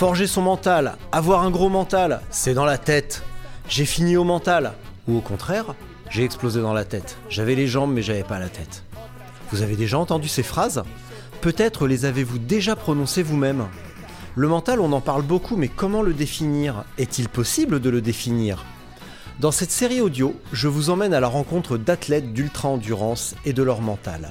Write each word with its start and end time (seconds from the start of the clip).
Forger 0.00 0.26
son 0.26 0.40
mental, 0.40 0.96
avoir 1.12 1.42
un 1.42 1.50
gros 1.50 1.68
mental, 1.68 2.22
c'est 2.30 2.54
dans 2.54 2.64
la 2.64 2.78
tête. 2.78 3.22
J'ai 3.68 3.84
fini 3.84 4.16
au 4.16 4.24
mental. 4.24 4.72
Ou 5.06 5.18
au 5.18 5.20
contraire, 5.20 5.74
j'ai 6.08 6.24
explosé 6.24 6.62
dans 6.62 6.72
la 6.72 6.86
tête. 6.86 7.18
J'avais 7.28 7.54
les 7.54 7.66
jambes 7.66 7.92
mais 7.92 8.00
j'avais 8.00 8.22
pas 8.22 8.38
la 8.38 8.48
tête. 8.48 8.82
Vous 9.52 9.60
avez 9.60 9.76
déjà 9.76 9.98
entendu 9.98 10.26
ces 10.26 10.42
phrases? 10.42 10.84
Peut-être 11.42 11.86
les 11.86 12.06
avez-vous 12.06 12.38
déjà 12.38 12.76
prononcées 12.76 13.22
vous-même 13.22 13.66
Le 14.36 14.48
mental, 14.48 14.80
on 14.80 14.92
en 14.92 15.02
parle 15.02 15.20
beaucoup, 15.20 15.56
mais 15.56 15.68
comment 15.68 16.00
le 16.00 16.14
définir? 16.14 16.84
Est-il 16.96 17.28
possible 17.28 17.78
de 17.78 17.90
le 17.90 18.00
définir? 18.00 18.64
Dans 19.38 19.52
cette 19.52 19.70
série 19.70 20.00
audio, 20.00 20.34
je 20.54 20.68
vous 20.68 20.88
emmène 20.88 21.12
à 21.12 21.20
la 21.20 21.28
rencontre 21.28 21.76
d'athlètes 21.76 22.32
d'ultra-endurance 22.32 23.34
et 23.44 23.52
de 23.52 23.62
leur 23.62 23.82
mental. 23.82 24.30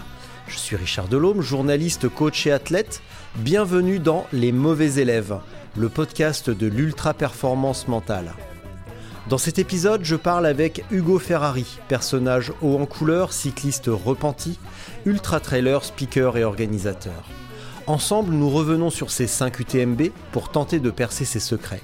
Je 0.50 0.58
suis 0.58 0.76
Richard 0.76 1.08
Delhomme, 1.08 1.42
journaliste, 1.42 2.10
coach 2.10 2.48
et 2.48 2.52
athlète. 2.52 3.04
Bienvenue 3.36 4.00
dans 4.00 4.26
Les 4.34 4.52
mauvais 4.52 5.00
élèves, 5.00 5.38
le 5.78 5.90
podcast 5.90 6.50
de 6.50 6.66
l'ultra-performance 6.66 7.88
mentale. 7.88 8.34
Dans 9.30 9.38
cet 9.38 9.60
épisode, 9.60 10.04
je 10.04 10.16
parle 10.16 10.48
avec 10.48 10.84
Hugo 10.90 11.20
Ferrari, 11.20 11.78
personnage 11.88 12.52
haut 12.64 12.80
en 12.80 12.88
couleur, 12.88 13.32
cycliste 13.32 13.92
repenti, 13.94 14.58
ultra-trailer, 15.06 15.84
speaker 15.86 16.36
et 16.36 16.44
organisateur. 16.44 17.30
Ensemble, 17.86 18.34
nous 18.34 18.50
revenons 18.50 18.90
sur 18.90 19.12
ces 19.12 19.28
5 19.28 19.60
UTMB 19.60 20.10
pour 20.32 20.50
tenter 20.50 20.80
de 20.80 20.90
percer 20.90 21.26
ses 21.26 21.40
secrets. 21.40 21.84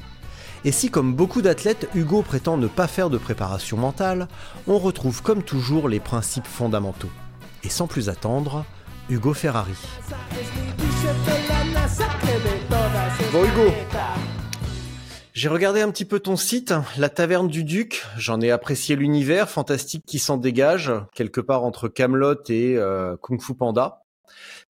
Et 0.64 0.72
si, 0.72 0.90
comme 0.90 1.14
beaucoup 1.14 1.44
d'athlètes, 1.44 1.88
Hugo 1.94 2.24
prétend 2.24 2.58
ne 2.58 2.68
pas 2.68 2.88
faire 2.88 3.12
de 3.12 3.20
préparation 3.20 3.78
mentale, 3.78 4.28
on 4.66 4.80
retrouve 4.80 5.22
comme 5.22 5.44
toujours 5.44 5.88
les 5.88 6.00
principes 6.00 6.48
fondamentaux. 6.48 7.12
Et 7.66 7.70
sans 7.70 7.88
plus 7.88 8.10
attendre, 8.10 8.66
Hugo 9.10 9.34
Ferrari. 9.34 9.74
Bon 13.32 13.44
Hugo, 13.44 13.72
j'ai 15.34 15.50
regardé 15.50 15.82
un 15.82 15.90
petit 15.92 16.06
peu 16.06 16.20
ton 16.20 16.36
site, 16.38 16.74
la 16.98 17.10
taverne 17.10 17.48
du 17.48 17.64
Duc. 17.64 18.06
J'en 18.18 18.40
ai 18.42 18.52
apprécié 18.52 18.96
l'univers 18.96 19.50
fantastique 19.50 20.04
qui 20.06 20.20
s'en 20.20 20.38
dégage, 20.38 20.92
quelque 21.14 21.42
part 21.42 21.64
entre 21.64 21.88
Camelot 21.88 22.36
et 22.50 22.76
euh, 22.78 23.18
Kung 23.22 23.42
Fu 23.42 23.54
Panda. 23.56 24.04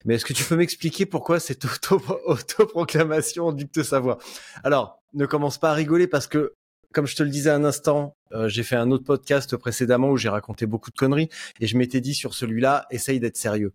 Mais 0.04 0.14
est-ce 0.16 0.24
que 0.24 0.32
tu 0.32 0.44
peux 0.44 0.56
m'expliquer 0.56 1.06
pourquoi 1.06 1.38
cette 1.40 1.64
auto- 1.90 2.02
autoproclamation 2.26 3.52
Duc 3.52 3.72
de 3.74 3.82
Savoie? 3.82 4.18
Alors, 4.64 5.00
ne 5.14 5.26
commence 5.26 5.58
pas 5.58 5.70
à 5.70 5.74
rigoler 5.74 6.06
parce 6.06 6.26
que, 6.26 6.54
comme 6.96 7.06
je 7.06 7.14
te 7.14 7.22
le 7.22 7.28
disais 7.28 7.50
un 7.50 7.62
instant, 7.62 8.16
euh, 8.32 8.48
j'ai 8.48 8.62
fait 8.62 8.74
un 8.74 8.90
autre 8.90 9.04
podcast 9.04 9.54
précédemment 9.58 10.08
où 10.08 10.16
j'ai 10.16 10.30
raconté 10.30 10.64
beaucoup 10.64 10.90
de 10.90 10.96
conneries 10.96 11.28
et 11.60 11.66
je 11.66 11.76
m'étais 11.76 12.00
dit 12.00 12.14
sur 12.14 12.32
celui-là, 12.32 12.86
essaye 12.90 13.20
d'être 13.20 13.36
sérieux. 13.36 13.74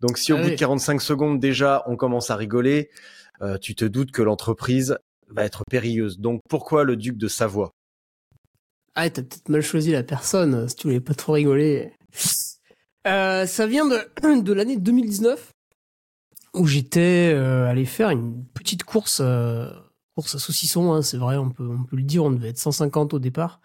Donc 0.00 0.18
si 0.18 0.32
au 0.32 0.36
Ah 0.36 0.40
bout 0.40 0.46
oui. 0.46 0.54
de 0.54 0.58
45 0.58 1.00
secondes 1.00 1.38
déjà 1.38 1.84
on 1.86 1.94
commence 1.94 2.28
à 2.30 2.34
rigoler, 2.34 2.90
euh, 3.40 3.56
tu 3.56 3.76
te 3.76 3.84
doutes 3.84 4.10
que 4.10 4.20
l'entreprise 4.20 4.98
va 5.28 5.44
être 5.44 5.62
périlleuse. 5.70 6.18
Donc 6.18 6.40
pourquoi 6.48 6.82
le 6.82 6.96
duc 6.96 7.16
de 7.16 7.28
Savoie? 7.28 7.70
Ah, 8.96 9.08
t'as 9.10 9.22
peut-être 9.22 9.48
mal 9.48 9.62
choisi 9.62 9.92
la 9.92 10.02
personne, 10.02 10.54
euh, 10.54 10.66
si 10.66 10.74
tu 10.74 10.88
voulais 10.88 10.98
pas 10.98 11.14
trop 11.14 11.34
rigoler. 11.34 11.92
Euh, 13.06 13.46
ça 13.46 13.66
vient 13.68 13.86
de, 13.86 14.40
de 14.42 14.52
l'année 14.52 14.76
2019, 14.76 15.52
où 16.54 16.66
j'étais 16.66 17.32
allé 17.32 17.84
faire 17.84 18.10
une 18.10 18.44
petite 18.54 18.82
course, 18.82 19.22
course 20.16 20.34
à 20.34 20.38
saucisson, 20.38 20.92
hein, 20.92 21.02
c'est 21.02 21.16
vrai, 21.18 21.36
on 21.36 21.50
peut, 21.50 21.68
on 21.68 21.84
peut 21.84 21.96
le 21.96 22.02
dire, 22.02 22.24
on 22.24 22.30
devait 22.30 22.48
être 22.48 22.58
150 22.58 23.14
au 23.14 23.18
départ. 23.18 23.60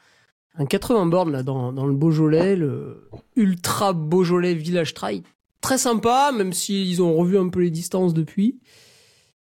Un 0.56 0.66
80 0.66 1.06
bornes 1.08 1.32
là 1.32 1.44
dans, 1.44 1.72
dans 1.72 1.86
le 1.86 1.94
Beaujolais, 1.94 2.56
le 2.56 3.10
ultra 3.36 3.94
Beaujolais 3.94 4.54
Village 4.54 4.94
Trail. 4.94 5.24
Très 5.62 5.78
sympa, 5.78 6.32
même 6.36 6.54
s'ils 6.54 7.02
ont 7.02 7.16
revu 7.16 7.38
un 7.38 7.50
peu 7.50 7.62
les 7.62 7.72
distances 7.72 8.14
depuis. 8.14 8.60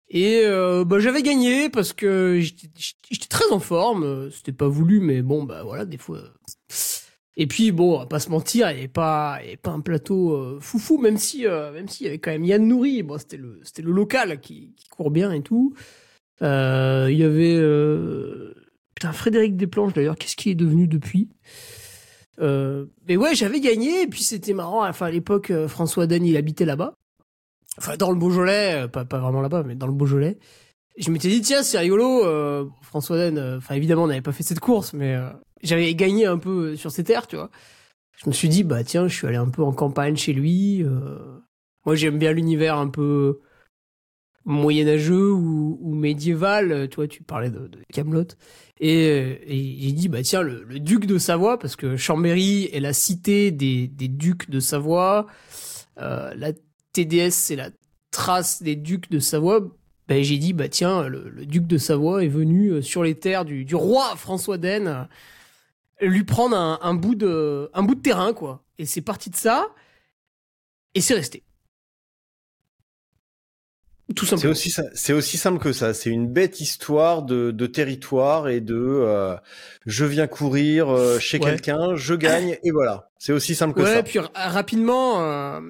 Et 0.08 0.42
euh, 0.44 0.84
bah, 0.84 0.98
j'avais 0.98 1.22
gagné 1.22 1.68
parce 1.68 1.92
que 1.92 2.40
j'étais 2.40 3.28
très 3.28 3.50
en 3.52 3.60
forme. 3.60 4.30
C'était 4.30 4.52
pas 4.52 4.68
voulu, 4.68 5.00
mais 5.00 5.22
bon, 5.22 5.44
bah 5.44 5.62
voilà, 5.64 5.84
des 5.84 5.98
fois. 5.98 6.18
euh. 6.18 6.30
Et 7.36 7.46
puis 7.46 7.70
bon, 7.70 7.96
on 7.96 7.98
va 7.98 8.06
pas 8.06 8.18
se 8.18 8.30
mentir, 8.30 8.70
il 8.70 8.74
n'y 8.74 8.78
avait 8.80 8.88
pas, 8.88 9.38
il 9.42 9.48
avait 9.48 9.56
pas 9.58 9.70
un 9.72 9.80
plateau 9.80 10.32
euh, 10.32 10.58
foufou, 10.60 10.96
même 10.98 11.18
si, 11.18 11.46
euh, 11.46 11.70
même 11.72 11.86
s'il 11.86 12.06
y 12.06 12.08
avait 12.08 12.18
quand 12.18 12.30
même 12.30 12.44
Yann 12.44 12.66
Nourri. 12.66 13.02
Bon, 13.02 13.18
c'était 13.18 13.36
le, 13.36 13.60
c'était 13.62 13.82
le 13.82 13.92
local 13.92 14.40
qui, 14.40 14.72
qui 14.76 14.88
court 14.88 15.10
bien 15.10 15.32
et 15.32 15.42
tout. 15.42 15.74
Euh, 16.42 17.08
Il 17.10 17.18
y 17.18 17.24
avait 17.24 17.56
euh, 17.56 18.54
putain 18.94 19.12
Frédéric 19.12 19.56
Desplanches 19.56 19.92
d'ailleurs. 19.94 20.16
Qu'est-ce 20.16 20.36
qu'il 20.36 20.52
est 20.52 20.56
devenu 20.56 20.86
depuis? 20.88 21.28
Euh, 22.40 22.86
Mais 23.08 23.16
ouais, 23.16 23.34
j'avais 23.34 23.60
gagné 23.60 24.02
et 24.02 24.06
puis 24.06 24.22
c'était 24.22 24.52
marrant. 24.52 24.86
Enfin 24.86 25.06
à 25.06 25.10
l'époque, 25.10 25.50
euh, 25.50 25.68
François 25.68 26.06
Den, 26.06 26.24
il 26.24 26.36
habitait 26.36 26.66
là-bas. 26.66 26.94
Enfin 27.78 27.96
dans 27.96 28.10
le 28.10 28.16
Beaujolais, 28.16 28.84
euh, 28.84 28.88
pas, 28.88 29.04
pas 29.04 29.18
vraiment 29.18 29.40
là-bas, 29.40 29.62
mais 29.64 29.74
dans 29.74 29.86
le 29.86 29.92
Beaujolais. 29.92 30.38
Je 30.98 31.10
m'étais 31.10 31.28
dit 31.28 31.40
tiens 31.40 31.62
c'est 31.62 31.78
rigolo. 31.78 32.22
François 32.82 33.16
Den. 33.18 33.38
euh, 33.38 33.56
Enfin 33.58 33.74
évidemment 33.74 34.04
on 34.04 34.06
n'avait 34.08 34.22
pas 34.22 34.32
fait 34.32 34.42
cette 34.42 34.60
course, 34.60 34.92
mais 34.92 35.16
j'avais 35.62 35.94
gagné 35.94 36.26
un 36.26 36.38
peu 36.38 36.76
sur 36.76 36.90
ses 36.90 37.04
terres, 37.04 37.26
tu 37.26 37.36
vois. 37.36 37.50
Je 38.18 38.28
me 38.28 38.32
suis 38.34 38.48
dit 38.48 38.64
bah 38.64 38.82
tiens 38.84 39.08
je 39.08 39.14
suis 39.14 39.26
allé 39.26 39.36
un 39.36 39.48
peu 39.50 39.62
en 39.62 39.72
campagne 39.72 40.16
chez 40.16 40.32
lui. 40.32 40.84
moi 41.84 41.94
j'aime 41.94 42.18
bien 42.18 42.32
l'univers 42.32 42.76
un 42.78 42.88
peu 42.88 43.40
moyenâgeux 44.46 45.32
ou, 45.32 45.78
ou 45.82 45.94
médiéval. 45.94 46.72
euh, 46.72 46.86
Tu 46.88 46.96
vois 46.96 47.08
tu 47.08 47.22
parlais 47.24 47.50
de, 47.50 47.68
de 47.68 47.78
Camelot. 47.92 48.24
Et, 48.80 49.08
euh, 49.10 49.36
et 49.46 49.76
j'ai 49.80 49.92
dit 49.92 50.08
bah 50.08 50.22
tiens 50.22 50.42
le, 50.42 50.64
le 50.64 50.80
duc 50.80 51.06
de 51.06 51.18
Savoie 51.18 51.58
parce 51.58 51.76
que 51.76 51.96
Chambéry 51.96 52.70
est 52.72 52.80
la 52.80 52.92
cité 52.94 53.50
des, 53.50 53.88
des 53.88 54.08
ducs 54.08 54.50
de 54.50 54.60
Savoie. 54.60 55.26
Euh, 55.98 56.32
la 56.36 56.52
TDS 56.92 57.30
c'est 57.32 57.56
la 57.56 57.70
trace 58.10 58.62
des 58.62 58.76
ducs 58.76 59.10
de 59.10 59.18
Savoie. 59.18 59.60
Ben, 60.08 60.22
j'ai 60.22 60.38
dit 60.38 60.52
bah 60.52 60.68
tiens 60.68 61.08
le, 61.08 61.28
le 61.28 61.46
duc 61.46 61.66
de 61.66 61.78
Savoie 61.78 62.24
est 62.24 62.28
venu 62.28 62.70
euh, 62.70 62.82
sur 62.82 63.02
les 63.02 63.14
terres 63.18 63.44
du, 63.44 63.64
du 63.64 63.74
roi 63.74 64.14
François 64.16 64.58
d'Aisne 64.58 65.08
lui 66.00 66.24
prendre 66.24 66.56
un, 66.56 66.78
un 66.82 66.94
bout 66.94 67.14
de 67.14 67.70
un 67.74 67.82
bout 67.82 67.94
de 67.94 68.00
terrain 68.02 68.32
quoi. 68.34 68.64
Et 68.78 68.86
c'est 68.86 69.00
parti 69.02 69.30
de 69.30 69.36
ça 69.36 69.68
et 70.94 71.00
c'est 71.00 71.14
resté. 71.14 71.45
Tout 74.16 74.24
C'est 74.26 74.46
aussi, 74.48 74.70
ça- 74.70 74.82
c'est 74.94 75.12
aussi 75.12 75.36
simple 75.36 75.58
que 75.58 75.72
ça. 75.72 75.92
C'est 75.94 76.10
une 76.10 76.26
bête 76.26 76.60
histoire 76.60 77.22
de, 77.22 77.50
de 77.52 77.66
territoire 77.66 78.48
et 78.48 78.60
de 78.60 78.74
euh, 78.74 79.36
je 79.84 80.04
viens 80.04 80.26
courir 80.26 80.88
euh, 80.88 81.18
chez 81.18 81.38
Ouais. 81.38 81.50
quelqu'un, 81.50 81.94
je 81.96 82.14
gagne 82.14 82.56
et 82.64 82.70
voilà. 82.70 83.10
C'est 83.18 83.32
aussi 83.32 83.54
simple 83.54 83.74
que 83.74 83.82
Ouais, 83.82 83.94
ça. 83.96 84.02
puis 84.02 84.18
ra- 84.18 84.30
rapidement, 84.34 85.20
euh, 85.22 85.60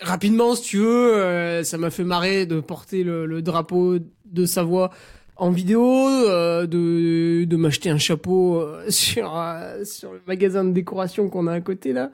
rapidement, 0.00 0.54
si 0.54 0.62
tu 0.62 0.76
veux, 0.78 1.14
euh, 1.14 1.64
ça 1.64 1.78
m'a 1.78 1.90
fait 1.90 2.04
marrer 2.04 2.44
de 2.46 2.60
porter 2.60 3.02
le, 3.02 3.24
le 3.26 3.42
drapeau 3.42 3.96
de 4.26 4.44
Savoie 4.46 4.90
en 5.36 5.50
vidéo, 5.50 5.82
euh, 6.06 6.66
de, 6.66 7.44
de 7.44 7.56
m'acheter 7.56 7.88
un 7.88 7.96
chapeau 7.98 8.62
sur, 8.90 9.38
euh, 9.38 9.84
sur 9.86 10.12
le 10.12 10.20
magasin 10.26 10.64
de 10.64 10.72
décoration 10.72 11.30
qu'on 11.30 11.46
a 11.46 11.54
à 11.54 11.60
côté 11.62 11.94
là. 11.94 12.10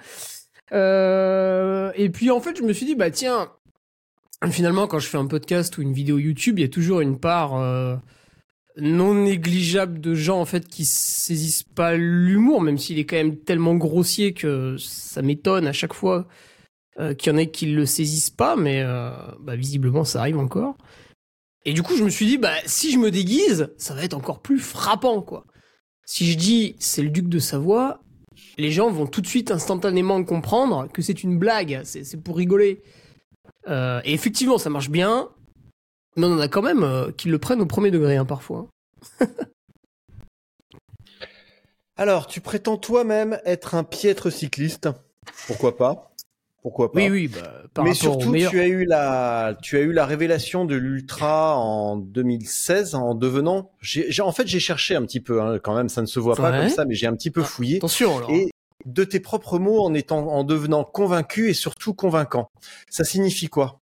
Euh, 0.72 1.90
et 1.96 2.08
puis 2.10 2.30
en 2.30 2.40
fait, 2.40 2.56
je 2.56 2.62
me 2.62 2.72
suis 2.72 2.86
dit, 2.86 2.94
bah 2.94 3.10
tiens, 3.10 3.50
finalement, 4.50 4.86
quand 4.86 4.98
je 4.98 5.08
fais 5.08 5.18
un 5.18 5.26
podcast 5.26 5.76
ou 5.78 5.82
une 5.82 5.92
vidéo 5.92 6.18
YouTube, 6.18 6.58
il 6.58 6.62
y 6.62 6.66
a 6.66 6.68
toujours 6.68 7.00
une 7.00 7.18
part 7.18 7.56
euh, 7.56 7.96
non 8.76 9.14
négligeable 9.14 10.00
de 10.00 10.14
gens 10.14 10.40
en 10.40 10.44
fait 10.44 10.68
qui 10.68 10.84
saisissent 10.84 11.62
pas 11.62 11.96
l'humour, 11.96 12.60
même 12.60 12.78
s'il 12.78 12.98
est 12.98 13.04
quand 13.06 13.16
même 13.16 13.38
tellement 13.38 13.74
grossier 13.74 14.34
que 14.34 14.76
ça 14.78 15.22
m'étonne 15.22 15.66
à 15.66 15.72
chaque 15.72 15.94
fois 15.94 16.26
euh, 16.98 17.14
qu'il 17.14 17.32
y 17.32 17.34
en 17.34 17.38
ait 17.38 17.50
qui 17.50 17.66
le 17.66 17.86
saisissent 17.86 18.30
pas, 18.30 18.56
mais 18.56 18.82
euh, 18.82 19.10
bah, 19.40 19.56
visiblement 19.56 20.04
ça 20.04 20.20
arrive 20.20 20.38
encore. 20.38 20.76
Et 21.64 21.72
du 21.72 21.82
coup, 21.82 21.96
je 21.96 22.04
me 22.04 22.10
suis 22.10 22.26
dit, 22.26 22.38
bah 22.38 22.54
si 22.66 22.92
je 22.92 22.98
me 22.98 23.10
déguise, 23.10 23.70
ça 23.76 23.94
va 23.94 24.04
être 24.04 24.14
encore 24.14 24.40
plus 24.40 24.60
frappant, 24.60 25.20
quoi. 25.20 25.46
Si 26.04 26.30
je 26.30 26.36
dis 26.36 26.76
c'est 26.78 27.02
le 27.02 27.10
duc 27.10 27.28
de 27.28 27.38
Savoie, 27.38 28.00
les 28.58 28.70
gens 28.70 28.90
vont 28.90 29.06
tout 29.06 29.20
de 29.20 29.26
suite 29.26 29.50
instantanément 29.50 30.22
comprendre 30.22 30.88
que 30.92 31.02
c'est 31.02 31.22
une 31.22 31.38
blague, 31.38 31.80
c'est 31.84 32.22
pour 32.22 32.36
rigoler. 32.36 32.82
Euh, 33.68 34.00
et 34.04 34.12
effectivement, 34.14 34.58
ça 34.58 34.70
marche 34.70 34.90
bien, 34.90 35.28
mais 36.16 36.26
on 36.26 36.34
en 36.34 36.40
a 36.40 36.48
quand 36.48 36.62
même 36.62 36.82
euh, 36.82 37.10
qui 37.12 37.28
le 37.28 37.38
prennent 37.38 37.60
au 37.60 37.66
premier 37.66 37.90
degré 37.90 38.16
hein, 38.16 38.24
parfois. 38.24 38.68
Alors, 41.96 42.26
tu 42.26 42.40
prétends 42.40 42.76
toi-même 42.76 43.38
être 43.44 43.74
un 43.74 43.84
piètre 43.84 44.30
cycliste. 44.30 44.88
Pourquoi 45.46 45.76
pas? 45.76 46.12
Pourquoi 46.62 46.92
pas? 46.92 46.98
Oui, 46.98 47.08
oui, 47.08 47.28
bah, 47.28 47.62
par 47.72 47.84
Mais 47.84 47.94
surtout, 47.94 48.32
tu 48.34 48.60
as 48.60 48.66
eu 48.66 48.84
la, 48.84 49.56
tu 49.62 49.76
as 49.78 49.80
eu 49.80 49.92
la 49.92 50.04
révélation 50.04 50.64
de 50.64 50.74
l'ultra 50.74 51.56
en 51.56 51.96
2016 51.96 52.96
en 52.96 53.14
devenant. 53.14 53.70
En 54.20 54.32
fait, 54.32 54.46
j'ai 54.46 54.60
cherché 54.60 54.94
un 54.96 55.02
petit 55.02 55.20
peu. 55.20 55.40
Hein, 55.40 55.58
quand 55.62 55.74
même, 55.74 55.88
ça 55.88 56.02
ne 56.02 56.06
se 56.06 56.18
voit 56.18 56.34
pas 56.34 56.50
Ouais. 56.50 56.58
comme 56.58 56.68
ça, 56.68 56.84
mais 56.84 56.94
j'ai 56.94 57.06
un 57.06 57.14
petit 57.14 57.30
peu 57.30 57.42
fouillé. 57.42 57.76
Attention 57.76 58.18
alors. 58.18 58.30
Et 58.30 58.50
de 58.86 59.04
tes 59.04 59.20
propres 59.20 59.58
mots, 59.58 59.84
en 59.84 59.92
étant, 59.92 60.28
en 60.28 60.44
devenant 60.44 60.84
convaincu 60.84 61.50
et 61.50 61.54
surtout 61.54 61.92
convaincant. 61.92 62.50
Ça 62.88 63.04
signifie 63.04 63.48
quoi? 63.48 63.80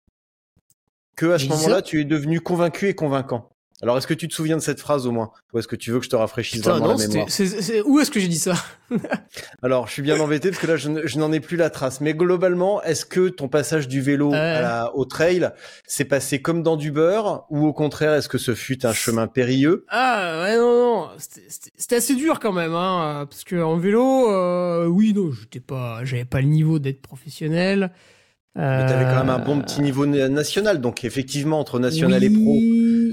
Que 1.15 1.27
à 1.27 1.37
ce 1.37 1.45
moment-là, 1.47 1.81
tu 1.83 2.01
es 2.01 2.05
devenu 2.05 2.41
convaincu 2.41 2.87
et 2.87 2.95
convaincant. 2.95 3.52
Alors, 3.83 3.97
est-ce 3.97 4.07
que 4.07 4.13
tu 4.13 4.27
te 4.27 4.33
souviens 4.33 4.55
de 4.57 4.61
cette 4.61 4.79
phrase 4.79 5.05
au 5.05 5.11
moins, 5.11 5.29
ou 5.53 5.59
est-ce 5.59 5.67
que 5.67 5.75
tu 5.75 5.91
veux 5.91 5.99
que 5.99 6.05
je 6.05 6.09
te 6.09 6.15
rafraîchisse 6.15 6.61
Putain, 6.61 6.71
vraiment 6.71 6.93
non, 6.93 6.97
la 6.97 7.07
mémoire? 7.07 7.25
c'est- 7.29 7.61
c'est- 7.61 7.81
où 7.81 7.99
est-ce 7.99 8.09
que 8.09 8.19
j'ai 8.19 8.27
dit 8.29 8.39
ça? 8.39 8.53
Alors, 9.61 9.87
je 9.87 9.93
suis 9.93 10.01
bien 10.01 10.19
embêté 10.19 10.49
parce 10.49 10.61
que 10.61 10.67
là, 10.67 10.77
je, 10.77 10.89
ne- 10.89 11.05
je 11.05 11.17
n'en 11.19 11.31
ai 11.31 11.39
plus 11.39 11.57
la 11.57 11.69
trace. 11.69 11.99
Mais 12.01 12.13
globalement, 12.13 12.81
est-ce 12.83 13.05
que 13.05 13.29
ton 13.29 13.47
passage 13.49 13.87
du 13.87 14.01
vélo 14.01 14.31
Ouais. 14.31 14.37
à 14.37 14.61
la- 14.61 14.95
au 14.95 15.05
trail 15.05 15.49
s'est 15.85 16.05
passé 16.05 16.41
comme 16.41 16.63
dans 16.63 16.77
du 16.77 16.91
beurre, 16.91 17.45
ou 17.49 17.65
au 17.67 17.73
contraire, 17.73 18.13
est-ce 18.13 18.29
que 18.29 18.37
ce 18.37 18.55
fut 18.55 18.85
un 18.85 18.93
chemin 18.93 19.27
périlleux? 19.27 19.85
Ah 19.89 20.43
ouais 20.43 20.57
non 20.57 20.73
non, 20.73 21.07
c'était- 21.17 21.95
assez 21.97 22.15
dur 22.15 22.39
quand 22.39 22.53
même 22.53 22.73
hein, 22.73 23.27
parce 23.29 23.43
que 23.43 23.61
en 23.61 23.77
vélo, 23.77 24.31
euh, 24.31 24.85
oui 24.87 25.13
non, 25.13 25.31
j'étais 25.31 25.59
pas, 25.59 25.99
j'avais 26.05 26.25
pas 26.25 26.41
le 26.41 26.47
niveau 26.47 26.79
d'être 26.79 27.01
professionnel. 27.01 27.91
Mais 28.55 28.85
t'avais 28.85 29.05
quand 29.05 29.17
même 29.25 29.31
un 29.31 29.39
bon 29.39 29.59
petit 29.61 29.81
niveau 29.81 30.05
na- 30.05 30.29
national, 30.29 30.79
donc 30.79 31.03
effectivement, 31.03 31.59
entre 31.59 31.79
national 31.79 32.23
et 32.23 32.29
pro, 32.29 32.53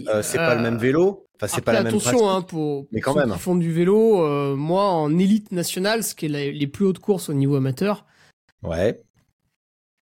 euh, 0.09 0.23
c'est 0.23 0.39
pas 0.39 0.55
le 0.55 0.63
même 0.63 0.77
vélo. 0.79 1.27
Enfin, 1.37 1.47
c'est 1.55 1.63
pas 1.63 1.73
la 1.73 1.83
même 1.83 1.95
attention 1.95 2.29
hein, 2.29 2.43
pour, 2.43 2.87
Mais 2.93 3.01
pour 3.01 3.15
quand 3.15 3.21
ceux 3.21 3.27
même. 3.27 3.35
qui 3.37 3.41
font 3.41 3.57
du 3.57 3.73
vélo, 3.73 4.23
euh, 4.23 4.55
moi 4.57 4.85
en 4.85 5.17
élite 5.19 5.53
nationale, 5.53 6.05
ce 6.05 6.15
qui 6.15 6.27
est 6.27 6.29
la- 6.29 6.51
les 6.51 6.67
plus 6.67 6.85
hautes 6.85 6.99
courses 6.99 7.29
au 7.31 7.33
niveau 7.35 7.57
amateur, 7.57 8.05
Ouais. 8.63 9.01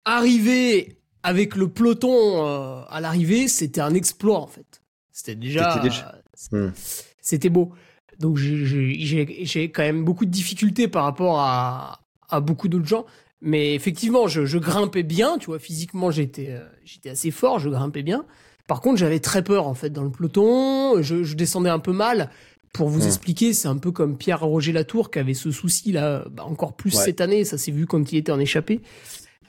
arriver 0.04 0.98
avec 1.22 1.54
le 1.56 1.68
peloton 1.68 2.10
euh, 2.46 2.82
à 2.88 3.00
l'arrivée, 3.00 3.46
c'était 3.48 3.80
un 3.80 3.94
exploit 3.94 4.40
en 4.40 4.46
fait. 4.48 4.82
C'était 5.12 5.34
déjà, 5.36 5.72
C'était 5.74 5.88
déjà- 5.88 6.14
euh, 6.54 6.70
Hmm. 7.44 7.48
beau. 7.50 7.72
Donc 8.18 8.36
j'ai- 8.36 9.70
quand 9.70 9.82
même 9.82 10.04
beaucoup 10.04 10.24
de 10.24 10.30
difficultés 10.30 10.88
par 10.88 11.04
rapport 11.04 11.38
à, 11.38 12.00
à 12.28 12.40
beaucoup 12.40 12.68
d'autres 12.68 12.86
gens. 12.86 13.06
Mais 13.40 13.74
effectivement, 13.74 14.26
je, 14.28 14.44
je 14.46 14.58
grimpais 14.58 15.02
bien, 15.02 15.38
tu 15.38 15.46
vois, 15.46 15.58
physiquement 15.58 16.10
j'étais 16.10 16.50
euh, 16.50 16.64
j'étais 16.84 17.10
assez 17.10 17.30
fort, 17.30 17.58
je 17.58 17.68
grimpais 17.68 18.02
bien. 18.02 18.24
Par 18.68 18.80
contre, 18.80 18.98
j'avais 18.98 19.18
très 19.20 19.42
peur 19.42 19.66
en 19.66 19.74
fait 19.74 19.90
dans 19.90 20.04
le 20.04 20.10
peloton, 20.10 21.02
je, 21.02 21.22
je 21.24 21.34
descendais 21.36 21.70
un 21.70 21.78
peu 21.80 21.92
mal. 21.92 22.30
Pour 22.72 22.88
vous 22.88 23.00
Hmm. 23.02 23.06
expliquer, 23.06 23.52
c'est 23.52 23.68
un 23.68 23.76
peu 23.76 23.90
comme 23.92 24.16
Pierre 24.16 24.40
Roger 24.40 24.72
Latour 24.72 25.10
qui 25.10 25.18
avait 25.18 25.34
ce 25.34 25.50
souci 25.50 25.92
là, 25.92 26.24
bah, 26.30 26.44
encore 26.44 26.72
plus 26.74 26.94
Ouais. 26.96 27.04
cette 27.04 27.20
année, 27.20 27.44
ça 27.44 27.58
s'est 27.58 27.70
vu 27.72 27.86
quand 27.86 28.12
il 28.12 28.16
était 28.18 28.32
en 28.32 28.40
échappée. 28.40 28.80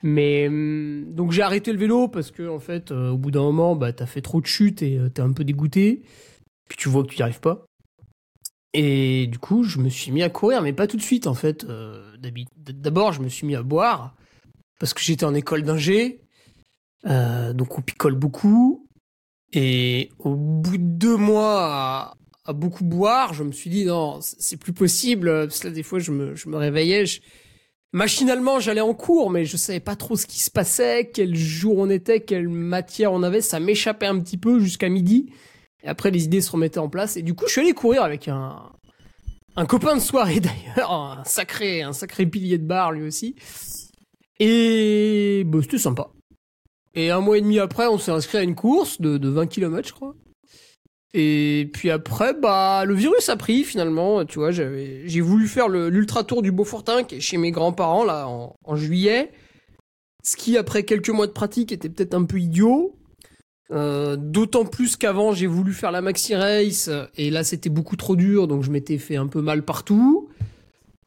Mais 0.02 0.48
hum, 0.50 1.06
donc 1.14 1.32
j'ai 1.32 1.42
arrêté 1.42 1.72
le 1.72 1.80
vélo 1.80 2.10
parce 2.10 2.32
que 2.32 2.50
en 2.50 2.60
fait, 2.60 2.92
euh, 2.92 3.12
au 3.12 3.18
bout 3.18 3.32
d'un 3.32 3.44
moment, 3.44 3.76
bah 3.78 3.94
t'as 3.94 4.06
fait 4.08 4.20
trop 4.22 4.42
de 4.42 4.46
chutes 4.46 4.82
et 4.82 4.98
euh, 4.98 5.08
t'es 5.10 5.22
un 5.22 5.32
peu 5.32 5.46
dégoûté. 5.46 6.02
Puis 6.68 6.78
tu 6.78 6.90
vois 6.90 7.04
que 7.04 7.08
tu 7.10 7.16
n'y 7.18 7.22
arrives 7.24 7.40
pas. 7.40 7.66
Et 8.74 9.28
du 9.28 9.38
coup, 9.40 9.64
je 9.64 9.78
me 9.80 9.88
suis 9.88 10.12
mis 10.12 10.24
à 10.24 10.30
courir, 10.30 10.62
mais 10.64 10.74
pas 10.74 10.88
tout 10.88 10.98
de 10.98 11.02
suite 11.02 11.28
en 11.28 11.34
fait. 11.36 11.64
Euh, 11.64 12.02
D'abord, 12.58 13.14
je 13.14 13.22
me 13.22 13.30
suis 13.30 13.46
mis 13.46 13.56
à 13.56 13.62
boire 13.64 14.16
parce 14.80 14.94
que 14.94 15.02
j'étais 15.02 15.26
en 15.26 15.34
école 15.34 15.64
d'ingé, 15.64 16.22
euh, 17.06 17.54
donc 17.54 17.78
on 17.78 17.82
picole 17.82 18.16
beaucoup. 18.16 18.83
Et 19.54 20.10
au 20.20 20.36
bout 20.36 20.78
de 20.78 20.84
deux 20.84 21.16
mois 21.16 22.16
à, 22.46 22.54
beaucoup 22.54 22.84
boire, 22.84 23.34
je 23.34 23.44
me 23.44 23.52
suis 23.52 23.70
dit 23.70 23.86
non, 23.86 24.20
c'est 24.22 24.58
plus 24.58 24.74
possible. 24.74 25.48
Parce 25.48 25.60
que 25.60 25.68
là, 25.68 25.74
des 25.74 25.84
fois, 25.84 26.00
je 26.00 26.12
me, 26.12 26.36
je 26.36 26.50
me 26.50 26.58
réveillais, 26.58 27.06
machinalement, 27.92 28.60
j'allais 28.60 28.82
en 28.82 28.94
cours, 28.94 29.30
mais 29.30 29.46
je 29.46 29.56
savais 29.56 29.80
pas 29.80 29.96
trop 29.96 30.18
ce 30.18 30.26
qui 30.26 30.40
se 30.40 30.52
passait, 30.52 31.12
quel 31.14 31.36
jour 31.36 31.78
on 31.78 31.90
était, 31.90 32.20
quelle 32.20 32.50
matière 32.50 33.14
on 33.14 33.22
avait. 33.24 33.42
Ça 33.42 33.60
m'échappait 33.60 34.08
un 34.08 34.20
petit 34.20 34.38
peu 34.38 34.60
jusqu'à 34.60 34.90
midi. 34.90 35.32
Et 35.84 35.88
après, 35.88 36.12
les 36.12 36.26
idées 36.26 36.42
se 36.42 36.52
remettaient 36.52 36.80
en 36.80 36.90
place. 36.90 37.16
Et 37.16 37.22
du 37.22 37.36
coup, 37.36 37.46
je 37.46 37.52
suis 37.52 37.62
allé 37.62 37.74
courir 37.74 38.04
avec 38.04 38.28
un, 38.28 38.58
un 39.56 39.66
copain 39.66 39.96
de 39.96 40.02
soirée 40.02 40.40
d'ailleurs, 40.76 40.92
un 40.92 41.24
sacré, 41.26 41.84
un 41.84 41.94
sacré 41.94 42.26
pilier 42.26 42.58
de 42.58 42.66
bar 42.66 42.92
lui 42.92 43.06
aussi. 43.06 43.36
Et 44.40 45.44
bah, 45.46 45.60
c'était 45.62 45.78
sympa. 45.78 46.10
Et 46.96 47.10
un 47.10 47.22
mois 47.22 47.38
et 47.38 47.42
demi 47.42 47.60
après, 47.60 47.88
on 47.88 47.98
s'est 47.98 48.12
inscrit 48.12 48.38
à 48.38 48.44
une 48.44 48.56
course 48.56 49.02
de, 49.02 49.18
de 49.18 49.30
20 49.30 49.48
km, 49.48 49.88
je 49.88 49.94
crois. 49.94 50.16
Et 51.16 51.70
puis 51.74 51.92
après, 51.92 52.34
bah, 52.34 52.86
le 52.86 52.94
virus 52.96 53.30
a 53.30 53.36
pris 53.36 53.64
finalement. 53.64 54.26
Tu 54.26 54.40
vois, 54.40 54.52
j'avais, 54.52 55.08
j'ai 55.08 55.22
voulu 55.22 55.48
faire 55.48 55.70
l'ultra 55.70 56.24
tour 56.24 56.42
du 56.42 56.52
Beaufortin 56.52 57.04
qui 57.04 57.16
est 57.16 57.20
chez 57.20 57.38
mes 57.38 57.52
grands-parents 57.52 58.04
là 58.04 58.28
en, 58.28 58.56
en 58.64 58.76
juillet. 58.76 59.32
Ce 60.24 60.36
qui, 60.36 60.58
après 60.58 60.84
quelques 60.84 61.10
mois 61.10 61.28
de 61.28 61.32
pratique, 61.32 61.72
était 61.72 61.90
peut-être 61.90 62.14
un 62.14 62.24
peu 62.24 62.40
idiot. 62.40 62.96
Euh, 63.72 64.16
D'autant 64.16 64.66
plus 64.66 64.96
qu'avant, 64.96 65.34
j'ai 65.34 65.48
voulu 65.48 65.74
faire 65.74 65.92
la 65.92 66.02
maxi 66.02 66.34
race 66.36 66.90
et 67.16 67.30
là, 67.30 67.44
c'était 67.44 67.70
beaucoup 67.70 67.96
trop 67.96 68.16
dur, 68.16 68.48
donc 68.48 68.64
je 68.64 68.72
m'étais 68.72 68.98
fait 68.98 69.16
un 69.16 69.28
peu 69.28 69.42
mal 69.42 69.64
partout. 69.64 70.23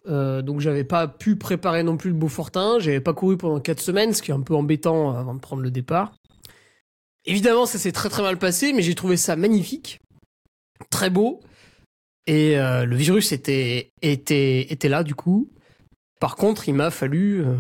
Euh, 0.08 0.43
donc 0.43 0.61
j'avais 0.61 0.85
pas 0.85 1.08
pu 1.08 1.37
préparer 1.37 1.82
non 1.82 1.97
plus 1.97 2.11
le 2.11 2.17
Beaufortin. 2.17 2.79
J'avais 2.79 3.00
pas 3.00 3.14
couru 3.14 3.37
pendant 3.37 3.61
quatre 3.61 3.81
semaines, 3.81 4.12
ce 4.12 4.23
qui 4.23 4.31
est 4.31 4.35
un 4.35 4.41
peu 4.41 4.55
embêtant 4.55 5.17
avant 5.17 5.35
de 5.35 5.41
prendre 5.41 5.62
le 5.62 5.70
départ. 5.70 6.14
Évidemment, 7.25 7.67
ça 7.67 7.79
s'est 7.79 7.93
très 7.93 8.08
très 8.08 8.23
mal 8.23 8.38
passé, 8.38 8.73
mais 8.73 8.82
j'ai 8.82 8.94
trouvé 8.94 9.17
ça 9.17 9.35
magnifique, 9.35 10.00
très 10.91 11.11
beau. 11.11 11.41
Et 12.26 12.58
euh, 12.58 12.85
le 12.85 12.97
virus 12.97 13.32
était, 13.32 13.91
était, 14.03 14.73
était 14.73 14.88
là 14.88 15.03
du 15.03 15.14
coup. 15.14 15.49
Par 16.20 16.37
contre, 16.37 16.69
il 16.69 16.75
m'a 16.75 16.91
fallu 16.91 17.44
euh, 17.44 17.55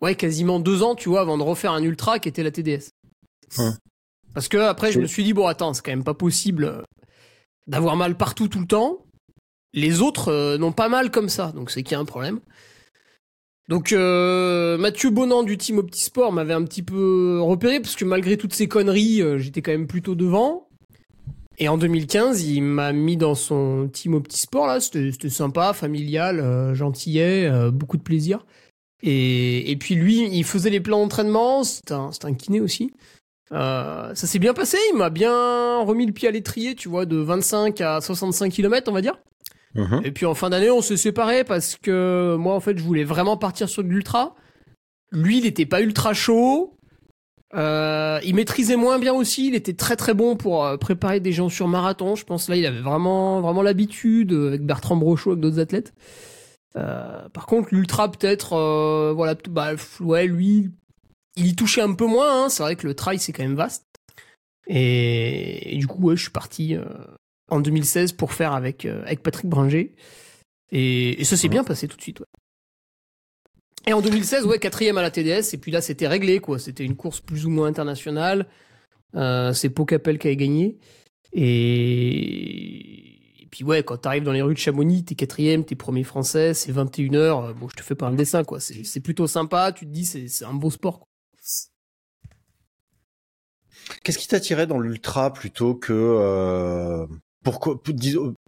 ouais, 0.00 0.14
quasiment 0.14 0.60
deux 0.60 0.82
ans, 0.82 0.94
tu 0.94 1.08
vois, 1.08 1.20
avant 1.20 1.38
de 1.38 1.42
refaire 1.42 1.72
un 1.72 1.82
ultra 1.82 2.18
qui 2.18 2.28
était 2.28 2.42
la 2.42 2.50
TDS. 2.50 2.90
Parce 4.34 4.48
que 4.48 4.58
après, 4.58 4.92
je 4.92 5.00
me 5.00 5.06
suis 5.06 5.24
dit, 5.24 5.32
bon, 5.32 5.46
attends, 5.46 5.74
c'est 5.74 5.82
quand 5.82 5.90
même 5.90 6.04
pas 6.04 6.14
possible 6.14 6.64
euh, 6.64 6.82
d'avoir 7.66 7.96
mal 7.96 8.16
partout 8.16 8.48
tout 8.48 8.60
le 8.60 8.66
temps. 8.66 9.04
Les 9.72 10.00
autres 10.00 10.28
euh, 10.28 10.58
n'ont 10.58 10.72
pas 10.72 10.88
mal 10.88 11.10
comme 11.10 11.28
ça, 11.28 11.52
donc 11.52 11.70
c'est 11.70 11.82
qu'il 11.82 11.92
y 11.92 11.94
a 11.94 12.00
un 12.00 12.04
problème. 12.04 12.40
Donc 13.68 13.92
euh, 13.92 14.76
Mathieu 14.78 15.10
Bonan 15.10 15.44
du 15.44 15.56
team 15.56 15.78
Optisport 15.78 16.32
m'avait 16.32 16.54
un 16.54 16.64
petit 16.64 16.82
peu 16.82 17.40
repéré 17.40 17.78
parce 17.78 17.94
que 17.94 18.04
malgré 18.04 18.36
toutes 18.36 18.52
ces 18.52 18.66
conneries, 18.66 19.22
euh, 19.22 19.38
j'étais 19.38 19.62
quand 19.62 19.70
même 19.70 19.86
plutôt 19.86 20.16
devant. 20.16 20.66
Et 21.58 21.68
en 21.68 21.78
2015, 21.78 22.42
il 22.42 22.62
m'a 22.62 22.92
mis 22.92 23.16
dans 23.16 23.34
son 23.34 23.88
team 23.92 24.14
Optisport 24.14 24.66
là, 24.66 24.80
c'était 24.80 25.12
c'était 25.12 25.28
sympa, 25.28 25.72
familial, 25.72 26.74
gentillet, 26.74 27.50
beaucoup 27.70 27.98
de 27.98 28.02
plaisir. 28.02 28.46
Et, 29.02 29.76
puis 29.78 29.94
lui, 29.94 30.26
il 30.32 30.44
faisait 30.44 30.70
les 30.70 30.80
plans 30.80 31.00
d'entraînement, 31.00 31.62
c'est 31.64 31.92
un, 31.92 32.10
un 32.22 32.34
kiné 32.34 32.62
aussi. 32.62 32.94
Ça 33.50 34.14
s'est 34.14 34.38
bien 34.38 34.54
passé, 34.54 34.78
il 34.90 34.96
m'a 34.96 35.10
bien 35.10 35.82
remis 35.82 36.06
le 36.06 36.12
pied 36.12 36.28
à 36.28 36.30
l'étrier, 36.30 36.74
tu 36.74 36.88
vois, 36.88 37.04
de 37.04 37.16
25 37.16 37.78
à 37.82 38.00
65 38.00 38.50
km, 38.50 38.90
on 38.90 38.94
va 38.94 39.02
dire. 39.02 39.18
Mhm. 39.74 40.00
Et 40.04 40.10
puis 40.10 40.26
en 40.26 40.34
fin 40.34 40.50
d'année, 40.50 40.70
on 40.70 40.82
s'est 40.82 40.96
séparés 40.96 41.44
parce 41.44 41.76
que 41.76 42.36
moi, 42.36 42.54
en 42.54 42.60
fait, 42.60 42.76
je 42.76 42.82
voulais 42.82 43.04
vraiment 43.04 43.36
partir 43.36 43.68
sur 43.68 43.84
de 43.84 43.88
l'ultra. 43.88 44.34
Lui, 45.12 45.38
il 45.38 45.46
était 45.46 45.66
pas 45.66 45.80
ultra 45.80 46.12
chaud. 46.14 46.76
Euh, 47.54 48.20
il 48.24 48.34
maîtrisait 48.36 48.76
moins 48.76 48.98
bien 48.98 49.12
aussi. 49.12 49.48
Il 49.48 49.54
était 49.56 49.72
très 49.74 49.96
très 49.96 50.14
bon 50.14 50.36
pour 50.36 50.64
euh, 50.64 50.76
préparer 50.76 51.18
des 51.20 51.32
gens 51.32 51.48
sur 51.48 51.66
marathon. 51.68 52.14
Je 52.14 52.24
pense 52.24 52.48
là, 52.48 52.56
il 52.56 52.64
avait 52.66 52.80
vraiment 52.80 53.40
vraiment 53.40 53.62
l'habitude 53.62 54.32
euh, 54.32 54.48
avec 54.48 54.62
Bertrand 54.62 54.96
Brochot, 54.96 55.30
avec 55.32 55.40
d'autres 55.42 55.58
athlètes. 55.60 55.92
Par 56.74 57.46
contre, 57.46 57.68
l'ultra 57.72 58.10
peut-être, 58.10 58.52
euh, 58.52 59.12
voilà, 59.12 59.34
bah 59.48 59.72
ouais, 59.98 60.26
lui, 60.28 60.70
il 61.36 61.46
y 61.46 61.56
touchait 61.56 61.80
un 61.80 61.94
peu 61.94 62.06
moins. 62.06 62.44
hein. 62.44 62.48
C'est 62.48 62.62
vrai 62.62 62.76
que 62.76 62.86
le 62.86 62.94
trail 62.94 63.18
c'est 63.18 63.32
quand 63.32 63.42
même 63.42 63.56
vaste. 63.56 63.84
Et, 64.68 65.74
et 65.74 65.78
du 65.78 65.88
coup, 65.88 66.00
ouais, 66.02 66.16
je 66.16 66.22
suis 66.22 66.30
parti 66.30 66.76
en 67.50 67.60
2016 67.60 68.12
pour 68.12 68.32
faire 68.32 68.52
avec, 68.52 68.84
euh, 68.84 69.02
avec 69.02 69.22
Patrick 69.22 69.46
Bringer. 69.46 69.94
Et, 70.72 71.20
et 71.20 71.24
ça 71.24 71.36
s'est 71.36 71.48
bien 71.48 71.64
passé 71.64 71.88
tout 71.88 71.96
de 71.96 72.02
suite, 72.02 72.20
ouais. 72.20 72.26
Et 73.86 73.92
en 73.92 74.02
2016, 74.02 74.46
ouais, 74.46 74.58
quatrième 74.58 74.98
à 74.98 75.02
la 75.02 75.10
TDS, 75.10 75.54
et 75.54 75.58
puis 75.58 75.72
là, 75.72 75.80
c'était 75.80 76.06
réglé, 76.06 76.40
quoi. 76.40 76.58
C'était 76.58 76.84
une 76.84 76.96
course 76.96 77.20
plus 77.20 77.46
ou 77.46 77.50
moins 77.50 77.66
internationale. 77.66 78.46
Euh, 79.14 79.52
c'est 79.52 79.70
Pocapel 79.70 80.18
qui 80.18 80.28
a 80.28 80.34
gagné. 80.34 80.78
Et... 81.32 83.42
et 83.42 83.46
puis, 83.50 83.64
ouais, 83.64 83.82
quand 83.82 83.96
t'arrives 83.96 84.22
dans 84.22 84.32
les 84.32 84.42
rues 84.42 84.54
de 84.54 84.58
Chamonix, 84.58 85.04
t'es 85.04 85.14
quatrième, 85.14 85.64
t'es 85.64 85.76
premier 85.76 86.04
français, 86.04 86.52
c'est 86.52 86.72
21h. 86.72 87.54
Bon, 87.54 87.68
je 87.68 87.76
te 87.76 87.82
fais 87.82 87.94
pas 87.94 88.06
un 88.06 88.14
dessin, 88.14 88.44
quoi. 88.44 88.60
C'est 88.60 88.84
c'est 88.84 89.00
plutôt 89.00 89.26
sympa. 89.26 89.72
Tu 89.72 89.86
te 89.86 89.90
dis, 89.90 90.04
c'est 90.04 90.28
c'est 90.28 90.44
un 90.44 90.54
beau 90.54 90.70
sport, 90.70 91.00
quoi. 91.00 91.06
Qu'est-ce 94.02 94.18
qui 94.18 94.28
t'attirait 94.28 94.66
dans 94.66 94.78
l'ultra 94.78 95.32
plutôt 95.32 95.74
que 95.74 95.92
euh, 95.92 97.06
Pourquoi, 97.42 97.82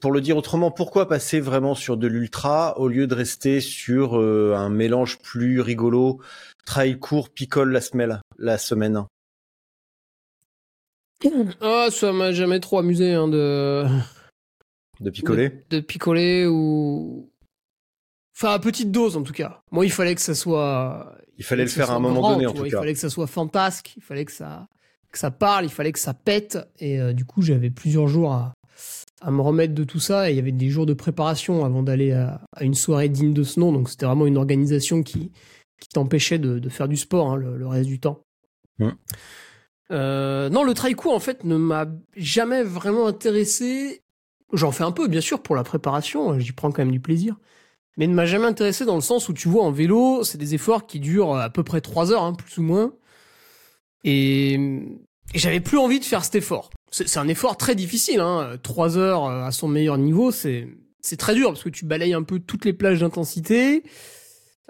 pour, 0.01 0.13
le 0.13 0.21
dire 0.21 0.37
autrement, 0.37 0.71
pourquoi 0.71 1.09
passer 1.09 1.41
vraiment 1.41 1.75
sur 1.75 1.97
de 1.97 2.07
l'ultra 2.07 2.79
au 2.79 2.89
lieu 2.89 3.07
de 3.07 3.15
rester 3.15 3.61
sur 3.61 4.21
euh, 4.21 4.55
un 4.55 4.69
mélange 4.69 5.19
plus 5.19 5.63
rigolo, 5.63 6.21
trail 6.67 6.99
court, 6.99 7.31
picole 7.31 7.73
la 7.73 7.81
semaine, 7.81 8.21
la 8.39 8.59
semaine? 8.59 9.07
Ah, 11.61 11.89
ça 11.91 12.13
m'a 12.13 12.33
jamais 12.33 12.61
trop 12.61 12.79
amusé 12.79 13.15
hein, 13.15 13.29
de... 13.29 13.87
de 15.01 15.11
picoler? 15.11 15.65
de 15.71 15.81
picoler 15.81 16.47
ou. 16.47 17.31
Enfin, 18.37 18.53
à 18.53 18.59
petite 18.59 18.91
dose 18.91 19.17
en 19.17 19.23
tout 19.23 19.33
cas. 19.33 19.63
Moi, 19.71 19.87
il 19.87 19.93
fallait 19.93 20.15
que 20.15 20.21
ça 20.21 20.35
soit. 20.35 21.17
Il 21.39 21.45
fallait 21.45 21.65
le 21.65 21.71
faire 21.71 21.91
à 21.91 21.95
un 21.95 22.01
moment 22.01 22.21
grand, 22.21 22.33
donné 22.33 22.47
en 22.47 22.53
vois. 22.53 22.61
tout 22.61 22.67
Il 22.67 22.73
cas. 22.73 22.79
fallait 22.81 22.93
que 22.93 22.99
ça 22.99 23.09
soit 23.11 23.27
fantasque, 23.27 23.95
il 23.97 24.03
fallait 24.03 24.25
que 24.25 24.33
ça, 24.33 24.69
que 25.11 25.19
ça 25.19 25.31
parle, 25.31 25.65
il 25.65 25.71
fallait 25.71 25.93
que 25.93 25.99
ça 25.99 26.13
pète. 26.13 26.59
Et 26.79 27.01
euh, 27.01 27.13
du 27.13 27.25
coup, 27.25 27.41
j'avais 27.41 27.71
plusieurs 27.71 28.09
jours 28.09 28.33
à, 28.33 28.53
à 29.23 29.31
me 29.31 29.41
remettre 29.41 29.75
de 29.75 29.85
tout 29.85 30.01
ça. 30.01 30.29
Et 30.29 30.35
il 30.35 30.37
y 30.37 30.41
avait 30.41 30.53
des 30.53 30.69
jours 30.69 30.87
de 30.87 30.95
préparation 30.95 31.65
avant 31.65 31.83
d'aller 31.83 32.13
à, 32.13 32.41
à 32.55 32.65
une 32.65 32.75
soirée 32.75 33.09
digne 33.09 33.33
de 33.33 33.43
ce 33.43 33.61
nom. 33.61 33.73
Donc, 33.73 33.89
c'était 33.89 34.07
vraiment 34.07 34.27
une 34.27 34.37
organisation 34.37 35.03
qui, 35.03 35.33
qui 35.81 35.89
t'empêchait 35.89 36.39
de, 36.39 36.59
de 36.59 36.69
faire 36.69 36.89
du 36.89 36.97
sport 36.97 37.31
hein, 37.31 37.37
le, 37.37 37.57
le 37.57 37.67
reste 37.67 37.89
du 37.89 38.01
temps. 38.01 38.23
Euh, 39.91 40.49
non, 40.49 40.65
le 40.65 40.75
trail 40.75 40.97
en 41.05 41.21
fait, 41.21 41.45
ne 41.45 41.57
m'a 41.57 41.87
jamais 42.17 42.63
vraiment 42.63 43.07
intéressé. 43.07 44.03
J'en 44.53 44.73
fais 44.73 44.85
un 44.85 44.93
peu, 44.93 45.09
bien 45.09 45.21
sûr, 45.21 45.43
pour 45.43 45.57
la 45.57 45.65
préparation. 45.65 46.39
J'y 46.39 46.53
prends 46.53 46.71
quand 46.71 46.83
même 46.83 46.93
du 46.93 47.01
plaisir. 47.01 47.37
Mais 47.99 48.07
ne 48.07 48.15
m'a 48.15 48.25
jamais 48.25 48.47
intéressé 48.47 48.85
dans 48.87 48.95
le 48.95 49.03
sens 49.03 49.29
où 49.29 49.35
tu 49.35 49.49
vois, 49.49 49.65
en 49.65 49.71
vélo, 49.71 50.25
c'est 50.25 50.39
des 50.39 50.55
efforts 50.55 50.87
qui 50.87 50.99
durent 50.99 51.37
à 51.37 51.51
peu 51.51 51.63
près 51.63 51.81
3 51.81 52.13
heures, 52.13 52.23
hein, 52.23 52.33
plus 52.33 52.59
ou 52.59 52.63
moins. 52.63 52.95
Et, 54.05 54.55
et 54.55 55.39
j'avais 55.39 55.61
plus 55.61 55.79
envie 55.79 56.01
de 56.01 56.05
faire 56.05 56.25
cet 56.25 56.37
effort. 56.37 56.71
C'est 56.93 57.17
un 57.19 57.27
effort 57.27 57.57
très 57.57 57.75
difficile, 57.75 58.21
hein. 58.21 58.59
3 58.63 58.99
heures 58.99 59.25
euh, 59.25 59.45
à 59.45 59.51
son 59.51 59.67
meilleur 59.67 59.99
niveau, 59.99 60.31
c'est 60.31 60.69
c'est 61.01 61.17
très 61.17 61.35
dur 61.35 61.49
parce 61.49 61.65
que 61.65 61.69
tu 61.69 61.85
balayes 61.85 62.15
un 62.15 62.23
peu 62.23 62.39
toutes 62.39 62.65
les 62.65 62.73
plages 62.73 63.01
d'intensité. 63.01 63.83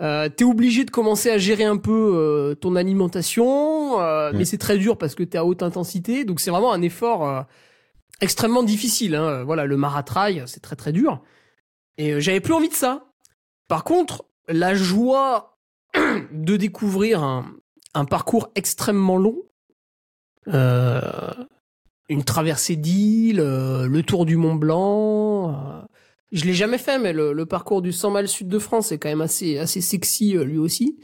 Euh, 0.00 0.28
t'es 0.28 0.44
obligé 0.44 0.84
de 0.84 0.90
commencer 0.90 1.30
à 1.30 1.36
gérer 1.36 1.64
un 1.64 1.76
peu 1.76 2.12
euh, 2.14 2.54
ton 2.54 2.74
alimentation, 2.76 4.00
euh, 4.00 4.32
mais 4.34 4.44
c'est 4.44 4.58
très 4.58 4.78
dur 4.78 4.96
parce 4.96 5.14
que 5.14 5.22
t'es 5.22 5.36
à 5.36 5.44
haute 5.44 5.62
intensité, 5.62 6.24
donc 6.24 6.40
c'est 6.40 6.50
vraiment 6.50 6.72
un 6.72 6.80
effort 6.80 7.28
euh, 7.28 7.42
extrêmement 8.20 8.62
difficile. 8.62 9.14
Hein. 9.14 9.44
Voilà, 9.44 9.66
le 9.66 9.76
maratrail, 9.76 10.44
c'est 10.46 10.60
très 10.60 10.76
très 10.76 10.92
dur. 10.92 11.22
Et 11.98 12.14
euh, 12.14 12.20
j'avais 12.20 12.40
plus 12.40 12.54
envie 12.54 12.70
de 12.70 12.74
ça. 12.74 13.04
Par 13.68 13.84
contre, 13.84 14.24
la 14.48 14.74
joie 14.74 15.58
de 16.32 16.56
découvrir 16.56 17.22
un, 17.22 17.54
un 17.94 18.06
parcours 18.06 18.50
extrêmement 18.54 19.18
long, 19.18 19.36
euh, 20.48 21.00
une 22.12 22.24
traversée 22.24 22.76
d'île, 22.76 23.40
euh, 23.40 23.86
le 23.86 24.02
tour 24.02 24.26
du 24.26 24.36
Mont 24.36 24.54
Blanc. 24.54 25.50
euh, 25.50 25.82
je 26.30 26.44
l'ai 26.44 26.54
jamais 26.54 26.78
fait, 26.78 26.98
mais 26.98 27.12
le, 27.12 27.44
parcours 27.44 27.82
du 27.82 27.92
100 27.92 28.10
miles 28.10 28.28
sud 28.28 28.48
de 28.48 28.58
France 28.58 28.90
est 28.90 28.98
quand 28.98 29.08
même 29.08 29.20
assez, 29.20 29.58
assez 29.58 29.80
sexy 29.80 30.36
euh, 30.36 30.44
lui 30.44 30.58
aussi. 30.58 30.98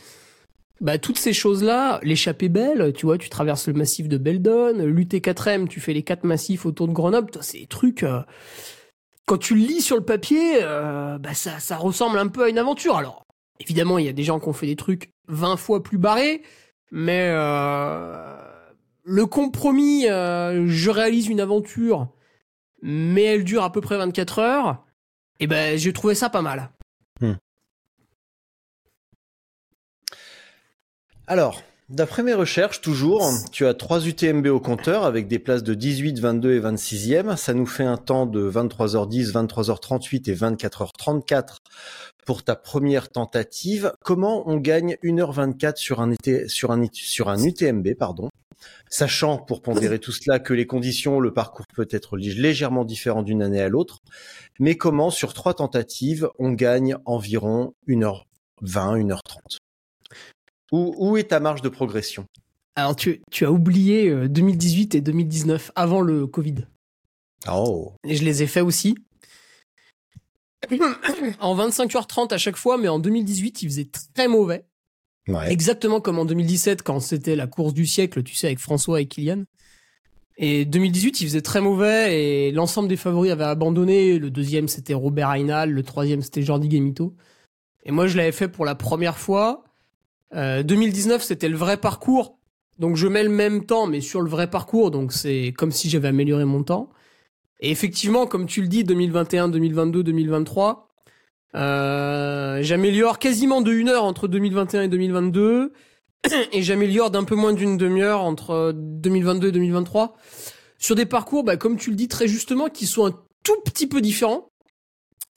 Bah, 0.80 0.96
toutes 0.96 1.18
ces 1.18 1.32
choses-là, 1.32 1.98
l'échappée 2.02 2.48
belle, 2.48 2.92
tu 2.94 3.04
vois, 3.04 3.18
tu 3.18 3.28
traverses 3.28 3.66
le 3.66 3.74
massif 3.74 4.08
de 4.08 4.16
Beldon, 4.16 4.78
l'UT4M, 4.78 5.66
tu 5.66 5.80
fais 5.80 5.92
les 5.92 6.02
quatre 6.02 6.24
massifs 6.24 6.64
autour 6.64 6.86
de 6.86 6.92
Grenoble, 6.92 7.30
c'est 7.40 7.58
des 7.58 7.66
trucs, 7.66 8.04
euh, 8.04 8.20
quand 9.26 9.38
tu 9.38 9.54
le 9.54 9.60
lis 9.60 9.82
sur 9.82 9.96
le 9.96 10.04
papier, 10.04 10.60
bah, 10.62 11.34
ça, 11.34 11.58
ça 11.58 11.76
ressemble 11.76 12.18
un 12.18 12.28
peu 12.28 12.44
à 12.44 12.48
une 12.48 12.58
aventure. 12.58 12.96
Alors, 12.96 13.26
évidemment, 13.60 13.98
il 13.98 14.06
y 14.06 14.08
a 14.08 14.12
des 14.12 14.22
gens 14.22 14.40
qui 14.40 14.48
ont 14.48 14.54
fait 14.54 14.66
des 14.66 14.76
trucs 14.76 15.10
20 15.26 15.56
fois 15.56 15.82
plus 15.82 15.98
barrés, 15.98 16.42
mais 16.92 17.28
le 19.08 19.24
compromis, 19.24 20.06
euh, 20.06 20.66
je 20.68 20.90
réalise 20.90 21.28
une 21.28 21.40
aventure, 21.40 22.08
mais 22.82 23.24
elle 23.24 23.42
dure 23.42 23.64
à 23.64 23.72
peu 23.72 23.80
près 23.80 23.96
24 23.96 24.38
heures, 24.38 24.84
et 25.40 25.46
ben, 25.46 25.78
j'ai 25.78 25.94
trouvé 25.94 26.14
ça 26.14 26.28
pas 26.28 26.42
mal. 26.42 26.70
Alors, 31.26 31.62
d'après 31.88 32.22
mes 32.22 32.32
recherches, 32.32 32.80
toujours, 32.80 33.30
tu 33.52 33.66
as 33.66 33.74
3 33.74 34.06
UTMB 34.06 34.46
au 34.46 34.60
compteur 34.60 35.04
avec 35.04 35.26
des 35.28 35.38
places 35.38 35.62
de 35.62 35.74
18, 35.74 36.20
22 36.20 36.52
et 36.54 36.60
26e. 36.60 37.36
Ça 37.36 37.52
nous 37.52 37.66
fait 37.66 37.84
un 37.84 37.98
temps 37.98 38.24
de 38.24 38.50
23h10, 38.50 39.32
23h38 39.32 40.30
et 40.30 40.34
24h34 40.34 41.58
pour 42.28 42.42
ta 42.42 42.56
première 42.56 43.08
tentative. 43.08 43.90
Comment 44.04 44.46
on 44.50 44.58
gagne 44.58 44.98
1h24 45.02 45.76
sur 45.76 46.02
un, 46.02 46.10
été- 46.10 46.46
sur 46.46 46.72
un, 46.72 46.84
sur 46.92 47.30
un 47.30 47.42
UTMB, 47.42 47.94
pardon? 47.94 48.28
Sachant, 48.90 49.38
pour 49.38 49.62
pondérer 49.62 49.98
tout 49.98 50.12
cela, 50.12 50.38
que 50.38 50.52
les 50.52 50.66
conditions, 50.66 51.20
le 51.20 51.32
parcours 51.32 51.64
peut 51.74 51.88
être 51.90 52.18
lég- 52.18 52.38
légèrement 52.38 52.84
différent 52.84 53.22
d'une 53.22 53.40
année 53.40 53.62
à 53.62 53.70
l'autre. 53.70 54.00
Mais 54.60 54.76
comment, 54.76 55.08
sur 55.08 55.32
trois 55.32 55.54
tentatives, 55.54 56.28
on 56.38 56.52
gagne 56.52 56.96
environ 57.06 57.72
1h20, 57.88 58.20
1h30 58.62 59.56
où, 60.70 60.94
où 60.98 61.16
est 61.16 61.28
ta 61.30 61.40
marge 61.40 61.62
de 61.62 61.70
progression? 61.70 62.26
Alors, 62.76 62.94
tu, 62.94 63.22
tu 63.32 63.46
as 63.46 63.50
oublié 63.50 64.10
euh, 64.10 64.28
2018 64.28 64.94
et 64.96 65.00
2019, 65.00 65.72
avant 65.76 66.02
le 66.02 66.26
Covid. 66.26 66.56
Oh, 67.50 67.94
Et 68.06 68.16
je 68.16 68.24
les 68.24 68.42
ai 68.42 68.46
fait 68.46 68.60
aussi. 68.60 68.96
En 71.40 71.56
25h30 71.56 72.32
à 72.32 72.38
chaque 72.38 72.56
fois, 72.56 72.78
mais 72.78 72.88
en 72.88 72.98
2018, 72.98 73.62
il 73.62 73.68
faisait 73.68 73.88
très 74.14 74.28
mauvais. 74.28 74.64
ouais. 75.28 75.52
Exactement 75.52 76.00
comme 76.00 76.18
en 76.18 76.24
2017, 76.24 76.82
quand 76.82 77.00
c'était 77.00 77.36
la 77.36 77.46
course 77.46 77.74
du 77.74 77.86
siècle, 77.86 78.22
tu 78.22 78.34
sais, 78.34 78.48
avec 78.48 78.58
François 78.58 79.00
et 79.00 79.06
Kylian. 79.06 79.44
Et 80.40 80.64
2018, 80.64 81.20
il 81.20 81.26
faisait 81.26 81.42
très 81.42 81.60
mauvais 81.60 82.16
et 82.22 82.52
l'ensemble 82.52 82.88
des 82.88 82.96
favoris 82.96 83.32
avaient 83.32 83.44
abandonné. 83.44 84.20
Le 84.20 84.30
deuxième, 84.30 84.68
c'était 84.68 84.94
Robert 84.94 85.30
Aynal. 85.30 85.70
Le 85.70 85.82
troisième, 85.82 86.22
c'était 86.22 86.42
Jordi 86.42 86.70
Gemito. 86.70 87.16
Et 87.84 87.90
moi, 87.90 88.06
je 88.06 88.16
l'avais 88.16 88.32
fait 88.32 88.46
pour 88.46 88.64
la 88.64 88.76
première 88.76 89.18
fois. 89.18 89.64
Euh, 90.34 90.62
2019, 90.62 91.22
c'était 91.22 91.48
le 91.48 91.56
vrai 91.56 91.76
parcours. 91.76 92.38
Donc, 92.78 92.94
je 92.94 93.08
mets 93.08 93.24
le 93.24 93.30
même 93.30 93.66
temps, 93.66 93.88
mais 93.88 94.00
sur 94.00 94.20
le 94.20 94.30
vrai 94.30 94.48
parcours. 94.48 94.92
Donc, 94.92 95.12
c'est 95.12 95.52
comme 95.56 95.72
si 95.72 95.90
j'avais 95.90 96.08
amélioré 96.08 96.44
mon 96.44 96.62
temps. 96.62 96.88
Et 97.60 97.70
effectivement, 97.70 98.26
comme 98.26 98.46
tu 98.46 98.62
le 98.62 98.68
dis, 98.68 98.84
2021, 98.84 99.48
2022, 99.48 100.02
2023, 100.02 100.88
euh, 101.54 102.58
j'améliore 102.62 103.18
quasiment 103.18 103.60
de 103.62 103.72
une 103.72 103.88
heure 103.88 104.04
entre 104.04 104.28
2021 104.28 104.82
et 104.82 104.88
2022 104.88 105.72
et 106.52 106.62
j'améliore 106.62 107.10
d'un 107.10 107.24
peu 107.24 107.34
moins 107.36 107.52
d'une 107.52 107.76
demi-heure 107.76 108.20
entre 108.20 108.72
2022 108.74 109.48
et 109.48 109.52
2023 109.52 110.16
sur 110.78 110.94
des 110.94 111.06
parcours, 111.06 111.44
bah, 111.44 111.56
comme 111.56 111.76
tu 111.76 111.90
le 111.90 111.96
dis 111.96 112.08
très 112.08 112.28
justement, 112.28 112.68
qui 112.68 112.86
sont 112.86 113.06
un 113.06 113.14
tout 113.44 113.60
petit 113.64 113.86
peu 113.86 114.00
différents, 114.00 114.48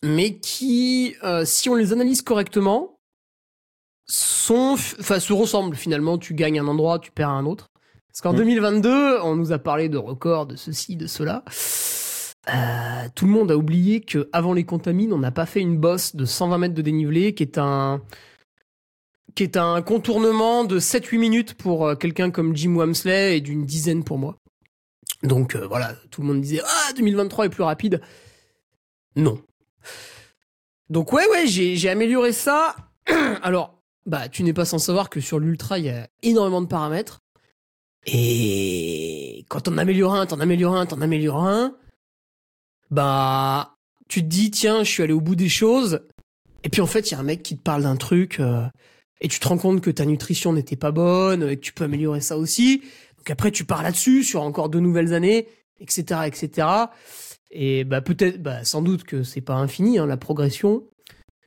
mais 0.03 0.37
qui, 0.39 1.15
euh, 1.23 1.45
si 1.45 1.69
on 1.69 1.75
les 1.75 1.93
analyse 1.93 2.21
correctement, 2.21 2.97
sont, 4.07 4.73
enfin, 4.73 5.19
se 5.19 5.33
ressemblent 5.33 5.75
finalement. 5.75 6.17
Tu 6.17 6.33
gagnes 6.33 6.59
un 6.59 6.67
endroit, 6.67 6.99
tu 6.99 7.11
perds 7.11 7.29
un 7.29 7.45
autre. 7.45 7.67
Parce 8.11 8.21
qu'en 8.21 8.33
Mm. 8.33 8.37
2022, 8.37 9.19
on 9.23 9.35
nous 9.35 9.51
a 9.53 9.59
parlé 9.59 9.87
de 9.87 9.97
records, 9.97 10.47
de 10.47 10.55
ceci, 10.57 10.97
de 10.97 11.07
cela. 11.07 11.43
Euh, 12.49 13.07
tout 13.13 13.25
le 13.25 13.31
monde 13.31 13.51
a 13.51 13.57
oublié 13.57 14.01
que 14.01 14.29
avant 14.33 14.53
les 14.53 14.63
contamines, 14.63 15.13
on 15.13 15.19
n'a 15.19 15.31
pas 15.31 15.45
fait 15.45 15.61
une 15.61 15.77
bosse 15.77 16.15
de 16.15 16.25
120 16.25 16.57
mètres 16.57 16.73
de 16.73 16.81
dénivelé, 16.81 17.35
qui 17.35 17.43
est 17.43 17.57
un 17.57 18.01
qui 19.35 19.43
est 19.43 19.55
un 19.55 19.81
contournement 19.81 20.65
de 20.65 20.79
7-8 20.79 21.17
minutes 21.17 21.53
pour 21.53 21.87
euh, 21.87 21.95
quelqu'un 21.95 22.31
comme 22.31 22.55
Jim 22.55 22.75
Wamsley 22.75 23.37
et 23.37 23.41
d'une 23.41 23.65
dizaine 23.65 24.03
pour 24.03 24.17
moi. 24.17 24.37
Donc 25.23 25.55
euh, 25.55 25.65
voilà, 25.67 25.93
tout 26.09 26.21
le 26.21 26.27
monde 26.27 26.41
disait 26.41 26.61
ah 26.65 26.93
2023 26.97 27.45
est 27.45 27.49
plus 27.49 27.63
rapide. 27.63 28.01
Non. 29.15 29.41
Donc 30.89 31.13
ouais 31.13 31.27
ouais 31.29 31.47
j'ai 31.47 31.89
amélioré 31.89 32.33
ça. 32.33 32.75
Alors 33.43 33.79
bah 34.05 34.29
tu 34.29 34.43
n'es 34.43 34.53
pas 34.53 34.65
sans 34.65 34.79
savoir 34.79 35.09
que 35.09 35.21
sur 35.21 35.39
l'ultra 35.39 35.77
il 35.77 35.85
y 35.85 35.89
a 35.89 36.09
énormément 36.23 36.61
de 36.61 36.67
paramètres. 36.67 37.21
Et 38.07 39.45
quand 39.47 39.61
t'en 39.61 39.77
améliores 39.77 40.15
un, 40.15 40.25
t'en 40.25 40.39
améliores 40.39 40.75
un, 40.75 40.87
t'en 40.87 41.01
améliores 41.01 41.45
un, 41.45 41.75
bah 42.91 43.75
tu 44.07 44.21
te 44.21 44.27
dis 44.27 44.51
tiens 44.51 44.83
je 44.83 44.89
suis 44.89 45.03
allé 45.03 45.13
au 45.13 45.21
bout 45.21 45.35
des 45.35 45.49
choses. 45.49 46.01
Et 46.63 46.69
puis 46.69 46.81
en 46.81 46.87
fait 46.87 47.09
il 47.09 47.13
y 47.13 47.17
a 47.17 47.19
un 47.19 47.23
mec 47.23 47.41
qui 47.41 47.57
te 47.57 47.63
parle 47.63 47.83
d'un 47.83 47.95
truc 47.95 48.39
euh, 48.39 48.67
et 49.21 49.27
tu 49.27 49.39
te 49.39 49.47
rends 49.47 49.57
compte 49.57 49.81
que 49.81 49.89
ta 49.89 50.05
nutrition 50.05 50.53
n'était 50.53 50.75
pas 50.75 50.91
bonne 50.91 51.43
et 51.49 51.55
que 51.55 51.61
tu 51.61 51.73
peux 51.73 51.85
améliorer 51.85 52.21
ça 52.21 52.37
aussi. 52.37 52.83
Donc 53.17 53.29
après 53.29 53.51
tu 53.51 53.65
pars 53.65 53.81
là-dessus 53.81 54.23
sur 54.23 54.43
encore 54.43 54.69
de 54.69 54.79
nouvelles 54.79 55.13
années, 55.13 55.47
etc., 55.79 56.21
etc. 56.25 56.67
Et 57.51 57.83
bah 57.83 58.01
peut-être, 58.01 58.41
bah 58.41 58.63
sans 58.63 58.81
doute 58.81 59.03
que 59.03 59.23
c'est 59.23 59.41
pas 59.41 59.55
infini 59.55 59.99
hein, 59.99 60.05
la 60.05 60.17
progression, 60.17 60.83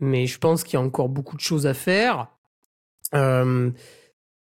mais 0.00 0.26
je 0.26 0.38
pense 0.38 0.64
qu'il 0.64 0.74
y 0.74 0.82
a 0.82 0.84
encore 0.84 1.08
beaucoup 1.08 1.36
de 1.36 1.40
choses 1.40 1.66
à 1.66 1.74
faire. 1.74 2.28
Euh, 3.14 3.70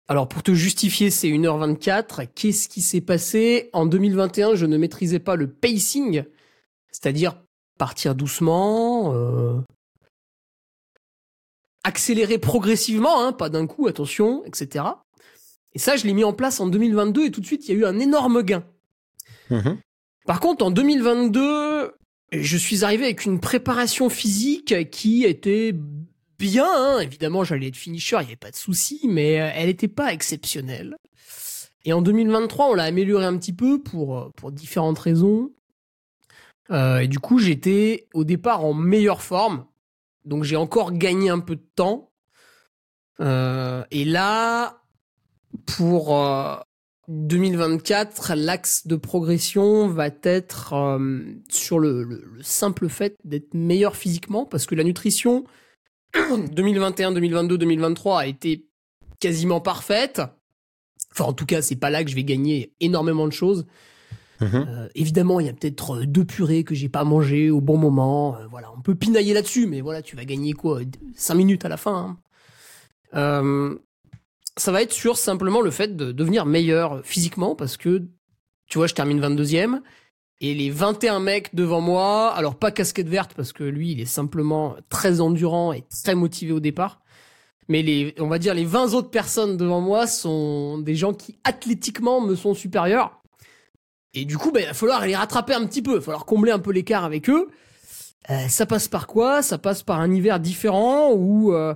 alors 0.07 0.29
pour 0.29 0.43
te 0.43 0.55
justifier 0.55 1.11
ces 1.11 1.29
1h24, 1.29 2.29
qu'est-ce 2.35 2.69
qui 2.69 2.81
s'est 2.81 3.01
passé? 3.01 3.71
En 3.73 3.87
2021, 3.87 4.55
je 4.55 4.67
ne 4.67 4.77
maîtrisais 4.79 5.19
pas 5.19 5.37
le 5.37 5.51
pacing, 5.51 6.25
c'est-à-dire 6.91 7.43
partir 7.79 8.15
doucement, 8.15 9.15
euh, 9.15 9.61
accélérer 11.85 12.39
progressivement, 12.39 13.23
hein, 13.23 13.33
pas 13.33 13.49
d'un 13.49 13.67
coup, 13.67 13.87
attention, 13.87 14.45
etc. 14.45 14.85
Et 15.75 15.79
ça, 15.79 15.97
je 15.97 16.07
l'ai 16.07 16.13
mis 16.13 16.25
en 16.25 16.33
place 16.33 16.61
en 16.61 16.67
2022 16.67 17.27
et 17.27 17.31
tout 17.31 17.41
de 17.41 17.47
suite, 17.47 17.69
il 17.69 17.73
y 17.73 17.75
a 17.77 17.81
eu 17.81 17.85
un 17.85 17.99
énorme 17.99 18.43
gain. 18.43 18.65
Mhm. 19.51 19.79
Par 20.27 20.41
contre, 20.41 20.65
en 20.65 20.71
2022, 20.71 21.95
je 22.33 22.57
suis 22.57 22.85
arrivé 22.85 23.05
avec 23.05 23.25
une 23.25 23.41
préparation 23.41 24.09
physique 24.11 24.91
qui 24.91 25.25
était 25.25 25.75
bien. 26.39 26.67
hein. 26.67 27.01
Évidemment, 27.01 27.45
j'allais 27.45 27.69
être 27.69 27.77
finisher, 27.77 28.17
il 28.17 28.21
n'y 28.21 28.27
avait 28.27 28.37
pas 28.37 28.51
de 28.51 28.57
souci, 28.57 29.01
mais 29.09 29.41
euh, 29.41 29.51
elle 29.55 29.67
n'était 29.69 29.89
pas 29.89 30.13
exceptionnelle. 30.13 30.97
Et 31.85 31.93
en 31.93 32.03
2023, 32.03 32.71
on 32.71 32.75
l'a 32.75 32.85
améliorée 32.85 33.25
un 33.25 33.39
petit 33.39 33.53
peu 33.55 33.81
pour, 33.81 34.19
euh, 34.19 34.29
pour 34.37 34.53
différentes 34.53 34.99
raisons. 34.99 35.51
Euh, 36.71 36.99
et 36.99 37.09
du 37.09 37.19
coup, 37.19 37.39
j'étais 37.39 38.09
au 38.15 38.25
départ 38.25 38.65
en 38.65 38.75
meilleure 38.75 39.23
forme. 39.23 39.65
Donc 40.25 40.45
j'ai 40.45 40.57
encore 40.57 40.93
gagné 40.93 41.31
un 41.31 41.39
peu 41.41 41.57
de 41.57 41.67
temps. 41.75 42.11
Euh, 43.21 43.85
et 43.91 44.05
là, 44.05 44.83
pour 45.67 46.17
euh, 46.17 46.57
2024, 47.09 48.35
l'axe 48.37 48.87
de 48.87 48.97
progression 48.97 49.89
va 49.89 50.09
être 50.23 50.75
euh, 50.75 51.21
sur 51.49 51.79
le, 51.79 52.03
le- 52.05 52.25
le 52.37 52.43
simple 52.43 52.89
fait 52.89 53.17
d'être 53.25 53.55
meilleur 53.55 53.97
physiquement, 53.97 54.45
parce 54.45 54.67
que 54.67 54.75
la 54.75 54.85
nutrition 54.85 55.45
2021, 56.53 57.13
2022, 57.13 57.59
2023 57.59 58.21
a 58.21 58.27
été 58.27 58.67
quasiment 59.21 59.61
parfaite. 59.61 60.21
Enfin, 61.13 61.25
en 61.25 61.33
tout 61.33 61.47
cas, 61.47 61.63
c'est 61.63 61.77
pas 61.77 61.91
là 61.91 62.05
que 62.05 62.11
je 62.11 62.15
vais 62.15 62.25
gagner 62.25 62.75
énormément 62.81 63.27
de 63.27 63.33
choses. 63.33 63.67
Mhm. 64.41 64.67
Euh, 64.69 64.89
évidemment, 64.95 65.41
il 65.41 65.47
y 65.47 65.49
a 65.49 65.53
peut-être 65.53 65.97
euh, 65.97 66.07
deux 66.07 66.25
purées 66.25 66.65
que 66.65 66.75
j'ai 66.75 66.89
pas 66.89 67.05
mangées 67.05 67.51
au 67.51 67.61
bon 67.61 67.77
moment. 67.77 68.37
Euh, 68.37 68.47
voilà, 68.49 68.71
on 68.77 68.81
peut 68.81 68.95
pinailler 68.95 69.35
là-dessus, 69.35 69.67
mais 69.67 69.81
voilà, 69.81 70.03
tu 70.03 70.17
vas 70.17 70.25
gagner 70.25 70.53
quoi 70.53 70.81
5 71.17 71.35
minutes 71.35 71.65
à 71.65 71.69
la 71.69 71.77
fin. 71.77 71.95
hein. 71.95 72.17
Euh, 73.15 73.79
ça 74.57 74.73
va 74.73 74.83
être 74.83 74.93
sur 74.93 75.17
simplement 75.17 75.61
le 75.61 75.71
fait 75.71 75.97
de 75.97 76.13
devenir 76.13 76.45
meilleur 76.45 77.05
physiquement 77.05 77.55
parce 77.55 77.77
que, 77.77 78.03
tu 78.69 78.79
vois, 78.79 78.87
je 78.87 78.95
termine 78.95 79.21
22e 79.21 79.81
et 80.41 80.55
les 80.55 80.71
21 80.71 81.21
mecs 81.21 81.55
devant 81.55 81.81
moi, 81.81 82.33
alors 82.35 82.57
pas 82.57 82.71
casquette 82.71 83.09
verte 83.09 83.35
parce 83.35 83.53
que 83.53 83.65
lui, 83.65 83.93
il 83.93 84.01
est 84.01 84.05
simplement 84.05 84.77
très 84.89 85.21
endurant 85.21 85.73
et 85.73 85.85
très 86.03 86.15
motivé 86.15 86.53
au 86.53 86.61
départ. 86.61 87.01
Mais 87.69 87.83
les, 87.83 88.15
on 88.19 88.29
va 88.29 88.39
dire 88.39 88.55
les 88.55 88.65
20 88.65 88.95
autres 88.95 89.11
personnes 89.11 89.57
devant 89.57 89.81
moi 89.81 90.07
sont 90.07 90.79
des 90.79 90.95
gens 90.95 91.13
qui 91.13 91.39
athlétiquement 91.45 92.21
me 92.21 92.35
sont 92.35 92.55
supérieurs. 92.55 93.18
Et 94.15 94.25
du 94.25 94.39
coup, 94.39 94.51
ben, 94.53 94.61
il 94.61 94.67
va 94.67 94.75
falloir 94.75 95.07
les 95.07 95.17
rattraper 95.17 95.55
un 95.55 95.67
petit 95.67 95.83
peu. 95.83 95.93
Il 95.93 95.97
va 95.97 96.01
falloir 96.01 96.25
combler 96.25 96.51
un 96.51 96.59
peu 96.59 96.73
l'écart 96.73 97.05
avec 97.05 97.29
eux. 97.29 97.49
Euh, 98.31 98.49
ça 98.49 98.67
passe 98.67 98.89
par 98.89 99.07
quoi? 99.07 99.43
Ça 99.43 99.59
passe 99.59 99.83
par 99.83 100.01
un 100.01 100.13
hiver 100.13 100.41
différent 100.41 101.13
où 101.13 101.55
euh, 101.55 101.75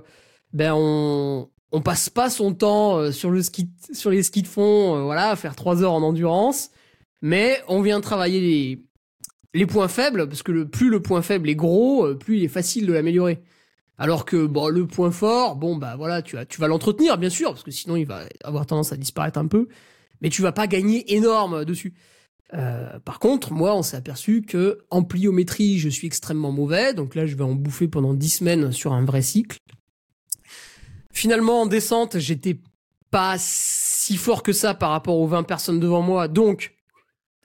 ben 0.51 0.73
on 0.75 1.49
on 1.71 1.81
passe 1.81 2.09
pas 2.09 2.29
son 2.29 2.53
temps 2.53 2.97
euh, 2.97 3.11
sur 3.11 3.31
le 3.31 3.41
ski 3.41 3.69
sur 3.91 4.11
les 4.11 4.21
skis 4.21 4.43
de 4.43 4.47
fond, 4.47 4.95
euh, 4.95 5.03
voilà, 5.03 5.31
à 5.31 5.35
faire 5.35 5.55
trois 5.55 5.81
heures 5.81 5.93
en 5.93 6.03
endurance, 6.03 6.69
mais 7.21 7.59
on 7.67 7.81
vient 7.81 8.01
travailler 8.01 8.39
les 8.39 8.85
les 9.55 9.65
points 9.65 9.87
faibles 9.87 10.27
parce 10.27 10.43
que 10.43 10.51
le 10.51 10.67
plus 10.67 10.89
le 10.89 11.01
point 11.01 11.21
faible 11.23 11.49
est 11.49 11.55
gros, 11.55 12.13
plus 12.15 12.37
il 12.37 12.43
est 12.43 12.47
facile 12.47 12.85
de 12.85 12.93
l'améliorer. 12.93 13.41
Alors 13.97 14.25
que 14.25 14.45
bon, 14.45 14.67
le 14.69 14.87
point 14.87 15.11
fort, 15.11 15.55
bon 15.55 15.75
bah 15.75 15.95
voilà, 15.95 16.21
tu 16.21 16.35
vas 16.35 16.45
tu 16.45 16.59
vas 16.61 16.67
l'entretenir 16.67 17.17
bien 17.17 17.29
sûr 17.29 17.51
parce 17.51 17.63
que 17.63 17.71
sinon 17.71 17.95
il 17.95 18.05
va 18.05 18.23
avoir 18.43 18.65
tendance 18.67 18.91
à 18.91 18.97
disparaître 18.97 19.39
un 19.39 19.47
peu, 19.47 19.67
mais 20.21 20.29
tu 20.29 20.41
vas 20.43 20.51
pas 20.51 20.67
gagner 20.67 21.15
énorme 21.15 21.65
dessus. 21.65 21.93
Euh, 22.53 22.99
par 22.99 23.19
contre, 23.19 23.51
moi, 23.51 23.75
on 23.75 23.81
s'est 23.81 23.97
aperçu 23.97 24.43
que 24.43 24.79
en 24.89 25.03
pliométrie, 25.03 25.79
je 25.79 25.89
suis 25.89 26.07
extrêmement 26.07 26.51
mauvais. 26.51 26.93
Donc 26.93 27.15
là, 27.15 27.25
je 27.25 27.35
vais 27.35 27.43
en 27.43 27.53
bouffer 27.53 27.87
pendant 27.87 28.13
10 28.13 28.29
semaines 28.29 28.71
sur 28.71 28.93
un 28.93 29.03
vrai 29.05 29.21
cycle. 29.21 29.57
Finalement, 31.11 31.61
en 31.61 31.65
descente, 31.65 32.19
j'étais 32.19 32.59
pas 33.11 33.35
si 33.37 34.17
fort 34.17 34.43
que 34.43 34.53
ça 34.53 34.73
par 34.73 34.89
rapport 34.91 35.17
aux 35.17 35.27
20 35.27 35.43
personnes 35.43 35.79
devant 35.79 36.01
moi. 36.01 36.27
Donc, 36.27 36.75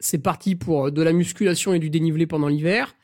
c'est 0.00 0.18
parti 0.18 0.56
pour 0.56 0.92
de 0.92 1.02
la 1.02 1.12
musculation 1.12 1.74
et 1.74 1.78
du 1.78 1.90
dénivelé 1.90 2.26
pendant 2.26 2.48
l'hiver. 2.48 2.94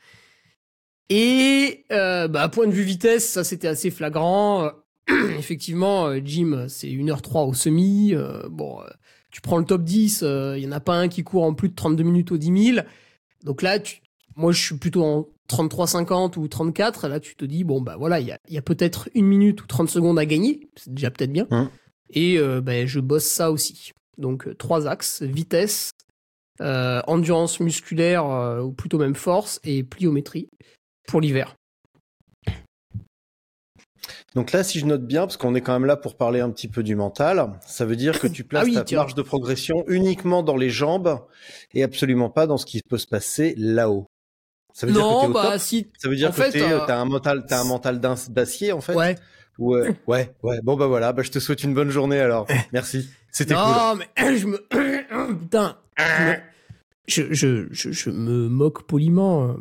Et 1.09 1.85
euh, 1.91 2.27
bah, 2.27 2.49
point 2.49 2.67
de 2.67 2.71
vue 2.71 2.83
vitesse, 2.83 3.29
ça 3.29 3.43
c'était 3.43 3.67
assez 3.67 3.91
flagrant. 3.91 4.65
Euh, 4.65 4.71
Effectivement, 5.37 6.07
euh, 6.07 6.19
Jim, 6.23 6.65
c'est 6.67 6.87
1h03 6.87 7.47
au 7.47 7.53
semi. 7.53 8.13
Euh, 8.13 8.47
bon, 8.49 8.81
euh, 8.81 8.87
tu 9.35 9.41
prends 9.41 9.57
le 9.57 9.65
top 9.65 9.83
10, 9.83 10.21
il 10.55 10.63
y 10.63 10.65
en 10.67 10.71
a 10.71 10.79
pas 10.79 10.95
un 10.97 11.09
qui 11.09 11.25
court 11.25 11.43
en 11.43 11.53
plus 11.53 11.67
de 11.67 11.75
32 11.75 12.03
minutes 12.03 12.31
au 12.31 12.37
10 12.37 12.73
000. 12.75 12.87
Donc 13.43 13.61
là, 13.61 13.79
tu- 13.79 14.01
moi 14.37 14.53
je 14.53 14.61
suis 14.63 14.77
plutôt 14.77 15.03
en 15.03 15.27
33-50 15.49 16.37
ou 16.37 16.47
34. 16.47 17.09
Là, 17.09 17.19
tu 17.19 17.35
te 17.35 17.43
dis, 17.43 17.65
bon, 17.65 17.81
bah 17.81 17.97
voilà, 17.99 18.21
il 18.21 18.27
y 18.27 18.31
a, 18.31 18.39
il 18.47 18.53
y 18.53 18.57
a 18.57 18.61
peut-être 18.61 19.09
une 19.13 19.25
minute 19.25 19.61
ou 19.61 19.67
30 19.67 19.89
secondes 19.89 20.17
à 20.17 20.25
gagner. 20.25 20.69
C'est 20.77 20.93
déjà 20.93 21.11
peut-être 21.11 21.33
bien. 21.33 21.47
Mhm. 21.51 21.69
Et 22.11 22.37
euh, 22.37 22.61
ben, 22.61 22.87
je 22.87 23.01
bosse 23.01 23.25
ça 23.25 23.51
aussi. 23.51 23.91
Donc 24.17 24.47
euh, 24.47 24.55
trois 24.55 24.87
axes, 24.87 25.21
vitesse, 25.21 25.91
euh, 26.61 27.01
endurance 27.05 27.59
musculaire, 27.59 28.25
ou 28.63 28.71
plutôt 28.71 28.97
même 28.99 29.15
force, 29.15 29.59
et 29.65 29.83
pliométrie 29.83 30.47
pour 31.09 31.19
l'hiver. 31.19 31.55
Donc 34.35 34.51
là, 34.51 34.63
si 34.63 34.79
je 34.79 34.85
note 34.85 35.05
bien, 35.07 35.21
parce 35.21 35.37
qu'on 35.37 35.55
est 35.55 35.61
quand 35.61 35.73
même 35.73 35.85
là 35.85 35.95
pour 35.95 36.15
parler 36.17 36.41
un 36.41 36.49
petit 36.51 36.67
peu 36.67 36.83
du 36.83 36.95
mental, 36.95 37.53
ça 37.65 37.85
veut 37.85 37.95
dire 37.95 38.19
que 38.19 38.27
tu 38.27 38.43
places 38.45 38.63
Ah 38.65 38.67
oui, 38.69 38.73
ta 38.75 38.83
tiens. 38.83 38.97
marge 38.99 39.15
de 39.15 39.21
progression 39.21 39.83
uniquement 39.87 40.43
dans 40.43 40.57
les 40.57 40.69
jambes 40.69 41.21
et 41.73 41.83
absolument 41.83 42.29
pas 42.29 42.45
dans 42.45 42.57
ce 42.57 42.65
qui 42.65 42.81
peut 42.87 42.97
se 42.97 43.07
passer 43.07 43.55
là-haut. 43.57 44.07
Ça 44.73 44.85
veut 44.87 44.91
dire 44.93 45.01
que 45.01 45.07
Non, 45.07 45.21
t'es 45.21 45.27
au 45.27 45.31
bah 45.33 45.51
top 45.51 45.59
si. 45.61 45.87
Ça 45.97 46.09
veut 46.09 46.17
dire 46.17 46.29
en 46.29 46.33
que 46.33 46.51
t'es- 46.51 46.61
euh, 46.61 46.79
t'as 46.85 46.97
un 46.99 47.05
mental, 47.05 47.45
t'as 47.47 47.61
un 47.61 47.63
mental 47.63 48.01
d'acier 48.01 48.73
en 48.73 48.81
fait. 48.81 48.93
Ouais. 48.93 49.15
Ou, 49.57 49.73
euh, 49.73 49.93
ouais, 50.05 50.35
ouais. 50.43 50.59
Bon 50.63 50.75
bah 50.75 50.87
voilà, 50.87 51.13
bah 51.13 51.23
je 51.23 51.31
te 51.31 51.39
souhaite 51.39 51.63
une 51.63 51.73
bonne 51.73 51.89
journée 51.89 52.19
alors. 52.19 52.45
Merci. 52.73 53.09
C'était 53.31 53.53
cool. 53.53 53.63
Non, 53.63 53.95
mais 53.95 54.37
je 54.37 54.47
me. 54.47 55.37
Putain. 55.39 55.77
Je, 57.07 57.21
je, 57.31 57.33
je, 57.33 57.67
je, 57.71 57.91
je 57.93 58.09
me 58.09 58.49
moque 58.49 58.85
poliment. 58.85 59.55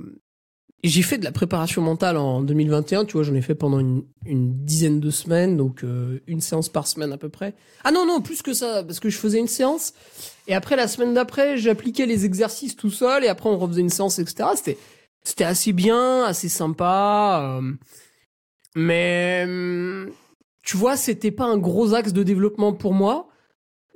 Euh. 0.84 0.88
J'ai 0.88 1.02
fait 1.02 1.18
de 1.18 1.24
la 1.24 1.32
préparation 1.32 1.80
mentale 1.82 2.16
en 2.16 2.42
2021, 2.42 3.04
tu 3.04 3.14
vois, 3.14 3.22
j'en 3.22 3.34
ai 3.34 3.42
fait 3.42 3.54
pendant 3.54 3.78
une, 3.80 4.04
une 4.26 4.64
dizaine 4.64 5.00
de 5.00 5.10
semaines, 5.10 5.56
donc 5.56 5.82
euh, 5.84 6.20
une 6.26 6.40
séance 6.40 6.68
par 6.68 6.86
semaine 6.86 7.12
à 7.12 7.16
peu 7.18 7.28
près. 7.28 7.54
Ah 7.84 7.90
non, 7.92 8.06
non, 8.06 8.20
plus 8.20 8.42
que 8.42 8.52
ça, 8.52 8.82
parce 8.84 9.00
que 9.00 9.08
je 9.10 9.18
faisais 9.18 9.38
une 9.38 9.48
séance, 9.48 9.92
et 10.46 10.54
après, 10.54 10.76
la 10.76 10.88
semaine 10.88 11.14
d'après, 11.14 11.56
j'appliquais 11.56 12.06
les 12.06 12.24
exercices 12.24 12.76
tout 12.76 12.90
seul, 12.90 13.24
et 13.24 13.28
après, 13.28 13.48
on 13.48 13.58
refaisait 13.58 13.80
une 13.80 13.90
séance, 13.90 14.18
etc. 14.18 14.50
C'était, 14.56 14.78
c'était 15.24 15.44
assez 15.44 15.72
bien, 15.72 16.24
assez 16.24 16.48
sympa. 16.48 17.58
euh, 17.60 17.72
mais, 18.76 19.44
hum, 19.46 20.10
tu 20.62 20.76
vois, 20.76 20.96
c'était 20.96 21.30
pas 21.30 21.44
un 21.44 21.58
gros 21.58 21.94
axe 21.94 22.12
de 22.12 22.22
développement 22.22 22.72
pour 22.72 22.94
moi. 22.94 23.28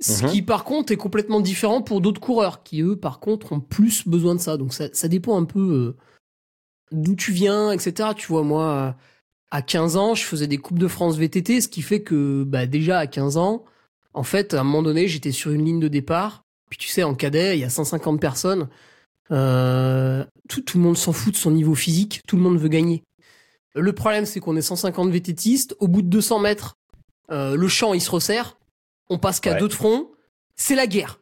Ce 0.01 0.23
Mhm. 0.23 0.31
qui, 0.31 0.41
par 0.41 0.63
contre, 0.63 0.93
est 0.93 0.97
complètement 0.97 1.41
différent 1.41 1.81
pour 1.81 1.99
d'autres 1.99 2.21
coureurs 2.21 2.63
qui, 2.63 2.81
eux, 2.81 2.95
par 2.95 3.19
contre, 3.19 3.51
ont 3.51 3.59
plus 3.59 4.07
besoin 4.07 4.33
de 4.35 4.39
ça. 4.39 4.55
Donc, 4.55 4.73
ça, 4.73 4.85
ça 4.93 5.09
dépend 5.09 5.37
un 5.37 5.43
peu 5.43 5.59
euh, 5.59 5.97
d'où 6.91 7.15
tu 7.15 7.31
viens, 7.31 7.71
etc. 7.71 8.09
Tu 8.15 8.27
vois, 8.27 8.43
moi, 8.43 8.95
à 9.51 9.61
15 9.61 9.97
ans, 9.97 10.15
je 10.15 10.23
faisais 10.23 10.47
des 10.47 10.57
Coupes 10.57 10.79
de 10.79 10.87
France 10.87 11.17
VTT, 11.17 11.61
ce 11.61 11.67
qui 11.67 11.81
fait 11.81 12.01
que, 12.01 12.43
bah, 12.43 12.65
déjà, 12.65 12.99
à 12.99 13.07
15 13.07 13.37
ans, 13.37 13.65
en 14.13 14.23
fait, 14.23 14.53
à 14.53 14.61
un 14.61 14.63
moment 14.63 14.83
donné, 14.83 15.07
j'étais 15.07 15.31
sur 15.31 15.51
une 15.51 15.65
ligne 15.65 15.79
de 15.79 15.87
départ. 15.87 16.43
Puis, 16.69 16.77
tu 16.77 16.87
sais, 16.87 17.03
en 17.03 17.15
cadet, 17.15 17.57
il 17.57 17.61
y 17.61 17.63
a 17.63 17.69
150 17.69 18.19
personnes. 18.19 18.69
Euh, 19.31 20.25
tout, 20.47 20.61
tout 20.61 20.77
le 20.77 20.83
monde 20.83 20.97
s'en 20.97 21.13
fout 21.13 21.33
de 21.33 21.37
son 21.37 21.51
niveau 21.51 21.75
physique. 21.75 22.21
Tout 22.27 22.35
le 22.35 22.41
monde 22.41 22.57
veut 22.57 22.67
gagner. 22.69 23.03
Le 23.75 23.93
problème, 23.93 24.25
c'est 24.25 24.39
qu'on 24.39 24.55
est 24.55 24.61
150 24.61 25.09
VTTistes. 25.11 25.75
Au 25.79 25.87
bout 25.87 26.01
de 26.01 26.07
200 26.07 26.39
mètres, 26.39 26.75
euh, 27.31 27.55
le 27.55 27.67
champ, 27.67 27.93
il 27.93 28.01
se 28.01 28.09
resserre. 28.11 28.57
On 29.09 29.17
passe 29.19 29.39
qu'à 29.39 29.53
Ouais. 29.53 29.59
deux 29.59 29.67
de 29.67 29.73
front. 29.73 30.11
C'est 30.55 30.75
la 30.75 30.87
guerre. 30.87 31.19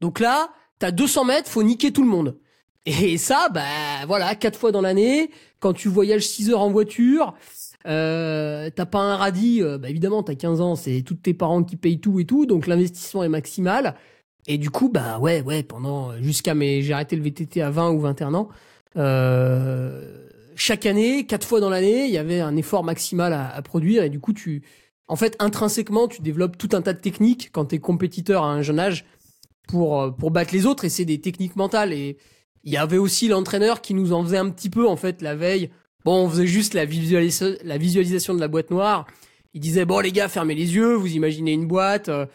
Donc 0.00 0.20
là, 0.20 0.50
t'as 0.78 0.92
200 0.92 1.24
mètres, 1.24 1.50
faut 1.50 1.62
niquer 1.62 1.92
tout 1.92 2.02
le 2.02 2.08
monde. 2.08 2.38
Et 2.88 3.18
ça, 3.18 3.48
bah 3.52 4.06
voilà, 4.06 4.34
quatre 4.34 4.58
fois 4.58 4.72
dans 4.72 4.80
l'année, 4.80 5.30
quand 5.60 5.74
tu 5.74 5.88
voyages 5.88 6.26
6 6.26 6.50
heures 6.50 6.62
en 6.62 6.70
voiture, 6.70 7.34
euh, 7.86 8.70
t'as 8.74 8.86
pas 8.86 9.00
un 9.00 9.16
radis, 9.16 9.62
euh, 9.62 9.76
bah 9.76 9.90
évidemment, 9.90 10.22
t'as 10.22 10.34
15 10.34 10.60
ans, 10.62 10.74
c'est 10.74 11.02
tous 11.02 11.14
tes 11.14 11.34
parents 11.34 11.62
qui 11.62 11.76
payent 11.76 12.00
tout 12.00 12.18
et 12.18 12.24
tout, 12.24 12.46
donc 12.46 12.66
l'investissement 12.66 13.22
est 13.22 13.28
maximal. 13.28 13.94
Et 14.46 14.56
du 14.56 14.70
coup, 14.70 14.88
bah 14.88 15.18
ouais, 15.18 15.42
ouais, 15.42 15.62
pendant 15.62 16.16
jusqu'à 16.22 16.54
mes, 16.54 16.80
j'ai 16.80 16.94
arrêté 16.94 17.14
le 17.16 17.22
VTT 17.22 17.60
à 17.60 17.70
20 17.70 17.90
ou 17.90 18.00
21 18.00 18.32
ans. 18.32 18.48
Euh, 18.96 20.26
chaque 20.56 20.86
année, 20.86 21.26
quatre 21.26 21.46
fois 21.46 21.60
dans 21.60 21.68
l'année, 21.68 22.06
il 22.06 22.10
y 22.10 22.18
avait 22.18 22.40
un 22.40 22.56
effort 22.56 22.84
maximal 22.84 23.34
à, 23.34 23.54
à 23.54 23.60
produire 23.60 24.02
et 24.02 24.08
du 24.08 24.18
coup, 24.18 24.32
tu, 24.32 24.62
en 25.08 25.16
fait, 25.16 25.36
intrinsèquement, 25.40 26.08
tu 26.08 26.22
développes 26.22 26.56
tout 26.56 26.70
un 26.72 26.80
tas 26.80 26.94
de 26.94 27.00
techniques 27.00 27.50
quand 27.52 27.66
t'es 27.66 27.80
compétiteur 27.80 28.44
à 28.44 28.52
un 28.52 28.62
jeune 28.62 28.80
âge 28.80 29.04
pour 29.68 30.00
euh, 30.00 30.10
pour 30.10 30.30
battre 30.30 30.54
les 30.54 30.64
autres 30.64 30.86
et 30.86 30.88
c'est 30.88 31.04
des 31.04 31.20
techniques 31.20 31.56
mentales 31.56 31.92
et 31.92 32.16
il 32.64 32.72
y 32.72 32.76
avait 32.76 32.98
aussi 32.98 33.28
l'entraîneur 33.28 33.80
qui 33.80 33.94
nous 33.94 34.12
en 34.12 34.22
faisait 34.24 34.38
un 34.38 34.50
petit 34.50 34.70
peu 34.70 34.86
en 34.88 34.96
fait 34.96 35.22
la 35.22 35.34
veille. 35.34 35.70
Bon, 36.04 36.24
on 36.24 36.28
faisait 36.28 36.46
juste 36.46 36.74
la, 36.74 36.86
visualisa- 36.86 37.58
la 37.64 37.78
visualisation 37.78 38.34
de 38.34 38.40
la 38.40 38.48
boîte 38.48 38.70
noire. 38.70 39.06
Il 39.54 39.60
disait 39.60 39.84
bon 39.84 40.00
les 40.00 40.12
gars, 40.12 40.28
fermez 40.28 40.54
les 40.54 40.74
yeux, 40.74 40.94
vous 40.94 41.12
imaginez 41.14 41.52
une 41.52 41.66
boîte. 41.66 42.08
euh, 42.08 42.26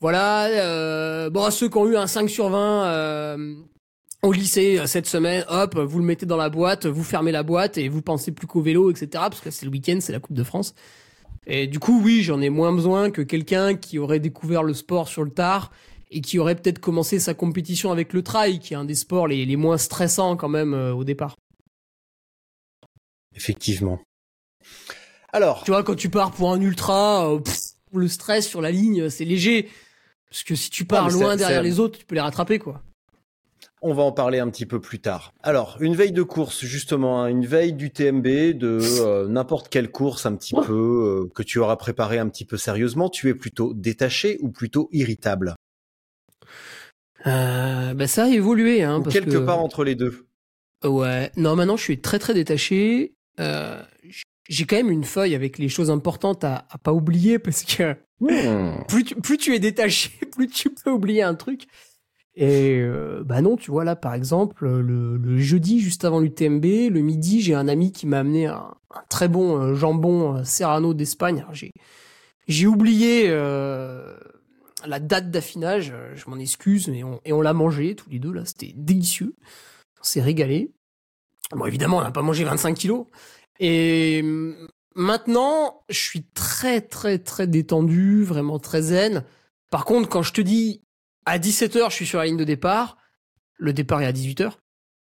voilà, 0.00 0.46
euh, 0.46 1.30
bon 1.30 1.50
ceux 1.50 1.68
qui 1.68 1.76
ont 1.78 1.88
eu 1.88 1.96
un 1.96 2.06
5 2.06 2.28
sur 2.30 2.48
20 2.50 2.84
euh, 2.86 3.54
au 4.22 4.32
lycée 4.32 4.78
euh, 4.78 4.86
cette 4.86 5.06
semaine, 5.06 5.44
hop, 5.48 5.76
vous 5.78 5.98
le 5.98 6.04
mettez 6.04 6.26
dans 6.26 6.36
la 6.36 6.48
boîte, 6.50 6.86
vous 6.86 7.02
fermez 7.04 7.32
la 7.32 7.42
boîte 7.42 7.78
et 7.78 7.88
vous 7.88 8.02
pensez 8.02 8.30
plus 8.32 8.46
qu'au 8.46 8.60
vélo, 8.60 8.90
etc. 8.90 9.08
Parce 9.12 9.40
que 9.40 9.50
c'est 9.50 9.66
le 9.66 9.72
week-end, 9.72 9.98
c'est 10.00 10.12
la 10.12 10.20
Coupe 10.20 10.36
de 10.36 10.44
France. 10.44 10.74
Et 11.46 11.66
du 11.66 11.78
coup, 11.78 12.00
oui, 12.04 12.22
j'en 12.22 12.40
ai 12.40 12.50
moins 12.50 12.72
besoin 12.72 13.10
que 13.10 13.22
quelqu'un 13.22 13.74
qui 13.74 13.98
aurait 13.98 14.20
découvert 14.20 14.62
le 14.62 14.74
sport 14.74 15.08
sur 15.08 15.24
le 15.24 15.30
tard 15.30 15.70
et 16.10 16.20
qui 16.20 16.38
aurait 16.38 16.54
peut-être 16.54 16.78
commencé 16.78 17.18
sa 17.20 17.34
compétition 17.34 17.92
avec 17.92 18.12
le 18.12 18.22
trail, 18.22 18.58
qui 18.60 18.74
est 18.74 18.76
un 18.76 18.84
des 18.84 18.94
sports 18.94 19.26
les, 19.28 19.44
les 19.44 19.56
moins 19.56 19.78
stressants 19.78 20.36
quand 20.36 20.48
même 20.48 20.74
euh, 20.74 20.92
au 20.94 21.04
départ. 21.04 21.36
Effectivement. 23.34 24.00
Alors, 25.32 25.62
Tu 25.64 25.70
vois, 25.70 25.82
quand 25.82 25.94
tu 25.94 26.08
pars 26.08 26.32
pour 26.32 26.50
un 26.52 26.60
ultra, 26.60 27.30
euh, 27.30 27.38
pff, 27.40 27.58
le 27.92 28.08
stress 28.08 28.48
sur 28.48 28.60
la 28.60 28.70
ligne, 28.70 29.10
c'est 29.10 29.24
léger. 29.24 29.68
Parce 30.30 30.42
que 30.42 30.54
si 30.54 30.70
tu 30.70 30.84
pars 30.84 31.10
loin 31.10 31.36
derrière 31.36 31.62
les 31.62 31.78
autres, 31.80 31.98
tu 31.98 32.04
peux 32.04 32.14
les 32.14 32.20
rattraper, 32.20 32.58
quoi. 32.58 32.82
on 33.80 33.94
va 33.94 34.02
en 34.02 34.12
parler 34.12 34.40
un 34.40 34.50
petit 34.50 34.66
peu 34.66 34.80
plus 34.80 34.98
tard. 34.98 35.32
Alors, 35.42 35.76
une 35.80 35.94
veille 35.94 36.12
de 36.12 36.22
course, 36.22 36.64
justement, 36.64 37.22
hein, 37.22 37.28
une 37.28 37.46
veille 37.46 37.72
du 37.72 37.90
TMB, 37.90 38.26
de 38.58 38.78
euh, 39.00 39.28
n'importe 39.28 39.68
quelle 39.68 39.90
course 39.90 40.26
un 40.26 40.34
petit 40.34 40.54
peu 40.54 40.74
euh, 40.74 41.30
que 41.34 41.42
tu 41.42 41.58
auras 41.60 41.76
préparé 41.76 42.18
un 42.18 42.28
petit 42.28 42.44
peu 42.44 42.56
sérieusement, 42.56 43.08
tu 43.08 43.28
es 43.28 43.34
plutôt 43.34 43.72
détaché 43.74 44.38
ou 44.42 44.50
plutôt 44.50 44.88
irritable? 44.92 45.54
Euh, 47.26 47.94
bah 47.94 48.06
ça 48.06 48.24
a 48.24 48.28
évolué, 48.28 48.82
hein, 48.82 48.98
Ou 48.98 49.02
parce 49.02 49.14
quelque 49.14 49.30
que... 49.30 49.38
part 49.38 49.58
entre 49.58 49.84
les 49.84 49.94
deux 49.94 50.26
Ouais. 50.84 51.32
Non, 51.36 51.56
maintenant, 51.56 51.76
je 51.76 51.82
suis 51.82 52.00
très 52.00 52.18
très 52.20 52.34
détaché. 52.34 53.14
Euh, 53.40 53.82
j'ai 54.48 54.64
quand 54.64 54.76
même 54.76 54.90
une 54.90 55.04
feuille 55.04 55.34
avec 55.34 55.58
les 55.58 55.68
choses 55.68 55.90
importantes 55.90 56.44
à, 56.44 56.66
à 56.70 56.78
pas 56.78 56.92
oublier 56.92 57.38
parce 57.38 57.64
que 57.64 57.96
Hmm. 58.20 58.82
plus 58.88 59.04
tu, 59.04 59.14
plus 59.14 59.36
tu 59.38 59.54
es 59.54 59.60
détaché, 59.60 60.10
plus 60.32 60.48
tu 60.48 60.70
peux 60.70 60.90
oublier 60.90 61.22
un 61.22 61.36
truc. 61.36 61.66
Et 62.34 62.78
euh, 62.80 63.22
bah 63.24 63.40
non, 63.42 63.56
tu 63.56 63.70
vois 63.70 63.84
là 63.84 63.94
par 63.94 64.12
exemple 64.14 64.66
le, 64.68 65.16
le 65.16 65.38
jeudi 65.38 65.78
juste 65.80 66.04
avant 66.04 66.18
l'UTMB, 66.18 66.64
le 66.90 67.00
midi, 67.00 67.40
j'ai 67.42 67.54
un 67.54 67.68
ami 67.68 67.92
qui 67.92 68.06
m'a 68.08 68.18
amené 68.20 68.46
un, 68.46 68.74
un 68.92 69.02
très 69.08 69.28
bon 69.28 69.60
euh, 69.60 69.74
jambon 69.76 70.42
Serrano 70.44 70.94
d'Espagne. 70.94 71.46
J'ai 71.52 71.70
j'ai 72.48 72.66
oublié 72.66 73.26
euh, 73.28 74.16
la 74.86 75.00
date 75.00 75.30
d'affinage, 75.30 75.90
euh, 75.92 76.14
je 76.14 76.28
m'en 76.28 76.38
excuse, 76.38 76.88
mais 76.88 77.02
on, 77.02 77.20
et 77.24 77.32
on 77.32 77.40
l'a 77.40 77.52
mangé 77.52 77.94
tous 77.94 78.10
les 78.10 78.18
deux 78.18 78.32
là, 78.32 78.44
c'était 78.44 78.72
délicieux. 78.76 79.34
On 80.00 80.04
s'est 80.04 80.22
régalé. 80.22 80.72
Bon 81.52 81.66
évidemment, 81.66 81.98
on 81.98 82.02
n'a 82.02 82.10
pas 82.10 82.22
mangé 82.22 82.44
25 82.44 82.74
kilos. 82.74 83.06
Et 83.60 84.20
hum, 84.22 84.68
maintenant, 84.94 85.82
je 85.88 85.98
suis 85.98 86.24
très 86.34 86.80
très 86.80 87.18
très 87.18 87.46
détendu, 87.46 88.22
vraiment 88.24 88.58
très 88.58 88.82
zen. 88.82 89.24
Par 89.70 89.84
contre, 89.84 90.08
quand 90.08 90.22
je 90.22 90.32
te 90.32 90.40
dis 90.40 90.82
à 91.26 91.38
17h, 91.38 91.90
je 91.90 91.94
suis 91.94 92.06
sur 92.06 92.18
la 92.18 92.26
ligne 92.26 92.36
de 92.36 92.44
départ, 92.44 92.96
le 93.56 93.72
départ 93.72 94.02
est 94.02 94.06
à 94.06 94.12
18h. 94.12 94.52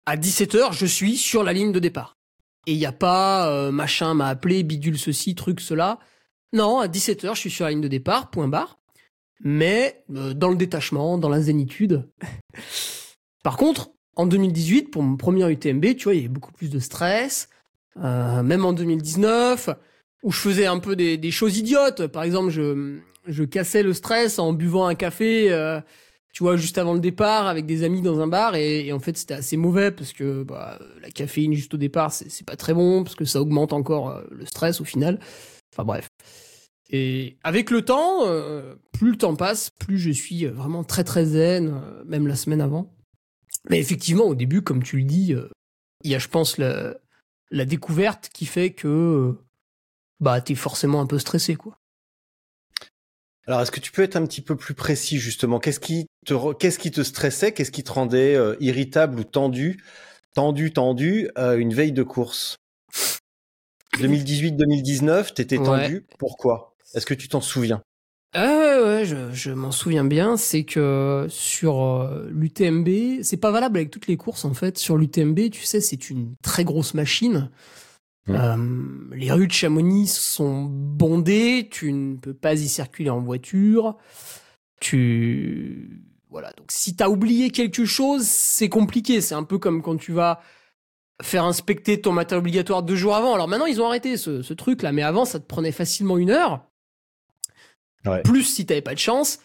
À 0.06 0.18
17h, 0.18 0.74
je 0.74 0.86
suis 0.86 1.18
sur 1.18 1.44
la 1.44 1.54
ligne 1.54 1.72
de 1.72 1.80
départ. 1.80 2.18
Et 2.66 2.74
il 2.74 2.78
n'y 2.78 2.86
a 2.86 2.92
pas 2.92 3.50
euh, 3.50 3.72
machin 3.72 4.14
m'a 4.14 4.28
appelé, 4.28 4.64
bidule 4.64 5.00
ceci, 5.00 5.36
truc 5.36 5.60
cela. 5.60 6.00
Non, 6.52 6.80
à 6.80 6.88
17h, 6.88 7.36
je 7.36 7.40
suis 7.40 7.52
sur 7.52 7.66
la 7.66 7.72
ligne 7.72 7.82
de 7.82 7.88
départ, 7.88 8.30
point 8.30 8.48
barre. 8.48 8.80
Mais 9.44 10.04
euh, 10.16 10.34
dans 10.34 10.50
le 10.50 10.56
détachement, 10.56 11.18
dans 11.18 11.30
la 11.30 11.42
zénitude. 11.42 12.10
Par 13.44 13.58
contre, 13.58 13.92
en 14.16 14.26
2018, 14.26 14.92
pour 14.92 15.04
mon 15.04 15.18
premier 15.18 15.50
UTMB, 15.52 15.96
tu 15.96 16.06
vois, 16.06 16.14
il 16.14 16.18
y 16.18 16.20
avait 16.20 16.30
beaucoup 16.30 16.54
plus 16.54 16.70
de 16.70 16.80
stress. 16.80 17.50
Euh, 18.04 18.42
même 18.42 18.66
en 18.66 18.74
2019, 18.74 19.70
où 20.24 20.32
je 20.32 20.40
faisais 20.40 20.66
un 20.66 20.80
peu 20.80 20.96
des, 20.96 21.18
des 21.18 21.32
choses 21.32 21.58
idiotes. 21.58 22.08
Par 22.08 22.24
exemple, 22.24 22.50
je, 22.50 23.00
je 23.28 23.44
cassais 23.44 23.84
le 23.84 23.94
stress 23.94 24.40
en 24.40 24.54
buvant 24.54 24.88
un 24.88 24.96
café, 24.96 25.52
euh, 25.52 25.80
tu 26.34 26.44
vois, 26.44 26.56
juste 26.56 26.78
avant 26.78 26.94
le 26.94 27.00
départ 27.00 27.48
avec 27.48 27.66
des 27.66 27.84
amis 27.84 28.02
dans 28.02 28.20
un 28.20 28.28
bar. 28.28 28.56
Et, 28.56 28.88
et 28.88 28.94
en 28.94 29.00
fait, 29.00 29.18
c'était 29.18 29.36
assez 29.36 29.58
mauvais 29.58 29.92
parce 29.92 30.14
que 30.14 30.44
bah, 30.44 30.80
la 31.02 31.12
caféine 31.12 31.54
juste 31.54 31.74
au 31.74 31.78
départ, 31.78 32.12
c'est 32.12 32.46
pas 32.46 32.56
très 32.56 32.74
bon 32.74 33.04
parce 33.04 33.16
que 33.16 33.26
ça 33.26 33.42
augmente 33.42 33.74
encore 33.74 34.10
euh, 34.10 34.24
le 34.32 34.46
stress 34.46 34.82
au 34.82 34.86
final. 34.86 35.20
Enfin 35.74 35.84
bref. 35.84 36.08
Et 36.96 37.38
avec 37.44 37.72
le 37.72 37.84
temps, 37.84 38.28
euh, 38.28 38.76
plus 38.92 39.12
le 39.12 39.18
temps 39.18 39.36
passe, 39.36 39.72
plus 39.72 39.98
je 39.98 40.12
suis 40.12 40.46
vraiment 40.46 40.84
très 40.84 41.04
très 41.04 41.26
zen, 41.26 41.74
euh, 41.74 42.04
même 42.06 42.28
la 42.28 42.36
semaine 42.36 42.62
avant. 42.62 42.94
Mais 43.70 43.80
effectivement, 43.80 44.26
au 44.26 44.36
début, 44.36 44.62
comme 44.62 44.84
tu 44.84 44.98
le 44.98 45.04
dis, 45.04 45.34
euh, 45.34 45.50
il 46.04 46.12
y 46.12 46.16
a, 46.16 46.20
je 46.20 46.28
pense, 46.28 46.60
la, 46.60 46.96
la 47.50 47.66
découverte 47.66 48.30
qui 48.32 48.46
fait 48.46 48.74
que 48.74 49.36
bah 50.20 50.40
t'es 50.40 50.54
forcément 50.54 51.02
un 51.02 51.08
peu 51.08 51.18
stressé, 51.18 51.56
quoi. 51.56 51.80
Alors, 53.48 53.62
est-ce 53.62 53.72
que 53.72 53.80
tu 53.80 53.92
peux 53.92 54.04
être 54.04 54.16
un 54.16 54.26
petit 54.26 54.42
peu 54.42 54.56
plus 54.56 54.76
précis, 54.76 55.18
justement? 55.18 55.60
Qu'est-ce 55.60 55.80
qui 55.80 56.06
te, 56.26 56.54
qu'est-ce 56.54 56.80
qui 56.80 56.92
te 56.92 57.02
stressait? 57.02 57.54
Qu'est-ce 57.54 57.72
qui 57.72 57.84
te 57.84 57.92
rendait 57.92 58.36
euh, 58.36 58.56
irritable 58.60 59.20
ou 59.20 59.24
tendu? 59.24 59.84
Tendu, 60.36 60.72
tendu, 60.72 61.30
euh, 61.38 61.58
une 61.58 61.74
veille 61.74 61.92
de 61.92 62.04
course 62.04 62.58
2018-2019, 63.98 65.34
t'étais 65.34 65.58
Ouais. 65.58 65.66
tendu. 65.66 66.06
Pourquoi? 66.20 66.73
Est-ce 66.94 67.06
que 67.06 67.14
tu 67.14 67.28
t'en 67.28 67.42
souviens? 67.42 67.82
Ah 68.36 68.48
ouais, 68.48 68.84
ouais, 68.84 69.06
je, 69.06 69.32
je 69.32 69.52
m'en 69.52 69.72
souviens 69.72 70.04
bien. 70.04 70.38
C'est 70.38 70.64
que 70.64 71.28
sur 71.30 71.84
euh, 71.84 72.28
l'UTMB, 72.32 73.22
c'est 73.22 73.38
pas 73.38 73.52
valable 73.52 73.78
avec 73.78 73.92
toutes 73.92 74.08
les 74.08 74.18
courses 74.18 74.46
en 74.46 74.54
fait. 74.54 74.78
Sur 74.78 74.98
l'UTMB, 74.98 75.52
tu 75.52 75.64
sais, 75.64 75.82
c'est 75.82 76.10
une 76.10 76.36
très 76.42 76.64
grosse 76.64 76.96
machine. 76.96 77.52
Euh, 78.30 78.58
les 79.12 79.32
rues 79.32 79.48
de 79.48 79.52
Chamonix 79.52 80.08
sont 80.08 80.64
bondées. 80.64 81.68
Tu 81.70 81.94
ne 81.94 82.16
peux 82.16 82.34
pas 82.34 82.54
y 82.56 82.68
circuler 82.68 83.12
en 83.12 83.20
voiture. 83.22 83.98
Tu 84.82 86.04
voilà. 86.32 86.52
Donc 86.54 86.72
si 86.72 86.96
t'as 86.96 87.10
oublié 87.10 87.52
quelque 87.52 87.86
chose, 87.86 88.24
c'est 88.24 88.70
compliqué. 88.70 89.22
C'est 89.22 89.36
un 89.36 89.44
peu 89.44 89.60
comme 89.60 89.84
quand 89.84 89.98
tu 89.98 90.12
vas 90.12 90.42
faire 91.22 91.46
inspecter 91.46 92.02
ton 92.02 92.12
matériel 92.12 92.40
obligatoire 92.40 92.82
deux 92.82 92.96
jours 92.96 93.16
avant. 93.16 93.36
Alors 93.36 93.48
maintenant, 93.48 93.68
ils 93.68 93.80
ont 93.80 93.86
arrêté 93.86 94.18
ce, 94.18 94.42
ce 94.42 94.54
truc 94.56 94.82
là, 94.82 94.92
mais 94.92 95.04
avant, 95.04 95.26
ça 95.26 95.40
te 95.40 95.46
prenait 95.46 95.72
facilement 95.72 96.18
une 96.18 96.32
heure 96.32 96.66
Plus 98.24 98.44
si 98.44 98.66
t'avais 98.66 98.82
pas 98.82 98.94
de 98.94 99.00
chance. 99.00 99.40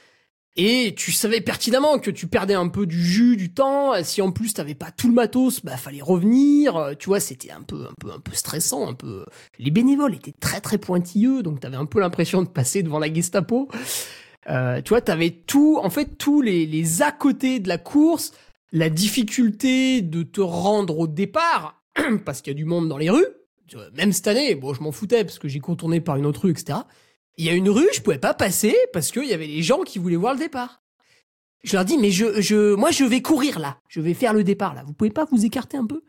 Et 0.61 0.93
tu 0.97 1.13
savais 1.13 1.41
pertinemment 1.41 2.01
que 2.01 2.11
tu 2.11 2.27
perdais 2.27 2.55
un 2.55 2.67
peu 2.67 2.85
du 2.85 3.01
jus, 3.01 3.37
du 3.37 3.53
temps. 3.55 3.93
Si 4.03 4.21
en 4.21 4.33
plus 4.33 4.55
t'avais 4.55 4.75
pas 4.75 4.91
tout 4.91 5.07
le 5.07 5.15
matos, 5.15 5.65
bah 5.65 5.77
fallait 5.77 6.03
revenir. 6.03 6.77
Euh, 6.77 6.95
Tu 6.99 7.09
vois, 7.09 7.21
c'était 7.21 7.53
un 7.53 7.63
peu, 7.63 7.87
un 7.89 7.95
peu, 8.01 8.11
un 8.11 8.19
peu 8.19 8.33
stressant, 8.33 8.89
un 8.89 8.95
peu. 8.95 9.25
Les 9.61 9.71
bénévoles 9.71 10.17
étaient 10.17 10.35
très 10.41 10.61
très 10.61 10.79
pointilleux, 10.79 11.45
donc 11.45 11.61
t'avais 11.61 11.77
un 11.77 11.87
peu 11.87 12.01
l'impression 12.01 12.43
de 12.43 12.49
passer 12.49 12.83
devant 12.83 12.99
la 12.99 13.13
Gestapo. 13.13 13.69
Euh, 14.49 14.81
tu 14.83 14.89
vois, 14.89 15.01
t'avais 15.01 15.31
tout, 15.31 15.79
en 15.81 15.91
fait, 15.91 16.17
tous 16.19 16.41
les, 16.41 16.67
les 16.67 17.03
à 17.03 17.13
côté 17.13 17.61
de 17.61 17.69
la 17.69 17.79
course, 17.79 18.33
la 18.73 18.89
difficulté 18.89 20.03
de 20.03 20.23
te 20.25 20.41
rendre 20.41 20.99
au 20.99 21.07
départ, 21.07 21.83
parce 22.25 22.43
qu'il 22.43 22.53
y 22.53 22.57
a 22.57 22.59
du 22.59 22.65
monde 22.65 22.89
dans 22.89 22.99
les 22.99 23.11
rues. 23.11 23.27
Vois, 23.75 23.91
Même 23.95 24.13
cette 24.13 24.27
année, 24.27 24.55
bon, 24.55 24.75
je 24.75 24.83
m'en 24.83 24.93
foutais 24.93 25.25
parce 25.25 25.39
que 25.39 25.47
j'ai 25.47 25.61
contourné 25.61 26.01
par 26.01 26.17
une 26.17 26.27
autre 26.27 26.43
rue, 26.47 26.51
etc. 26.51 26.81
Il 27.39 27.47
y 27.47 27.51
a 27.51 27.55
une 27.55 27.71
rue, 27.71 27.89
je 27.95 28.01
pouvais 28.03 28.19
pas 28.19 28.35
passer 28.35 28.77
parce 28.93 29.11
qu'il 29.11 29.25
y 29.25 29.33
avait 29.33 29.47
les 29.47 29.63
gens 29.63 29.83
qui 29.83 29.99
voulaient 29.99 30.17
voir 30.17 30.35
le 30.35 30.41
départ. 30.41 30.83
Je 31.65 31.75
leur 31.77 31.85
dis, 31.85 31.97
mais 31.97 32.11
je, 32.11 32.41
je, 32.41 32.75
moi, 32.75 32.91
je 32.91 33.05
vais 33.05 33.23
courir 33.23 33.59
là. 33.59 33.79
Je 33.89 34.01
vais 34.01 34.15
faire 34.15 34.33
le 34.35 34.45
départ 34.45 34.75
là. 34.75 34.83
Vous 34.87 34.93
pouvez 34.93 35.11
pas 35.11 35.25
vous 35.31 35.45
écarter 35.45 35.77
un 35.77 35.87
peu? 35.87 36.03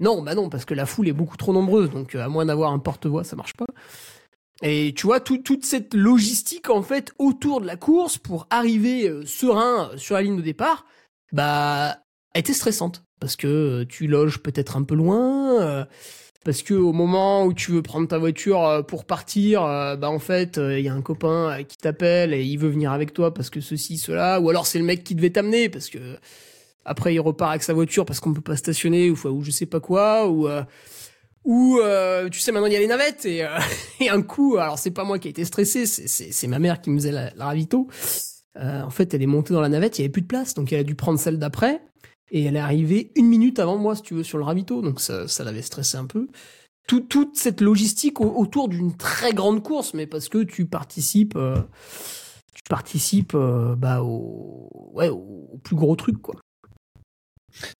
Non, 0.00 0.22
bah 0.22 0.34
non, 0.34 0.48
parce 0.48 0.64
que 0.64 0.74
la 0.74 0.84
foule 0.86 1.08
est 1.08 1.12
beaucoup 1.12 1.36
trop 1.36 1.52
nombreuse. 1.52 1.90
Donc, 1.90 2.14
euh, 2.14 2.24
à 2.24 2.28
moins 2.28 2.44
d'avoir 2.44 2.72
un 2.72 2.78
porte-voix, 2.78 3.24
ça 3.24 3.36
marche 3.36 3.54
pas. 3.54 3.66
Et 4.62 4.92
tu 4.94 5.06
vois, 5.06 5.20
tout- 5.20 5.38
toute 5.38 5.64
cette 5.64 5.94
logistique, 5.94 6.70
en 6.70 6.82
fait, 6.82 7.12
autour 7.18 7.60
de 7.60 7.66
la 7.66 7.76
course 7.76 8.18
pour 8.18 8.46
arriver 8.50 9.08
euh, 9.08 9.24
serein 9.24 9.90
euh, 9.92 9.96
sur 9.96 10.14
la 10.16 10.22
ligne 10.22 10.36
de 10.36 10.42
départ, 10.42 10.84
bah, 11.32 11.98
était 12.34 12.52
stressante. 12.52 13.04
Parce 13.20 13.36
que 13.36 13.84
tu 13.84 14.08
loges 14.08 14.38
peut-être 14.38 14.76
un 14.76 14.82
peu 14.82 14.96
loin, 14.96 15.86
parce 16.44 16.62
que 16.62 16.74
au 16.74 16.92
moment 16.92 17.44
où 17.44 17.52
tu 17.52 17.70
veux 17.72 17.82
prendre 17.82 18.08
ta 18.08 18.18
voiture 18.18 18.66
euh, 18.66 18.82
pour 18.82 19.04
partir, 19.04 19.64
euh, 19.64 19.96
bah 19.96 20.10
en 20.10 20.18
fait, 20.18 20.58
il 20.58 20.80
y 20.80 20.88
a 20.88 20.94
un 20.94 21.02
copain 21.02 21.50
euh, 21.50 21.62
qui 21.62 21.76
t'appelle 21.76 22.34
et 22.34 22.42
il 22.42 22.58
veut 22.58 22.70
venir 22.70 22.92
avec 22.92 23.12
toi 23.12 23.32
parce 23.32 23.50
que 23.50 23.60
ceci, 23.60 23.98
cela, 23.98 24.40
ou 24.40 24.50
alors 24.50 24.66
c'est 24.66 24.78
le 24.78 24.84
mec 24.84 25.04
qui 25.04 25.14
devait 25.14 25.30
t'amener 25.30 25.68
parce 25.68 25.88
que 25.88 25.98
après 26.84 27.14
il 27.14 27.20
repart 27.20 27.50
avec 27.50 27.62
sa 27.62 27.72
voiture 27.72 28.04
parce 28.04 28.20
qu'on 28.20 28.32
peut 28.32 28.40
pas 28.40 28.56
stationner 28.56 29.10
ou, 29.10 29.16
ou 29.28 29.42
je 29.42 29.50
sais 29.50 29.66
pas 29.66 29.80
quoi, 29.80 30.28
ou 30.28 30.48
euh, 30.48 30.62
ou 31.44 31.78
euh, 31.80 32.28
tu 32.28 32.38
sais 32.38 32.52
maintenant 32.52 32.68
il 32.68 32.72
y 32.72 32.76
a 32.76 32.80
les 32.80 32.86
navettes 32.86 33.24
et, 33.26 33.44
euh, 33.44 33.58
et 34.00 34.08
un 34.08 34.22
coup, 34.22 34.56
alors 34.58 34.78
c'est 34.78 34.90
pas 34.90 35.04
moi 35.04 35.18
qui 35.18 35.28
ai 35.28 35.30
été 35.30 35.44
stressé, 35.44 35.86
c'est 35.86 36.46
ma 36.46 36.58
mère 36.58 36.80
qui 36.80 36.90
me 36.90 36.98
faisait 36.98 37.12
la, 37.12 37.32
la 37.34 37.46
ravito. 37.46 37.88
Euh, 38.58 38.82
en 38.82 38.90
fait, 38.90 39.14
elle 39.14 39.22
est 39.22 39.26
montée 39.26 39.54
dans 39.54 39.62
la 39.62 39.70
navette, 39.70 39.98
il 39.98 40.02
y 40.02 40.04
avait 40.04 40.12
plus 40.12 40.22
de 40.22 40.26
place, 40.26 40.52
donc 40.54 40.72
elle 40.72 40.80
a 40.80 40.84
dû 40.84 40.94
prendre 40.94 41.18
celle 41.18 41.38
d'après. 41.38 41.80
Et 42.32 42.44
elle 42.44 42.56
est 42.56 42.60
arrivée 42.60 43.12
une 43.14 43.28
minute 43.28 43.58
avant 43.58 43.76
moi, 43.76 43.94
si 43.94 44.02
tu 44.02 44.14
veux, 44.14 44.24
sur 44.24 44.38
le 44.38 44.44
ravito. 44.44 44.80
Donc 44.82 45.00
ça, 45.00 45.28
ça 45.28 45.44
l'avait 45.44 45.62
stressé 45.62 45.98
un 45.98 46.06
peu. 46.06 46.28
Tout- 46.88 47.00
toute 47.00 47.36
cette 47.36 47.60
logistique 47.60 48.20
au- 48.20 48.34
autour 48.36 48.68
d'une 48.68 48.96
très 48.96 49.34
grande 49.34 49.62
course, 49.62 49.94
mais 49.94 50.06
parce 50.06 50.28
que 50.28 50.42
tu 50.42 50.66
participes, 50.66 51.36
euh, 51.36 51.60
tu 52.54 52.62
participes 52.68 53.34
euh, 53.34 53.76
bah, 53.76 54.02
au, 54.02 54.90
ouais, 54.94 55.10
au, 55.10 55.60
plus 55.62 55.76
gros 55.76 55.94
truc, 55.94 56.18
quoi. 56.20 56.34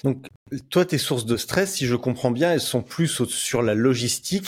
Donc, 0.05 0.27
toi, 0.69 0.85
tes 0.85 0.99
sources 0.99 1.25
de 1.25 1.37
stress, 1.39 1.75
si 1.75 1.87
je 1.87 1.97
comprends 1.97 2.31
bien, 2.31 2.53
elles 2.53 2.61
sont 2.61 2.83
plus 2.83 3.25
sur 3.25 3.63
la 3.63 3.75
logistique 3.75 4.47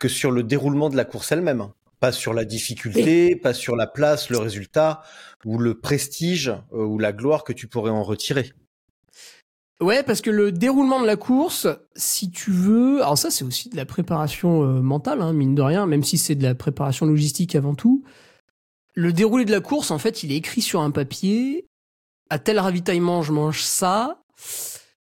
que 0.00 0.08
sur 0.08 0.32
le 0.32 0.42
déroulement 0.42 0.90
de 0.90 0.96
la 0.96 1.04
course 1.04 1.30
elle-même. 1.32 1.68
Pas 2.00 2.10
sur 2.12 2.34
la 2.34 2.44
difficulté, 2.44 3.36
pas 3.36 3.54
sur 3.54 3.76
la 3.76 3.86
place, 3.86 4.28
le 4.30 4.38
résultat, 4.38 5.02
ou 5.44 5.58
le 5.58 5.78
prestige, 5.78 6.48
euh, 6.72 6.84
ou 6.84 6.98
la 6.98 7.12
gloire 7.12 7.44
que 7.44 7.52
tu 7.52 7.68
pourrais 7.68 7.92
en 7.92 8.02
retirer. 8.02 8.52
Ouais, 9.80 10.02
parce 10.02 10.20
que 10.20 10.30
le 10.30 10.52
déroulement 10.52 11.00
de 11.00 11.06
la 11.06 11.16
course, 11.16 11.66
si 11.96 12.30
tu 12.30 12.50
veux, 12.52 13.02
alors 13.02 13.18
ça 13.18 13.30
c'est 13.30 13.44
aussi 13.44 13.68
de 13.68 13.76
la 13.76 13.84
préparation 13.84 14.62
euh, 14.62 14.80
mentale, 14.80 15.20
hein, 15.20 15.32
mine 15.32 15.54
de 15.54 15.62
rien, 15.62 15.86
même 15.86 16.04
si 16.04 16.16
c'est 16.16 16.36
de 16.36 16.42
la 16.42 16.54
préparation 16.54 17.06
logistique 17.06 17.56
avant 17.56 17.74
tout. 17.74 18.04
Le 18.94 19.12
déroulé 19.12 19.44
de 19.44 19.50
la 19.50 19.60
course, 19.60 19.90
en 19.90 19.98
fait, 19.98 20.22
il 20.22 20.30
est 20.30 20.36
écrit 20.36 20.62
sur 20.62 20.80
un 20.80 20.92
papier 20.92 21.66
à 22.30 22.38
tel 22.38 22.58
ravitaillement, 22.58 23.22
je 23.22 23.32
mange 23.32 23.62
ça. 23.62 24.22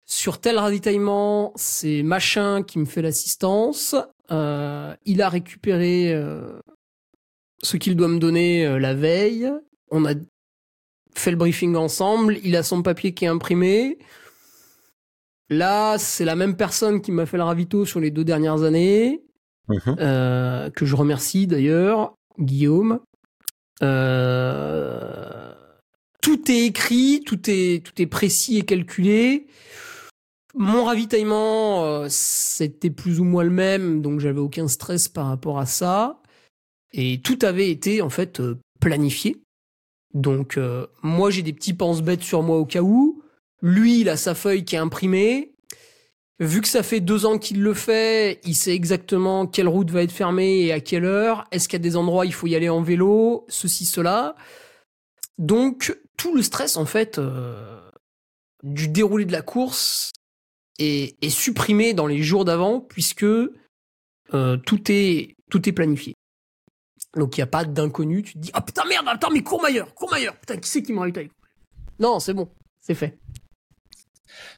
Sur 0.04 0.40
tel 0.40 0.58
ravitaillement, 0.58 1.52
c'est 1.56 2.02
machin 2.02 2.62
qui 2.62 2.78
me 2.78 2.84
fait 2.84 3.02
l'assistance. 3.02 3.96
Euh, 4.30 4.94
il 5.04 5.22
a 5.22 5.28
récupéré 5.28 6.12
euh, 6.12 6.60
ce 7.62 7.76
qu'il 7.76 7.96
doit 7.96 8.08
me 8.08 8.18
donner 8.18 8.66
euh, 8.66 8.78
la 8.78 8.94
veille. 8.94 9.50
On 9.90 10.04
a 10.04 10.14
fait 11.14 11.30
le 11.30 11.36
briefing 11.36 11.76
ensemble. 11.76 12.38
Il 12.44 12.56
a 12.56 12.62
son 12.62 12.82
papier 12.82 13.14
qui 13.14 13.24
est 13.24 13.28
imprimé. 13.28 13.98
Là, 15.50 15.98
c'est 15.98 16.24
la 16.24 16.36
même 16.36 16.56
personne 16.56 17.00
qui 17.00 17.12
m'a 17.12 17.26
fait 17.26 17.36
le 17.36 17.42
ravito 17.42 17.84
sur 17.84 18.00
les 18.00 18.10
deux 18.10 18.24
dernières 18.24 18.62
années, 18.62 19.22
Mhm. 19.68 19.96
euh, 19.98 20.70
que 20.70 20.84
je 20.86 20.94
remercie 20.96 21.46
d'ailleurs, 21.46 22.14
Guillaume. 22.38 23.00
Euh, 23.82 25.52
tout 26.22 26.50
est 26.50 26.66
écrit, 26.66 27.22
tout 27.24 27.40
est, 27.48 27.84
tout 27.84 28.00
est 28.00 28.06
précis 28.06 28.58
et 28.58 28.62
calculé. 28.62 29.46
Mon 30.54 30.84
ravitaillement, 30.84 31.84
euh, 31.84 32.06
c'était 32.08 32.90
plus 32.90 33.20
ou 33.20 33.24
moins 33.24 33.42
le 33.44 33.50
même, 33.50 34.00
donc 34.02 34.20
j'avais 34.20 34.38
aucun 34.40 34.68
stress 34.68 35.08
par 35.08 35.26
rapport 35.26 35.58
à 35.58 35.66
ça. 35.66 36.20
Et 36.92 37.20
tout 37.22 37.38
avait 37.42 37.70
été 37.70 38.02
en 38.02 38.08
fait 38.10 38.40
planifié. 38.80 39.42
Donc 40.14 40.60
moi 41.02 41.30
j'ai 41.30 41.42
des 41.42 41.52
petits 41.52 41.74
pense-bêtes 41.74 42.22
sur 42.22 42.44
moi 42.44 42.56
au 42.58 42.64
cas 42.64 42.82
où. 42.82 43.20
Lui, 43.64 44.00
il 44.00 44.10
a 44.10 44.18
sa 44.18 44.34
feuille 44.34 44.66
qui 44.66 44.74
est 44.74 44.78
imprimée. 44.78 45.54
Vu 46.38 46.60
que 46.60 46.68
ça 46.68 46.82
fait 46.82 47.00
deux 47.00 47.24
ans 47.24 47.38
qu'il 47.38 47.62
le 47.62 47.72
fait, 47.72 48.38
il 48.44 48.54
sait 48.54 48.74
exactement 48.74 49.46
quelle 49.46 49.68
route 49.68 49.90
va 49.90 50.02
être 50.02 50.12
fermée 50.12 50.64
et 50.64 50.72
à 50.72 50.80
quelle 50.80 51.06
heure. 51.06 51.46
Est-ce 51.50 51.66
qu'il 51.66 51.78
y 51.78 51.80
a 51.80 51.82
des 51.82 51.96
endroits 51.96 52.24
où 52.24 52.26
il 52.26 52.34
faut 52.34 52.46
y 52.46 52.54
aller 52.54 52.68
en 52.68 52.82
vélo, 52.82 53.46
ceci, 53.48 53.86
cela. 53.86 54.36
Donc 55.38 55.98
tout 56.18 56.36
le 56.36 56.42
stress 56.42 56.76
en 56.76 56.84
fait 56.84 57.18
euh, 57.18 57.80
du 58.62 58.88
déroulé 58.88 59.24
de 59.24 59.32
la 59.32 59.40
course 59.40 60.12
est, 60.78 61.16
supprimé 61.30 61.94
dans 61.94 62.06
les 62.06 62.22
jours 62.22 62.44
d'avant 62.44 62.80
puisque 62.80 63.24
euh, 63.24 63.48
tout 64.58 64.82
est 64.90 65.36
tout 65.50 65.66
est 65.66 65.72
planifié. 65.72 66.14
Donc 67.16 67.38
il 67.38 67.40
n'y 67.40 67.44
a 67.44 67.46
pas 67.46 67.64
d'inconnu. 67.64 68.22
Tu 68.22 68.34
te 68.34 68.38
dis 68.38 68.50
ah 68.52 68.60
putain 68.60 68.84
merde 68.84 69.06
attends 69.08 69.30
mais 69.30 69.42
Courmayeur 69.42 69.94
Courmayeur 69.94 70.36
putain 70.38 70.58
qui 70.58 70.68
c'est 70.68 70.82
qui 70.82 70.92
me 70.92 70.98
ravitaille 70.98 71.30
Non 71.98 72.20
c'est 72.20 72.34
bon 72.34 72.50
c'est 72.82 72.94
fait. 72.94 73.18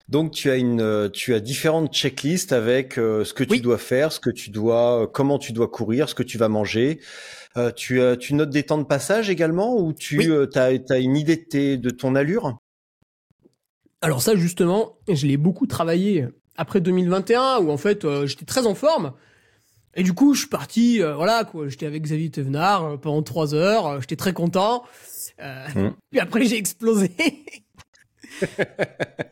Donc 0.09 0.33
tu 0.33 0.51
as 0.51 0.57
une, 0.57 0.81
euh, 0.81 1.09
tu 1.09 1.35
as 1.35 1.41
différentes 1.41 1.93
checklists 1.93 2.53
avec 2.53 2.99
euh, 2.99 3.25
ce 3.25 3.35
que 3.35 3.45
tu 3.45 3.53
Oui. 3.53 3.61
dois 3.61 3.79
faire, 3.79 4.13
ce 4.13 4.21
que 4.21 4.31
tu 4.31 4.51
dois, 4.51 5.03
euh, 5.03 5.07
comment 5.07 5.39
tu 5.39 5.53
dois 5.53 5.69
courir, 5.69 6.09
ce 6.09 6.15
que 6.15 6.23
tu 6.23 6.39
vas 6.39 6.49
manger. 6.49 7.01
Euh, 7.57 7.71
tu, 7.73 8.01
as- 8.03 8.17
tu 8.17 8.35
notes 8.35 8.51
des 8.51 8.63
temps 8.65 8.79
de 8.79 8.85
passage 8.85 9.31
également 9.31 9.77
ou 9.77 9.93
tu 9.93 10.19
Oui. 10.19 10.29
as, 10.57 10.99
une 10.99 11.17
idée 11.17 11.37
de, 11.37 11.43
tes- 11.49 11.77
de 11.77 11.91
ton 11.91 12.15
allure? 12.15 12.57
Alors 14.03 14.23
ça 14.23 14.37
justement, 14.37 14.97
je 15.09 15.27
l'ai 15.27 15.37
beaucoup 15.37 15.67
travaillé 15.67 16.27
après 16.57 16.81
2021 16.81 17.59
où 17.61 17.71
en 17.71 17.77
fait 17.79 18.07
j'étais 18.27 18.45
très 18.45 18.67
en 18.67 18.75
forme. 18.75 19.13
Et 19.99 20.03
du 20.03 20.13
coup, 20.13 20.35
je 20.35 20.41
suis 20.41 20.49
parti, 20.49 21.01
euh, 21.03 21.15
voilà 21.15 21.45
quoi, 21.45 21.69
j'étais 21.69 21.87
avec 21.87 22.03
Xavier 22.03 22.29
Thévenard 22.31 22.85
euh, 22.85 22.97
pendant 22.99 23.23
trois 23.23 23.55
heures, 23.55 23.87
euh, 23.87 24.01
j'étais 24.01 24.17
très 24.17 24.35
content. 24.35 24.85
Euh, 25.41 25.67
Mm. 25.75 25.91
Puis 26.11 26.21
après, 26.21 26.45
j'ai 26.45 26.57
explosé. 26.59 27.11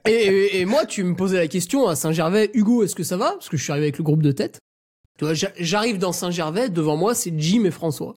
Et, 0.06 0.10
et- 0.10 0.60
et 0.60 0.64
moi, 0.64 0.86
tu 0.86 1.04
me 1.04 1.14
posais 1.14 1.38
la 1.38 1.48
question 1.48 1.88
à 1.88 1.96
Saint-Gervais, 1.96 2.50
Hugo, 2.54 2.82
est-ce 2.84 2.94
que 2.94 3.02
ça 3.04 3.16
va? 3.16 3.32
Parce 3.32 3.48
que 3.48 3.56
je 3.56 3.62
suis 3.62 3.72
arrivé 3.72 3.86
avec 3.86 3.98
le 3.98 4.04
groupe 4.04 4.22
de 4.22 4.32
tête. 4.32 4.60
Tu 5.18 5.24
vois, 5.24 5.34
j'a- 5.34 5.52
j'arrive 5.58 5.98
dans 5.98 6.12
Saint-Gervais, 6.12 6.68
devant 6.70 6.96
moi, 6.96 7.14
c'est 7.14 7.32
Jim 7.38 7.64
et 7.64 7.70
François. 7.70 8.16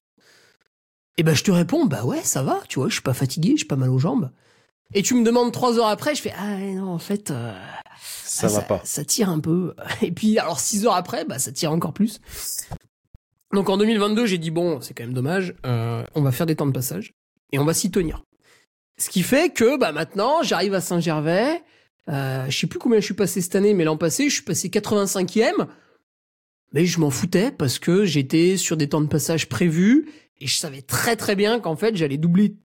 Et 1.17 1.23
ben, 1.23 1.34
je 1.36 1.43
te 1.43 1.52
réponds, 1.52 1.86
bah 1.86 2.04
ouais, 2.06 2.21
ça 2.23 2.43
va, 2.43 2.62
tu 2.67 2.80
vois, 2.80 2.89
je 2.89 2.93
suis 2.93 3.02
pas 3.02 3.13
fatigué, 3.13 3.56
j'ai 3.58 3.65
pas 3.65 3.76
mal 3.76 3.89
aux 3.89 3.97
jambes. 4.00 4.30
Et 4.93 5.02
tu 5.02 5.15
me 5.15 5.23
demandes 5.26 5.52
trois 5.52 5.78
heures 5.80 5.88
après, 5.88 6.15
je 6.15 6.21
fais, 6.21 6.34
ah 6.38 6.58
non, 6.58 6.89
en 6.89 7.00
fait, 7.00 7.32
euh, 7.32 7.54
Ça 8.23 8.47
ah, 8.47 8.50
va 8.52 8.62
pas. 8.62 8.82
Ça 8.84 9.04
tire 9.04 9.30
un 9.30 9.39
peu. 9.39 9.73
Et 10.02 10.12
puis, 10.12 10.38
alors, 10.39 10.60
six 10.60 10.86
heures 10.86 10.93
après, 10.95 11.26
bah, 11.26 11.39
ça 11.39 11.52
tire 11.52 11.71
encore 11.71 11.93
plus. 11.93 12.19
Donc, 13.54 13.69
en 13.69 13.78
2022, 13.78 14.26
j'ai 14.26 14.38
dit, 14.38 14.52
bon, 14.52 14.80
c'est 14.82 14.93
quand 14.93 15.04
même 15.04 15.13
dommage, 15.13 15.56
euh, 15.65 16.04
on 16.15 16.21
va 16.21 16.32
faire 16.32 16.45
des 16.45 16.56
temps 16.56 16.65
de 16.67 16.71
passage 16.71 17.13
et 17.52 17.60
on 17.60 17.65
va 17.65 17.73
s'y 17.73 17.89
tenir. 17.91 18.23
Ce 18.98 19.10
qui 19.10 19.22
fait 19.24 19.54
que, 19.54 19.78
bah, 19.78 19.92
maintenant, 19.92 20.42
j'arrive 20.44 20.74
à 20.74 20.82
Saint-Gervais, 20.82 21.64
euh, 22.10 22.46
je 22.50 22.58
sais 22.58 22.68
plus 22.68 22.80
combien 22.80 23.00
je 23.00 23.06
suis 23.06 23.14
passé 23.14 23.42
cette 23.42 23.56
année, 23.56 23.74
mais 23.74 23.84
l'an 23.84 23.98
passé, 23.98 24.30
je 24.30 24.36
suis 24.36 24.44
passé 24.44 24.70
85e. 24.70 25.68
Mais 26.74 26.86
je 26.86 27.00
m'en 27.00 27.10
foutais 27.10 27.52
parce 27.52 27.80
que 27.80 28.06
j'étais 28.06 28.58
sur 28.58 28.76
des 28.76 28.90
temps 28.90 29.02
de 29.02 29.08
passage 29.08 29.48
prévus 29.48 30.10
et 30.40 30.48
je 30.48 30.58
savais 30.58 30.82
très 30.82 31.16
très 31.16 31.36
bien 31.36 31.60
qu'en 31.60 31.76
fait, 31.76 31.96
j'allais 31.96 32.18
doubler 32.18 32.56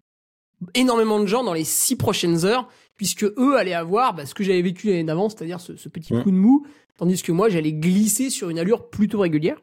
énormément 0.74 1.20
de 1.20 1.26
gens 1.26 1.44
dans 1.44 1.54
les 1.54 1.64
six 1.64 1.96
prochaines 1.96 2.44
heures 2.44 2.68
puisque 2.96 3.24
eux 3.24 3.56
allaient 3.56 3.74
avoir 3.74 4.14
bah, 4.14 4.26
ce 4.26 4.34
que 4.34 4.44
j'avais 4.44 4.62
vécu 4.62 4.88
l'année 4.88 5.04
d'avant, 5.04 5.28
c'est-à-dire 5.28 5.60
ce, 5.60 5.76
ce 5.76 5.88
petit 5.88 6.14
Mm. 6.14 6.22
coup 6.22 6.30
de 6.30 6.36
mou, 6.36 6.66
tandis 6.98 7.22
que 7.22 7.32
moi 7.32 7.48
j'allais 7.48 7.72
glisser 7.72 8.30
sur 8.30 8.50
une 8.50 8.58
allure 8.58 8.90
plutôt 8.90 9.20
régulière. 9.20 9.60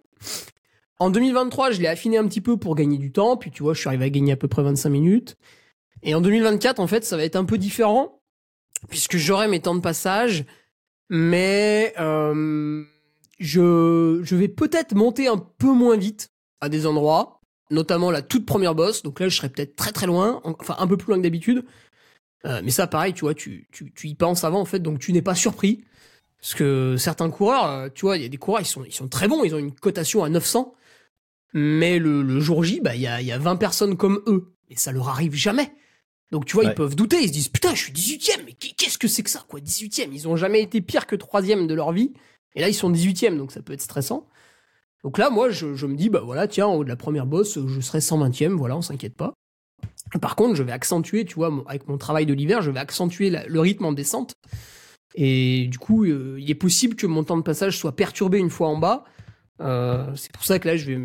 En 0.99 1.09
2023, 1.09 1.71
je 1.71 1.81
l'ai 1.81 1.87
affiné 1.87 2.17
un 2.17 2.27
petit 2.27 2.41
peu 2.41 2.57
pour 2.57 2.75
gagner 2.75 2.97
du 2.97 3.11
temps, 3.11 3.37
puis 3.37 3.51
tu 3.51 3.63
vois, 3.63 3.73
je 3.73 3.79
suis 3.79 3.87
arrivé 3.87 4.05
à 4.05 4.09
gagner 4.09 4.33
à 4.33 4.35
peu 4.37 4.47
près 4.49 4.63
25 4.63 4.89
minutes. 4.89 5.37
Et 6.03 6.15
en 6.15 6.21
2024, 6.21 6.79
en 6.79 6.87
fait, 6.87 7.03
ça 7.05 7.17
va 7.17 7.23
être 7.23 7.35
un 7.35 7.45
peu 7.45 7.57
différent, 7.57 8.21
puisque 8.89 9.17
j'aurai 9.17 9.47
mes 9.47 9.59
temps 9.59 9.75
de 9.75 9.81
passage, 9.81 10.45
mais 11.09 11.93
euh, 11.99 12.83
je, 13.39 14.19
je 14.23 14.35
vais 14.35 14.47
peut-être 14.47 14.95
monter 14.95 15.27
un 15.27 15.37
peu 15.37 15.71
moins 15.71 15.97
vite 15.97 16.29
à 16.61 16.69
des 16.69 16.85
endroits, 16.85 17.41
notamment 17.71 18.11
la 18.11 18.21
toute 18.21 18.45
première 18.45 18.75
bosse, 18.75 19.03
donc 19.03 19.19
là 19.19 19.29
je 19.29 19.35
serai 19.37 19.49
peut-être 19.49 19.75
très 19.75 19.91
très 19.91 20.07
loin, 20.07 20.41
en- 20.43 20.55
enfin 20.59 20.75
un 20.79 20.87
peu 20.87 20.97
plus 20.97 21.07
loin 21.09 21.17
que 21.17 21.23
d'habitude. 21.23 21.63
Euh, 22.45 22.61
mais 22.63 22.71
ça, 22.71 22.87
pareil, 22.87 23.13
tu 23.13 23.21
vois, 23.21 23.33
tu, 23.33 23.67
tu, 23.71 23.91
tu 23.93 24.07
y 24.07 24.15
penses 24.15 24.43
avant, 24.45 24.61
en 24.61 24.65
fait, 24.65 24.79
donc 24.79 24.99
tu 24.99 25.11
n'es 25.11 25.21
pas 25.21 25.35
surpris. 25.35 25.83
Parce 26.39 26.53
que 26.53 26.95
certains 26.97 27.29
coureurs, 27.29 27.65
euh, 27.65 27.89
tu 27.93 28.01
vois, 28.05 28.15
il 28.15 28.23
y 28.23 28.25
a 28.25 28.29
des 28.29 28.37
coureurs, 28.37 28.61
ils 28.61 28.65
sont, 28.65 28.85
ils 28.85 28.93
sont 28.93 29.09
très 29.09 29.27
bons, 29.27 29.43
ils 29.43 29.53
ont 29.53 29.57
une 29.57 29.73
cotation 29.75 30.23
à 30.23 30.29
900. 30.29 30.73
Mais 31.53 31.99
le, 31.99 32.21
le 32.21 32.39
jour 32.39 32.63
J, 32.63 32.79
bah, 32.79 32.95
il 32.95 33.01
y 33.01 33.07
a, 33.07 33.21
y 33.21 33.31
a 33.33 33.37
20 33.37 33.57
personnes 33.57 33.97
comme 33.97 34.21
eux. 34.27 34.53
Et 34.69 34.77
ça 34.77 34.93
leur 34.93 35.09
arrive 35.09 35.33
jamais. 35.35 35.73
Donc, 36.31 36.45
tu 36.45 36.53
vois, 36.55 36.65
Ouais. 36.65 36.71
ils 36.71 36.75
peuvent 36.75 36.95
douter, 36.95 37.17
ils 37.21 37.27
se 37.27 37.33
disent, 37.33 37.47
putain, 37.49 37.73
je 37.73 37.81
suis 37.83 37.91
18ème, 37.91 38.41
mais 38.45 38.53
qu'est- 38.53 38.75
qu'est-ce 38.77 38.97
que 38.99 39.07
c'est 39.07 39.23
que 39.23 39.29
ça, 39.29 39.43
quoi, 39.47 39.59
18ème? 39.59 40.11
Ils 40.13 40.27
ont 40.27 40.35
jamais 40.35 40.61
été 40.61 40.79
pire 40.81 41.07
que 41.07 41.15
3ème 41.15 41.65
de 41.67 41.73
leur 41.73 41.91
vie. 41.91 42.13
Et 42.55 42.61
là, 42.61 42.69
ils 42.69 42.73
sont 42.75 42.89
18ème, 42.89 43.37
donc 43.37 43.51
ça 43.51 43.61
peut 43.61 43.73
être 43.73 43.81
stressant. 43.81 44.27
Donc 45.03 45.17
là, 45.17 45.29
moi, 45.29 45.49
je, 45.49 45.73
je 45.75 45.85
me 45.87 45.95
dis, 45.95 46.09
bah 46.09 46.21
voilà, 46.23 46.47
tiens, 46.47 46.67
en 46.67 46.75
haut 46.75 46.83
de 46.83 46.89
la 46.89 46.95
première 46.95 47.25
bosse, 47.25 47.57
je 47.65 47.79
serai 47.81 47.99
120ème, 48.01 48.53
voilà, 48.55 48.75
on 48.77 48.81
s'inquiète 48.81 49.15
pas. 49.15 49.33
Par 50.21 50.35
contre, 50.35 50.55
je 50.55 50.63
vais 50.63 50.71
accentuer, 50.71 51.25
tu 51.25 51.35
vois, 51.35 51.49
mon- 51.49 51.63
avec 51.65 51.87
mon 51.87 51.97
travail 51.97 52.25
de 52.25 52.33
l'hiver, 52.33 52.61
je 52.61 52.69
vais 52.71 52.79
accentuer 52.79 53.29
la- 53.29 53.45
le 53.47 53.59
rythme 53.59 53.85
en 53.85 53.91
descente. 53.93 54.33
Et 55.15 55.67
du 55.67 55.77
coup, 55.79 56.03
euh, 56.05 56.37
il 56.39 56.49
est 56.51 56.55
possible 56.55 56.95
que 56.95 57.07
mon 57.07 57.23
temps 57.23 57.37
de 57.37 57.41
passage 57.43 57.77
soit 57.77 57.95
perturbé 57.95 58.37
une 58.37 58.49
fois 58.49 58.67
en 58.67 58.77
bas. 58.77 59.03
Euh, 59.61 60.13
c'est 60.15 60.31
pour 60.31 60.43
ça 60.43 60.59
que 60.59 60.67
là, 60.67 60.77
je 60.77 60.85
vais 60.85 60.99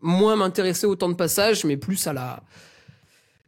moins 0.00 0.36
m'intéresser 0.36 0.86
au 0.86 0.96
temps 0.96 1.08
de 1.08 1.14
passage, 1.14 1.64
mais 1.64 1.76
plus 1.76 2.06
à 2.06 2.12
la 2.12 2.42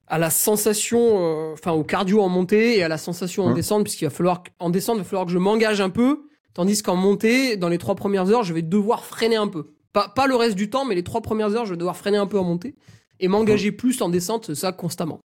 à 0.08 0.18
la 0.18 0.30
sensation, 0.30 0.98
euh, 1.00 1.52
enfin 1.52 1.72
au 1.72 1.84
cardio 1.84 2.20
en 2.22 2.28
montée 2.28 2.78
et 2.78 2.82
à 2.82 2.88
la 2.88 2.98
sensation 2.98 3.44
en 3.44 3.50
Hein. 3.50 3.54
descente, 3.54 3.84
puisqu'il 3.84 4.04
va 4.04 4.10
falloir 4.10 4.42
en 4.58 4.70
descente, 4.70 4.96
il 4.96 5.00
va 5.00 5.04
falloir 5.04 5.26
que 5.26 5.32
je 5.32 5.38
m'engage 5.38 5.80
un 5.80 5.90
peu, 5.90 6.22
tandis 6.54 6.82
qu'en 6.82 6.96
montée, 6.96 7.56
dans 7.56 7.68
les 7.68 7.78
trois 7.78 7.94
premières 7.94 8.30
heures, 8.30 8.42
je 8.42 8.54
vais 8.54 8.62
devoir 8.62 9.04
freiner 9.04 9.36
un 9.36 9.48
peu. 9.48 9.74
Pas, 9.92 10.08
pas 10.08 10.26
le 10.26 10.34
reste 10.36 10.54
du 10.56 10.70
temps, 10.70 10.84
mais 10.84 10.94
les 10.94 11.02
trois 11.04 11.20
premières 11.22 11.54
heures, 11.54 11.66
je 11.66 11.72
vais 11.72 11.76
devoir 11.78 11.96
freiner 11.96 12.18
un 12.18 12.26
peu 12.26 12.38
en 12.38 12.44
montée 12.44 12.74
et 13.20 13.28
m'engager 13.28 13.72
plus 13.72 14.00
en 14.02 14.08
descente, 14.08 14.54
ça 14.54 14.72
constamment. 14.72 15.20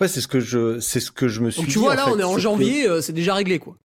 Ouais, 0.00 0.08
c'est 0.08 0.20
ce 0.20 0.28
que 0.28 0.40
je, 0.40 0.78
c'est 0.80 1.00
ce 1.00 1.10
que 1.10 1.26
je 1.28 1.40
me 1.40 1.50
suis 1.50 1.62
Donc 1.62 1.70
tu 1.70 1.78
vois, 1.78 1.94
là, 1.94 2.04
fait. 2.06 2.10
on 2.12 2.18
est 2.18 2.22
en 2.24 2.34
que- 2.34 2.40
janvier, 2.40 2.86
euh, 2.86 3.00
c'est 3.00 3.12
déjà 3.14 3.34
réglé, 3.34 3.58
quoi. 3.58 3.76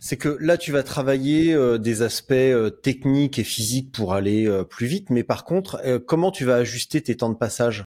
C'est 0.00 0.16
que 0.18 0.36
là, 0.40 0.58
tu 0.58 0.70
vas 0.70 0.82
travailler 0.82 1.54
euh, 1.54 1.78
des 1.78 2.02
aspects 2.02 2.32
euh, 2.32 2.68
techniques 2.70 3.38
et 3.38 3.44
physiques 3.44 3.90
pour 3.90 4.12
aller 4.12 4.46
euh, 4.46 4.62
plus 4.62 4.86
vite, 4.86 5.08
mais 5.10 5.24
par 5.24 5.44
contre, 5.44 5.80
euh, 5.84 5.98
comment 5.98 6.30
tu 6.30 6.44
vas 6.44 6.56
ajuster 6.56 7.00
tes 7.00 7.16
temps 7.16 7.30
de 7.30 7.36
passage? 7.36 7.84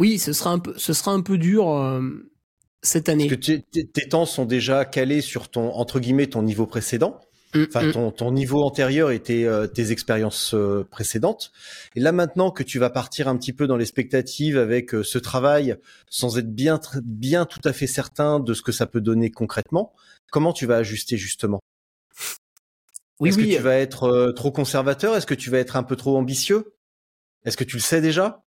Oui, 0.00 0.18
ce 0.18 0.32
sera 0.32 0.50
un 0.50 0.58
peu, 0.58 0.74
ce 0.76 0.92
sera 0.94 1.12
un 1.12 1.20
peu 1.20 1.38
dur 1.38 1.70
euh, 1.70 2.00
cette 2.82 3.08
année. 3.10 3.28
Parce 3.28 3.46
que 3.46 3.56
tes- 3.82 4.08
temps 4.08 4.26
sont 4.26 4.46
déjà 4.46 4.84
calés 4.86 5.20
sur 5.20 5.48
ton 5.50 5.72
entre 5.74 6.00
guillemets 6.00 6.26
ton 6.26 6.42
niveau 6.42 6.66
précédent, 6.66 7.20
Mm, 7.54 7.64
enfin 7.68 7.88
mm. 7.88 7.92
ton, 7.92 8.10
ton 8.12 8.32
niveau 8.32 8.62
antérieur 8.62 9.10
et 9.10 9.20
tes, 9.20 9.44
euh, 9.46 9.66
tes 9.66 9.90
expériences 9.90 10.54
euh, 10.54 10.86
précédentes. 10.90 11.52
Et 11.96 12.00
là 12.00 12.12
maintenant 12.12 12.50
que 12.50 12.62
tu 12.62 12.78
vas 12.78 12.90
partir 12.90 13.28
un 13.28 13.36
petit 13.36 13.52
peu 13.52 13.66
dans 13.66 13.76
l'expectative 13.76 14.56
avec 14.56 14.94
euh, 14.94 15.02
ce 15.02 15.18
travail, 15.18 15.76
sans 16.08 16.38
être 16.38 16.50
bien 16.54 16.80
bien 17.02 17.44
tout 17.44 17.60
à 17.64 17.72
fait 17.72 17.86
certain 17.86 18.40
de 18.40 18.54
ce 18.54 18.62
que 18.62 18.72
ça 18.72 18.86
peut 18.86 19.00
donner 19.00 19.30
concrètement, 19.30 19.92
comment 20.30 20.52
tu 20.52 20.64
vas 20.64 20.76
ajuster 20.76 21.16
justement? 21.16 21.60
Oui, 23.18 23.28
Est-ce 23.28 23.38
oui. 23.38 23.50
que 23.50 23.56
tu 23.56 23.62
vas 23.62 23.76
être 23.76 24.32
trop 24.34 24.50
conservateur? 24.50 25.14
Est-ce 25.14 25.26
que 25.26 25.34
tu 25.34 25.50
vas 25.50 25.58
être 25.58 25.76
un 25.76 25.82
peu 25.82 25.96
trop 25.96 26.16
ambitieux? 26.16 26.72
Est-ce 27.44 27.56
que 27.56 27.64
tu 27.64 27.76
le 27.76 27.82
sais 27.82 28.00
déjà? 28.00 28.42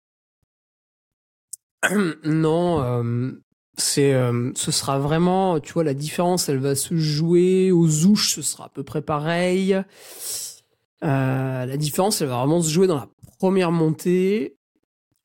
non, 2.23 2.81
euh, 2.81 3.31
c'est, 3.77 4.13
euh, 4.13 4.51
ce 4.55 4.71
sera 4.71 4.99
vraiment, 4.99 5.59
tu 5.59 5.73
vois, 5.73 5.83
la 5.83 5.93
différence, 5.93 6.49
elle 6.49 6.59
va 6.59 6.75
se 6.75 6.95
jouer 6.95 7.71
aux 7.71 8.05
ouches, 8.05 8.35
ce 8.35 8.41
sera 8.41 8.65
à 8.65 8.69
peu 8.69 8.83
près 8.83 9.01
pareil. 9.01 9.73
Euh, 11.03 11.65
la 11.65 11.77
différence, 11.77 12.21
elle 12.21 12.27
va 12.27 12.37
vraiment 12.37 12.61
se 12.61 12.69
jouer 12.69 12.87
dans 12.87 12.97
la 12.97 13.09
première 13.37 13.71
montée, 13.71 14.57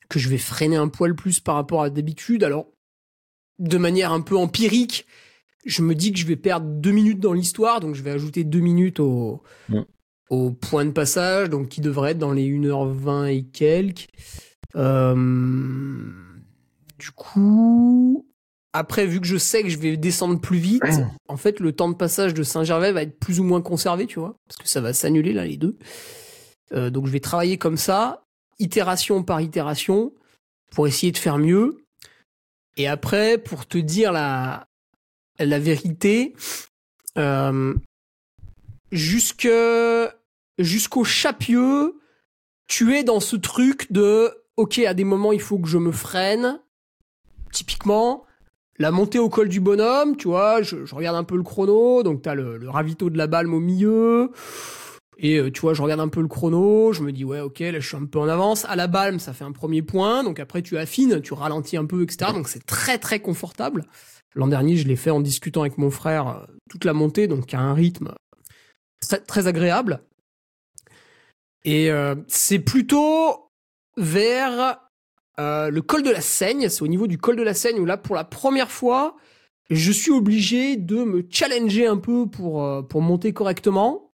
que 0.08 0.18
je 0.18 0.28
vais 0.28 0.38
freiner 0.38 0.76
un 0.76 0.88
poil 0.88 1.14
plus 1.14 1.40
par 1.40 1.56
rapport 1.56 1.82
à 1.82 1.90
d'habitude. 1.90 2.44
Alors, 2.44 2.66
de 3.58 3.78
manière 3.78 4.12
un 4.12 4.20
peu 4.20 4.36
empirique, 4.36 5.06
je 5.64 5.82
me 5.82 5.94
dis 5.94 6.12
que 6.12 6.18
je 6.18 6.26
vais 6.26 6.36
perdre 6.36 6.66
deux 6.66 6.92
minutes 6.92 7.20
dans 7.20 7.32
l'histoire, 7.32 7.80
donc 7.80 7.94
je 7.94 8.02
vais 8.02 8.10
ajouter 8.10 8.44
deux 8.44 8.60
minutes 8.60 9.00
au, 9.00 9.42
au 10.30 10.50
point 10.50 10.84
de 10.84 10.90
passage, 10.90 11.50
donc 11.50 11.68
qui 11.68 11.80
devrait 11.80 12.12
être 12.12 12.18
dans 12.18 12.32
les 12.32 12.48
1h20 12.48 13.26
et 13.26 13.44
quelques. 13.44 14.08
Euh, 14.76 16.12
du 17.04 17.10
coup, 17.10 18.26
après, 18.72 19.06
vu 19.06 19.20
que 19.20 19.26
je 19.26 19.36
sais 19.36 19.62
que 19.62 19.68
je 19.68 19.76
vais 19.78 19.98
descendre 19.98 20.40
plus 20.40 20.56
vite, 20.56 20.82
en 21.28 21.36
fait, 21.36 21.60
le 21.60 21.72
temps 21.72 21.90
de 21.90 21.94
passage 21.94 22.32
de 22.32 22.42
Saint-Gervais 22.42 22.92
va 22.92 23.02
être 23.02 23.18
plus 23.18 23.40
ou 23.40 23.44
moins 23.44 23.60
conservé, 23.60 24.06
tu 24.06 24.18
vois, 24.18 24.38
parce 24.48 24.56
que 24.56 24.66
ça 24.66 24.80
va 24.80 24.94
s'annuler 24.94 25.34
là, 25.34 25.44
les 25.44 25.58
deux. 25.58 25.76
Euh, 26.72 26.88
donc, 26.88 27.06
je 27.06 27.12
vais 27.12 27.20
travailler 27.20 27.58
comme 27.58 27.76
ça, 27.76 28.24
itération 28.58 29.22
par 29.22 29.42
itération, 29.42 30.14
pour 30.70 30.86
essayer 30.86 31.12
de 31.12 31.18
faire 31.18 31.36
mieux. 31.36 31.84
Et 32.78 32.88
après, 32.88 33.36
pour 33.36 33.66
te 33.66 33.76
dire 33.76 34.10
la, 34.10 34.66
la 35.38 35.58
vérité, 35.58 36.34
euh, 37.18 37.74
jusque, 38.92 39.48
jusqu'au 40.56 41.04
chapieux, 41.04 42.00
tu 42.66 42.96
es 42.96 43.04
dans 43.04 43.20
ce 43.20 43.36
truc 43.36 43.92
de, 43.92 44.32
ok, 44.56 44.78
à 44.78 44.94
des 44.94 45.04
moments, 45.04 45.32
il 45.32 45.42
faut 45.42 45.58
que 45.58 45.68
je 45.68 45.76
me 45.76 45.92
freine. 45.92 46.60
Typiquement, 47.54 48.24
la 48.78 48.90
montée 48.90 49.20
au 49.20 49.28
col 49.28 49.48
du 49.48 49.60
bonhomme, 49.60 50.16
tu 50.16 50.26
vois, 50.26 50.60
je, 50.60 50.92
regarde 50.92 51.16
un 51.16 51.22
peu 51.22 51.36
le 51.36 51.44
chrono, 51.44 52.02
donc 52.02 52.22
t'as 52.22 52.34
le, 52.34 52.58
le 52.58 52.68
ravito 52.68 53.08
de 53.10 53.16
la 53.16 53.28
balme 53.28 53.54
au 53.54 53.60
milieu. 53.60 54.32
Et 55.18 55.38
euh, 55.38 55.50
tu 55.52 55.60
vois, 55.60 55.74
je 55.74 55.82
regarde 55.82 56.00
un 56.00 56.08
peu 56.08 56.20
le 56.20 56.26
chrono, 56.26 56.92
je 56.92 57.02
me 57.02 57.12
dis 57.12 57.24
ouais, 57.24 57.38
ok, 57.40 57.60
là 57.60 57.78
je 57.78 57.86
suis 57.86 57.96
un 57.96 58.06
peu 58.06 58.18
en 58.18 58.28
avance. 58.28 58.64
À 58.64 58.74
la 58.74 58.88
balme, 58.88 59.20
ça 59.20 59.32
fait 59.32 59.44
un 59.44 59.52
premier 59.52 59.82
point, 59.82 60.24
donc 60.24 60.40
après 60.40 60.62
tu 60.62 60.76
affines, 60.76 61.20
tu 61.20 61.34
ralentis 61.34 61.76
un 61.76 61.86
peu, 61.86 62.02
etc. 62.02 62.32
Donc 62.32 62.48
c'est 62.48 62.66
très 62.66 62.98
très 62.98 63.20
confortable. 63.20 63.84
L'an 64.34 64.48
dernier, 64.48 64.76
je 64.76 64.88
l'ai 64.88 64.96
fait 64.96 65.10
en 65.10 65.20
discutant 65.20 65.60
avec 65.60 65.78
mon 65.78 65.90
frère 65.90 66.28
euh, 66.28 66.44
toute 66.68 66.84
la 66.84 66.92
montée, 66.92 67.28
donc 67.28 67.54
à 67.54 67.60
un 67.60 67.74
rythme 67.74 68.12
très, 69.00 69.20
très 69.20 69.46
agréable. 69.46 70.02
Et 71.64 71.92
euh, 71.92 72.16
c'est 72.26 72.58
plutôt 72.58 73.50
vers 73.96 74.80
euh, 75.40 75.70
le 75.70 75.82
col 75.82 76.02
de 76.02 76.10
la 76.10 76.20
Seigne, 76.20 76.68
c'est 76.68 76.82
au 76.82 76.88
niveau 76.88 77.06
du 77.06 77.18
col 77.18 77.36
de 77.36 77.42
la 77.42 77.54
Seigne 77.54 77.80
où 77.80 77.84
là, 77.84 77.96
pour 77.96 78.14
la 78.14 78.24
première 78.24 78.70
fois, 78.70 79.16
je 79.70 79.90
suis 79.92 80.10
obligé 80.10 80.76
de 80.76 81.02
me 81.04 81.26
challenger 81.28 81.86
un 81.86 81.96
peu 81.96 82.26
pour, 82.26 82.62
euh, 82.64 82.82
pour 82.82 83.02
monter 83.02 83.32
correctement. 83.32 84.12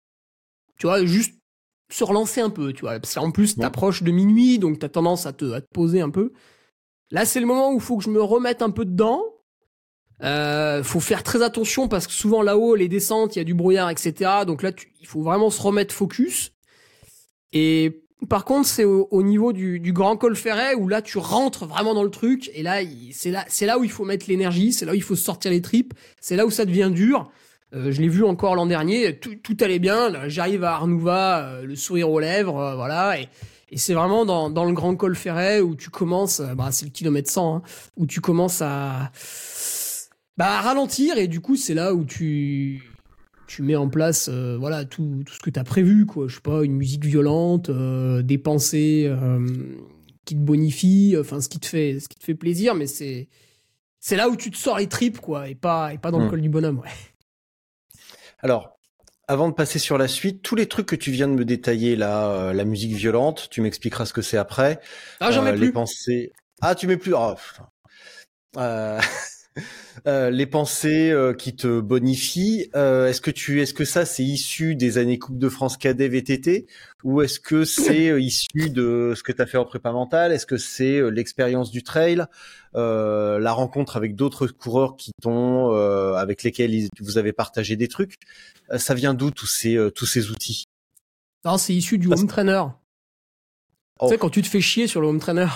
Tu 0.78 0.86
vois, 0.86 1.04
juste 1.06 1.34
se 1.90 2.04
relancer 2.04 2.40
un 2.40 2.50
peu, 2.50 2.72
tu 2.72 2.82
vois. 2.82 2.98
Parce 2.98 3.14
qu'en 3.14 3.30
plus, 3.30 3.56
t'approches 3.56 4.02
de 4.02 4.10
minuit, 4.10 4.58
donc 4.58 4.78
t'as 4.78 4.88
tendance 4.88 5.24
à 5.26 5.32
te, 5.32 5.52
à 5.52 5.60
te 5.60 5.68
poser 5.72 6.00
un 6.00 6.10
peu. 6.10 6.32
Là, 7.10 7.24
c'est 7.24 7.40
le 7.40 7.46
moment 7.46 7.70
où 7.70 7.76
il 7.76 7.80
faut 7.80 7.96
que 7.96 8.04
je 8.04 8.10
me 8.10 8.20
remette 8.22 8.60
un 8.62 8.70
peu 8.70 8.84
dedans. 8.84 9.22
Euh, 10.22 10.82
faut 10.82 11.00
faire 11.00 11.22
très 11.22 11.42
attention 11.42 11.88
parce 11.88 12.06
que 12.06 12.12
souvent 12.12 12.42
là-haut, 12.42 12.74
les 12.74 12.88
descentes, 12.88 13.36
il 13.36 13.38
y 13.38 13.42
a 13.42 13.44
du 13.44 13.54
brouillard, 13.54 13.90
etc. 13.90 14.44
Donc 14.46 14.62
là, 14.62 14.72
tu- 14.72 14.92
il 15.00 15.06
faut 15.06 15.22
vraiment 15.22 15.50
se 15.50 15.60
remettre 15.60 15.94
focus. 15.94 16.52
Et 17.52 18.05
par 18.28 18.44
contre, 18.44 18.66
c'est 18.66 18.84
au, 18.84 19.08
au 19.10 19.22
niveau 19.22 19.52
du, 19.52 19.78
du 19.78 19.92
grand 19.92 20.16
col 20.16 20.36
ferret 20.36 20.74
où 20.74 20.88
là, 20.88 21.02
tu 21.02 21.18
rentres 21.18 21.66
vraiment 21.66 21.94
dans 21.94 22.02
le 22.02 22.10
truc. 22.10 22.50
Et 22.54 22.62
là, 22.62 22.80
c'est 23.12 23.30
là, 23.30 23.44
c'est 23.48 23.66
là 23.66 23.78
où 23.78 23.84
il 23.84 23.90
faut 23.90 24.04
mettre 24.04 24.26
l'énergie, 24.28 24.72
c'est 24.72 24.86
là 24.86 24.92
où 24.92 24.96
il 24.96 25.02
faut 25.02 25.16
sortir 25.16 25.50
les 25.50 25.60
tripes, 25.60 25.92
c'est 26.20 26.36
là 26.36 26.46
où 26.46 26.50
ça 26.50 26.64
devient 26.64 26.90
dur. 26.92 27.30
Euh, 27.74 27.90
je 27.90 28.00
l'ai 28.00 28.08
vu 28.08 28.24
encore 28.24 28.54
l'an 28.54 28.66
dernier, 28.66 29.18
tout, 29.18 29.34
tout 29.34 29.56
allait 29.60 29.78
bien. 29.78 30.28
J'arrive 30.28 30.64
à 30.64 30.74
Arnouva, 30.74 31.40
euh, 31.40 31.62
le 31.62 31.76
sourire 31.76 32.10
aux 32.10 32.20
lèvres, 32.20 32.58
euh, 32.58 32.74
voilà. 32.74 33.20
Et, 33.20 33.28
et 33.70 33.76
c'est 33.78 33.94
vraiment 33.94 34.24
dans, 34.24 34.48
dans 34.48 34.64
le 34.64 34.72
grand 34.72 34.94
col 34.94 35.16
ferret 35.16 35.60
où 35.60 35.74
tu 35.74 35.90
commences, 35.90 36.40
euh, 36.40 36.54
bah, 36.54 36.68
c'est 36.70 36.86
le 36.86 36.92
kilomètre 36.92 37.30
100, 37.30 37.56
hein, 37.56 37.62
où 37.96 38.06
tu 38.06 38.20
commences 38.20 38.62
à, 38.62 39.10
bah, 40.36 40.58
à 40.58 40.60
ralentir. 40.60 41.18
Et 41.18 41.26
du 41.26 41.40
coup, 41.40 41.56
c'est 41.56 41.74
là 41.74 41.92
où 41.92 42.04
tu, 42.04 42.82
tu 43.46 43.62
mets 43.62 43.76
en 43.76 43.88
place 43.88 44.28
euh, 44.32 44.56
voilà 44.58 44.84
tout, 44.84 45.22
tout 45.24 45.32
ce 45.34 45.40
que 45.40 45.50
tu 45.50 45.58
as 45.60 45.64
prévu 45.64 46.04
quoi 46.06 46.28
je 46.28 46.34
sais 46.36 46.40
pas 46.40 46.64
une 46.64 46.74
musique 46.74 47.04
violente 47.04 47.68
euh, 47.70 48.22
des 48.22 48.38
pensées 48.38 49.04
euh, 49.06 49.46
qui 50.24 50.34
te 50.34 50.40
bonifient 50.40 51.16
enfin 51.20 51.40
ce 51.40 51.48
qui 51.48 51.60
te 51.60 51.66
fait 51.66 52.00
ce 52.00 52.08
qui 52.08 52.18
te 52.18 52.24
fait 52.24 52.34
plaisir 52.34 52.74
mais 52.74 52.86
c'est 52.86 53.28
c'est 54.00 54.16
là 54.16 54.28
où 54.28 54.36
tu 54.36 54.50
te 54.50 54.56
sors 54.56 54.78
les 54.78 54.88
tripes 54.88 55.20
quoi 55.20 55.48
et 55.48 55.54
pas 55.54 55.92
et 55.92 55.98
pas 55.98 56.10
dans 56.10 56.18
le 56.18 56.26
Mm. 56.26 56.30
col 56.30 56.40
du 56.40 56.48
bonhomme 56.48 56.78
ouais 56.80 56.90
Alors, 58.40 58.78
avant 59.28 59.48
de 59.48 59.54
passer 59.54 59.78
sur 59.78 59.98
la 59.98 60.06
suite, 60.08 60.42
tous 60.42 60.54
les 60.54 60.66
trucs 60.66 60.86
que 60.86 60.94
tu 60.96 61.10
viens 61.10 61.26
de 61.26 61.32
me 61.32 61.44
détailler 61.44 61.96
là, 61.96 62.52
la 62.52 62.64
musique 62.64 62.92
violente, 62.92 63.48
tu 63.50 63.60
m'expliqueras 63.60 64.06
ce 64.06 64.12
que 64.12 64.22
c'est 64.22 64.36
après. 64.36 64.78
ah 65.20 65.32
j'en 65.32 65.42
mets 65.42 65.52
Les 65.52 65.58
plus 65.58 65.72
pensées. 65.72 66.32
Ah, 66.60 66.74
tu 66.74 66.86
mets 66.86 66.96
plus. 66.96 67.14
Oh. 67.14 67.34
Euh, 68.58 69.00
euh, 70.06 70.30
les 70.30 70.46
pensées 70.46 71.10
euh, 71.10 71.32
qui 71.34 71.56
te 71.56 71.80
bonifient. 71.80 72.70
euh, 72.74 73.08
est-ce 73.08 73.20
que 73.20 73.30
tu, 73.30 73.60
est-ce 73.60 73.74
que 73.74 73.84
ça 73.84 74.04
c'est 74.04 74.22
issu 74.24 74.74
des 74.76 74.98
années 74.98 75.18
Coupe 75.18 75.38
de 75.38 75.48
France 75.48 75.76
cadet 75.76 76.08
VTT 76.08 76.66
ou 77.04 77.22
est-ce 77.22 77.40
que 77.40 77.64
c'est 77.64 78.08
euh, 78.10 78.20
issu 78.20 78.70
de 78.70 79.14
ce 79.16 79.22
que 79.22 79.32
tu 79.32 79.40
as 79.42 79.46
fait 79.46 79.58
en 79.58 79.64
prépa 79.64 79.92
mentale? 79.92 80.32
Est-ce 80.32 80.46
que 80.46 80.56
c'est 80.58 80.98
euh, 80.98 81.08
l'expérience 81.10 81.70
du 81.70 81.82
trail, 81.82 82.24
euh, 82.74 83.38
la 83.38 83.52
rencontre 83.52 83.96
avec 83.96 84.14
d'autres 84.14 84.46
coureurs 84.48 84.96
qui 84.96 85.12
t'ont, 85.22 85.72
euh, 85.74 86.14
avec 86.14 86.42
lesquels 86.42 86.74
ils- 86.74 86.88
vous 87.00 87.18
avez 87.18 87.32
partagé 87.32 87.76
des 87.76 87.88
trucs 87.88 88.14
Ça 88.76 88.94
vient 88.94 89.14
d'où 89.14 89.30
tous 89.30 89.46
ces, 89.46 89.78
tous 89.94 90.06
ces 90.06 90.30
outils? 90.30 90.64
Non 91.44 91.58
c'est 91.58 91.74
issu 91.74 91.98
du 91.98 92.08
Parce- 92.08 92.20
home 92.20 92.26
trainer 92.28 92.62
Oh. 93.98 94.08
tu 94.08 94.12
sais 94.12 94.18
quand 94.18 94.28
tu 94.28 94.42
te 94.42 94.46
fais 94.48 94.60
chier 94.60 94.86
sur 94.88 95.00
le 95.00 95.06
home 95.06 95.20
trainer 95.20 95.46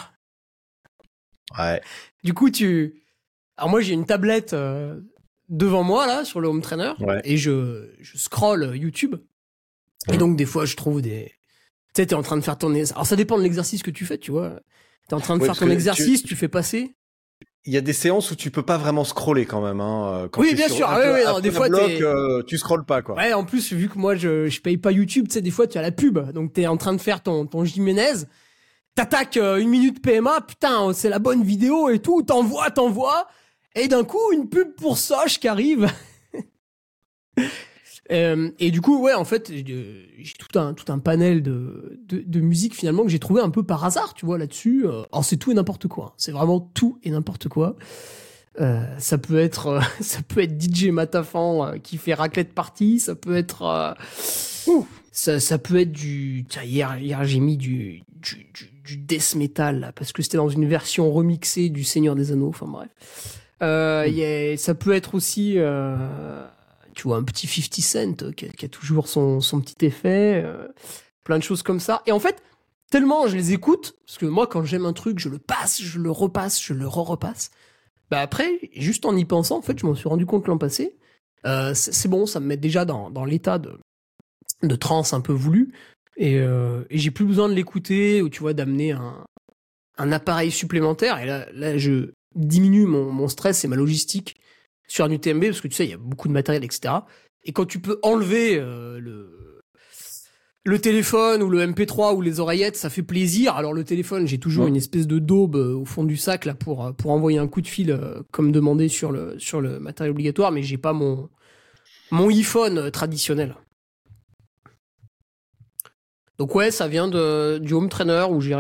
Ouais. 1.59 1.81
du 2.23 2.33
coup 2.33 2.49
tu 2.51 3.00
alors 3.61 3.69
moi 3.71 3.81
j'ai 3.83 3.93
une 3.93 4.07
tablette 4.07 4.55
euh, 4.55 4.99
devant 5.51 5.83
moi 5.83 6.07
là 6.07 6.25
sur 6.25 6.41
le 6.41 6.49
home 6.49 6.63
trainer. 6.63 6.93
Ouais. 7.01 7.21
et 7.25 7.37
je 7.37 7.91
je 8.01 8.17
scroll 8.17 8.75
YouTube. 8.75 9.17
Et 10.11 10.17
donc 10.17 10.37
des 10.37 10.47
fois 10.47 10.65
je 10.65 10.77
trouve 10.77 11.03
des 11.03 11.27
tu 11.95 12.01
sais 12.03 12.07
t'es 12.07 12.15
en 12.15 12.23
train 12.23 12.37
de 12.39 12.43
faire 12.43 12.57
ton 12.57 12.73
alors 12.75 13.07
ça 13.07 13.17
dépend 13.17 13.37
de 13.37 13.43
l'exercice 13.43 13.83
que 13.83 13.91
tu 13.91 14.07
fais 14.07 14.17
tu 14.19 14.31
vois. 14.31 14.61
T'es 15.09 15.15
en 15.15 15.21
train 15.21 15.37
de 15.37 15.43
Ouais, 15.43 15.47
faire 15.47 15.59
ton 15.59 15.69
exercice 15.69 16.23
tu... 16.23 16.37
fais 16.37 16.49
passer. 16.49 16.95
Il 17.67 17.75
y 17.75 17.77
a 17.77 17.83
des 17.83 17.93
séances 17.93 18.31
où 18.31 18.37
tu 18.37 18.51
peux 18.51 18.63
pas 18.63 18.79
vraiment 18.79 19.05
scroller 19.05 19.45
quand 19.45 19.61
même. 19.61 19.81
Hein, 19.83 20.29
quand 20.33 20.41
Oui, 20.41 20.55
bien 20.55 20.69
sûr. 20.69 20.87
Ah 20.89 21.33
non, 21.33 21.41
des 21.41 21.51
fois, 21.51 21.69
bloc, 21.69 21.91
euh, 22.01 22.43
tu 22.45 22.57
scrolles 22.57 22.87
pas 22.87 23.03
quoi. 23.03 23.17
ouais 23.17 23.35
en 23.35 23.45
plus 23.45 23.73
vu 23.75 23.91
que 23.91 23.99
moi 23.99 24.15
je 24.15 24.49
je 24.49 24.61
paye 24.63 24.79
pas 24.79 24.93
YouTube 24.93 25.29
tu 25.29 25.35
sais 25.35 25.43
des 25.43 25.51
fois 25.51 25.67
tu 25.67 25.77
as 25.77 25.83
la 25.83 25.93
pub. 25.93 26.19
Donc 26.33 26.55
t'es 26.55 26.67
en 26.67 26.79
train 26.79 26.95
de 26.95 27.01
faire 27.01 27.23
ton 27.23 27.45
ton 27.47 27.65
Jiménez 27.65 28.25
t'attaques 28.95 29.37
euh, 29.37 29.57
une 29.59 29.69
minute 29.69 30.03
PMA 30.03 30.41
putain 30.41 30.93
c'est 30.95 31.09
la 31.11 31.19
bonne 31.19 31.43
vidéo 31.43 31.91
et 31.91 31.99
tout. 31.99 32.23
T'envoies 32.23 32.71
t'envoies 32.71 33.27
et 33.75 33.89
d'un 33.89 34.05
coup 34.05 34.33
une 34.33 34.49
pub 34.49 34.75
pour 34.75 34.99
Soch 34.99 35.39
qui 35.41 35.49
arrive 35.49 35.91
Euh, 38.11 38.51
et 38.59 38.71
du 38.71 38.81
coup, 38.81 39.01
ouais, 39.01 39.15
en 39.15 39.25
fait, 39.25 39.53
j'ai 39.53 40.09
j'ai 40.19 40.35
tout 40.35 40.59
un, 40.59 40.75
tout 40.75 40.91
un 40.93 40.99
panel 40.99 41.43
de, 41.43 42.01
de, 42.09 42.19
de 42.27 42.41
musique 42.41 42.75
finalement 42.75 43.05
que 43.05 43.09
j'ai 43.09 43.21
trouvé 43.21 43.41
un 43.41 43.51
peu 43.51 43.63
par 43.63 43.85
hasard, 43.85 44.15
tu 44.15 44.27
vois, 44.27 44.37
là-dessus. 44.37 44.85
Euh, 44.85 45.03
Alors, 45.13 45.25
c'est 45.25 45.37
tout 45.37 45.53
et 45.53 45.55
n'importe 45.55 45.87
quoi. 45.87 46.15
C'est 46.17 46.33
vraiment 46.33 46.61
tout 46.61 46.99
et 47.05 47.11
n'importe 47.11 47.49
quoi. 47.49 47.77
Euh, 48.61 48.83
ça 48.99 49.17
peut 49.17 49.39
être, 49.39 49.67
euh, 49.69 49.81
ça 50.01 50.23
peut 50.23 50.41
être 50.41 50.61
DJ 50.61 50.87
Matafan 50.87 51.67
euh, 51.67 51.79
qui 51.79 51.99
fait 51.99 52.15
raclette 52.15 52.53
party. 52.53 52.99
Ça 52.99 53.15
peut 53.15 53.37
être, 53.37 53.63
euh, 53.63 54.81
ça, 55.13 55.39
ça 55.39 55.59
peut 55.59 55.79
être 55.79 55.93
du. 55.93 56.45
Tiens, 56.49 56.65
hier, 56.65 56.99
hier 56.99 57.25
j'ai 57.25 57.39
mis 57.39 57.57
du, 57.57 58.03
du, 58.17 58.49
du, 58.53 58.71
du 58.83 58.97
death 58.97 59.37
metal 59.37 59.79
là, 59.79 59.93
parce 59.93 60.11
que 60.11 60.23
c'était 60.23 60.37
dans 60.37 60.49
une 60.49 60.67
version 60.67 61.13
remixée 61.13 61.69
du 61.69 61.85
Seigneur 61.85 62.17
des 62.17 62.33
Anneaux. 62.33 62.49
Enfin 62.49 62.67
bref. 62.67 62.89
Euh, 63.63 64.05
il 64.09 64.15
y 64.15 64.25
a- 64.25 64.57
ça 64.57 64.75
peut 64.75 64.93
être 64.93 65.15
aussi, 65.15 65.55
euh, 65.59 65.97
tu 66.95 67.05
vois, 67.05 67.17
un 67.19 67.23
petit 67.25 67.47
50 67.47 67.81
Cent 67.83 68.23
euh, 68.23 68.33
qui 68.33 68.47
a, 68.47 68.49
qui 68.49 68.65
a 68.65 68.69
toujours 68.69 69.09
son, 69.09 69.41
son 69.41 69.61
petit 69.61 69.85
effet, 69.87 70.43
euh, 70.45 70.69
plein 71.25 71.39
de 71.39 71.43
choses 71.43 71.63
comme 71.63 71.81
ça. 71.81 72.03
Et 72.07 72.13
en 72.13 72.21
fait, 72.21 72.43
tellement 72.91 73.27
je 73.27 73.37
les 73.37 73.53
écoute, 73.53 73.95
parce 74.07 74.19
que 74.19 74.27
moi, 74.27 74.47
quand 74.47 74.65
j'aime 74.65 74.87
un 74.87 74.93
truc, 74.93 75.19
je 75.19 75.29
le 75.29 75.39
passe, 75.39 75.83
je 75.83 75.99
le 75.99 76.11
repasse, 76.11 76.63
je 76.63 76.75
le 76.75 76.87
re-repasse. 76.89 77.51
Bah 78.11 78.21
après, 78.21 78.51
juste 78.75 79.07
en 79.07 79.17
y 79.17 79.25
pensant, 79.25 79.59
en 79.59 79.63
fait, 79.63 79.79
je 79.79 79.87
m'en 79.87 79.95
suis 79.95 80.09
rendu 80.09 80.27
compte 80.27 80.49
l'an 80.49 80.59
passé. 80.59 80.97
Euh, 81.47 81.75
c'est 81.75 82.09
bon, 82.09 82.27
ça 82.27 82.41
me 82.41 82.47
met 82.47 82.57
déjà 82.57 82.85
dans, 82.85 83.11
dans 83.11 83.25
l'état 83.25 83.59
de, 83.59 83.79
de 84.63 84.77
transe 84.77 85.13
un 85.13 85.21
peu 85.21 85.33
voulu. 85.33 85.73
Et, 86.17 86.39
euh, 86.39 86.85
et 86.91 86.99
j'ai 86.99 87.11
plus 87.11 87.25
besoin 87.25 87.49
de 87.49 87.55
l'écouter, 87.55 88.23
ou 88.23 88.29
tu 88.29 88.41
vois, 88.41 88.53
d'amener 88.53 88.93
un, 88.93 89.25
un 89.99 90.13
appareil 90.13 90.51
supplémentaire. 90.51 91.19
Et 91.19 91.27
là, 91.27 91.47
là 91.53 91.79
je 91.79 92.11
diminue 92.35 92.87
mon, 92.87 93.11
mon 93.11 93.29
stress 93.29 93.65
et 93.65 93.69
ma 93.69 93.77
logistique 93.77 94.37
sur 94.89 95.05
un 95.05 95.11
UTMB, 95.11 95.45
parce 95.47 95.61
que 95.61 95.69
tu 95.69 95.75
sais, 95.75 95.85
il 95.85 95.91
y 95.91 95.95
a 95.95 95.99
beaucoup 95.99 96.29
de 96.29 96.33
matériel, 96.33 96.65
etc. 96.65 96.95
Et 97.45 97.53
quand 97.53 97.65
tu 97.67 97.81
peux 97.81 97.99
enlever 98.03 98.59
euh, 98.59 98.99
le, 99.01 99.63
le 100.65 100.79
téléphone 100.79 101.43
ou 101.43 101.49
le 101.49 101.65
MP3 101.67 102.15
ou 102.15 102.21
les 102.21 102.39
oreillettes, 102.41 102.77
ça 102.77 102.91
fait 102.91 103.03
plaisir. 103.03 103.55
Alors 103.55 103.73
le 103.73 103.85
téléphone, 103.85 104.27
j'ai 104.27 104.39
toujours 104.39 104.65
Ouais. 104.65 104.71
une 104.71 104.77
espèce 104.77 105.07
de 105.07 105.19
daube 105.19 105.57
euh, 105.57 105.75
au 105.75 105.85
fond 105.85 106.05
du 106.05 106.17
sac 106.17 106.45
là 106.45 106.55
pour 106.55 106.85
euh, 106.85 106.93
pour 106.93 107.13
envoyer 107.13 107.39
un 107.39 107.49
coup 107.49 107.61
de 107.63 107.67
fil 107.69 107.91
euh, 107.93 108.23
comme 108.33 108.53
demandé 108.53 108.89
sur 108.89 109.11
le 109.13 109.39
sur 109.39 109.61
le 109.61 109.81
matériel 109.81 110.11
obligatoire, 110.11 110.53
mais 110.53 110.63
j'ai 110.63 110.77
pas 110.79 110.93
mon 110.93 111.29
mon 112.11 112.29
iPhone 112.29 112.77
euh, 112.79 112.91
traditionnel. 112.91 113.55
Donc 116.39 116.55
ouais, 116.55 116.71
ça 116.71 116.89
vient 116.89 117.09
de 117.09 117.59
du 117.59 117.75
home 117.75 117.89
trainer 117.89 118.27
où 118.31 118.41
j'ai 118.41 118.57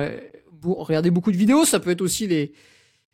regardé 0.62 1.10
beaucoup 1.10 1.32
de 1.32 1.36
vidéos. 1.36 1.64
Ça 1.64 1.80
peut 1.80 1.90
être 1.90 2.02
aussi 2.02 2.26
les 2.26 2.52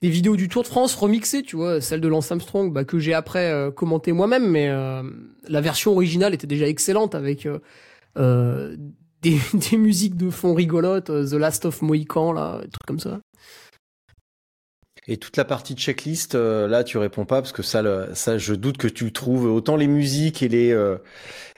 des 0.03 0.11
vidéos 0.11 0.37
du 0.37 0.49
Tour 0.49 0.63
de 0.63 0.69
France 0.69 0.95
remixées, 0.95 1.43
tu 1.43 1.57
vois, 1.57 1.81
celle 1.81 2.01
de 2.01 2.09
Lance 2.09 2.31
Armstrong, 2.31 2.73
bah, 2.73 2.85
que 2.85 2.99
j'ai 2.99 3.15
après 3.15 3.51
euh, 3.51 3.71
commenté 3.71 4.13
moi-même, 4.13 4.49
mais 4.51 4.69
euh, 4.69 5.03
la 5.49 5.61
version 5.61 5.93
originale 5.93 6.35
était 6.35 6.47
déjà 6.47 6.67
excellente 6.67 7.15
avec 7.15 7.47
euh, 7.47 7.59
euh, 8.19 8.77
des, 9.23 9.39
des 9.71 9.77
musiques 9.79 10.17
de 10.17 10.31
fond 10.31 10.55
rigolotes, 10.55 11.07
The 11.07 11.33
Last 11.35 11.65
of 11.65 11.81
Mohican, 11.83 12.33
là, 12.33 12.61
des 12.63 12.69
trucs 12.69 12.87
comme 12.87 13.01
ça. 13.01 13.21
Et 15.09 15.19
toute 15.19 15.37
la 15.37 15.45
partie 15.45 15.75
checklist, 15.77 16.35
là, 16.35 16.83
tu 16.83 16.99
réponds 16.99 17.27
pas 17.27 17.41
parce 17.41 17.53
que 17.53 17.63
ça, 17.63 17.81
le- 17.81 18.09
ça, 18.15 18.39
je 18.39 18.55
doute 18.55 18.77
que 18.77 18.89
tu 18.89 19.13
trouves. 19.13 19.45
Autant 19.47 19.77
les 19.77 19.87
musiques 19.87 20.43
et 20.43 20.49
les 20.49 20.73
euh, 20.73 20.97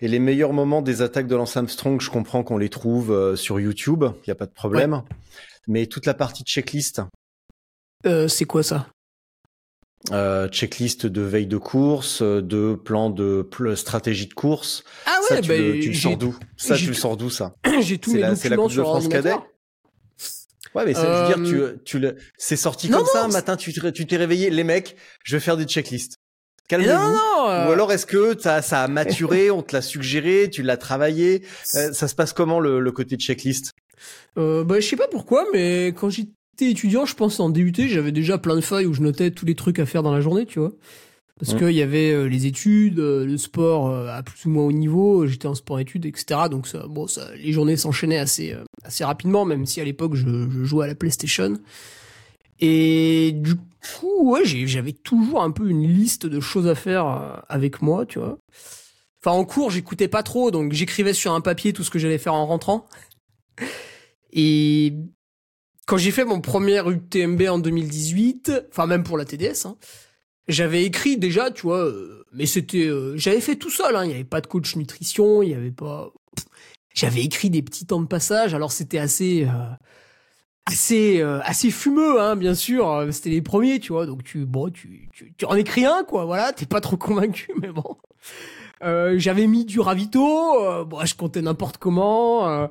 et 0.03 0.09
les 0.09 0.18
meilleurs 0.18 0.53
moments 0.53 0.82
des 0.82 1.01
attaques 1.01 1.26
de 1.26 1.34
Lance 1.34 1.57
Armstrong, 1.57 1.99
je 2.01 2.11
comprends 2.11 2.43
qu'on 2.45 2.59
les 2.59 2.68
trouve 2.68 3.11
euh, 3.11 3.36
sur 3.36 3.59
YouTube, 3.59 4.05
il 4.24 4.28
y 4.28 4.30
a 4.30 4.34
pas 4.34 4.45
de 4.45 4.53
problème. 4.53 5.03
Mais 5.66 5.86
toute 5.86 6.05
la 6.05 6.12
partie 6.12 6.45
checklist, 6.45 7.01
Euh, 8.07 8.28
c'est 8.28 8.44
quoi 8.44 8.62
ça? 8.62 8.88
Euh, 10.12 10.49
checklist 10.49 11.07
de 11.07 11.20
veille 11.22 11.49
de 11.49 11.57
course, 11.57 12.22
euh, 12.22 12.40
de 12.40 12.74
plan 12.76 13.11
de 13.11 13.42
pl- 13.42 13.76
stratégie 13.76 14.26
de 14.28 14.32
course, 14.34 14.84
Ah 15.07 15.18
ça, 15.22 15.34
ouais, 15.34 15.40
tu, 15.40 15.49
bah, 15.49 15.55
le, 15.57 15.80
tu 15.80 15.88
le 15.88 15.94
sors 15.94 16.16
d'où? 16.16 16.36
Ça, 16.57 16.76
tu 16.76 16.86
le 16.86 16.94
tout- 16.94 17.01
sors 17.01 17.16
d'où 17.16 17.30
ça? 17.30 17.53
j'ai 17.80 17.99
tous 17.99 18.12
C'est 18.12 18.18
la, 18.18 18.36
c'est 18.36 18.49
la 18.49 18.57
Coupe 18.57 18.72
de 18.74 18.82
France 18.84 19.09
cadet? 19.09 19.34
Ouais, 20.74 20.84
mais 20.84 20.94
ça, 20.94 21.12
je 21.12 21.18
veux 21.18 21.26
dire, 21.26 21.38
Euh, 21.38 21.72
tu, 21.76 21.82
tu 21.84 21.99
le, 21.99 22.16
c'est 22.36 22.57
sorti 22.57 22.88
non, 22.88 22.99
comme 22.99 23.07
ça, 23.07 23.24
un 23.24 23.28
matin, 23.28 23.57
tu 23.57 23.72
te- 23.72 23.88
tu 23.88 24.07
t'es 24.07 24.16
réveillé, 24.16 24.51
les 24.51 24.64
mecs, 24.64 24.96
je 25.24 25.36
vais 25.36 25.40
faire 25.40 25.57
des 25.57 25.64
checklists. 25.64 26.14
Calmez-vous. 26.68 26.92
euh, 27.49 27.66
Ou 27.66 27.72
alors 27.72 27.90
est-ce 27.92 28.07
que 28.07 28.38
ça, 28.38 28.62
ça 28.62 28.84
a 28.84 28.88
maturé, 28.88 29.51
on 29.51 29.62
te 29.62 29.74
l'a 29.74 29.82
suggéré, 29.82 30.49
tu 30.51 30.62
l'as 30.62 30.76
travaillé? 30.76 31.42
Euh, 31.74 31.92
Ça 31.92 32.07
se 32.07 32.14
passe 32.14 32.32
comment 32.32 32.61
le, 32.61 32.78
le 32.80 32.92
côté 32.92 33.16
checklist? 33.16 33.72
Euh, 34.36 34.62
bah, 34.64 34.78
je 34.80 34.86
sais 34.86 34.96
pas 34.96 35.09
pourquoi, 35.09 35.46
mais 35.53 35.88
quand 35.88 36.11
j'étais 36.59 36.73
étudiant, 36.73 37.07
je 37.07 37.15
pense 37.15 37.39
en 37.41 37.51
DUT, 37.51 37.73
j'avais 37.77 38.13
déjà 38.13 38.39
plein 38.39 38.57
de 38.57 38.61
feuilles 38.61 38.87
où 38.87 38.95
je 38.95 39.03
notais 39.03 39.31
tous 39.31 39.47
les 39.47 39.55
trucs 39.55 39.79
à 39.79 39.87
faire 39.87 40.03
dans 40.03 40.13
la 40.13 40.21
journée, 40.21 40.47
tu 40.47 40.59
vois. 40.59 40.73
Parce 41.39 41.55
qu'il 41.55 41.71
y 41.71 41.83
avait 41.83 42.11
euh, 42.11 42.25
les 42.25 42.47
études, 42.47 42.99
euh, 42.99 43.25
le 43.25 43.37
sport 43.37 43.89
euh, 43.89 44.09
à 44.09 44.25
plus 44.25 44.47
ou 44.47 44.51
moins 44.51 44.65
haut 44.65 44.73
niveau, 44.73 45.25
j'étais 45.29 45.47
en 45.47 45.55
sport-études, 45.55 46.05
etc. 46.05 46.41
Donc 46.51 46.67
ça, 46.67 46.89
bon, 46.89 47.07
ça, 47.07 47.29
les 47.37 47.53
journées 47.53 47.77
s'enchaînaient 47.77 48.19
assez, 48.19 48.57
assez 48.83 49.05
rapidement, 49.05 49.45
même 49.45 49.65
si 49.65 49.81
à 49.81 49.85
l'époque 49.85 50.17
je, 50.17 50.49
je 50.51 50.65
jouais 50.65 50.87
à 50.87 50.89
la 50.89 50.97
PlayStation. 50.97 51.55
Et 52.59 53.31
du 53.37 53.55
coup, 53.55 54.33
ouais, 54.33 54.45
j'avais 54.45 54.93
toujours 54.93 55.45
un 55.45 55.53
peu 55.53 55.69
une 55.69 55.87
liste 55.87 56.27
de 56.27 56.41
choses 56.41 56.67
à 56.67 56.75
faire 56.75 57.45
avec 57.49 57.83
moi, 57.83 58.05
tu 58.05 58.19
vois. 58.19 58.41
Enfin, 59.23 59.37
en 59.37 59.45
cours, 59.45 59.71
j'écoutais 59.71 60.09
pas 60.09 60.25
trop, 60.25 60.51
donc 60.51 60.73
j'écrivais 60.73 61.13
sur 61.13 61.33
un 61.33 61.41
papier 61.41 61.73
tout 61.73 61.85
ce 61.85 61.91
que 61.91 62.01
j'allais 62.01 62.19
faire 62.19 62.35
en 62.35 62.47
rentrant. 62.47 62.85
Et 64.33 64.93
quand 65.89 65.97
j'ai 65.97 66.11
fait 66.11 66.26
mon 66.26 66.43
premier 66.43 66.86
UTMB 66.86 67.43
en 67.49 67.59
2018, 67.59 68.53
enfin 68.70 68.86
même 68.86 69.03
pour 69.03 69.16
la 69.16 69.24
TDS, 69.24 69.64
hein, 69.64 69.76
j'avais 70.47 70.84
écrit 70.84 71.16
déjà, 71.16 71.51
tu 71.51 71.62
vois, 71.62 71.82
euh, 71.82 72.26
mais 72.34 72.45
c'était, 72.45 72.86
euh, 72.86 73.16
j'avais 73.16 73.41
fait 73.41 73.57
tout 73.57 73.70
seul, 73.70 73.97
hein, 73.97 74.05
il 74.05 74.09
n'y 74.09 74.14
avait 74.14 74.24
pas 74.24 74.43
de 74.43 74.47
coach 74.47 74.76
nutrition, 74.76 75.43
il 75.43 75.49
n'y 75.49 75.55
avait 75.55 75.70
pas, 75.70 76.12
j'avais 76.93 77.22
écrit 77.22 77.49
des 77.49 77.62
petits 77.62 77.86
temps 77.86 78.03
de 78.03 78.07
passage, 78.07 78.53
alors 78.53 78.70
c'était 78.70 78.99
assez, 78.99 79.47
euh, 79.47 79.74
assez, 80.66 81.22
assez 81.22 81.70
fumeux, 81.70 82.20
hein, 82.20 82.36
bien 82.36 82.55
sûr, 82.55 83.09
c'était 83.11 83.30
les 83.30 83.41
premiers, 83.41 83.80
tu 83.80 83.95
vois, 83.95 84.05
donc 84.05 84.22
tu, 84.24 84.45
bon, 84.45 84.68
tu, 84.68 85.09
tu, 85.14 85.32
tu 85.39 85.47
en 85.47 85.55
écris 85.55 85.86
un, 85.86 86.05
quoi, 86.05 86.26
voilà, 86.26 86.53
t'es 86.53 86.66
pas 86.66 86.82
trop 86.82 86.99
convaincu, 86.99 87.51
mais 87.62 87.72
bon. 87.72 87.97
J'avais 89.16 89.47
mis 89.47 89.64
du 89.64 89.80
ravito, 89.80 90.84
bon, 90.84 91.03
je 91.03 91.14
comptais 91.14 91.41
n'importe 91.41 91.78
comment. 91.78 92.68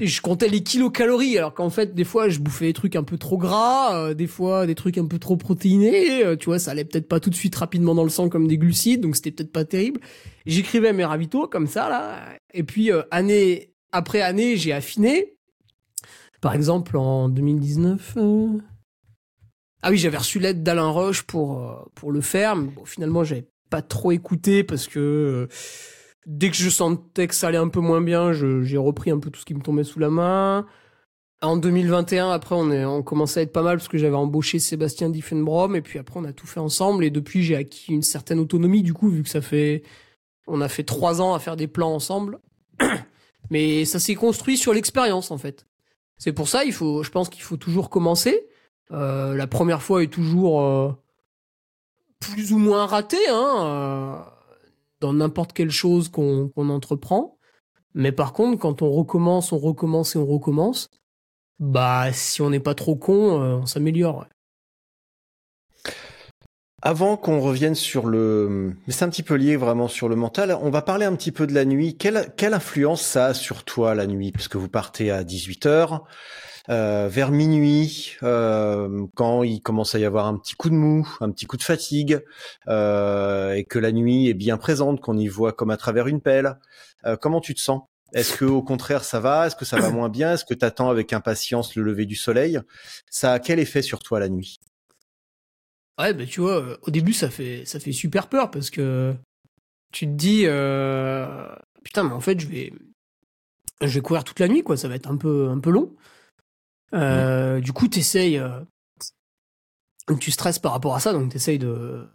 Euh, 0.00 0.06
je 0.06 0.20
comptais 0.20 0.48
les 0.48 0.62
kilocalories, 0.62 1.38
alors 1.38 1.54
qu'en 1.54 1.70
fait, 1.70 1.94
des 1.94 2.04
fois, 2.04 2.28
je 2.28 2.38
bouffais 2.40 2.66
des 2.66 2.72
trucs 2.72 2.96
un 2.96 3.04
peu 3.04 3.16
trop 3.18 3.38
gras, 3.38 3.96
euh, 3.96 4.14
des 4.14 4.26
fois, 4.26 4.66
des 4.66 4.74
trucs 4.74 4.98
un 4.98 5.06
peu 5.06 5.18
trop 5.18 5.36
protéinés. 5.36 6.24
euh, 6.24 6.36
tu 6.36 6.46
vois, 6.46 6.58
ça 6.58 6.72
allait 6.72 6.84
peut-être 6.84 7.08
pas 7.08 7.20
tout 7.20 7.30
de 7.30 7.34
suite 7.34 7.54
rapidement 7.56 7.94
dans 7.94 8.04
le 8.04 8.10
sang 8.10 8.28
comme 8.28 8.48
des 8.48 8.58
glucides, 8.58 9.00
donc 9.00 9.16
c'était 9.16 9.30
peut-être 9.30 9.52
pas 9.52 9.64
terrible. 9.64 10.00
J'écrivais 10.46 10.92
mes 10.92 11.04
ravitaux 11.04 11.46
comme 11.48 11.66
ça, 11.66 11.88
là. 11.88 12.20
Et 12.52 12.62
puis, 12.64 12.90
euh, 12.92 13.02
année 13.10 13.72
après 13.92 14.20
année, 14.20 14.56
j'ai 14.56 14.72
affiné. 14.72 15.36
Par 16.40 16.54
exemple, 16.54 16.96
en 16.96 17.28
2019... 17.28 18.14
euh, 18.16 18.48
Ah 19.82 19.90
oui, 19.90 19.96
j'avais 19.96 20.18
reçu 20.18 20.40
l'aide 20.40 20.62
d'Alain 20.62 20.88
Roche 20.88 21.22
pour, 21.22 21.62
euh, 21.62 21.76
pour 21.94 22.10
le 22.10 22.20
faire. 22.20 22.56
Mais 22.56 22.68
bon, 22.68 22.84
finalement, 22.84 23.22
j'avais 23.22 23.46
pas 23.70 23.82
trop 23.82 24.10
écouté 24.12 24.64
parce 24.64 24.88
que... 24.88 25.48
euh, 26.26 26.30
dès 26.30 26.50
que 26.50 26.56
je 26.56 26.68
sentais 26.68 27.26
que 27.28 27.34
ça 27.34 27.48
allait 27.48 27.58
un 27.58 27.68
peu 27.68 27.80
moins 27.80 28.00
bien, 28.00 28.32
j'ai 28.32 28.76
repris 28.76 29.10
un 29.10 29.18
peu 29.18 29.30
tout 29.30 29.40
ce 29.40 29.44
qui 29.44 29.54
me 29.54 29.62
tombait 29.62 29.84
sous 29.84 29.98
la 29.98 30.10
main. 30.10 30.66
En 31.42 31.56
2021, 31.56 32.30
après, 32.30 32.54
on, 32.54 32.70
est, 32.70 32.84
on 32.84 33.02
commençait 33.02 33.40
à 33.40 33.42
être 33.42 33.52
pas 33.52 33.62
mal 33.62 33.76
parce 33.76 33.88
que 33.88 33.98
j'avais 33.98 34.16
embauché 34.16 34.58
Sébastien 34.58 35.10
Diffenbrom 35.10 35.76
et 35.76 35.82
puis 35.82 35.98
après, 35.98 36.18
on 36.18 36.24
a 36.24 36.32
tout 36.32 36.46
fait 36.46 36.60
ensemble 36.60 37.04
et 37.04 37.10
depuis, 37.10 37.42
j'ai 37.42 37.56
acquis 37.56 37.92
une 37.92 38.02
certaine 38.02 38.38
autonomie 38.38 38.82
du 38.82 38.94
coup, 38.94 39.10
vu 39.10 39.22
que 39.22 39.28
ça 39.28 39.42
fait, 39.42 39.82
on 40.46 40.60
a 40.60 40.68
fait 40.68 40.84
trois 40.84 41.20
ans 41.20 41.34
à 41.34 41.38
faire 41.38 41.56
des 41.56 41.66
plans 41.66 41.94
ensemble. 41.94 42.38
Mais 43.50 43.84
ça 43.84 44.00
s'est 44.00 44.14
construit 44.14 44.56
sur 44.56 44.72
l'expérience 44.72 45.30
en 45.30 45.36
fait. 45.38 45.66
C'est 46.16 46.32
pour 46.32 46.48
ça, 46.48 46.64
il 46.64 46.72
faut, 46.72 47.02
je 47.02 47.10
pense 47.10 47.28
qu'il 47.28 47.42
faut 47.42 47.58
toujours 47.58 47.90
commencer. 47.90 48.48
Euh, 48.90 49.34
la 49.34 49.46
première 49.46 49.82
fois 49.82 50.02
est 50.02 50.12
toujours 50.12 50.62
euh, 50.62 50.92
plus 52.20 52.52
ou 52.52 52.58
moins 52.58 52.86
ratée, 52.86 53.28
hein. 53.28 54.24
Dans 55.04 55.12
n'importe 55.12 55.52
quelle 55.52 55.70
chose 55.70 56.08
qu'on 56.08 56.50
entreprend. 56.56 57.36
Mais 57.92 58.10
par 58.10 58.32
contre, 58.32 58.58
quand 58.58 58.80
on 58.80 58.90
recommence, 58.90 59.52
on 59.52 59.58
recommence 59.58 60.16
et 60.16 60.18
on 60.18 60.24
recommence, 60.24 60.88
bah 61.58 62.10
si 62.12 62.40
on 62.40 62.48
n'est 62.48 62.58
pas 62.58 62.74
trop 62.74 62.96
con, 62.96 63.42
euh, 63.42 63.56
on 63.56 63.66
s'améliore. 63.66 64.26
Avant 66.80 67.18
qu'on 67.18 67.38
revienne 67.40 67.74
sur 67.74 68.06
le, 68.06 68.74
mais 68.86 68.94
c'est 68.94 69.04
un 69.04 69.10
petit 69.10 69.22
peu 69.22 69.34
lié 69.34 69.56
vraiment 69.56 69.88
sur 69.88 70.08
le 70.08 70.16
mental, 70.16 70.56
on 70.62 70.70
va 70.70 70.80
parler 70.80 71.04
un 71.04 71.14
petit 71.16 71.32
peu 71.32 71.46
de 71.46 71.52
la 71.52 71.66
nuit. 71.66 71.98
Quelle, 71.98 72.54
influence 72.54 73.02
ça 73.02 73.26
a 73.26 73.34
sur 73.34 73.64
toi 73.64 73.94
la 73.94 74.06
nuit? 74.06 74.32
Puisque 74.32 74.56
vous 74.56 74.68
partez 74.68 75.10
à 75.10 75.22
18h, 75.22 76.00
euh, 76.70 77.08
vers 77.08 77.30
minuit, 77.30 78.16
euh, 78.22 79.06
quand 79.14 79.42
il 79.42 79.60
commence 79.60 79.94
à 79.94 79.98
y 79.98 80.04
avoir 80.04 80.26
un 80.26 80.38
petit 80.38 80.54
coup 80.54 80.70
de 80.70 80.74
mou, 80.74 81.06
un 81.20 81.30
petit 81.30 81.44
coup 81.44 81.58
de 81.58 81.62
fatigue, 81.62 82.24
euh, 82.68 83.52
et 83.52 83.64
que 83.64 83.78
la 83.78 83.92
nuit 83.92 84.28
est 84.28 84.34
bien 84.34 84.56
présente, 84.56 85.00
qu'on 85.00 85.18
y 85.18 85.28
voit 85.28 85.52
comme 85.52 85.70
à 85.70 85.76
travers 85.76 86.06
une 86.06 86.20
pelle. 86.20 86.58
Comment 87.20 87.42
tu 87.42 87.54
te 87.54 87.60
sens? 87.60 87.82
Est-ce 88.14 88.34
que 88.34 88.46
au 88.46 88.62
contraire 88.62 89.04
ça 89.04 89.20
va? 89.20 89.46
Est-ce 89.46 89.56
que 89.56 89.66
ça 89.66 89.78
va 89.78 89.90
moins 89.90 90.08
bien? 90.08 90.32
Est-ce 90.32 90.46
que 90.46 90.54
tu 90.54 90.64
attends 90.64 90.88
avec 90.88 91.12
impatience 91.12 91.74
le 91.74 91.82
lever 91.82 92.06
du 92.06 92.16
soleil? 92.16 92.58
Ça 93.10 93.32
a 93.32 93.38
quel 93.40 93.58
effet 93.58 93.82
sur 93.82 93.98
toi 93.98 94.20
la 94.20 94.30
nuit? 94.30 94.58
Ouais, 95.98 96.14
bah 96.14 96.24
tu 96.24 96.40
vois, 96.40 96.78
au 96.80 96.90
début 96.90 97.12
ça 97.12 97.28
fait 97.28 97.66
ça 97.66 97.78
fait 97.78 97.92
super 97.92 98.28
peur 98.28 98.50
parce 98.50 98.70
que 98.70 99.14
tu 99.92 100.06
te 100.06 100.12
dis 100.12 100.44
putain 101.82 102.04
mais 102.04 102.14
en 102.14 102.20
fait 102.20 102.40
je 102.40 102.46
vais 102.46 102.72
je 103.82 103.86
vais 103.88 104.00
courir 104.00 104.24
toute 104.24 104.40
la 104.40 104.48
nuit 104.48 104.62
quoi, 104.62 104.78
ça 104.78 104.88
va 104.88 104.94
être 104.94 105.10
un 105.10 105.18
peu 105.18 105.48
un 105.50 105.58
peu 105.58 105.70
long. 105.70 105.94
Euh, 106.94 107.60
Du 107.60 107.72
coup 107.72 107.88
t'essayes, 107.88 108.38
euh, 108.38 108.60
tu 110.20 110.30
stresses 110.30 110.58
par 110.58 110.72
rapport 110.72 110.94
à 110.94 111.00
ça 111.00 111.12
donc 111.12 111.32
t'essayes 111.32 111.58
de, 111.58 112.06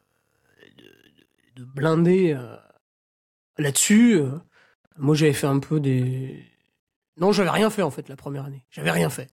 de 0.77 1.61
de 1.61 1.63
blinder 1.65 2.33
euh, 2.33 2.55
là-dessus. 3.57 4.21
Moi 4.97 5.15
j'avais 5.15 5.33
fait 5.33 5.47
un 5.47 5.59
peu 5.59 5.79
des 5.79 6.45
non 7.17 7.31
j'avais 7.31 7.49
rien 7.49 7.69
fait 7.69 7.81
en 7.81 7.91
fait 7.91 8.07
la 8.09 8.15
première 8.15 8.45
année, 8.45 8.65
j'avais 8.69 8.91
rien 8.91 9.09
fait. 9.09 9.29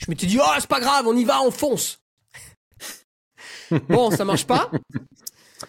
Je 0.00 0.10
m'étais 0.10 0.26
dit 0.26 0.38
oh 0.40 0.52
c'est 0.58 0.68
pas 0.68 0.80
grave 0.80 1.06
on 1.06 1.16
y 1.16 1.24
va 1.24 1.40
on 1.42 1.50
fonce. 1.50 2.02
Bon, 3.88 4.10
ça 4.10 4.24
marche 4.24 4.46
pas. 4.46 4.70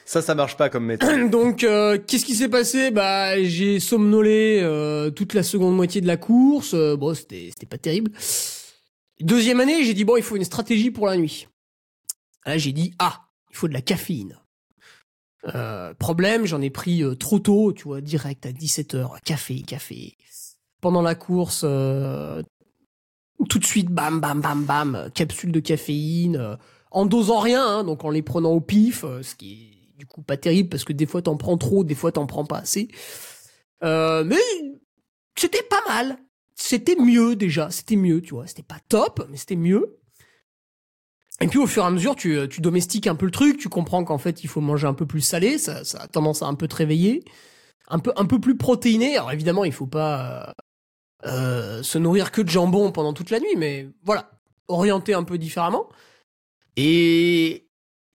Ça, 0.05 0.21
ça 0.21 0.35
marche 0.35 0.57
pas 0.57 0.69
comme 0.69 0.85
méthode. 0.85 1.29
Donc, 1.29 1.63
euh, 1.63 1.97
qu'est-ce 2.05 2.25
qui 2.25 2.35
s'est 2.35 2.49
passé? 2.49 2.91
Bah, 2.91 3.41
j'ai 3.43 3.79
somnolé 3.79 4.59
euh, 4.63 5.09
toute 5.11 5.33
la 5.33 5.43
seconde 5.43 5.75
moitié 5.75 6.01
de 6.01 6.07
la 6.07 6.17
course. 6.17 6.73
Euh, 6.73 6.95
bon, 6.95 7.13
c'était 7.13 7.49
c'était 7.51 7.65
pas 7.65 7.77
terrible. 7.77 8.11
Deuxième 9.21 9.59
année, 9.59 9.83
j'ai 9.83 9.93
dit 9.93 10.03
bon, 10.03 10.17
il 10.17 10.23
faut 10.23 10.35
une 10.35 10.43
stratégie 10.43 10.91
pour 10.91 11.07
la 11.07 11.17
nuit. 11.17 11.47
Là, 12.45 12.57
j'ai 12.57 12.71
dit 12.71 12.93
ah, 12.99 13.27
il 13.49 13.55
faut 13.55 13.67
de 13.67 13.73
la 13.73 13.81
caféine. 13.81 14.37
Euh, 15.55 15.93
problème, 15.95 16.45
j'en 16.45 16.61
ai 16.61 16.69
pris 16.69 17.03
euh, 17.03 17.15
trop 17.15 17.39
tôt, 17.39 17.73
tu 17.73 17.83
vois, 17.83 18.01
direct 18.01 18.45
à 18.45 18.51
17h, 18.51 19.21
café, 19.23 19.61
café. 19.61 20.17
Pendant 20.81 21.01
la 21.01 21.15
course, 21.15 21.61
euh, 21.63 22.43
tout 23.49 23.59
de 23.59 23.65
suite, 23.65 23.89
bam, 23.89 24.19
bam, 24.19 24.41
bam, 24.41 24.65
bam, 24.65 25.09
capsule 25.13 25.51
de 25.51 25.59
caféine, 25.59 26.57
en 26.91 27.05
dosant 27.05 27.39
rien, 27.39 27.65
hein, 27.65 27.83
donc 27.83 28.03
en 28.03 28.09
les 28.09 28.21
prenant 28.21 28.51
au 28.51 28.61
pif, 28.61 29.01
ce 29.01 29.35
qui 29.35 29.53
est 29.53 29.97
du 29.97 30.05
coup 30.07 30.23
pas 30.23 30.37
terrible 30.37 30.69
parce 30.69 30.83
que 30.83 30.93
des 30.93 31.05
fois 31.05 31.21
t'en 31.21 31.37
prends 31.37 31.57
trop, 31.57 31.83
des 31.83 31.93
fois 31.93 32.11
t'en 32.11 32.25
prends 32.25 32.45
pas 32.45 32.59
assez. 32.59 32.89
Mais 33.81 34.37
c'était 35.35 35.63
pas 35.63 35.81
mal. 35.87 36.17
C'était 36.55 36.95
mieux 36.95 37.35
déjà, 37.35 37.71
c'était 37.71 37.95
mieux, 37.95 38.21
tu 38.21 38.33
vois. 38.33 38.47
C'était 38.47 38.63
pas 38.63 38.79
top, 38.89 39.25
mais 39.29 39.37
c'était 39.37 39.55
mieux. 39.55 39.97
Et 41.41 41.47
puis 41.47 41.57
au 41.57 41.65
fur 41.65 41.83
et 41.83 41.87
à 41.87 41.89
mesure, 41.89 42.15
tu, 42.15 42.37
tu 42.49 42.61
domestiques 42.61 43.07
un 43.07 43.15
peu 43.15 43.25
le 43.25 43.31
truc, 43.31 43.57
tu 43.57 43.67
comprends 43.67 44.03
qu'en 44.03 44.19
fait 44.19 44.43
il 44.43 44.47
faut 44.47 44.61
manger 44.61 44.85
un 44.85 44.93
peu 44.93 45.07
plus 45.07 45.21
salé, 45.21 45.57
ça, 45.57 45.83
ça 45.83 46.01
a 46.01 46.07
tendance 46.07 46.43
à 46.43 46.45
un 46.45 46.53
peu 46.53 46.67
te 46.67 46.75
réveiller, 46.75 47.23
un 47.87 47.97
peu, 47.97 48.13
un 48.15 48.25
peu 48.25 48.39
plus 48.39 48.55
protéiné. 48.57 49.17
Alors 49.17 49.31
évidemment, 49.31 49.65
il 49.65 49.71
faut 49.71 49.87
pas 49.87 50.53
euh, 51.25 51.29
euh, 51.29 51.83
se 51.83 51.97
nourrir 51.97 52.31
que 52.31 52.41
de 52.43 52.49
jambon 52.49 52.91
pendant 52.91 53.13
toute 53.13 53.31
la 53.31 53.39
nuit, 53.39 53.55
mais 53.57 53.89
voilà, 54.03 54.29
orienter 54.67 55.15
un 55.15 55.23
peu 55.23 55.39
différemment. 55.39 55.89
Et 56.77 57.67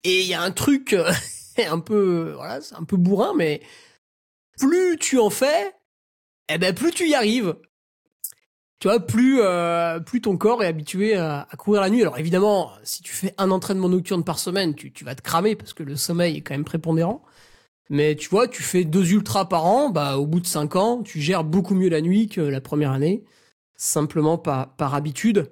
et 0.04 0.22
il 0.22 0.28
y 0.28 0.34
a 0.34 0.42
un 0.42 0.52
truc 0.52 0.94
euh, 0.94 1.12
un 1.70 1.80
peu 1.80 2.34
voilà, 2.36 2.60
c'est 2.62 2.76
un 2.76 2.86
peu 2.86 2.98
bourrin, 2.98 3.34
mais 3.36 3.62
plus 4.58 4.98
tu 4.98 5.20
en 5.20 5.30
fais, 5.30 5.76
eh 6.50 6.58
ben 6.58 6.74
plus 6.74 6.92
tu 6.92 7.08
y 7.08 7.14
arrives. 7.14 7.56
Tu 8.82 8.88
vois, 8.88 9.00
plus 9.00 9.40
euh, 9.42 10.00
plus 10.00 10.22
ton 10.22 10.38
corps 10.38 10.64
est 10.64 10.68
habitué 10.68 11.16
à, 11.16 11.48
à 11.52 11.56
courir 11.56 11.82
la 11.82 11.92
nuit. 11.92 12.02
Alors 12.02 12.18
évidemment, 12.18 12.72
si 12.82 13.04
tu 13.04 13.14
fais 13.14 13.32
un 13.38 13.52
entraînement 13.52 13.90
nocturne 13.90 14.24
par 14.24 14.40
semaine, 14.40 14.74
tu, 14.74 14.92
tu 14.92 15.06
vas 15.06 15.14
te 15.14 15.22
cramer 15.22 15.56
parce 15.56 15.74
que 15.74 15.84
le 15.84 15.96
sommeil 15.96 16.38
est 16.38 16.42
quand 16.42 16.56
même 16.56 16.66
prépondérant. 16.66 17.24
Mais 17.92 18.16
tu 18.16 18.28
vois, 18.30 18.48
tu 18.48 18.64
fais 18.64 18.84
deux 18.84 19.12
ultras 19.12 19.46
par 19.46 19.66
an, 19.66 19.92
bah 19.92 20.18
au 20.18 20.26
bout 20.26 20.40
de 20.40 20.48
cinq 20.48 20.76
ans, 20.76 21.04
tu 21.04 21.22
gères 21.22 21.44
beaucoup 21.44 21.76
mieux 21.76 21.90
la 21.90 22.02
nuit 22.02 22.28
que 22.28 22.42
la 22.42 22.60
première 22.60 22.92
année, 22.92 23.24
simplement 23.76 24.40
par 24.40 24.76
par 24.78 24.96
habitude. 24.96 25.52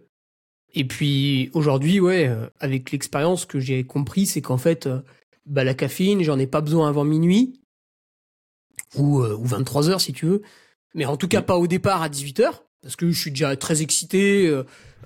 Et 0.73 0.85
puis 0.85 1.51
aujourd'hui, 1.53 1.99
ouais, 1.99 2.27
euh, 2.27 2.47
avec 2.59 2.91
l'expérience 2.91 3.45
que 3.45 3.59
j'ai 3.59 3.83
compris, 3.85 4.25
c'est 4.25 4.41
qu'en 4.41 4.57
fait, 4.57 4.87
euh, 4.87 5.01
bah 5.45 5.63
la 5.63 5.75
caféine, 5.75 6.23
j'en 6.23 6.39
ai 6.39 6.47
pas 6.47 6.61
besoin 6.61 6.89
avant 6.89 7.03
minuit 7.03 7.61
ou 8.95 9.21
euh, 9.21 9.35
ou 9.37 9.45
23 9.45 9.89
heures 9.89 10.01
si 10.01 10.13
tu 10.13 10.25
veux, 10.25 10.41
mais 10.95 11.05
en 11.05 11.17
tout 11.17 11.27
cas 11.27 11.43
pas 11.43 11.57
au 11.57 11.67
départ 11.67 12.01
à 12.01 12.09
18 12.09 12.39
heures 12.39 12.68
parce 12.81 12.95
que 12.95 13.11
je 13.11 13.19
suis 13.19 13.31
déjà 13.31 13.55
très 13.55 13.81
excité 13.81 14.47
euh, 14.47 14.63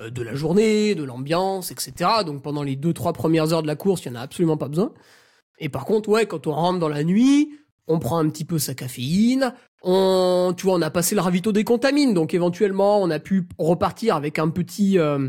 de 0.10 0.22
la 0.22 0.36
journée, 0.36 0.96
de 0.96 1.04
l'ambiance, 1.04 1.72
etc. 1.72 2.10
Donc 2.26 2.42
pendant 2.42 2.64
les 2.64 2.76
deux 2.76 2.94
trois 2.94 3.14
premières 3.14 3.54
heures 3.54 3.62
de 3.62 3.68
la 3.68 3.76
course, 3.76 4.06
il 4.06 4.10
y 4.10 4.12
en 4.12 4.16
a 4.16 4.22
absolument 4.22 4.58
pas 4.58 4.68
besoin. 4.68 4.92
Et 5.60 5.70
par 5.70 5.86
contre, 5.86 6.10
ouais, 6.10 6.26
quand 6.26 6.48
on 6.48 6.52
rentre 6.52 6.80
dans 6.80 6.90
la 6.90 7.04
nuit, 7.04 7.50
on 7.88 8.00
prend 8.00 8.18
un 8.18 8.30
petit 8.30 8.46
peu 8.46 8.60
sa 8.60 8.74
caféine. 8.74 9.54
On, 9.82 10.54
tu 10.56 10.66
vois, 10.66 10.76
on 10.76 10.82
a 10.82 10.90
passé 10.90 11.16
le 11.16 11.22
ravito 11.22 11.52
des 11.52 11.64
contamines, 11.64 12.14
donc 12.14 12.34
éventuellement, 12.34 13.02
on 13.02 13.10
a 13.10 13.20
pu 13.20 13.48
repartir 13.58 14.16
avec 14.16 14.40
un 14.40 14.50
petit, 14.50 14.98
euh, 14.98 15.28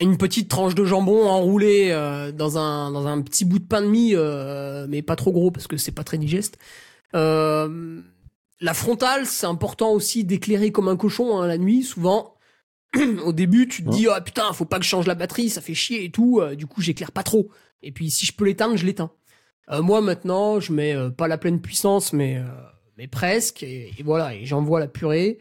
une 0.00 0.18
petite 0.18 0.48
tranche 0.48 0.74
de 0.74 0.84
jambon 0.84 1.26
enroulée 1.26 1.88
euh, 1.90 2.32
dans 2.32 2.58
un 2.58 2.90
dans 2.92 3.06
un 3.06 3.22
petit 3.22 3.44
bout 3.44 3.58
de 3.58 3.66
pain 3.66 3.80
de 3.80 3.86
mie, 3.86 4.14
euh, 4.14 4.86
mais 4.88 5.02
pas 5.02 5.16
trop 5.16 5.32
gros 5.32 5.50
parce 5.50 5.66
que 5.66 5.76
c'est 5.76 5.92
pas 5.92 6.04
très 6.04 6.18
digeste. 6.18 6.58
Euh, 7.14 8.00
la 8.60 8.74
frontale, 8.74 9.26
c'est 9.26 9.46
important 9.46 9.92
aussi 9.92 10.24
d'éclairer 10.24 10.70
comme 10.72 10.88
un 10.88 10.96
cochon 10.96 11.38
hein, 11.38 11.46
la 11.46 11.58
nuit. 11.58 11.82
Souvent, 11.82 12.34
au 13.24 13.32
début, 13.32 13.68
tu 13.68 13.84
te 13.84 13.90
dis 13.90 14.06
ah 14.08 14.20
putain, 14.20 14.52
faut 14.52 14.64
pas 14.64 14.78
que 14.78 14.84
je 14.84 14.90
change 14.90 15.06
la 15.06 15.14
batterie, 15.14 15.50
ça 15.50 15.60
fait 15.60 15.74
chier 15.74 16.04
et 16.04 16.10
tout. 16.10 16.40
Euh, 16.40 16.54
du 16.54 16.66
coup, 16.66 16.80
j'éclaire 16.80 17.12
pas 17.12 17.22
trop. 17.22 17.50
Et 17.82 17.92
puis, 17.92 18.10
si 18.10 18.26
je 18.26 18.32
peux 18.32 18.44
l'éteindre, 18.44 18.76
je 18.76 18.86
l'éteins. 18.86 19.10
Euh, 19.70 19.82
moi, 19.82 20.00
maintenant, 20.00 20.60
je 20.60 20.72
mets 20.72 20.94
euh, 20.94 21.10
pas 21.10 21.28
la 21.28 21.38
pleine 21.38 21.60
puissance, 21.60 22.12
mais 22.12 22.40
mais 22.96 23.08
presque. 23.08 23.62
Et, 23.62 23.92
et 23.98 24.02
voilà, 24.02 24.34
et 24.34 24.44
j'envoie 24.44 24.80
la 24.80 24.88
purée. 24.88 25.38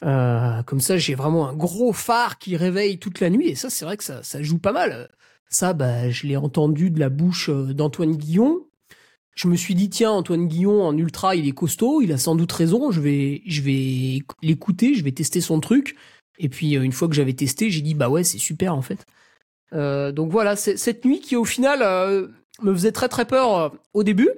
Comme 0.00 0.80
ça, 0.80 0.96
j'ai 0.96 1.14
vraiment 1.16 1.48
un 1.48 1.56
gros 1.56 1.92
phare 1.92 2.38
qui 2.38 2.56
réveille 2.56 2.98
toute 2.98 3.20
la 3.20 3.30
nuit. 3.30 3.48
Et 3.48 3.54
ça, 3.56 3.70
c'est 3.70 3.84
vrai 3.84 3.96
que 3.96 4.04
ça, 4.04 4.22
ça 4.22 4.42
joue 4.42 4.58
pas 4.58 4.72
mal. 4.72 5.08
Ça, 5.48 5.72
bah, 5.72 6.10
je 6.10 6.26
l'ai 6.26 6.36
entendu 6.36 6.90
de 6.90 7.00
la 7.00 7.08
bouche 7.08 7.50
d'Antoine 7.50 8.16
Guillon. 8.16 8.67
Je 9.38 9.46
me 9.46 9.54
suis 9.54 9.76
dit, 9.76 9.88
tiens, 9.88 10.10
Antoine 10.10 10.48
Guillon 10.48 10.82
en 10.82 10.96
ultra, 10.96 11.36
il 11.36 11.46
est 11.46 11.52
costaud, 11.52 12.00
il 12.02 12.12
a 12.12 12.18
sans 12.18 12.34
doute 12.34 12.50
raison. 12.50 12.90
Je 12.90 13.00
vais, 13.00 13.42
je 13.46 13.62
vais 13.62 14.20
l'écouter, 14.42 14.94
je 14.94 15.04
vais 15.04 15.12
tester 15.12 15.40
son 15.40 15.60
truc. 15.60 15.94
Et 16.40 16.48
puis, 16.48 16.76
euh, 16.76 16.82
une 16.82 16.90
fois 16.92 17.06
que 17.06 17.14
j'avais 17.14 17.34
testé, 17.34 17.70
j'ai 17.70 17.80
dit, 17.80 17.94
bah 17.94 18.08
ouais, 18.08 18.24
c'est 18.24 18.38
super 18.38 18.74
en 18.74 18.82
fait. 18.82 19.06
Euh, 19.72 20.10
donc 20.10 20.32
voilà, 20.32 20.56
cette 20.56 21.04
nuit 21.04 21.20
qui 21.20 21.36
au 21.36 21.44
final 21.44 21.82
euh, 21.82 22.26
me 22.62 22.72
faisait 22.72 22.92
très 22.92 23.08
très 23.08 23.26
peur 23.26 23.56
euh, 23.56 23.68
au 23.94 24.02
début. 24.02 24.30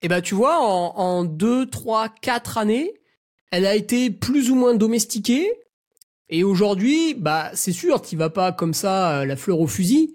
Et 0.00 0.08
bah 0.08 0.22
tu 0.22 0.34
vois, 0.34 0.60
en, 0.60 0.96
en 0.96 1.24
2, 1.24 1.66
3, 1.66 2.08
4 2.08 2.58
années, 2.58 2.94
elle 3.50 3.66
a 3.66 3.74
été 3.74 4.10
plus 4.10 4.50
ou 4.50 4.54
moins 4.54 4.74
domestiquée. 4.74 5.52
Et 6.30 6.44
aujourd'hui, 6.44 7.14
bah 7.14 7.50
c'est 7.54 7.72
sûr, 7.72 8.02
tu 8.02 8.16
vas 8.16 8.30
pas 8.30 8.52
comme 8.52 8.74
ça 8.74 9.20
euh, 9.20 9.24
la 9.24 9.36
fleur 9.36 9.60
au 9.60 9.66
fusil, 9.66 10.14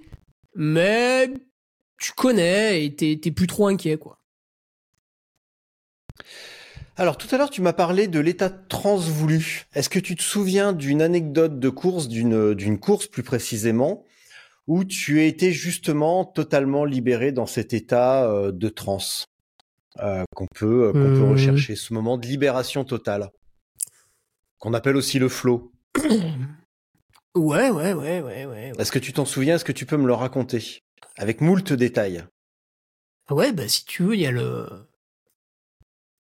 mais 0.55 1.33
tu 1.99 2.13
connais 2.13 2.85
et 2.85 2.95
t'es 2.95 3.31
plus 3.31 3.47
trop 3.47 3.67
inquiet 3.67 3.97
quoi. 3.97 4.19
Alors 6.95 7.17
tout 7.17 7.27
à 7.31 7.37
l'heure, 7.37 7.49
tu 7.49 7.61
m'as 7.61 7.73
parlé 7.73 8.07
de 8.07 8.19
l'état 8.19 8.51
transvoulu. 8.51 9.65
Est-ce 9.73 9.89
que 9.89 9.99
tu 9.99 10.15
te 10.15 10.21
souviens 10.21 10.73
d'une 10.73 11.01
anecdote 11.01 11.59
de 11.59 11.69
course, 11.69 12.07
d'une 12.07 12.53
d'une 12.53 12.79
course 12.79 13.07
plus 13.07 13.23
précisément, 13.23 14.05
où 14.67 14.83
tu 14.83 15.19
as 15.19 15.23
été 15.23 15.51
justement 15.51 16.23
totalement 16.23 16.85
libéré 16.85 17.31
dans 17.31 17.47
cet 17.47 17.73
état 17.73 18.29
euh, 18.29 18.51
de 18.51 18.69
transe 18.69 19.25
euh, 19.99 20.23
qu'on 20.35 20.47
peut 20.53 20.85
euh, 20.85 20.91
qu'on 20.93 20.99
peut 20.99 21.31
rechercher, 21.31 21.75
ce 21.75 21.93
moment 21.93 22.17
de 22.17 22.27
libération 22.27 22.83
totale, 22.83 23.29
qu'on 24.59 24.73
appelle 24.73 24.95
aussi 24.95 25.19
le 25.19 25.29
flow? 25.29 25.71
Ouais, 27.35 27.71
ouais, 27.71 27.93
ouais, 27.93 28.21
ouais, 28.21 28.45
ouais. 28.45 28.45
Ouais, 28.45 28.71
Est-ce 28.77 28.91
que 28.91 28.99
tu 28.99 29.11
t'en 29.11 29.25
souviens? 29.25 29.55
Est-ce 29.55 29.65
que 29.65 29.71
tu 29.71 29.87
peux 29.87 29.97
me 29.97 30.05
le 30.05 30.13
raconter 30.13 30.83
avec 31.17 31.41
moult 31.41 31.73
détails? 31.73 32.23
Ouais, 33.31 33.51
bah 33.51 33.67
si 33.67 33.85
tu 33.85 34.03
veux, 34.03 34.13
il 34.13 34.21
y 34.21 34.27
a 34.27 34.31
le... 34.31 34.69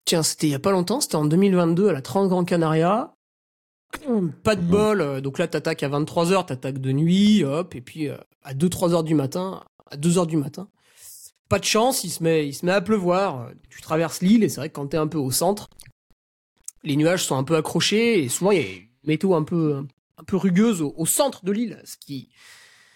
Tiens, 0.08 0.22
c'était 0.22 0.46
il 0.46 0.50
y 0.52 0.54
a 0.54 0.58
pas 0.58 0.70
longtemps, 0.70 1.02
c'était 1.02 1.16
en 1.16 1.26
2022 1.26 1.90
à 1.90 1.92
la 1.92 2.00
30 2.00 2.30
Grand 2.30 2.42
Canaria. 2.42 3.12
Pas 4.42 4.56
de 4.56 4.62
bol, 4.62 5.02
euh, 5.02 5.20
donc 5.20 5.38
là 5.38 5.46
t'attaques 5.48 5.82
à 5.82 5.90
23h, 5.90 6.46
t'attaques 6.46 6.78
de 6.78 6.92
nuit, 6.92 7.44
hop, 7.44 7.74
et 7.74 7.82
puis 7.82 8.08
euh, 8.08 8.16
à 8.42 8.54
2-3h 8.54 9.04
du 9.04 9.14
matin, 9.14 9.62
à 9.90 9.98
2h 9.98 10.26
du 10.26 10.38
matin. 10.38 10.70
Pas 11.50 11.58
de 11.58 11.64
chance, 11.66 12.04
il 12.04 12.10
se 12.10 12.22
met, 12.22 12.48
il 12.48 12.54
se 12.54 12.64
met 12.64 12.72
à 12.72 12.80
pleuvoir, 12.80 13.50
tu 13.68 13.82
traverses 13.82 14.22
l'île, 14.22 14.44
et 14.44 14.48
c'est 14.48 14.62
vrai 14.62 14.70
que 14.70 14.74
quand 14.76 14.86
t'es 14.86 14.96
un 14.96 15.08
peu 15.08 15.18
au 15.18 15.30
centre, 15.30 15.68
les 16.84 16.96
nuages 16.96 17.26
sont 17.26 17.36
un 17.36 17.44
peu 17.44 17.56
accrochés, 17.56 18.24
et 18.24 18.30
souvent 18.30 18.52
il 18.52 18.58
y 18.62 18.64
a 18.64 18.66
une 18.66 18.88
météo 19.04 19.34
un 19.34 19.42
peu, 19.42 19.84
un 20.16 20.24
peu 20.24 20.38
rugueuse 20.38 20.80
au, 20.80 20.94
au 20.96 21.04
centre 21.04 21.44
de 21.44 21.52
l'île, 21.52 21.82
ce 21.84 21.98
qui, 21.98 22.30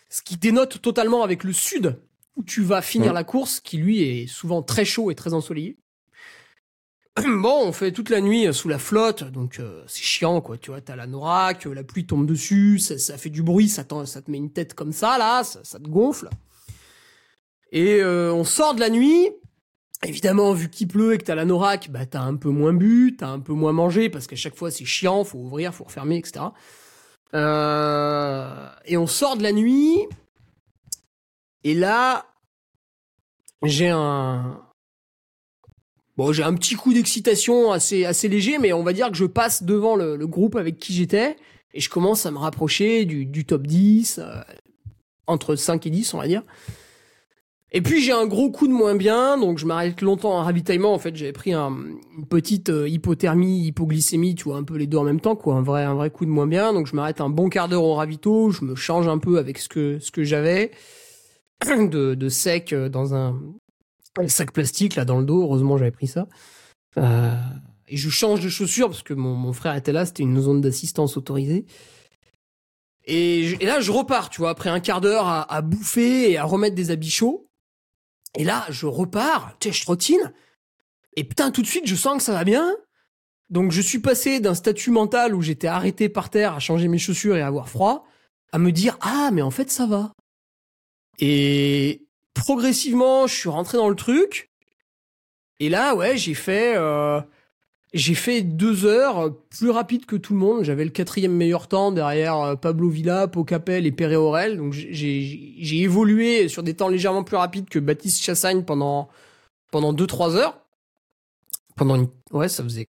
ce 0.09 0.23
qui 0.23 0.39
dénote 0.39 0.81
totalement 0.81 1.25
avec 1.25 1.45
le 1.45 1.53
sud, 1.53 2.01
où 2.37 2.43
tu 2.43 2.63
vas 2.63 2.81
finir 2.81 3.09
Ouais. 3.09 3.15
la 3.17 3.25
course, 3.25 3.61
qui 3.61 3.77
lui 3.77 4.01
est 4.01 4.27
souvent 4.27 4.63
très 4.63 4.87
chaud 4.87 5.11
et 5.11 5.15
très 5.15 5.35
ensoleillé. 5.35 5.77
Bon, 7.25 7.67
on 7.67 7.73
fait 7.73 7.93
toute 7.93 8.09
la 8.09 8.21
nuit 8.21 8.47
euh, 8.47 8.53
sous 8.53 8.69
la 8.69 8.79
flotte, 8.79 9.25
donc 9.25 9.59
euh, 9.61 9.85
c'est 9.87 10.03
chiant, 10.03 10.41
quoi. 10.41 10.57
Tu 10.57 10.71
vois, 10.71 10.81
t'as 10.81 10.97
la 10.97 11.07
norac, 11.07 11.67
euh, 11.67 11.75
la 11.75 11.85
pluie 11.85 12.07
tombe 12.07 12.27
dessus, 12.27 12.79
ça, 12.79 13.19
fait 13.19 13.29
du 13.29 13.43
bruit, 13.43 13.69
ça, 13.69 13.85
ça 14.07 14.23
te 14.23 14.31
met 14.31 14.39
une 14.39 14.53
tête 14.53 14.73
comme 14.75 14.93
ça, 14.93 15.19
là, 15.19 15.45
ça, 15.45 15.79
te 15.79 15.89
gonfle. 15.89 16.31
Et 17.71 18.05
on 18.05 18.45
sort 18.45 18.75
de 18.75 18.81
la 18.81 18.91
nuit. 18.91 19.31
Évidemment, 20.05 20.53
vu 20.53 20.69
qu'il 20.69 20.89
pleut 20.89 21.15
et 21.15 21.19
que 21.19 21.25
t'as 21.25 21.37
la 21.37 21.45
norac, 21.45 21.89
bah 21.91 22.07
t'as 22.07 22.23
un 22.23 22.35
peu 22.35 22.51
moins 22.51 22.73
bu, 22.73 23.15
t'as 23.17 23.29
un 23.29 23.39
peu 23.39 23.53
moins 23.53 23.73
mangé, 23.73 24.11
parce 24.11 24.27
qu'à 24.27 24.35
chaque 24.35 24.57
fois 24.57 24.71
c'est 24.71 24.85
chiant, 24.85 25.23
faut 25.23 25.39
ouvrir, 25.39 25.73
faut 25.73 25.85
refermer, 25.85 26.17
etc. 26.19 26.47
Et 27.35 28.97
on 28.97 29.07
sort 29.07 29.37
de 29.37 29.43
la 29.43 29.53
nuit. 29.53 29.97
Et 31.65 31.75
là, 31.75 32.27
j'ai 33.63 33.89
un, 33.89 34.61
bon, 36.17 36.33
j'ai 36.33 36.43
un 36.43 36.55
petit 36.55 36.75
coup 36.75 36.93
d'excitation 36.93 37.73
assez, 37.73 38.05
assez 38.05 38.29
léger, 38.29 38.59
mais 38.59 38.73
on 38.73 38.83
va 38.83 38.93
dire 38.93 39.11
que 39.11 39.17
je 39.17 39.25
passe 39.25 39.63
devant 39.63 39.97
le, 39.97 40.17
le 40.17 40.27
groupe 40.27 40.57
avec 40.57 40.79
qui 40.79 40.93
j'étais 40.93 41.37
et 41.75 41.81
je 41.81 41.89
commence 41.89 42.27
à 42.27 42.31
me 42.31 42.39
rapprocher 42.39 43.05
du, 43.05 43.25
du 43.27 43.45
top 43.45 43.67
10, 43.67 44.19
euh, 44.19 44.41
entre 45.27 45.57
5 45.57 45.87
et 45.87 45.91
10, 45.91 46.15
on 46.15 46.19
va 46.19 46.27
dire. 46.27 46.43
Et 47.75 47.81
puis 47.81 48.03
j'ai 48.03 48.13
un 48.13 48.27
gros 48.27 48.51
coup 48.51 48.69
de 48.69 48.73
moins 48.73 48.95
bien, 48.95 49.39
donc 49.39 49.57
je 49.57 49.65
m'arrête 49.65 50.03
longtemps 50.03 50.33
en 50.33 50.43
ravitaillement. 50.43 50.93
En 50.93 50.99
fait, 50.99 51.17
j'avais 51.17 51.33
pris 51.33 51.55
un, 51.55 51.75
une 52.19 52.27
petite 52.27 52.69
euh, 52.69 52.87
hypothermie, 52.87 53.67
hypoglycémie, 53.67 54.35
tu 54.35 54.45
vois, 54.45 54.59
un 54.59 54.63
peu 54.63 54.77
les 54.77 54.87
deux 54.87 54.99
en 54.99 55.05
même 55.05 55.21
temps, 55.21 55.37
quoi, 55.37 55.55
un 55.55 55.63
vrai, 55.63 55.85
un 55.85 55.95
vrai 55.95 56.11
coup 56.11 56.27
de 56.27 56.31
moins 56.31 56.47
bien. 56.47 56.75
Donc 56.75 56.87
je 56.87 56.95
m'arrête 56.95 57.23
un 57.23 57.31
bon 57.31 57.49
quart 57.49 57.69
d'heure 57.69 57.85
au 57.85 57.95
ravito, 57.95 58.51
je 58.51 58.67
me 58.67 58.75
change 58.75 59.09
un 59.09 59.17
peu 59.17 59.39
avec 59.39 59.57
ce 59.57 59.71
que, 59.71 59.99
ce 60.01 60.11
que 60.11 60.23
j'avais 60.23 60.73
de, 61.67 62.15
de 62.15 62.29
sec 62.29 62.75
euh, 62.75 62.91
dans 62.91 63.15
un, 63.15 63.41
un 64.19 64.29
sac 64.29 64.53
plastique 64.53 64.97
là 64.97 65.05
dans 65.05 65.19
le 65.19 65.25
dos. 65.25 65.43
Heureusement, 65.43 65.79
j'avais 65.79 65.91
pris 65.91 66.07
ça. 66.07 66.29
Euh, 66.99 67.35
et 67.89 67.97
je 67.97 68.11
change 68.11 68.41
de 68.41 68.49
chaussures 68.49 68.89
parce 68.89 69.03
que 69.03 69.15
mon, 69.15 69.35
mon 69.35 69.53
frère 69.53 69.75
était 69.75 69.93
là, 69.93 70.07
c'était 70.07 70.23
une 70.23 70.41
zone 70.41 70.61
d'assistance 70.61 71.17
autorisée. 71.17 71.67
Et, 73.05 73.41
et 73.63 73.67
là, 73.67 73.81
je 73.81 73.91
repars, 73.91 74.31
tu 74.31 74.41
vois, 74.41 74.51
après 74.51 74.71
un 74.71 74.81
quart 74.81 75.01
d'heure 75.01 75.27
à, 75.27 75.53
à 75.53 75.63
bouffer 75.63 76.31
et 76.31 76.39
à 76.39 76.45
remettre 76.45 76.77
des 76.77 76.91
habits 76.91 77.11
chauds. 77.11 77.49
Et 78.39 78.45
là, 78.45 78.65
je 78.71 78.87
repars, 78.87 79.57
tu 79.61 79.69
sais, 79.69 79.75
je 79.75 79.83
trottine. 79.83 80.33
Et 81.17 81.25
putain, 81.25 81.51
tout 81.51 81.63
de 81.63 81.67
suite, 81.67 81.87
je 81.87 81.97
sens 81.97 82.17
que 82.19 82.23
ça 82.23 82.33
va 82.33 82.45
bien. 82.45 82.75
Donc, 83.51 83.73
je 83.73 83.83
suis 83.83 83.99
passé 83.99 84.41
d'un 84.41 84.55
statut 84.55 84.91
mental 84.91 85.35
où 85.35 85.43
j'étais 85.43 85.67
arrêté 85.67 86.09
par 86.09 86.31
terre 86.31 86.55
à 86.55 86.59
changer 86.59 86.89
mes 86.89 86.99
chaussures 86.99 87.37
et 87.37 87.43
à 87.43 87.47
avoir 87.47 87.69
froid, 87.69 88.07
à 88.53 88.59
me 88.59 88.73
dire, 88.73 88.97
ah, 89.01 89.31
mais 89.33 89.43
en 89.43 89.51
fait, 89.51 89.71
ça 89.71 89.87
va. 89.87 90.13
Et 91.19 92.07
progressivement, 92.35 93.27
je 93.27 93.35
suis 93.35 93.49
rentré 93.49 93.79
dans 93.79 93.89
le 93.89 93.97
truc. 93.97 94.51
Et 95.61 95.69
là, 95.69 95.95
ouais, 95.95 96.17
j'ai 96.17 96.35
fait, 96.35 96.75
euh, 96.77 97.21
j'ai 97.95 98.15
fait 98.15 98.43
deux 98.43 98.85
heures 98.85 99.35
plus 99.51 99.71
rapide 99.71 100.07
que 100.07 100.17
tout 100.17 100.33
le 100.33 100.39
monde. 100.39 100.65
J'avais 100.65 100.85
le 100.85 100.91
quatrième 100.91 101.33
meilleur 101.33 101.69
temps 101.69 101.93
derrière 101.93 102.37
euh, 102.39 102.57
Pablo 102.57 102.89
Villa, 102.89 103.29
Pocapel 103.29 103.87
et 103.87 103.93
Perret 103.93 104.17
Aurel. 104.17 104.57
Donc 104.57 104.73
j'ai 104.73 105.79
évolué 105.79 106.49
sur 106.49 106.63
des 106.63 106.75
temps 106.75 106.89
légèrement 106.89 107.23
plus 107.23 107.37
rapides 107.37 107.69
que 107.69 107.79
Baptiste 107.79 108.23
Chassagne 108.23 108.65
pendant 108.65 109.09
pendant 109.71 109.93
deux 109.93 110.07
trois 110.07 110.37
heures. 110.37 110.61
Pendant 111.77 111.97
une, 111.97 112.09
ouais, 112.33 112.49
ça 112.49 112.63
faisait 112.63 112.87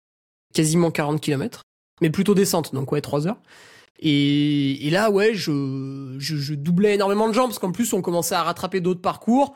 quasiment 0.53 0.91
40 0.91 1.21
km, 1.21 1.63
mais 2.01 2.09
plutôt 2.09 2.35
descente, 2.35 2.73
donc 2.73 2.91
ouais, 2.91 3.01
trois 3.01 3.27
heures. 3.27 3.41
Et, 4.05 4.85
et 4.85 4.89
là, 4.89 5.09
ouais, 5.11 5.33
je, 5.33 6.15
je, 6.19 6.35
je 6.35 6.53
doublais 6.55 6.95
énormément 6.95 7.29
de 7.29 7.33
gens 7.33 7.45
parce 7.45 7.57
qu'en 7.57 7.71
plus, 7.71 7.93
on 7.93 8.01
commençait 8.01 8.35
à 8.35 8.43
rattraper 8.43 8.81
d'autres 8.81 9.01
parcours. 9.01 9.55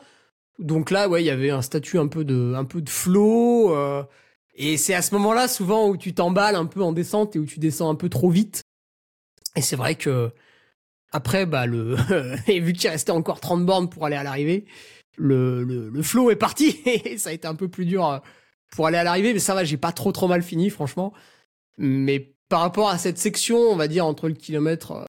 Donc 0.58 0.90
là, 0.90 1.08
ouais, 1.08 1.22
il 1.22 1.26
y 1.26 1.30
avait 1.30 1.50
un 1.50 1.60
statut 1.62 1.98
un 1.98 2.08
peu 2.08 2.24
de, 2.24 2.54
un 2.56 2.64
peu 2.64 2.80
de 2.80 2.88
flow. 2.88 3.74
euh, 3.76 4.02
et 4.54 4.78
c'est 4.78 4.94
à 4.94 5.02
ce 5.02 5.14
moment-là, 5.16 5.48
souvent, 5.48 5.88
où 5.90 5.96
tu 5.98 6.14
t'emballes 6.14 6.56
un 6.56 6.64
peu 6.66 6.82
en 6.82 6.92
descente 6.92 7.36
et 7.36 7.38
où 7.38 7.44
tu 7.44 7.60
descends 7.60 7.90
un 7.90 7.94
peu 7.94 8.08
trop 8.08 8.30
vite. 8.30 8.62
Et 9.54 9.60
c'est 9.62 9.76
vrai 9.76 9.96
que 9.96 10.30
après, 11.12 11.46
bah 11.46 11.66
le 11.66 11.96
et 12.48 12.60
vu 12.60 12.72
qu'il 12.72 12.90
restait 12.90 13.12
encore 13.12 13.40
30 13.40 13.64
bornes 13.66 13.88
pour 13.90 14.06
aller 14.06 14.16
à 14.16 14.22
l'arrivée, 14.22 14.66
le, 15.16 15.64
le, 15.64 15.90
le 15.90 16.02
flow 16.02 16.30
est 16.30 16.36
parti 16.36 16.80
et 16.86 17.18
ça 17.18 17.30
a 17.30 17.32
été 17.32 17.46
un 17.48 17.54
peu 17.54 17.68
plus 17.68 17.86
dur 17.86 18.06
euh, 18.06 18.18
pour 18.70 18.86
aller 18.86 18.98
à 18.98 19.04
l'arrivée, 19.04 19.32
mais 19.34 19.38
ça 19.40 19.54
va, 19.54 19.64
j'ai 19.64 19.76
pas 19.78 19.92
trop 19.92 20.12
trop 20.12 20.28
mal 20.28 20.42
fini, 20.42 20.70
franchement. 20.70 21.12
Mais 21.78 22.34
par 22.48 22.60
rapport 22.60 22.88
à 22.88 22.98
cette 22.98 23.18
section, 23.18 23.58
on 23.58 23.76
va 23.76 23.88
dire 23.88 24.06
entre 24.06 24.28
le 24.28 24.34
kilomètre 24.34 24.92
euh, 24.92 25.04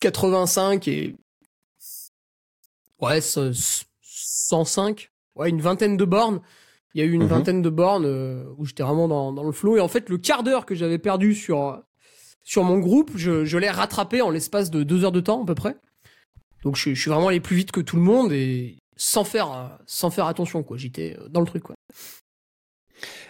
85 0.00 0.88
et 0.88 1.16
ouais 3.00 3.20
ce- 3.20 3.52
ce- 3.52 3.84
105, 4.02 5.10
ouais 5.36 5.50
une 5.50 5.60
vingtaine 5.60 5.96
de 5.96 6.04
bornes. 6.04 6.40
Il 6.94 7.00
y 7.00 7.04
a 7.04 7.06
eu 7.06 7.12
une 7.12 7.22
Mhm. 7.24 7.28
vingtaine 7.28 7.62
de 7.62 7.68
bornes 7.70 8.06
euh, 8.06 8.44
où 8.56 8.64
j'étais 8.64 8.82
vraiment 8.82 9.08
dans, 9.08 9.32
dans 9.32 9.44
le 9.44 9.52
flow 9.52 9.76
et 9.76 9.80
en 9.80 9.88
fait 9.88 10.08
le 10.08 10.18
quart 10.18 10.42
d'heure 10.42 10.66
que 10.66 10.74
j'avais 10.74 10.98
perdu 10.98 11.34
sur 11.34 11.82
sur 12.42 12.64
mon 12.64 12.78
groupe, 12.78 13.10
je, 13.14 13.44
je 13.44 13.58
l'ai 13.58 13.68
rattrapé 13.68 14.22
en 14.22 14.30
l'espace 14.30 14.70
de 14.70 14.82
deux 14.82 15.04
heures 15.04 15.12
de 15.12 15.20
temps 15.20 15.42
à 15.42 15.46
peu 15.46 15.54
près. 15.54 15.76
Donc 16.64 16.76
je, 16.76 16.94
je 16.94 17.00
suis 17.00 17.10
vraiment 17.10 17.28
allé 17.28 17.40
plus 17.40 17.56
vite 17.56 17.72
que 17.72 17.80
tout 17.80 17.96
le 17.96 18.02
monde 18.02 18.32
et 18.32 18.78
sans 18.96 19.22
faire 19.24 19.52
euh, 19.52 19.68
sans 19.86 20.10
faire 20.10 20.24
attention 20.26 20.62
quoi. 20.62 20.76
J'étais 20.78 21.16
euh, 21.20 21.28
dans 21.28 21.40
le 21.40 21.46
truc 21.46 21.62
quoi. 21.62 21.76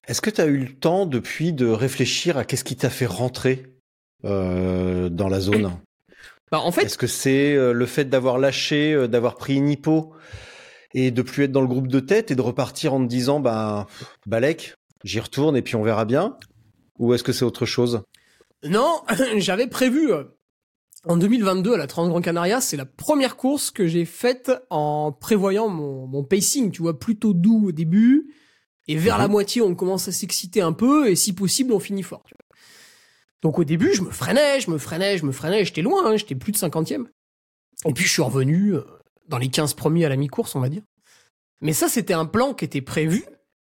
Est-ce 0.08 0.22
que 0.22 0.30
tu 0.30 0.40
as 0.40 0.46
eu 0.46 0.56
le 0.56 0.72
temps 0.72 1.04
depuis 1.04 1.52
de 1.52 1.66
réfléchir 1.66 2.38
à 2.38 2.46
qu'est-ce 2.46 2.64
qui 2.64 2.76
t'a 2.76 2.88
fait 2.88 3.06
rentrer 3.06 3.74
euh, 4.24 5.10
dans 5.10 5.28
la 5.28 5.38
zone? 5.38 5.70
Bah 6.50 6.60
en 6.60 6.72
fait 6.72 6.84
Est-ce 6.84 6.96
que 6.96 7.06
c'est 7.06 7.54
euh, 7.54 7.72
le 7.74 7.84
fait 7.84 8.06
d'avoir 8.06 8.38
lâché, 8.38 8.94
euh, 8.94 9.06
d'avoir 9.06 9.34
pris 9.36 9.56
une 9.56 9.68
hippo 9.68 10.14
et 10.94 11.10
de 11.10 11.20
plus 11.20 11.44
être 11.44 11.52
dans 11.52 11.60
le 11.60 11.66
groupe 11.66 11.88
de 11.88 12.00
tête 12.00 12.30
et 12.30 12.34
de 12.34 12.40
repartir 12.40 12.94
en 12.94 13.02
te 13.04 13.06
disant 13.06 13.38
bah 13.38 13.86
Balek, 14.24 14.76
j'y 15.04 15.20
retourne 15.20 15.58
et 15.58 15.62
puis 15.62 15.76
on 15.76 15.82
verra 15.82 16.06
bien? 16.06 16.38
Ou 16.98 17.12
est-ce 17.12 17.22
que 17.22 17.32
c'est 17.32 17.44
autre 17.44 17.66
chose? 17.66 18.00
Non, 18.64 19.02
j'avais 19.36 19.66
prévu 19.66 20.10
en 21.04 21.18
2022 21.18 21.74
à 21.74 21.76
la 21.76 21.86
Transgrand 21.86 22.22
Canaria, 22.22 22.62
c'est 22.62 22.78
la 22.78 22.86
première 22.86 23.36
course 23.36 23.70
que 23.70 23.86
j'ai 23.86 24.06
faite 24.06 24.50
en 24.70 25.12
prévoyant 25.12 25.68
mon, 25.68 26.06
mon 26.06 26.24
pacing, 26.24 26.70
tu 26.70 26.80
vois, 26.80 26.98
plutôt 26.98 27.34
doux 27.34 27.68
au 27.68 27.72
début, 27.72 28.32
et 28.88 28.96
vers 28.96 29.14
Mhm. 29.16 29.22
la 29.22 29.28
moitié 29.28 29.62
on 29.62 29.74
commence 29.74 30.08
à 30.08 30.12
s'exciter 30.12 30.60
un 30.60 30.72
peu, 30.72 31.08
et 31.10 31.16
si 31.16 31.32
possible 31.32 31.72
on 31.72 31.78
finit 31.80 32.02
fort. 32.02 32.22
tu 32.26 32.34
vois. 32.34 32.58
Donc 33.42 33.58
au 33.58 33.64
début 33.64 33.94
je 33.94 34.02
me 34.02 34.10
freinais, 34.10 34.60
je 34.60 34.70
me 34.70 34.78
freinais, 34.78 35.16
je 35.18 35.24
me 35.24 35.32
freinais, 35.32 35.64
j'étais 35.64 35.82
loin, 35.82 36.04
hein, 36.06 36.16
j'étais 36.16 36.34
plus 36.34 36.52
de 36.52 36.56
50e. 36.58 37.06
Et 37.86 37.92
puis 37.92 38.04
je 38.04 38.10
suis 38.12 38.22
revenu 38.22 38.74
euh, 38.74 38.82
dans 39.28 39.38
les 39.38 39.48
15 39.48 39.74
premiers 39.74 40.04
à 40.04 40.08
la 40.08 40.16
mi-course, 40.16 40.54
on 40.56 40.60
va 40.60 40.68
dire. 40.68 40.82
Mais 41.60 41.72
ça 41.72 41.88
c'était 41.88 42.14
un 42.14 42.26
plan 42.26 42.54
qui 42.54 42.64
était 42.64 42.80
prévu, 42.80 43.24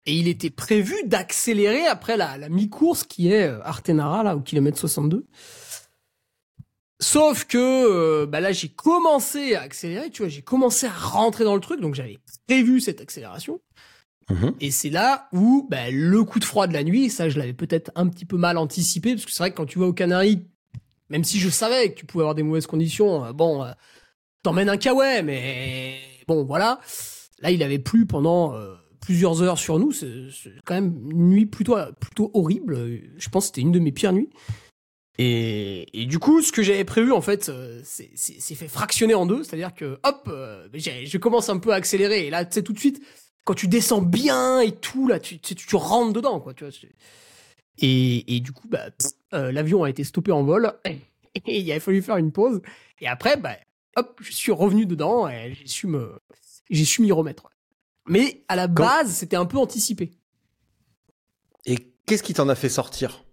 et 0.07 0.13
il 0.15 0.29
était 0.29 0.51
prévu 0.51 0.95
d'accélérer 1.07 1.87
après 1.87 2.17
la, 2.19 2.37
la 2.37 2.49
mi-course 2.51 3.05
qui 3.05 3.33
est 3.33 3.45
euh, 3.49 3.61
Artenara, 3.63 4.23
là, 4.23 4.37
au 4.37 4.41
kilomètre 4.41 4.79
62. 4.79 5.25
Sauf 7.01 7.45
que 7.45 7.59
euh, 7.59 8.27
bah 8.27 8.41
là, 8.41 8.53
j'ai 8.53 8.69
commencé 8.69 9.55
à 9.55 9.63
accélérer, 9.63 10.11
tu 10.11 10.23
vois, 10.23 10.29
j'ai 10.29 10.43
commencé 10.43 10.87
à 10.87 10.93
rentrer 10.93 11.45
dans 11.45 11.55
le 11.55 11.61
truc, 11.61 11.81
donc 11.81 11.95
j'avais 11.95 12.19
prévu 12.47 12.81
cette 12.81 13.01
accélération. 13.01 13.61
Mhm. 14.31 14.55
Et 14.61 14.71
c'est 14.71 14.91
là 14.91 15.29
où 15.33 15.67
bah, 15.71 15.91
le 15.91 16.25
coup 16.25 16.39
de 16.39 16.45
froid 16.45 16.67
de 16.67 16.73
la 16.73 16.83
nuit, 16.83 17.11
ça 17.11 17.29
je 17.29 17.39
l'avais 17.39 17.53
peut-être 17.53 17.91
un 17.95 18.09
petit 18.09 18.25
peu 18.25 18.37
mal 18.37 18.57
anticipé, 18.57 19.15
parce 19.15 19.27
que 19.27 19.33
c'est 19.33 19.43
vrai 19.43 19.51
que 19.51 19.57
quand 19.57 19.67
tu 19.67 19.79
vas 19.79 19.87
aux 19.87 19.93
Canaries, 19.93 20.47
même 21.11 21.25
si 21.25 21.39
je 21.39 21.49
savais 21.49 21.93
que 21.93 21.99
tu 21.99 22.07
pouvais 22.07 22.23
avoir 22.23 22.35
des 22.35 22.43
mauvaises 22.43 22.67
conditions, 22.67 23.25
euh, 23.25 23.33
bon, 23.33 23.63
euh, 23.63 23.73
t'emmènes 24.43 24.69
un 24.69 24.77
kawaii, 24.77 25.23
mais 25.23 25.99
bon, 26.27 26.45
voilà. 26.45 26.81
Là, 27.41 27.51
il 27.51 27.63
avait 27.63 27.79
plu 27.79 28.07
pendant 28.07 28.55
euh, 28.55 28.75
plusieurs 29.01 29.43
heures 29.43 29.59
sur 29.59 29.79
nous. 29.79 29.93
C'est 29.93 30.11
quand 30.65 30.75
même 30.75 31.11
une 31.11 31.29
nuit 31.29 31.47
plutôt, 31.47 31.77
plutôt 32.01 32.31
horrible. 32.33 33.01
Je 33.17 33.29
pense 33.29 33.45
que 33.45 33.47
c'était 33.49 33.61
une 33.61 33.73
de 33.73 33.79
mes 33.79 33.93
pires 33.93 34.13
nuits. 34.13 34.31
Et, 35.19 36.07
du 36.09 36.19
coup, 36.19 36.43
ce 36.43 36.51
que 36.51 36.63
j'avais 36.63 36.85
prévu, 36.85 37.13
en 37.13 37.21
fait, 37.21 37.51
c'est 37.85 38.55
fait 38.55 38.69
fractionner 38.69 39.15
en 39.15 39.27
deux. 39.27 39.45
C'est-à-dire 39.45 39.75
que, 39.75 39.99
hop, 40.03 40.29
je 40.73 41.19
commence 41.19 41.49
un 41.49 41.59
peu 41.59 41.73
à 41.73 41.77
accélérer. 41.77 42.27
Et 42.27 42.31
là, 42.31 42.45
tu 42.45 42.55
sais, 42.55 42.63
tout 42.63 42.73
de 42.73 42.79
suite, 42.79 43.01
quand 43.45 43.55
tu 43.55 43.69
descends 43.69 44.03
bien 44.03 44.61
et 44.61 44.73
tout, 44.73 45.07
là, 45.07 45.21
tu, 45.21 45.39
tu, 45.39 45.55
tu 45.55 45.77
rentres 45.77 46.13
dedans, 46.13 46.41
quoi. 46.41 46.55
Tu 46.55 46.65
vois, 46.65 46.73
et, 47.79 48.37
et 48.37 48.41
du 48.41 48.53
coup, 48.53 48.69
bah, 48.69 48.91
euh, 49.33 49.53
l'avion 49.53 49.83
a 49.83 49.91
été 49.91 50.05
stoppé 50.05 50.33
en 50.33 50.43
vol. 50.43 50.73
Et 51.47 51.59
il 51.59 51.73
a 51.73 51.81
fallu 51.81 52.01
faire 52.01 52.17
une 52.17 52.31
pause. 52.31 52.63
Et 53.01 53.09
après, 53.09 53.37
bah, 53.37 53.57
hop, 53.97 54.21
je 54.23 54.31
suis 54.31 54.53
revenu 54.53 54.87
dedans 54.87 55.29
et 55.29 55.53
j'ai 55.53 55.67
su 55.67 55.89
me, 55.89 56.13
j'ai 56.71 56.85
su 56.85 57.03
m'y 57.03 57.11
remettre. 57.11 57.51
Mais 58.07 58.45
à 58.47 58.55
la 58.55 58.69
base, 58.69 59.11
c'était 59.11 59.35
un 59.35 59.45
peu 59.45 59.59
anticipé. 59.59 60.13
Et 61.67 61.77
qu'est-ce 62.07 62.23
qui 62.23 62.35
t'en 62.35 62.49
a 62.49 62.55
fait 62.55 62.69
sortir? 62.69 63.25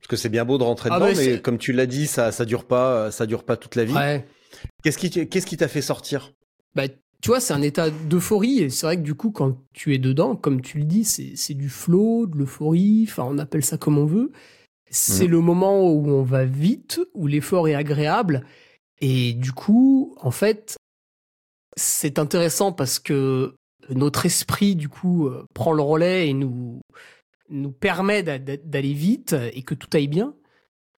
Parce 0.00 0.08
que 0.08 0.16
c'est 0.16 0.28
bien 0.28 0.44
beau 0.44 0.58
de 0.58 0.64
rentrer 0.64 0.90
Ah 0.92 0.96
dedans, 0.96 1.12
bah, 1.12 1.16
mais 1.16 1.40
comme 1.40 1.56
tu 1.56 1.72
l'as 1.72 1.86
dit, 1.86 2.06
ça 2.06 2.30
ça 2.30 2.44
dure 2.44 2.66
pas, 2.66 3.10
ça 3.10 3.24
dure 3.24 3.42
pas 3.42 3.56
toute 3.56 3.74
la 3.74 3.86
vie. 3.86 3.94
Ouais. 3.94 4.28
Qu'est-ce 4.82 4.98
qui 4.98 5.10
qu'est-ce 5.10 5.46
qui 5.46 5.56
t'a 5.56 5.68
fait 5.68 5.80
sortir? 5.80 6.34
Bah, 6.74 6.88
tu 7.24 7.30
vois, 7.30 7.40
c'est 7.40 7.54
un 7.54 7.62
état 7.62 7.88
d'euphorie. 7.88 8.60
Et 8.60 8.68
c'est 8.68 8.84
vrai 8.84 8.98
que 8.98 9.02
du 9.02 9.14
coup, 9.14 9.30
quand 9.30 9.56
tu 9.72 9.94
es 9.94 9.98
dedans, 9.98 10.36
comme 10.36 10.60
tu 10.60 10.76
le 10.76 10.84
dis, 10.84 11.04
c'est, 11.06 11.36
c'est 11.36 11.54
du 11.54 11.70
flow, 11.70 12.26
de 12.26 12.36
l'euphorie. 12.36 13.06
Enfin, 13.08 13.24
on 13.26 13.38
appelle 13.38 13.64
ça 13.64 13.78
comme 13.78 13.96
on 13.96 14.04
veut. 14.04 14.30
C'est 14.90 15.24
Mhm. 15.24 15.30
le 15.30 15.40
moment 15.40 15.90
où 15.90 16.06
on 16.10 16.22
va 16.22 16.44
vite, 16.44 17.00
où 17.14 17.26
l'effort 17.26 17.66
est 17.66 17.74
agréable. 17.74 18.44
Et 19.00 19.32
du 19.32 19.52
coup, 19.52 20.14
en 20.20 20.30
fait, 20.30 20.76
c'est 21.78 22.18
intéressant 22.18 22.72
parce 22.72 22.98
que 22.98 23.54
notre 23.88 24.26
esprit, 24.26 24.76
du 24.76 24.90
coup, 24.90 25.26
euh, 25.26 25.46
prend 25.54 25.72
le 25.72 25.80
relais 25.82 26.28
et 26.28 26.34
nous, 26.34 26.82
nous 27.48 27.70
permet 27.72 28.22
d'a- 28.22 28.38
d'a- 28.38 28.58
d'aller 28.58 28.92
vite 28.92 29.34
et 29.54 29.62
que 29.62 29.74
tout 29.74 29.88
aille 29.94 30.08
bien. 30.08 30.34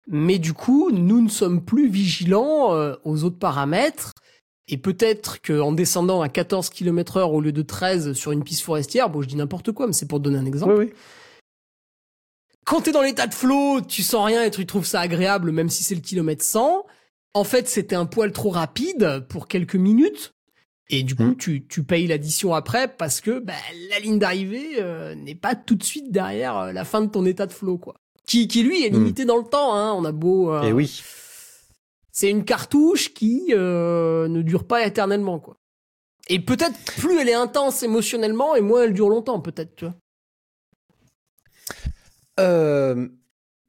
Mais 0.08 0.40
du 0.40 0.54
coup, 0.54 0.90
nous 0.90 1.22
ne 1.22 1.28
sommes 1.28 1.64
plus 1.64 1.88
vigilants 1.88 2.74
euh, 2.74 2.96
aux 3.04 3.22
autres 3.22 3.38
paramètres. 3.38 4.12
Et 4.68 4.78
peut-être 4.78 5.40
qu'en 5.42 5.70
descendant 5.72 6.22
à 6.22 6.28
14 6.28 6.70
km 6.70 7.18
heure 7.18 7.32
au 7.32 7.40
lieu 7.40 7.52
de 7.52 7.62
13 7.62 8.14
sur 8.14 8.32
une 8.32 8.42
piste 8.42 8.62
forestière, 8.62 9.08
bon, 9.10 9.22
je 9.22 9.28
dis 9.28 9.36
n'importe 9.36 9.70
quoi, 9.72 9.86
mais 9.86 9.92
c'est 9.92 10.06
pour 10.08 10.18
donner 10.20 10.38
un 10.38 10.46
exemple. 10.46 10.74
oui. 10.76 10.92
Quand 12.64 12.80
t'es 12.80 12.90
dans 12.90 13.02
l'état 13.02 13.28
de 13.28 13.34
flow, 13.34 13.80
tu 13.80 14.02
sens 14.02 14.26
rien 14.26 14.42
et 14.42 14.50
tu 14.50 14.66
trouves 14.66 14.86
ça 14.86 15.00
agréable, 15.00 15.52
même 15.52 15.70
si 15.70 15.84
c'est 15.84 15.94
le 15.94 16.00
kilomètre 16.00 16.44
100. 16.44 16.84
En 17.32 17.44
fait, 17.44 17.68
c'était 17.68 17.94
un 17.94 18.06
poil 18.06 18.32
trop 18.32 18.50
rapide 18.50 19.24
pour 19.28 19.46
quelques 19.46 19.76
minutes. 19.76 20.32
Et 20.88 21.02
du 21.04 21.14
coup, 21.14 21.22
Mhm. 21.24 21.36
tu, 21.36 21.66
tu 21.66 21.84
payes 21.84 22.06
l'addition 22.08 22.54
après 22.54 22.88
parce 22.88 23.20
que 23.20 23.38
bah, 23.40 23.52
la 23.90 23.98
ligne 24.00 24.18
d'arrivée 24.18 24.80
euh, 24.80 25.14
n'est 25.14 25.34
pas 25.34 25.54
tout 25.54 25.74
de 25.76 25.82
suite 25.84 26.10
derrière 26.10 26.56
euh, 26.58 26.72
la 26.72 26.84
fin 26.84 27.02
de 27.02 27.10
ton 27.10 27.24
état 27.24 27.46
de 27.46 27.52
flow, 27.52 27.76
quoi. 27.78 27.94
Qui, 28.26 28.48
qui 28.48 28.62
lui 28.64 28.84
est 28.84 28.90
Mhm. 28.90 28.98
limité 28.98 29.24
dans 29.24 29.36
le 29.36 29.44
temps. 29.44 29.74
Hein. 29.74 29.92
On 29.96 30.04
a 30.04 30.12
beau. 30.12 30.52
euh, 30.52 30.62
Et 30.62 30.72
oui. 30.72 31.02
C'est 32.16 32.30
une 32.30 32.46
cartouche 32.46 33.12
qui 33.12 33.48
euh, 33.50 34.26
ne 34.26 34.40
dure 34.40 34.66
pas 34.66 34.86
éternellement, 34.86 35.38
quoi. 35.38 35.58
Et 36.28 36.40
peut-être 36.40 36.78
plus 36.96 37.20
elle 37.20 37.28
est 37.28 37.34
intense 37.34 37.82
émotionnellement 37.82 38.56
et 38.56 38.62
moins 38.62 38.84
elle 38.84 38.94
dure 38.94 39.10
longtemps, 39.10 39.38
peut-être. 39.38 39.84
Euh, 42.40 43.06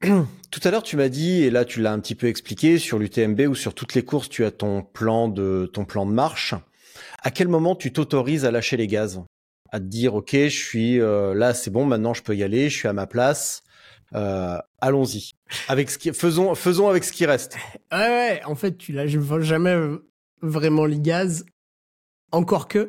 Tout 0.00 0.60
à 0.64 0.70
l'heure, 0.70 0.82
tu 0.82 0.96
m'as 0.96 1.10
dit, 1.10 1.42
et 1.42 1.50
là 1.50 1.66
tu 1.66 1.82
l'as 1.82 1.92
un 1.92 2.00
petit 2.00 2.14
peu 2.14 2.26
expliqué, 2.26 2.78
sur 2.78 2.98
l'UTMB 2.98 3.40
ou 3.50 3.54
sur 3.54 3.74
toutes 3.74 3.92
les 3.92 4.02
courses, 4.02 4.30
tu 4.30 4.46
as 4.46 4.50
ton 4.50 4.82
plan 4.82 5.28
de 5.28 5.70
ton 5.74 5.84
plan 5.84 6.06
de 6.06 6.12
marche. 6.12 6.54
À 7.22 7.30
quel 7.30 7.48
moment 7.48 7.76
tu 7.76 7.92
t'autorises 7.92 8.46
à 8.46 8.50
lâcher 8.50 8.78
les 8.78 8.86
gaz, 8.86 9.20
à 9.70 9.78
te 9.78 9.84
dire, 9.84 10.14
ok, 10.14 10.30
je 10.32 10.48
suis 10.48 10.98
euh, 11.02 11.34
là, 11.34 11.52
c'est 11.52 11.70
bon, 11.70 11.84
maintenant 11.84 12.14
je 12.14 12.22
peux 12.22 12.34
y 12.34 12.42
aller, 12.42 12.70
je 12.70 12.78
suis 12.78 12.88
à 12.88 12.94
ma 12.94 13.06
place, 13.06 13.62
allons-y. 14.80 15.37
Avec 15.68 15.90
ce 15.90 15.98
qui, 15.98 16.12
faisons, 16.12 16.54
faisons 16.54 16.88
avec 16.88 17.04
ce 17.04 17.12
qui 17.12 17.26
reste. 17.26 17.56
Ouais, 17.92 17.98
ouais, 17.98 18.42
en 18.44 18.54
fait, 18.54 18.76
tu 18.76 18.92
lâches 18.92 19.16
jamais 19.40 19.70
euh, 19.70 20.06
vraiment 20.42 20.84
les 20.84 21.00
gaz. 21.00 21.44
Encore 22.32 22.68
que. 22.68 22.88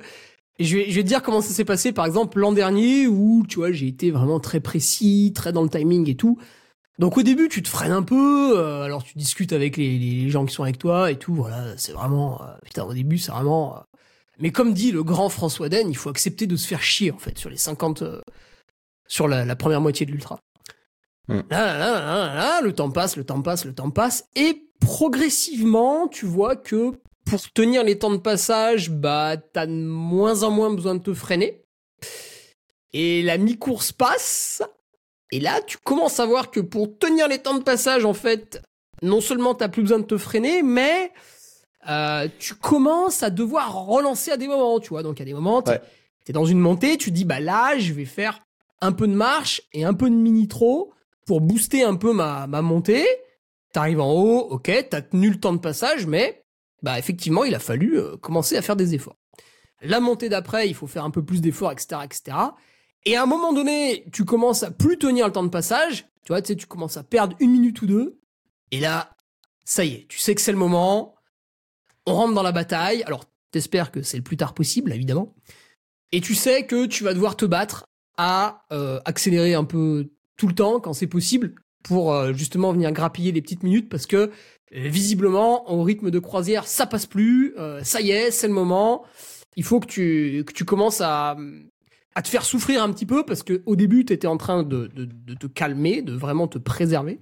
Je 0.60 0.76
vais, 0.76 0.89
je 0.89 0.95
vais 0.95 1.03
te 1.03 1.07
dire 1.07 1.22
comment 1.22 1.41
ça 1.41 1.53
s'est 1.53 1.64
passé, 1.64 1.93
par 1.93 2.05
exemple, 2.05 2.38
l'an 2.38 2.51
dernier, 2.51 3.07
où, 3.07 3.45
tu 3.47 3.57
vois, 3.57 3.72
j'ai 3.72 3.88
été 3.88 4.12
vraiment 4.12 4.41
très 4.41 4.60
précis, 4.60 5.32
très 5.34 5.53
dans 5.53 5.64
le 5.64 5.70
timing 5.70 6.10
et 6.10 6.16
tout. 6.16 6.38
Donc 6.99 7.18
au 7.18 7.24
début, 7.24 7.47
tu 7.47 7.64
te 7.64 7.70
freines 7.70 7.93
un 7.93 8.03
peu, 8.03 8.60
euh, 8.60 8.84
alors 8.84 9.05
tu 9.05 9.18
discutes 9.18 9.53
avec 9.53 9.78
les, 9.78 10.30
gens 10.30 10.45
qui 10.45 10.53
sont 10.53 10.64
avec 10.64 10.78
toi 10.78 11.10
et 11.12 11.18
tout, 11.18 11.34
voilà, 11.34 11.78
c'est 11.78 11.93
vraiment... 11.93 12.41
euh, 12.41 12.47
putain, 12.66 12.84
au 12.84 12.93
début, 12.93 13.18
c'est 13.18 13.32
vraiment... 13.32 13.78
euh, 13.78 13.80
mais 14.38 14.51
comme 14.51 14.74
dit 14.74 14.91
le 14.91 15.01
grand 15.01 15.30
François 15.30 15.70
Den, 15.70 15.89
il 15.89 15.95
faut 15.95 16.10
accepter 16.10 16.45
de 16.45 16.57
se 16.57 16.68
faire 16.68 16.82
chier, 16.82 17.12
en 17.12 17.18
fait, 17.18 17.38
sur 17.38 17.49
les 17.49 17.55
50... 17.55 18.01
euh, 18.01 18.22
sur 19.07 19.30
la 19.30 19.55
première 19.55 19.82
moitié 19.82 20.05
de 20.05 20.12
l'ultra. 20.12 20.39
Là, 21.30 21.44
là, 21.52 21.78
là, 21.78 22.00
là, 22.02 22.34
là, 22.36 22.62
le 22.62 22.74
temps 22.74 22.90
passe, 22.90 23.16
le 23.16 23.24
temps 23.24 23.42
passe, 23.42 23.66
le 23.66 23.74
temps 23.76 23.92
passe, 23.92 24.26
et 24.36 24.68
progressivement, 24.80 26.08
tu 26.08 26.26
vois 26.26 26.56
que 26.56 26.92
pour 27.26 27.42
tenir 27.54 27.84
les 27.84 28.00
temps 28.00 28.10
de 28.12 28.18
passage, 28.18 28.90
bah, 28.90 29.38
t'as 29.38 29.68
de 29.68 29.72
moins 29.72 30.42
en 30.44 30.50
moins 30.52 30.74
besoin 30.74 30.96
de 30.96 31.04
te 31.04 31.14
freiner. 31.14 31.64
Et 32.94 33.22
la 33.22 33.38
mi-course 33.38 33.92
passe, 33.92 34.64
et 35.32 35.40
là, 35.40 35.62
tu 35.62 35.78
commences 35.78 36.20
à 36.20 36.26
voir 36.26 36.50
que 36.50 36.60
pour 36.60 36.98
tenir 36.98 37.28
les 37.28 37.38
temps 37.38 37.58
de 37.58 37.64
passage, 37.64 38.04
en 38.06 38.14
fait, 38.16 38.62
non 39.04 39.22
seulement 39.22 39.54
t'as 39.54 39.70
plus 39.70 39.84
besoin 39.84 40.00
de 40.00 40.06
te 40.06 40.18
freiner, 40.18 40.64
mais 40.64 41.12
euh, 41.88 42.28
tu 42.40 42.56
commences 42.56 43.22
à 43.22 43.30
devoir 43.30 43.86
relancer 43.86 44.32
à 44.32 44.38
des 44.38 44.48
moments, 44.48 44.80
tu 44.80 44.90
vois. 44.90 45.04
Donc 45.04 45.22
à 45.22 45.26
des 45.26 45.34
moments, 45.34 45.62
t'es 45.62 45.80
Ouais. 46.28 46.34
dans 46.34 46.46
une 46.46 46.60
montée, 46.60 46.98
tu 46.98 47.12
dis 47.12 47.26
bah 47.26 47.40
là, 47.40 47.78
je 47.78 47.94
vais 47.94 48.06
faire 48.06 48.42
un 48.82 48.92
peu 48.92 49.08
de 49.08 49.14
marche 49.14 49.62
et 49.74 49.84
un 49.86 49.94
peu 49.94 50.10
de 50.10 50.16
mini 50.16 50.48
trop 50.48 50.92
pour 51.30 51.42
booster 51.42 51.84
un 51.84 51.96
peu 51.96 52.12
ma, 52.12 52.48
montée. 52.48 53.06
T'arrives 53.72 54.00
en 54.00 54.12
haut, 54.12 54.40
ok, 54.50 54.72
t'as 54.90 55.04
tenu 55.04 55.30
le 55.30 55.40
temps 55.40 55.54
de 55.54 55.60
passage, 55.60 56.08
mais 56.08 56.44
bah 56.82 56.98
effectivement, 56.98 57.44
il 57.44 57.54
a 57.54 57.60
fallu 57.60 58.00
euh, 58.00 58.18
commencer 58.18 58.58
à 58.58 58.64
faire 58.64 58.76
des 58.76 58.96
efforts. 58.96 59.16
La 59.84 60.00
montée 60.00 60.28
d'après, 60.28 60.68
il 60.68 60.74
faut 60.74 60.88
faire 60.88 61.04
un 61.04 61.12
peu 61.12 61.24
plus 61.24 61.40
d'efforts, 61.40 61.72
etc., 61.72 62.02
etc. 62.04 62.36
Et 63.06 63.16
à 63.16 63.22
un 63.22 63.26
moment 63.28 63.54
donné, 63.54 64.06
tu 64.12 64.26
commences 64.26 64.64
à 64.64 64.72
plus 64.72 64.98
tenir 64.98 65.28
le 65.28 65.32
temps 65.32 65.44
de 65.44 65.50
passage. 65.50 66.08
Tu 66.24 66.34
vois, 66.34 66.42
tu 66.42 66.48
sais, 66.48 66.56
tu 66.56 66.66
commences 66.66 66.98
à 66.98 67.04
perdre 67.04 67.36
une 67.40 67.52
minute 67.52 67.80
ou 67.84 67.86
deux. 67.86 68.20
Et 68.72 68.80
là, 68.80 69.16
ça 69.66 69.86
y 69.86 69.94
est, 69.94 70.08
tu 70.08 70.18
sais 70.18 70.34
que 70.34 70.42
c'est 70.42 70.52
le 70.52 70.58
moment. 70.58 71.14
On 72.08 72.16
rentre 72.16 72.34
dans 72.34 72.42
la 72.42 72.52
bataille. 72.52 73.04
Alors, 73.04 73.26
t'espères 73.52 73.92
que 73.92 74.02
c'est 74.02 74.18
le 74.18 74.24
plus 74.24 74.38
tard 74.38 74.56
possible, 74.56 74.92
évidemment. 74.94 75.36
Et 76.12 76.22
tu 76.22 76.34
sais 76.34 76.66
que 76.66 76.88
tu 76.88 77.04
vas 77.04 77.14
devoir 77.14 77.38
te 77.38 77.46
battre 77.46 77.86
à 78.18 78.66
euh, 78.72 79.00
accélérer 79.06 79.54
un 79.54 79.64
peu 79.64 80.10
tout 80.40 80.48
le 80.48 80.56
temps 80.56 80.80
quand 80.80 80.94
c'est 80.94 81.08
possible 81.08 81.54
pour 81.84 82.14
euh, 82.14 82.34
justement 82.34 82.72
venir 82.72 82.92
grappiller 82.92 83.32
les 83.32 83.42
petites 83.42 83.62
minutes 83.62 83.90
parce 83.90 84.08
que 84.08 84.16
euh, 84.16 84.30
visiblement 84.72 85.70
au 85.72 85.84
rythme 85.84 86.10
de 86.10 86.20
croisière 86.20 86.66
ça 86.66 86.88
passe 86.88 87.06
plus 87.06 87.54
euh, 87.58 87.84
ça 87.84 88.02
y 88.02 88.10
est 88.10 88.32
c'est 88.32 88.48
le 88.48 88.54
moment. 88.54 89.04
Il 89.56 89.64
faut 89.64 89.80
que 89.80 89.88
tu 89.88 90.44
que 90.48 90.54
tu 90.54 90.66
commences 90.66 91.02
à 91.02 91.38
à 92.16 92.22
te 92.22 92.30
faire 92.30 92.44
souffrir 92.44 92.82
un 92.82 92.92
petit 92.92 93.06
peu 93.06 93.24
parce 93.24 93.44
que 93.44 93.62
au 93.66 93.76
début 93.76 94.06
tu 94.06 94.14
étais 94.14 94.28
en 94.28 94.38
train 94.38 94.64
de, 94.64 94.88
de, 94.88 95.06
de 95.06 95.34
te 95.36 95.48
calmer 95.48 96.02
de 96.02 96.14
vraiment 96.14 96.48
te 96.48 96.58
préserver. 96.58 97.20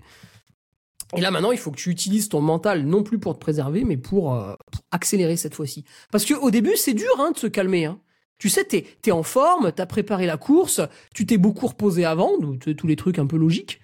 Et 1.15 1.21
là 1.21 1.31
maintenant 1.31 1.51
il 1.51 1.57
faut 1.57 1.71
que 1.71 1.77
tu 1.77 1.89
utilises 1.89 2.29
ton 2.29 2.41
mental 2.41 2.85
non 2.85 3.01
plus 3.01 3.17
pour 3.17 3.33
te 3.33 3.39
préserver 3.39 3.83
mais 3.83 3.97
pour, 3.97 4.35
euh, 4.35 4.53
accélérer 4.91 5.37
cette 5.37 5.55
fois-ci. 5.55 5.85
Parce 6.11 6.25
que 6.25 6.35
au 6.35 6.51
début 6.51 6.75
c'est 6.75 6.93
dur 6.93 7.09
hein, 7.19 7.31
de 7.31 7.37
se 7.37 7.47
calmer 7.47 7.85
hein. 7.85 7.99
Tu 8.37 8.49
sais, 8.49 8.63
t'es 8.65 8.85
es 9.05 9.11
en 9.11 9.23
forme, 9.23 9.71
t'as 9.71 9.85
préparé 9.85 10.25
la 10.25 10.37
course, 10.37 10.81
tu 11.13 11.25
t'es 11.25 11.37
beaucoup 11.37 11.67
reposé 11.67 12.05
avant, 12.05 12.33
tous 12.59 12.87
les 12.87 12.95
trucs 12.95 13.19
un 13.19 13.25
peu 13.25 13.37
logiques, 13.37 13.79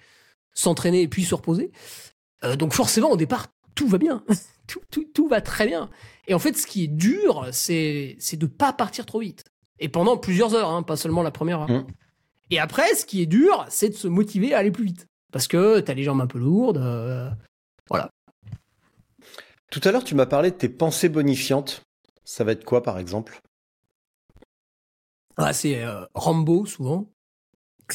s'entraîner 0.54 1.02
et 1.02 1.08
puis 1.08 1.24
se 1.24 1.34
reposer. 1.34 1.72
Euh, 2.44 2.56
donc 2.56 2.72
forcément, 2.72 3.10
au 3.10 3.16
départ, 3.16 3.48
tout 3.74 3.88
va 3.88 3.98
bien, 3.98 4.22
tout, 4.68 4.80
tout, 4.90 5.04
tout 5.12 5.28
va 5.28 5.40
très 5.40 5.66
bien. 5.66 5.90
Et 6.28 6.34
en 6.34 6.38
fait, 6.38 6.56
ce 6.56 6.66
qui 6.66 6.84
est 6.84 6.88
dur, 6.88 7.48
c'est 7.52 8.16
de 8.32 8.46
pas 8.46 8.72
partir 8.72 9.06
trop 9.06 9.20
vite. 9.20 9.44
Et 9.80 9.88
pendant 9.88 10.16
plusieurs 10.16 10.54
heures, 10.54 10.70
hein, 10.70 10.82
pas 10.82 10.96
seulement 10.96 11.22
la 11.22 11.32
première 11.32 11.60
heure. 11.62 11.70
Mhm. 11.70 11.86
Et 12.50 12.58
après, 12.60 12.94
ce 12.94 13.04
qui 13.04 13.22
est 13.22 13.26
dur, 13.26 13.66
c'est 13.68 13.88
de 13.88 13.94
se 13.94 14.06
motiver 14.06 14.54
à 14.54 14.58
aller 14.58 14.70
plus 14.70 14.84
vite. 14.84 15.06
Parce 15.32 15.48
que 15.48 15.80
t'as 15.80 15.94
les 15.94 16.04
jambes 16.04 16.20
un 16.20 16.28
peu 16.28 16.38
lourdes. 16.38 16.76
euh, 16.76 17.28
voilà. 17.88 18.08
Tout 19.70 19.80
à 19.82 19.90
l'heure, 19.90 20.04
tu 20.04 20.14
m'as 20.14 20.26
parlé 20.26 20.52
de 20.52 20.56
tes 20.56 20.68
pensées 20.68 21.08
bonifiantes. 21.08 21.82
Ça 22.24 22.44
va 22.44 22.52
être 22.52 22.64
quoi, 22.64 22.82
par 22.82 22.98
exemple? 23.00 23.40
Ah, 25.36 25.52
c'est 25.52 25.82
euh, 25.82 26.04
Rambo, 26.14 26.64
souvent. 26.66 27.06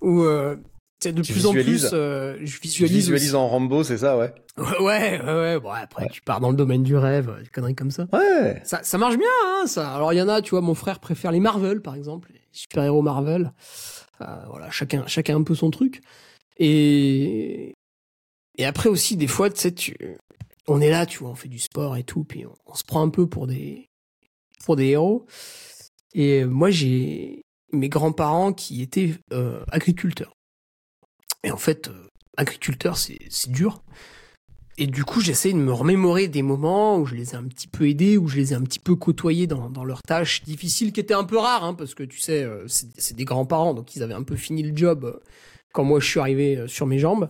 Ou, 0.00 0.22
euh, 0.22 0.56
tu 1.00 1.12
de 1.12 1.22
Tu 1.22 1.32
plus 1.32 1.46
en 1.46 1.52
visualises 1.52 1.88
plus, 1.88 1.90
euh, 1.94 2.36
je 2.40 2.56
Tu 2.56 2.62
visualise. 2.62 2.96
visualises 2.96 3.28
aussi. 3.34 3.36
en 3.36 3.48
Rambo, 3.48 3.84
c'est 3.84 3.98
ça, 3.98 4.16
ouais 4.16 4.32
Ouais, 4.80 5.20
ouais, 5.20 5.22
ouais. 5.24 5.60
Bon, 5.60 5.70
après, 5.70 6.04
Ouais. 6.04 6.10
tu 6.10 6.22
pars 6.22 6.40
dans 6.40 6.50
le 6.50 6.56
domaine 6.56 6.82
du 6.82 6.96
rêve, 6.96 7.32
des 7.42 7.48
conneries 7.48 7.74
comme 7.74 7.90
ça. 7.90 8.06
Ouais 8.12 8.60
Ça, 8.64 8.82
ça 8.82 8.98
marche 8.98 9.16
bien, 9.16 9.26
hein, 9.46 9.66
ça. 9.66 9.94
Alors, 9.94 10.12
il 10.12 10.16
y 10.16 10.22
en 10.22 10.28
a, 10.28 10.40
tu 10.42 10.50
vois, 10.50 10.60
mon 10.60 10.74
frère 10.74 10.98
préfère 11.00 11.30
les 11.32 11.40
Marvel, 11.40 11.82
par 11.82 11.94
exemple, 11.94 12.30
les 12.32 12.40
super-héros 12.52 13.02
Marvel. 13.02 13.52
Euh, 14.20 14.24
voilà, 14.48 14.70
chacun, 14.70 15.06
chacun 15.06 15.36
un 15.36 15.42
peu 15.42 15.54
son 15.54 15.70
truc. 15.70 16.00
Et, 16.56 17.74
et 18.56 18.64
après 18.66 18.88
aussi, 18.88 19.16
des 19.16 19.28
fois, 19.28 19.50
tu 19.50 19.60
sais, 19.60 19.72
tu, 19.72 19.96
on 20.66 20.80
est 20.80 20.90
là, 20.90 21.06
tu 21.06 21.18
vois, 21.18 21.30
on 21.30 21.34
fait 21.36 21.48
du 21.48 21.58
sport 21.60 21.96
et 21.96 22.02
tout, 22.02 22.24
puis 22.24 22.44
on, 22.46 22.54
on 22.66 22.74
se 22.74 22.82
prend 22.84 23.02
un 23.02 23.10
peu 23.10 23.28
pour 23.28 23.46
des, 23.46 23.87
pour 24.64 24.76
des 24.76 24.86
héros. 24.88 25.26
Et 26.14 26.44
moi, 26.44 26.70
j'ai 26.70 27.42
mes 27.72 27.88
grands-parents 27.88 28.52
qui 28.52 28.82
étaient 28.82 29.14
euh, 29.32 29.62
agriculteurs. 29.70 30.32
Et 31.44 31.50
en 31.50 31.56
fait, 31.56 31.88
euh, 31.88 32.08
agriculteur, 32.36 32.96
c'est 32.96 33.18
c'est 33.28 33.50
dur. 33.50 33.82
Et 34.80 34.86
du 34.86 35.04
coup, 35.04 35.20
j'essaie 35.20 35.52
de 35.52 35.58
me 35.58 35.72
remémorer 35.72 36.28
des 36.28 36.42
moments 36.42 36.98
où 36.98 37.04
je 37.06 37.16
les 37.16 37.34
ai 37.34 37.36
un 37.36 37.42
petit 37.42 37.66
peu 37.66 37.88
aidés, 37.88 38.16
où 38.16 38.28
je 38.28 38.36
les 38.36 38.52
ai 38.52 38.56
un 38.56 38.62
petit 38.62 38.78
peu 38.78 38.94
côtoyés 38.94 39.48
dans, 39.48 39.68
dans 39.70 39.84
leurs 39.84 40.02
tâches 40.02 40.44
difficiles, 40.44 40.92
qui 40.92 41.00
étaient 41.00 41.14
un 41.14 41.24
peu 41.24 41.36
rares, 41.36 41.64
hein, 41.64 41.74
parce 41.74 41.94
que 41.96 42.04
tu 42.04 42.20
sais, 42.20 42.44
euh, 42.44 42.66
c'est 42.68 42.88
c'est 42.96 43.16
des 43.16 43.24
grands-parents, 43.24 43.74
donc 43.74 43.96
ils 43.96 44.04
avaient 44.04 44.14
un 44.14 44.22
peu 44.22 44.36
fini 44.36 44.62
le 44.62 44.76
job 44.76 45.04
euh, 45.04 45.18
quand 45.72 45.82
moi 45.82 45.98
je 45.98 46.06
suis 46.06 46.20
arrivé 46.20 46.64
sur 46.68 46.86
mes 46.86 47.00
jambes. 47.00 47.28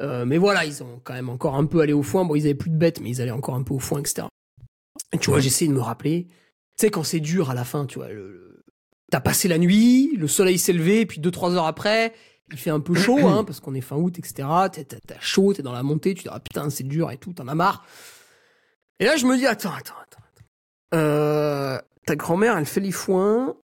Euh, 0.00 0.24
mais 0.24 0.38
voilà, 0.38 0.64
ils 0.64 0.82
ont 0.82 1.00
quand 1.02 1.14
même 1.14 1.28
encore 1.28 1.56
un 1.56 1.66
peu 1.66 1.80
allé 1.80 1.92
au 1.92 2.02
foin. 2.02 2.24
Bon, 2.24 2.34
ils 2.36 2.44
avaient 2.44 2.54
plus 2.54 2.70
de 2.70 2.76
bêtes, 2.76 3.00
mais 3.00 3.10
ils 3.10 3.20
allaient 3.20 3.30
encore 3.32 3.56
un 3.56 3.62
peu 3.62 3.74
au 3.74 3.78
foin, 3.78 3.98
etc. 4.00 4.28
Et 5.12 5.18
tu 5.18 5.30
vois, 5.30 5.40
j'essaie 5.40 5.66
de 5.66 5.72
me 5.72 5.80
rappeler. 5.80 6.28
Tu 6.78 6.86
sais, 6.86 6.90
quand 6.90 7.02
c'est 7.02 7.20
dur 7.20 7.50
à 7.50 7.54
la 7.54 7.64
fin, 7.64 7.86
tu 7.86 7.98
vois, 7.98 8.08
t'as 9.10 9.20
passé 9.20 9.48
la 9.48 9.58
nuit, 9.58 10.14
le 10.16 10.28
soleil 10.28 10.58
s'est 10.58 10.72
levé, 10.72 11.06
puis 11.06 11.20
deux, 11.20 11.32
trois 11.32 11.54
heures 11.54 11.66
après, 11.66 12.14
il 12.52 12.58
fait 12.58 12.70
un 12.70 12.80
peu 12.80 12.94
chaud, 12.94 13.26
hein, 13.26 13.42
parce 13.44 13.60
qu'on 13.60 13.74
est 13.74 13.80
fin 13.80 13.96
août, 13.96 14.18
etc. 14.18 14.48
T'as 15.06 15.20
chaud, 15.20 15.52
t'es 15.54 15.62
dans 15.62 15.72
la 15.72 15.82
montée, 15.82 16.14
tu 16.14 16.22
te 16.22 16.28
dis, 16.28 16.34
ah 16.34 16.40
putain, 16.40 16.70
c'est 16.70 16.84
dur 16.84 17.10
et 17.10 17.16
tout, 17.16 17.32
t'en 17.32 17.48
as 17.48 17.54
marre. 17.54 17.84
Et 19.00 19.04
là, 19.04 19.16
je 19.16 19.26
me 19.26 19.36
dis, 19.36 19.46
attends, 19.46 19.70
attends, 19.70 19.94
attends. 20.00 20.20
attends. 20.20 20.44
Euh, 20.94 21.78
ta 22.06 22.16
grand-mère, 22.16 22.56
elle 22.56 22.64
fait 22.64 22.80
les 22.80 22.92
foins, 22.92 23.56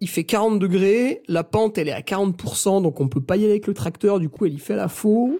il 0.00 0.08
fait 0.08 0.24
40 0.24 0.58
degrés, 0.58 1.22
la 1.28 1.44
pente, 1.44 1.78
elle 1.78 1.88
est 1.88 1.92
à 1.92 2.00
40%, 2.00 2.82
donc 2.82 3.00
on 3.00 3.08
peut 3.08 3.22
pas 3.22 3.36
y 3.36 3.44
aller 3.44 3.52
avec 3.52 3.66
le 3.66 3.74
tracteur, 3.74 4.18
du 4.18 4.28
coup, 4.28 4.46
elle 4.46 4.54
y 4.54 4.58
fait 4.58 4.76
la 4.76 4.88
faux. 4.88 5.38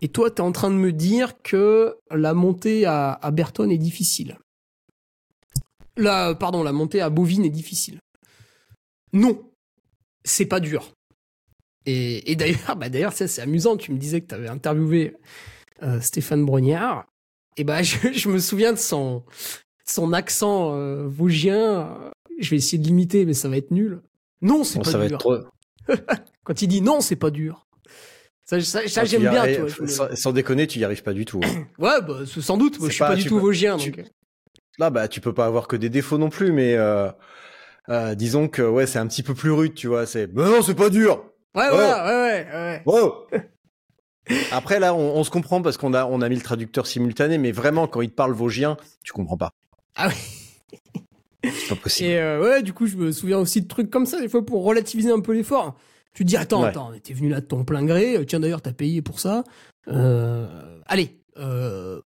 Et 0.00 0.08
toi, 0.08 0.30
t'es 0.30 0.42
en 0.42 0.52
train 0.52 0.70
de 0.70 0.76
me 0.76 0.92
dire 0.92 1.42
que 1.42 1.96
la 2.10 2.32
montée 2.32 2.86
à, 2.86 3.12
à 3.12 3.30
Berton 3.30 3.68
est 3.68 3.78
difficile. 3.78 4.38
La, 5.98 6.34
pardon, 6.34 6.62
la 6.62 6.72
montée 6.72 7.00
à 7.00 7.10
Bovine 7.10 7.44
est 7.44 7.50
difficile. 7.50 7.98
Non, 9.12 9.42
c'est 10.24 10.46
pas 10.46 10.60
dur. 10.60 10.92
Et, 11.86 12.30
et 12.30 12.36
d'ailleurs, 12.36 12.76
bah 12.76 12.88
d'ailleurs, 12.88 13.12
ça, 13.12 13.26
c'est 13.28 13.42
amusant. 13.42 13.76
Tu 13.76 13.92
me 13.92 13.98
disais 13.98 14.20
que 14.20 14.26
tu 14.28 14.34
avais 14.34 14.48
interviewé 14.48 15.16
euh, 15.82 16.00
Stéphane 16.00 16.44
Brognard. 16.44 17.04
Et 17.56 17.64
bah, 17.64 17.82
je, 17.82 18.12
je 18.12 18.28
me 18.28 18.38
souviens 18.38 18.72
de 18.72 18.78
son, 18.78 19.24
son 19.86 20.12
accent 20.12 20.74
euh, 20.74 21.06
vosgien. 21.08 21.96
Je 22.38 22.50
vais 22.50 22.56
essayer 22.56 22.78
de 22.78 22.86
l'imiter, 22.86 23.24
mais 23.24 23.34
ça 23.34 23.48
va 23.48 23.56
être 23.56 23.70
nul. 23.72 24.00
Non, 24.42 24.62
c'est 24.64 24.78
Bon, 24.78 24.84
pas 24.84 24.90
Ça 24.92 24.98
va 24.98 25.08
dur. 25.08 25.16
être 25.16 25.20
trop... 25.20 25.94
Quand 26.44 26.62
il 26.62 26.68
dit 26.68 26.80
non, 26.82 27.00
c'est 27.00 27.16
pas 27.16 27.30
dur. 27.30 27.66
Ça, 28.44 28.60
ça, 28.62 29.04
j'aime 29.04 29.28
bien. 29.28 29.44
me- 29.46 30.14
sans, 30.14 30.32
déconner, 30.32 30.66
tu 30.66 30.78
y 30.78 30.84
arrives 30.84 31.02
pas 31.02 31.12
du 31.12 31.24
tout. 31.24 31.40
hein. 31.44 31.66
Ouais, 31.78 32.00
bah, 32.02 32.20
sans 32.26 32.56
doute. 32.56 32.78
Moi, 32.78 32.88
je 32.88 32.94
suis 32.94 33.00
pas, 33.00 33.08
pas- 33.08 33.16
du 33.16 33.24
tout 33.24 33.38
vosgien. 33.40 33.76
tu- 33.76 33.90
donc. 33.90 34.06
Là, 34.78 34.90
bah, 34.90 35.08
tu 35.08 35.20
peux 35.20 35.32
pas 35.34 35.46
avoir 35.46 35.66
que 35.68 35.76
des 35.76 35.88
défauts 35.90 36.18
non 36.18 36.30
plus, 36.30 36.52
mais 36.52 36.74
euh, 36.76 37.08
euh, 37.88 38.14
disons 38.14 38.48
que 38.48 38.62
ouais, 38.62 38.86
c'est 38.86 38.98
un 38.98 39.06
petit 39.06 39.22
peu 39.22 39.34
plus 39.34 39.50
rude, 39.50 39.74
tu 39.74 39.88
vois. 39.88 40.06
C'est, 40.06 40.28
mais 40.32 40.44
non, 40.44 40.62
c'est 40.62 40.74
pas 40.74 40.90
dur. 40.90 41.24
Ouais, 41.54 41.64
Oh. 41.72 41.76
ouais, 41.76 42.46
ouais, 42.46 42.82
ouais. 42.86 43.42
Après 44.52 44.78
là, 44.78 44.94
on, 44.94 45.16
on 45.16 45.24
se 45.24 45.30
comprend 45.30 45.62
parce 45.62 45.76
qu'on 45.78 45.94
a 45.94 46.04
on 46.04 46.20
a 46.20 46.28
mis 46.28 46.36
le 46.36 46.42
traducteur 46.42 46.86
simultané, 46.86 47.38
mais 47.38 47.50
vraiment 47.50 47.86
quand 47.86 48.02
il 48.02 48.10
te 48.10 48.14
parle 48.14 48.32
vosgien, 48.32 48.76
tu 49.02 49.12
comprends 49.12 49.38
pas. 49.38 49.50
Ah 49.96 50.08
oui. 50.08 50.14
C'est 51.50 51.68
pas 51.74 51.76
possible. 51.76 52.10
Et 52.10 52.18
euh, 52.18 52.42
ouais, 52.42 52.62
du 52.62 52.72
coup, 52.72 52.86
je 52.86 52.96
me 52.96 53.10
souviens 53.10 53.38
aussi 53.38 53.62
de 53.62 53.68
trucs 53.68 53.90
comme 53.90 54.06
ça, 54.06 54.20
des 54.20 54.28
fois, 54.28 54.44
pour 54.44 54.64
relativiser 54.64 55.10
un 55.10 55.20
peu 55.20 55.32
l'effort. 55.32 55.76
Tu 56.14 56.24
te 56.24 56.28
dis, 56.28 56.36
attends, 56.36 56.62
Ouais. 56.62 56.68
attends, 56.68 56.92
t'es 57.02 57.14
venu 57.14 57.28
là 57.30 57.40
de 57.40 57.46
ton 57.46 57.64
plein 57.64 57.84
gré. 57.84 58.22
Tiens, 58.26 58.40
d'ailleurs, 58.40 58.60
t'as 58.60 58.72
payé 58.72 59.02
pour 59.02 59.18
ça. 59.20 59.44
Euh, 59.88 60.46
allez, 60.86 61.16
euh, 61.38 62.00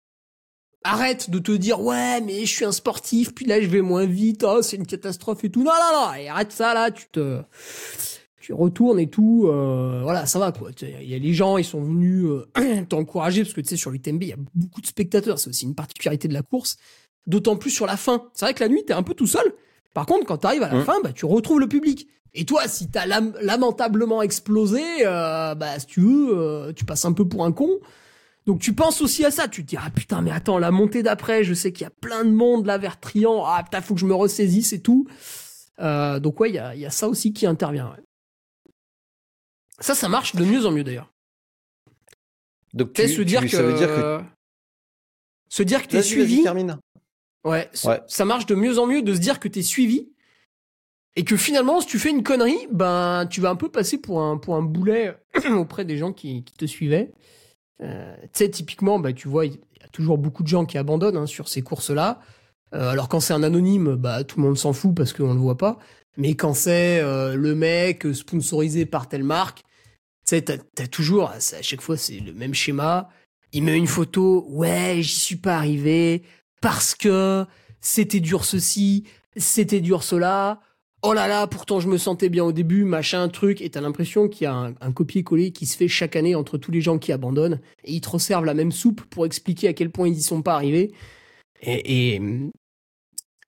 arrête 0.83 1.29
de 1.29 1.39
te 1.39 1.51
dire, 1.51 1.81
ouais, 1.81 2.21
mais 2.21 2.41
je 2.45 2.53
suis 2.55 2.65
un 2.65 2.71
sportif, 2.71 3.33
puis 3.35 3.45
là, 3.45 3.61
je 3.61 3.67
vais 3.67 3.81
moins 3.81 4.05
vite, 4.05 4.43
oh, 4.47 4.61
c'est 4.61 4.77
une 4.77 4.85
catastrophe 4.87 5.43
et 5.43 5.49
tout. 5.49 5.63
Non, 5.63 5.71
non, 5.71 6.01
non, 6.07 6.13
et 6.13 6.29
arrête 6.29 6.51
ça, 6.51 6.73
là, 6.73 6.91
tu 6.91 7.05
te... 7.11 7.41
Tu 8.41 8.53
retournes 8.53 8.99
et 8.99 9.07
tout, 9.09 9.45
euh, 9.47 9.99
voilà, 10.01 10.25
ça 10.25 10.39
va 10.39 10.51
quoi. 10.51 10.71
Il 10.81 11.07
y 11.07 11.13
a 11.13 11.19
les 11.19 11.33
gens, 11.35 11.57
ils 11.57 11.63
sont 11.65 11.83
venus 11.83 12.25
euh, 12.25 12.83
t'encourager 12.89 13.43
parce 13.43 13.53
que 13.53 13.61
tu 13.61 13.67
sais 13.69 13.75
sur 13.77 13.91
l'UTMB, 13.91 14.23
il 14.23 14.29
y 14.29 14.33
a 14.33 14.37
beaucoup 14.55 14.81
de 14.81 14.87
spectateurs, 14.87 15.37
c'est 15.37 15.49
aussi 15.49 15.65
une 15.65 15.75
particularité 15.75 16.27
de 16.27 16.33
la 16.33 16.41
course. 16.41 16.77
D'autant 17.27 17.57
plus 17.57 17.69
sur 17.69 17.85
la 17.85 17.95
fin. 17.95 18.23
C'est 18.33 18.45
vrai 18.45 18.55
que 18.55 18.63
la 18.63 18.69
nuit, 18.69 18.83
t'es 18.87 18.93
un 18.93 19.03
peu 19.03 19.13
tout 19.13 19.27
seul. 19.27 19.43
Par 19.93 20.07
contre, 20.07 20.25
quand 20.25 20.37
t'arrives 20.37 20.63
à 20.63 20.69
la 20.73 20.79
Mm. 20.79 20.83
fin, 20.85 20.95
bah, 21.03 21.11
tu 21.13 21.25
retrouves 21.25 21.59
le 21.59 21.67
public. 21.67 22.07
Et 22.33 22.45
toi, 22.45 22.67
si 22.67 22.89
t'as 22.89 23.05
lam- 23.05 23.35
lamentablement 23.39 24.23
explosé, 24.23 24.81
euh, 25.05 25.53
bah, 25.53 25.77
si 25.77 25.85
tu 25.85 25.99
veux, 26.01 26.29
euh, 26.35 26.73
tu 26.73 26.85
passes 26.85 27.05
un 27.05 27.13
peu 27.13 27.27
pour 27.27 27.45
un 27.45 27.51
con. 27.51 27.69
Donc 28.49 28.61
tu 28.61 28.73
penses 28.73 28.99
aussi 29.01 29.23
à 29.25 29.29
ça. 29.29 29.47
Tu 29.47 29.61
te 29.63 29.67
dis, 29.69 29.77
ah 29.77 29.91
putain, 29.91 30.23
mais 30.23 30.31
attends, 30.31 30.57
la 30.57 30.71
montée 30.71 31.03
d'après, 31.03 31.43
je 31.43 31.53
sais 31.53 31.71
qu'il 31.71 31.83
y 31.83 31.87
a 31.87 31.91
plein 31.91 32.25
de 32.25 32.31
monde 32.31 32.65
là 32.65 32.79
vers 32.79 32.99
Trian. 32.99 33.43
Ah 33.45 33.61
putain, 33.63 33.79
faut 33.79 33.93
que 33.93 33.99
je 33.99 34.07
me 34.07 34.15
ressaisisse 34.15 34.73
et 34.73 34.81
tout. 34.81 35.05
Euh, 35.79 36.19
donc 36.19 36.39
ouais, 36.39 36.49
il 36.49 36.55
y 36.55 36.57
a, 36.57 36.75
y 36.75 36.83
a 36.83 36.89
ça 36.89 37.07
aussi 37.07 37.31
qui 37.31 37.45
intervient. 37.45 37.91
ouais. 37.91 38.03
Ça, 39.79 39.93
ça 39.93 40.09
marche 40.09 40.35
de 40.35 40.43
mieux 40.43 40.65
en 40.65 40.71
mieux 40.71 40.83
d'ailleurs. 40.83 41.13
Donc 42.73 42.93
Tu 42.93 43.07
se 43.07 43.21
dire 43.21 43.41
tu- 43.41 43.49
que... 43.49 43.55
ça 43.55 43.61
veut 43.61 43.75
dire 43.77 43.87
que 43.87 44.19
Se 45.47 45.61
dire 45.61 45.83
que 45.83 45.87
t'es 45.87 45.97
suivi... 46.01 46.37
Ouais. 47.43 47.69
ça 48.07 48.25
marche 48.25 48.47
de 48.47 48.55
mieux 48.55 48.79
en 48.79 48.87
mieux 48.87 49.03
de 49.03 49.13
se 49.13 49.19
dire 49.19 49.39
que 49.39 49.47
t'es 49.47 49.61
suivi 49.61 50.09
Et 51.15 51.23
que 51.23 51.37
finalement, 51.37 51.81
si 51.81 51.87
tu 51.87 51.99
fais 51.99 52.09
une 52.09 52.23
connerie, 52.23 52.67
ben, 52.71 53.27
tu 53.29 53.41
vas 53.41 53.51
un 53.51 53.55
peu 53.55 53.69
passer 53.69 53.99
pour 53.99 54.23
un, 54.23 54.37
pour 54.39 54.55
un 54.55 54.63
boulet 54.63 55.15
auprès 55.51 55.85
des 55.85 55.97
gens 55.99 56.13
qui, 56.13 56.43
qui 56.43 56.53
te 56.55 56.65
suivaient. 56.65 57.11
Euh, 57.81 58.15
tu 58.23 58.29
sais, 58.33 58.49
typiquement, 58.49 58.99
bah, 58.99 59.13
tu 59.13 59.27
vois, 59.27 59.45
il 59.45 59.53
y 59.53 59.83
a 59.83 59.87
toujours 59.91 60.17
beaucoup 60.17 60.43
de 60.43 60.47
gens 60.47 60.65
qui 60.65 60.77
abandonnent 60.77 61.17
hein, 61.17 61.25
sur 61.25 61.47
ces 61.47 61.61
courses-là. 61.61 62.19
Euh, 62.73 62.89
alors 62.89 63.09
quand 63.09 63.19
c'est 63.19 63.33
un 63.33 63.43
anonyme, 63.43 63.95
bah, 63.95 64.23
tout 64.23 64.39
le 64.39 64.45
monde 64.45 64.57
s'en 64.57 64.73
fout 64.73 64.93
parce 64.95 65.13
qu'on 65.13 65.33
le 65.33 65.39
voit 65.39 65.57
pas. 65.57 65.79
Mais 66.17 66.35
quand 66.35 66.53
c'est 66.53 66.99
euh, 66.99 67.35
le 67.35 67.55
mec 67.55 68.05
sponsorisé 68.13 68.85
par 68.85 69.07
telle 69.07 69.23
marque, 69.23 69.59
tu 70.27 70.35
sais, 70.35 70.41
t'as, 70.41 70.87
toujours, 70.87 71.29
à 71.29 71.61
chaque 71.61 71.81
fois, 71.81 71.97
c'est 71.97 72.19
le 72.19 72.33
même 72.33 72.53
schéma. 72.53 73.09
Il 73.51 73.63
met 73.63 73.77
une 73.77 73.87
photo, 73.87 74.45
ouais, 74.49 74.97
j'y 75.01 75.19
suis 75.19 75.35
pas 75.37 75.55
arrivé 75.55 76.23
parce 76.61 76.93
que 76.93 77.45
c'était 77.81 78.19
dur 78.19 78.45
ceci, 78.45 79.05
c'était 79.37 79.81
dur 79.81 80.03
cela. 80.03 80.59
Oh 81.01 81.13
là 81.13 81.27
là, 81.27 81.47
pourtant 81.47 81.79
je 81.79 81.87
me 81.87 81.97
sentais 81.97 82.27
bien 82.27 82.43
au 82.43 82.51
début, 82.51 82.83
machin, 82.83 83.29
truc. 83.29 83.61
Et 83.61 83.69
t'as 83.69 83.81
l'impression 83.81 84.27
qu'il 84.27 84.43
y 84.43 84.47
a 84.47 84.73
un, 84.81 84.91
copier-coller 84.91 85.51
qui 85.51 85.65
se 85.65 85.77
fait 85.77 85.87
chaque 85.87 86.15
année 86.15 86.35
entre 86.35 86.57
tous 86.57 86.71
les 86.71 86.81
gens 86.81 86.97
qui 86.97 87.13
abandonnent. 87.13 87.61
Et 87.85 87.93
ils 87.93 88.01
te 88.01 88.09
resservent 88.09 88.45
la 88.45 88.53
même 88.53 88.71
soupe 88.71 89.01
pour 89.05 89.25
expliquer 89.25 89.69
à 89.69 89.73
quel 89.73 89.91
point 89.91 90.09
ils 90.09 90.17
y 90.17 90.21
sont 90.21 90.41
pas 90.41 90.55
arrivés. 90.55 90.93
Et, 91.61 92.15
et, 92.15 92.21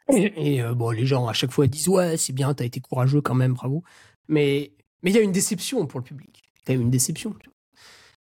et, 0.09 0.61
euh, 0.61 0.73
bon, 0.73 0.91
les 0.91 1.05
gens 1.05 1.27
à 1.27 1.33
chaque 1.33 1.51
fois 1.51 1.67
disent 1.67 1.89
ouais, 1.89 2.15
c'est 2.17 2.33
bien, 2.33 2.53
t'as 2.53 2.65
été 2.65 2.79
courageux 2.79 3.21
quand 3.21 3.35
même, 3.35 3.53
bravo. 3.53 3.83
Mais 4.29 4.71
mais 5.03 5.11
il 5.11 5.15
y 5.15 5.19
a 5.19 5.23
une 5.23 5.31
déception 5.31 5.85
pour 5.87 5.99
le 5.99 6.05
public. 6.05 6.43
Même 6.69 6.81
une 6.81 6.91
déception. 6.91 7.35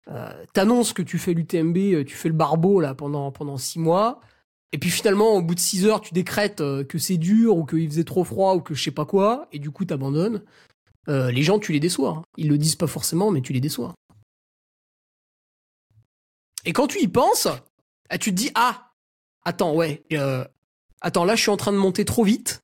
Euh, 0.09 0.45
T'annonces 0.53 0.91
que 0.91 1.01
tu 1.01 1.17
fais 1.17 1.33
l'UTMB, 1.33 1.77
euh, 1.77 2.03
tu 2.03 2.15
fais 2.15 2.29
le 2.29 2.35
barbeau 2.35 2.81
là 2.81 2.93
pendant 2.93 3.31
pendant 3.31 3.57
six 3.57 3.79
mois. 3.79 4.19
Et 4.73 4.79
puis 4.79 4.89
finalement, 4.89 5.35
au 5.35 5.41
bout 5.41 5.55
de 5.55 5.59
6 5.59 5.85
heures, 5.85 6.01
tu 6.01 6.13
décrètes 6.13 6.59
euh, 6.59 6.83
que 6.83 6.97
c'est 6.97 7.17
dur 7.17 7.55
ou 7.55 7.65
qu'il 7.65 7.87
faisait 7.87 8.03
trop 8.03 8.23
froid 8.23 8.55
ou 8.55 8.59
que 8.59 8.73
je 8.73 8.83
sais 8.83 8.91
pas 8.91 9.05
quoi, 9.05 9.47
et 9.51 9.59
du 9.59 9.71
coup 9.71 9.85
t'abandonnes. 9.85 10.43
Euh, 11.07 11.31
les 11.31 11.43
gens, 11.43 11.59
tu 11.59 11.71
les 11.71 11.79
déçois. 11.79 12.17
hein. 12.17 12.21
Ils 12.37 12.49
le 12.49 12.57
disent 12.57 12.75
pas 12.75 12.87
forcément, 12.87 13.29
mais 13.29 13.41
tu 13.41 13.53
les 13.53 13.61
déçois. 13.61 13.93
Et 16.65 16.73
quand 16.73 16.87
tu 16.87 17.01
y 17.01 17.07
penses, 17.07 17.47
ah, 18.09 18.17
tu 18.17 18.31
te 18.31 18.35
dis 18.35 18.51
ah, 18.55 18.91
attends 19.43 19.75
ouais, 19.75 20.03
euh, 20.13 20.45
attends 21.01 21.25
là 21.25 21.35
je 21.35 21.41
suis 21.41 21.51
en 21.51 21.57
train 21.57 21.73
de 21.73 21.77
monter 21.77 22.05
trop 22.05 22.23
vite. 22.23 22.61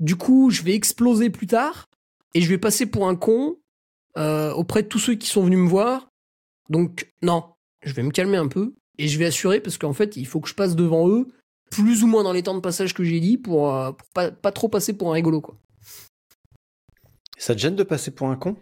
Du 0.00 0.16
coup, 0.16 0.50
je 0.50 0.62
vais 0.62 0.74
exploser 0.74 1.30
plus 1.30 1.46
tard 1.46 1.86
et 2.34 2.40
je 2.42 2.48
vais 2.48 2.58
passer 2.58 2.86
pour 2.86 3.08
un 3.08 3.14
con 3.14 3.56
euh, 4.18 4.52
auprès 4.52 4.82
de 4.82 4.88
tous 4.88 4.98
ceux 4.98 5.14
qui 5.14 5.28
sont 5.28 5.44
venus 5.44 5.60
me 5.60 5.68
voir. 5.68 6.08
Donc 6.68 7.10
non, 7.22 7.54
je 7.82 7.92
vais 7.92 8.02
me 8.02 8.10
calmer 8.10 8.36
un 8.38 8.48
peu 8.48 8.74
et 9.02 9.08
je 9.08 9.18
vais 9.18 9.26
assurer 9.26 9.60
parce 9.60 9.78
qu'en 9.78 9.92
fait, 9.92 10.16
il 10.16 10.26
faut 10.26 10.40
que 10.40 10.48
je 10.48 10.54
passe 10.54 10.76
devant 10.76 11.08
eux 11.08 11.26
plus 11.70 12.04
ou 12.04 12.06
moins 12.06 12.22
dans 12.22 12.32
les 12.32 12.42
temps 12.42 12.54
de 12.54 12.60
passage 12.60 12.94
que 12.94 13.02
j'ai 13.02 13.18
dit 13.18 13.36
pour, 13.38 13.74
euh, 13.74 13.92
pour 13.92 14.08
pas, 14.14 14.30
pas 14.30 14.52
trop 14.52 14.68
passer 14.68 14.92
pour 14.92 15.10
un 15.10 15.14
rigolo 15.14 15.40
quoi. 15.40 15.56
Ça 17.36 17.54
te 17.54 17.60
gêne 17.60 17.74
de 17.76 17.82
passer 17.82 18.10
pour 18.12 18.28
un 18.28 18.36
con? 18.36 18.56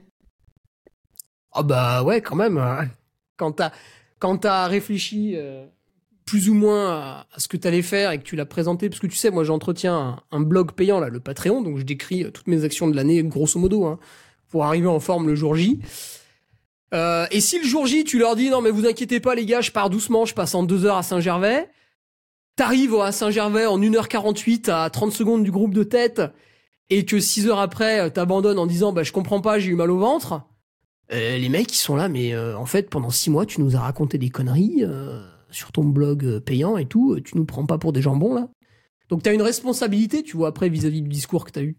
Ah 1.53 1.63
bah 1.63 2.03
ouais, 2.05 2.23
quand 2.23 2.37
même. 2.37 2.57
euh, 2.57 2.85
Quand 3.37 3.53
t'as 3.53 3.73
quand 4.19 4.39
t'as 4.39 4.67
réfléchi 4.67 5.35
euh, 5.37 5.67
plus 6.25 6.49
ou 6.49 6.55
moins 6.55 6.91
à, 6.91 7.27
à 7.33 7.39
ce 7.41 7.49
que 7.49 7.57
t'allais 7.57 7.83
faire 7.83 8.13
et 8.13 8.19
que 8.19 8.23
tu 8.23 8.37
l'as 8.37 8.47
présenté, 8.47 8.89
parce 8.89 9.01
que 9.01 9.09
tu 9.09 9.17
sais, 9.17 9.31
moi 9.31 9.45
j'entretiens 9.45 9.97
un, 10.31 10.37
un 10.37 10.41
blog 10.41 10.73
payant 10.73 11.01
là, 11.01 11.09
le 11.09 11.21
Patreon, 11.21 11.61
donc 11.63 11.79
je 11.79 11.83
décris 11.83 12.31
toutes 12.33 12.47
mes 12.47 12.65
actions 12.65 12.89
de 12.89 12.95
l'année 12.97 13.23
grosso 13.25 13.59
modo, 13.59 13.85
hein, 13.87 13.99
pour 14.49 14.65
arriver 14.65 14.87
en 14.87 15.01
forme 15.01 15.27
le 15.27 15.35
jour 15.35 15.57
J. 15.57 15.81
Euh, 16.93 17.27
et 17.31 17.41
si 17.41 17.59
le 17.59 17.65
jour 17.65 17.87
J, 17.87 18.05
tu 18.05 18.19
leur 18.19 18.37
dis 18.37 18.51
non 18.51 18.61
mais 18.61 18.71
vous 18.71 18.87
inquiétez 18.87 19.21
pas 19.21 19.35
les 19.35 19.47
gars, 19.47 19.61
je 19.61 19.71
pars 19.71 19.91
doucement, 19.91 20.25
je 20.25 20.35
passe 20.35 20.55
en 20.55 20.63
deux 20.63 20.85
heures 20.85 20.97
à 20.97 21.03
Saint-Gervais. 21.03 21.71
T'arrives 22.57 22.95
à 22.97 23.13
Saint-Gervais 23.13 23.67
en 23.67 23.79
1h48 23.79 24.71
à 24.71 24.91
30 24.91 25.13
secondes 25.13 25.45
du 25.45 25.51
groupe 25.51 25.73
de 25.73 25.85
tête 25.85 26.21
et 26.91 27.05
que 27.05 27.21
6 27.21 27.47
heures 27.47 27.61
après 27.61 28.01
euh, 28.01 28.11
t'abandonnes 28.11 28.59
en 28.59 28.67
disant 28.67 28.93
bah 28.93 29.03
je 29.03 29.13
comprends 29.13 29.41
pas, 29.41 29.59
j'ai 29.59 29.71
eu 29.71 29.77
mal 29.77 29.91
au 29.91 29.99
ventre. 29.99 30.43
Euh, 31.13 31.39
les 31.39 31.49
mecs 31.49 31.73
ils 31.73 31.79
sont 31.79 31.97
là 31.97 32.09
mais 32.09 32.35
euh, 32.35 32.57
en 32.59 32.67
fait 32.67 32.91
pendant 32.91 33.11
6 33.11 33.31
mois 33.31 33.47
tu 33.47 33.61
nous 33.61 33.77
as 33.77 33.81
raconté 33.81 34.19
des 34.19 34.31
conneries 34.31 34.85
sur 35.51 35.73
ton 35.73 35.85
blog 35.85 36.41
payant 36.41 36.77
et 36.77 36.87
tout, 36.87 37.19
tu 37.21 37.37
nous 37.37 37.45
prends 37.45 37.67
pas 37.67 37.79
pour 37.79 37.93
des 37.93 38.03
jambons 38.03 38.35
là. 38.35 38.49
Donc 39.09 39.23
t'as 39.23 39.33
une 39.33 39.43
responsabilité 39.43 40.23
tu 40.23 40.37
vois 40.37 40.49
après 40.49 40.69
vis-à-vis 40.69 41.03
du 41.03 41.09
discours 41.09 41.45
que 41.45 41.53
t'as 41.53 41.63
eu. 41.63 41.77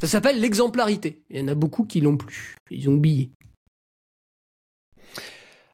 Ça 0.00 0.08
s'appelle 0.08 0.40
l'exemplarité. 0.40 1.22
Il 1.30 1.40
y 1.40 1.42
en 1.42 1.48
a 1.48 1.54
beaucoup 1.54 1.84
qui 1.84 2.00
l'ont 2.00 2.16
plus. 2.16 2.56
Ils 2.70 2.88
ont 2.88 2.94
oublié. 2.94 3.30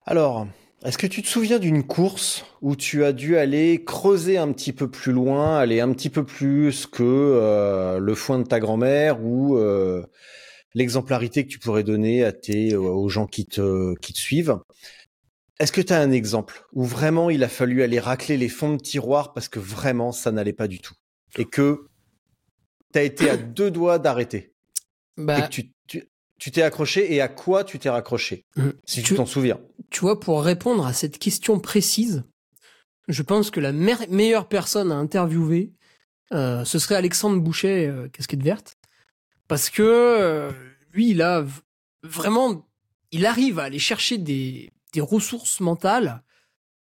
Alors, 0.06 0.46
est-ce 0.84 0.98
que 0.98 1.06
tu 1.06 1.22
te 1.22 1.28
souviens 1.28 1.58
d'une 1.58 1.82
course 1.82 2.44
où 2.62 2.74
tu 2.74 3.04
as 3.04 3.12
dû 3.12 3.36
aller 3.36 3.84
creuser 3.84 4.38
un 4.38 4.52
petit 4.52 4.72
peu 4.72 4.90
plus 4.90 5.12
loin, 5.12 5.58
aller 5.58 5.80
un 5.80 5.92
petit 5.92 6.10
peu 6.10 6.24
plus 6.24 6.86
que 6.86 7.02
euh, 7.02 7.98
le 7.98 8.14
foin 8.14 8.38
de 8.38 8.44
ta 8.44 8.60
grand-mère 8.60 9.22
ou 9.22 9.56
euh, 9.56 10.02
l'exemplarité 10.74 11.44
que 11.44 11.50
tu 11.50 11.58
pourrais 11.58 11.84
donner 11.84 12.24
à 12.24 12.32
tes, 12.32 12.74
aux 12.76 13.08
gens 13.08 13.26
qui 13.26 13.46
te, 13.46 13.94
qui 13.96 14.12
te 14.12 14.18
suivent? 14.18 14.58
Est-ce 15.58 15.72
que 15.72 15.82
tu 15.82 15.92
as 15.92 16.00
un 16.00 16.12
exemple 16.12 16.64
où 16.72 16.84
vraiment 16.84 17.28
il 17.28 17.44
a 17.44 17.48
fallu 17.48 17.82
aller 17.82 18.00
racler 18.00 18.38
les 18.38 18.48
fonds 18.48 18.74
de 18.74 18.80
tiroir 18.80 19.34
parce 19.34 19.48
que 19.48 19.58
vraiment 19.58 20.12
ça 20.12 20.32
n'allait 20.32 20.54
pas 20.54 20.68
du 20.68 20.80
tout 20.80 20.94
et 21.36 21.44
que 21.44 21.89
tu 22.92 22.98
as 22.98 23.02
été 23.02 23.28
à 23.30 23.36
deux 23.36 23.70
doigts 23.70 23.98
d'arrêter 23.98 24.54
et 25.18 25.22
Bah, 25.24 25.42
que 25.42 25.48
tu 25.52 25.72
tu- 25.86 26.08
tu 26.38 26.50
t'es 26.50 26.62
accroché 26.62 27.12
et 27.14 27.20
à 27.20 27.28
quoi 27.28 27.64
tu 27.64 27.78
t'es 27.78 27.90
raccroché 27.90 28.46
euh, 28.58 28.72
si 28.86 29.02
tu 29.02 29.14
t'en 29.14 29.26
souviens? 29.26 29.60
tu 29.90 30.00
vois, 30.00 30.18
pour 30.20 30.42
répondre 30.42 30.86
à 30.86 30.92
cette 30.92 31.18
question 31.18 31.58
précise, 31.60 32.24
je 33.08 33.22
pense 33.22 33.50
que 33.50 33.60
la 33.60 33.72
meilleure 33.72 34.48
personne 34.48 34.92
à 34.92 34.94
interviewer, 34.96 35.72
euh, 36.32 36.64
ce 36.64 36.78
serait 36.78 36.94
Alexandre 36.94 37.40
Boucher, 37.40 37.86
euh, 37.88 38.08
casquette 38.08 38.42
verte, 38.42 38.78
parce 39.48 39.68
que 39.68 39.82
euh, 39.82 40.50
lui, 40.92 41.10
il 41.10 41.22
a 41.22 41.44
vraiment, 42.04 42.66
il 43.10 43.26
arrive 43.26 43.58
à 43.58 43.64
aller 43.64 43.80
chercher 43.80 44.16
des, 44.16 44.70
des 44.92 45.00
ressources 45.00 45.58
mentales. 45.60 46.22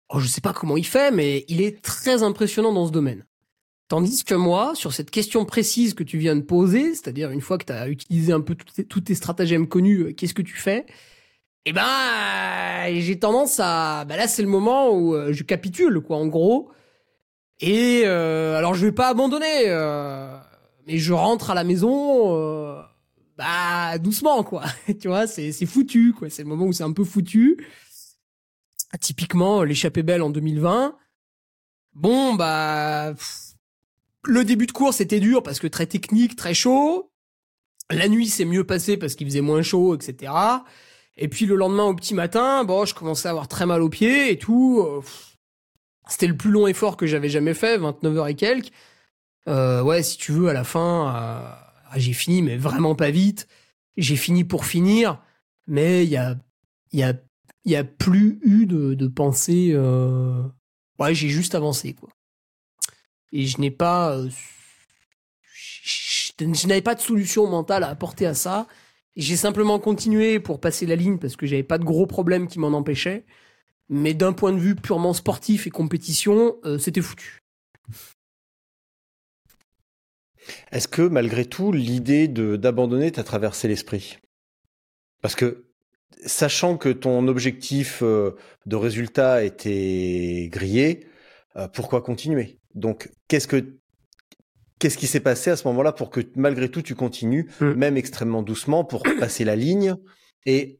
Oh, 0.09 0.19
je 0.19 0.27
sais 0.27 0.41
pas 0.41 0.51
comment 0.53 0.75
il 0.75 0.85
fait, 0.85 1.11
mais 1.11 1.45
il 1.47 1.61
est 1.61 1.81
très 1.81 2.21
impressionnant 2.23 2.73
dans 2.73 2.85
ce 2.87 2.91
domaine. 2.91 3.25
Tandis 3.91 4.23
que 4.23 4.35
moi, 4.35 4.73
sur 4.73 4.93
cette 4.93 5.11
question 5.11 5.43
précise 5.43 5.93
que 5.93 6.03
tu 6.03 6.17
viens 6.17 6.37
de 6.37 6.41
poser, 6.41 6.95
c'est-à-dire 6.95 7.29
une 7.29 7.41
fois 7.41 7.57
que 7.57 7.65
tu 7.65 7.73
as 7.73 7.89
utilisé 7.89 8.31
un 8.31 8.39
peu 8.39 8.55
tous 8.55 9.01
tes, 9.01 9.15
stratagèmes 9.15 9.67
connus, 9.67 9.99
euh, 9.99 10.13
qu'est-ce 10.13 10.33
que 10.33 10.41
tu 10.41 10.55
fais? 10.55 10.85
Eh 11.65 11.73
ben, 11.73 11.81
j'ai 13.01 13.19
tendance 13.19 13.59
à... 13.59 14.05
Bah 14.05 14.15
là, 14.15 14.29
c'est 14.29 14.43
le 14.43 14.47
moment 14.47 14.91
où 14.91 15.13
euh, 15.13 15.33
je 15.33 15.43
capitule, 15.43 15.99
quoi, 15.99 16.15
en 16.15 16.27
gros. 16.27 16.71
Et 17.59 18.03
euh, 18.05 18.57
alors, 18.57 18.75
je 18.75 18.85
vais 18.85 18.93
pas 18.93 19.09
abandonner, 19.09 19.65
euh, 19.67 20.37
mais 20.87 20.97
je 20.97 21.11
rentre 21.11 21.51
à 21.51 21.53
la 21.53 21.65
maison, 21.65 22.37
euh, 22.37 22.81
bah, 23.37 23.97
doucement, 23.97 24.45
quoi. 24.45 24.63
tu 25.01 25.09
vois, 25.09 25.27
c'est 25.27 25.51
foutu, 25.65 26.13
quoi. 26.17 26.29
C'est 26.29 26.43
le 26.43 26.47
moment 26.47 26.67
où 26.67 26.71
c'est 26.71 26.83
un 26.83 26.93
peu 26.93 27.03
foutu. 27.03 27.67
Typiquement, 29.01 29.63
l'échappée 29.63 30.01
belle 30.01 30.21
en 30.21 30.29
2020. 30.29 30.95
Bon, 31.91 32.35
bah... 32.35 33.15
le 34.25 34.43
début 34.43 34.67
de 34.67 34.71
course 34.71 35.01
était 35.01 35.19
dur 35.19 35.43
parce 35.43 35.59
que 35.59 35.67
très 35.67 35.85
technique, 35.85 36.35
très 36.35 36.53
chaud. 36.53 37.11
La 37.89 38.07
nuit 38.07 38.27
s'est 38.27 38.45
mieux 38.45 38.63
passé 38.63 38.97
parce 38.97 39.15
qu'il 39.15 39.27
faisait 39.27 39.41
moins 39.41 39.61
chaud, 39.61 39.95
etc. 39.95 40.31
Et 41.17 41.27
puis 41.27 41.45
le 41.45 41.55
lendemain 41.55 41.83
au 41.83 41.95
petit 41.95 42.13
matin, 42.13 42.63
bon, 42.63 42.85
je 42.85 42.95
commençais 42.95 43.27
à 43.27 43.31
avoir 43.31 43.47
très 43.47 43.65
mal 43.65 43.81
aux 43.81 43.89
pieds 43.89 44.31
et 44.31 44.37
tout. 44.37 44.81
Euh, 44.85 45.01
C'était 46.07 46.27
le 46.27 46.37
plus 46.37 46.51
long 46.51 46.67
effort 46.67 46.97
que 46.97 47.05
j'avais 47.05 47.29
jamais 47.29 47.53
fait, 47.53 47.77
29 47.77 48.17
heures 48.17 48.27
et 48.27 48.35
quelques. 48.35 48.71
Euh, 49.47 49.81
ouais, 49.81 50.03
si 50.03 50.17
tu 50.17 50.31
veux, 50.31 50.49
à 50.49 50.53
la 50.53 50.63
fin, 50.63 51.15
euh, 51.15 51.99
j'ai 51.99 52.13
fini, 52.13 52.41
mais 52.41 52.57
vraiment 52.57 52.95
pas 52.95 53.11
vite. 53.11 53.47
J'ai 53.97 54.15
fini 54.15 54.43
pour 54.43 54.65
finir, 54.65 55.21
mais 55.67 56.05
il 56.05 56.09
y 56.09 56.17
a, 56.17 56.37
y 56.93 57.03
a, 57.03 57.13
y 57.65 57.75
a 57.75 57.83
plus 57.83 58.39
eu 58.43 58.65
de, 58.65 58.93
de 58.93 59.07
pensée. 59.07 59.71
Euh... 59.73 60.43
Ouais, 60.99 61.13
j'ai 61.13 61.29
juste 61.29 61.55
avancé, 61.55 61.93
quoi. 61.93 62.09
Et 63.33 63.45
je 63.45 63.59
n'ai 63.59 63.71
pas, 63.71 64.17
euh, 64.17 64.29
n'avais 66.65 66.81
pas 66.81 66.95
de 66.95 67.01
solution 67.01 67.47
mentale 67.47 67.83
à 67.83 67.89
apporter 67.89 68.25
à 68.25 68.33
ça. 68.33 68.67
J'ai 69.15 69.35
simplement 69.35 69.79
continué 69.79 70.39
pour 70.39 70.59
passer 70.59 70.85
la 70.85 70.95
ligne 70.95 71.17
parce 71.17 71.35
que 71.35 71.45
j'avais 71.45 71.63
pas 71.63 71.77
de 71.77 71.83
gros 71.83 72.07
problèmes 72.07 72.47
qui 72.47 72.59
m'en 72.59 72.69
empêchaient. 72.69 73.25
Mais 73.89 74.13
d'un 74.13 74.33
point 74.33 74.53
de 74.53 74.57
vue 74.59 74.75
purement 74.75 75.13
sportif 75.13 75.67
et 75.67 75.69
compétition, 75.69 76.55
euh, 76.63 76.77
c'était 76.77 77.01
foutu. 77.01 77.39
Est-ce 80.71 80.87
que 80.87 81.01
malgré 81.01 81.45
tout, 81.45 81.71
l'idée 81.71 82.27
d'abandonner 82.27 83.11
t'a 83.11 83.23
traversé 83.23 83.67
l'esprit? 83.67 84.17
Parce 85.21 85.35
que 85.35 85.65
sachant 86.25 86.77
que 86.77 86.89
ton 86.89 87.27
objectif 87.27 88.01
euh, 88.01 88.31
de 88.65 88.75
résultat 88.75 89.43
était 89.43 90.47
grillé, 90.51 91.07
pourquoi 91.73 92.01
continuer? 92.01 92.60
Donc, 92.75 93.11
qu'est-ce 93.27 93.47
que 93.47 93.77
qu'est-ce 94.79 94.97
qui 94.97 95.07
s'est 95.07 95.19
passé 95.19 95.51
à 95.51 95.55
ce 95.55 95.67
moment-là 95.67 95.91
pour 95.91 96.09
que 96.09 96.21
malgré 96.35 96.69
tout 96.69 96.81
tu 96.81 96.95
continues, 96.95 97.49
Mm. 97.59 97.71
même 97.73 97.97
extrêmement 97.97 98.41
doucement, 98.41 98.83
pour 98.83 99.03
passer 99.19 99.45
la 99.45 99.55
ligne 99.55 99.95
Et 100.45 100.79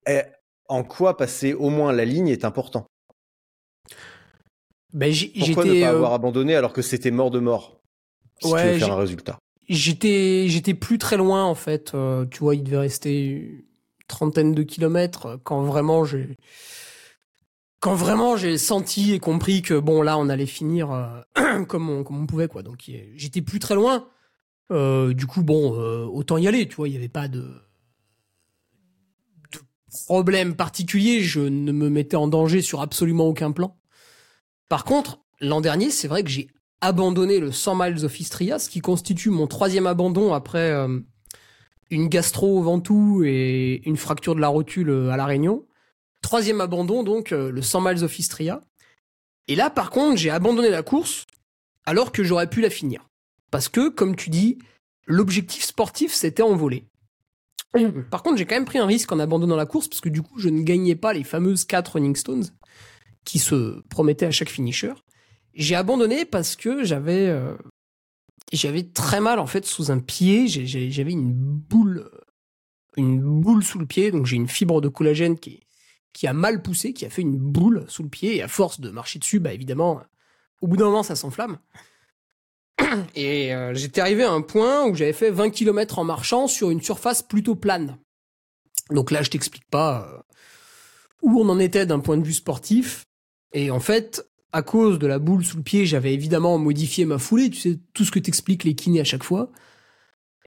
en 0.68 0.84
quoi 0.84 1.18
passer 1.18 1.54
au 1.54 1.70
moins 1.70 1.92
la 1.94 2.06
ligne 2.06 2.30
est 2.30 2.46
important? 2.46 2.88
Ben, 4.94 5.14
Pourquoi 5.38 5.66
ne 5.66 5.80
pas 5.82 5.88
euh, 5.88 5.90
avoir 5.90 6.14
abandonné 6.14 6.56
alors 6.56 6.74
que 6.74 6.82
c'était 6.82 7.12
mort 7.12 7.32
de 7.32 7.40
mort? 7.40 7.82
Si 8.42 8.50
tu 8.50 8.56
veux 8.56 8.78
faire 8.80 8.92
un 8.92 8.98
résultat 8.98 9.38
j'étais 9.72 10.46
j'étais 10.48 10.74
plus 10.74 10.98
très 10.98 11.18
loin 11.18 11.46
en 11.46 11.56
fait. 11.56 11.94
Euh, 11.94 12.26
tu 12.26 12.40
vois, 12.40 12.56
il 12.56 12.64
devait 12.64 12.78
rester 12.78 13.26
une 13.26 13.64
trentaine 14.08 14.54
de 14.54 14.64
kilomètres 14.64 15.40
quand 15.44 15.64
vraiment 15.64 16.04
j'ai 16.04 16.38
quand 17.82 17.96
vraiment 17.96 18.38
j'ai 18.38 18.58
senti 18.60 19.12
et 19.12 19.20
compris 19.20 19.64
que 19.64 19.74
bon 19.74 20.04
là 20.04 20.18
on 20.18 20.30
allait 20.30 20.46
finir 20.46 20.92
euh, 20.92 21.64
comme 21.68 21.90
on 21.90 22.28
pouvait 22.28 22.48
quoi. 22.48 22.64
Donc 22.64 22.90
j'étais 23.16 23.42
plus 23.42 23.60
très 23.60 23.76
loin. 23.76 24.08
Euh, 24.72 25.14
du 25.14 25.26
coup 25.26 25.44
bon 25.44 25.78
euh, 25.78 26.06
autant 26.06 26.38
y 26.38 26.48
aller. 26.48 26.68
Tu 26.68 26.76
vois, 26.76 26.88
il 26.88 26.94
y 26.94 26.98
avait 26.98 27.10
pas 27.10 27.28
de 27.28 27.42
de 29.52 29.60
problème 30.06 30.56
particulier. 30.56 31.22
Je 31.22 31.42
ne 31.42 31.72
me 31.72 31.90
mettais 31.90 32.16
en 32.16 32.28
danger 32.28 32.62
sur 32.62 32.82
absolument 32.82 33.26
aucun 33.26 33.52
plan. 33.52 33.76
Par 34.70 34.86
contre, 34.86 35.20
l'an 35.42 35.60
dernier, 35.60 35.90
c'est 35.90 36.08
vrai 36.08 36.24
que 36.24 36.30
j'ai 36.30 36.48
abandonné 36.82 37.40
le 37.40 37.52
100 37.52 37.76
miles 37.76 38.06
of 38.06 38.20
Istria, 38.20 38.60
ce 38.60 38.70
qui 38.70 38.80
constitue 38.80 39.32
mon 39.32 39.48
troisième 39.48 39.88
abandon 39.88 40.34
après 40.34 40.72
euh, 40.72 41.00
une 41.90 42.08
gastro 42.08 42.60
au 42.60 42.62
Ventoux 42.62 43.24
et 43.26 43.82
une 43.86 43.98
fracture 43.98 44.36
de 44.36 44.40
la 44.40 44.48
rotule 44.50 45.10
à 45.12 45.18
La 45.18 45.26
Réunion. 45.26 45.66
Troisième 46.22 46.62
abandon, 46.62 47.04
donc, 47.04 47.32
euh, 47.32 47.52
le 47.52 47.62
100 47.62 47.82
miles 47.82 48.04
of 48.04 48.20
Istria. 48.20 48.62
Et 49.48 49.56
là, 49.56 49.70
par 49.70 49.90
contre, 49.90 50.18
j'ai 50.18 50.30
abandonné 50.30 50.70
la 50.70 50.84
course 50.84 51.26
alors 51.86 52.12
que 52.12 52.24
j'aurais 52.24 52.50
pu 52.50 52.62
la 52.62 52.70
finir. 52.70 53.08
Parce 53.50 53.70
que, 53.70 53.90
comme 53.90 54.16
tu 54.16 54.30
dis, 54.30 54.60
l'objectif 55.06 55.64
sportif 55.64 56.14
s'était 56.14 56.44
envolé. 56.44 56.86
Par 58.10 58.22
contre, 58.22 58.38
j'ai 58.38 58.46
quand 58.46 58.56
même 58.56 58.66
pris 58.66 58.80
un 58.80 58.86
risque 58.86 59.12
en 59.12 59.20
abandonnant 59.20 59.56
la 59.56 59.66
course 59.66 59.88
parce 59.88 60.02
que 60.02 60.10
du 60.10 60.22
coup, 60.22 60.38
je 60.40 60.50
ne 60.50 60.62
gagnais 60.62 60.96
pas 60.96 61.14
les 61.14 61.24
fameuses 61.24 61.64
4 61.66 61.94
Running 61.94 62.16
Stones 62.16 62.46
qui 63.24 63.40
se 63.40 63.82
promettaient 63.90 64.26
à 64.26 64.32
chaque 64.32 64.50
finisher. 64.50 64.94
J'ai 65.54 65.76
abandonné 65.76 66.26
parce 66.26 66.56
que 66.56 66.84
j'avais 66.84 67.28
euh, 67.28 67.56
j'avais 68.52 68.84
très 68.84 69.22
mal 69.22 69.40
en 69.40 69.48
fait 69.48 69.66
sous 69.66 69.90
un 69.90 70.00
pied. 70.00 70.48
J'avais 70.48 71.12
une 71.12 71.34
boule 71.34 72.10
une 72.98 73.22
boule 73.22 73.64
sous 73.64 73.80
le 73.80 73.86
pied, 73.86 74.12
donc 74.12 74.26
j'ai 74.26 74.36
une 74.36 74.50
fibre 74.50 74.82
de 74.82 74.90
collagène 74.90 75.40
qui 75.40 75.62
qui 76.14 76.28
a 76.28 76.34
mal 76.34 76.62
poussé, 76.62 76.94
qui 76.94 77.06
a 77.06 77.10
fait 77.10 77.22
une 77.22 77.38
boule 77.38 77.86
sous 77.88 78.04
le 78.04 78.10
pied 78.10 78.38
et 78.38 78.42
à 78.42 78.48
force 78.48 78.80
de 78.80 78.90
marcher 78.90 79.20
dessus, 79.20 79.40
bah 79.40 79.54
évidemment, 79.54 80.02
au 80.62 80.68
bout 80.68 80.78
d'un 80.78 80.86
moment, 80.86 81.04
ça 81.04 81.16
s'enflamme. 81.16 81.58
Et 83.16 83.54
euh, 83.54 83.74
j'étais 83.74 84.02
arrivé 84.02 84.24
à 84.24 84.32
un 84.32 84.42
point 84.42 84.86
où 84.86 84.96
j'avais 84.96 85.14
fait 85.14 85.32
20 85.32 85.50
km 85.50 86.00
en 86.00 86.04
marchant 86.04 86.48
sur 86.48 86.72
une 86.72 86.82
surface 86.82 87.22
plutôt 87.22 87.56
plane. 87.56 87.98
Donc 88.90 89.12
là, 89.12 89.24
je 89.24 89.30
t'explique 89.30 89.70
pas 89.70 90.08
euh, 90.08 90.20
où 91.22 91.40
on 91.40 91.50
en 91.50 91.60
était 91.60 91.86
d'un 91.86 92.00
point 92.00 92.18
de 92.18 92.26
vue 92.26 92.34
sportif. 92.34 93.04
Et 93.54 93.72
en 93.72 93.80
fait, 93.80 94.26
à 94.52 94.62
cause 94.62 95.00
de 95.00 95.08
la 95.08 95.20
boule 95.20 95.46
sous 95.46 95.58
le 95.58 95.64
pied, 95.64 95.86
j'avais 95.86 96.14
évidemment 96.14 96.58
modifié 96.58 97.06
ma 97.06 97.18
foulée. 97.18 97.50
Tu 97.50 97.60
sais, 97.60 97.80
tout 97.94 98.04
ce 98.06 98.12
que 98.12 98.20
t'expliques 98.20 98.64
les 98.64 98.76
kinés 98.76 99.02
à 99.02 99.06
chaque 99.06 99.24
fois. 99.24 99.52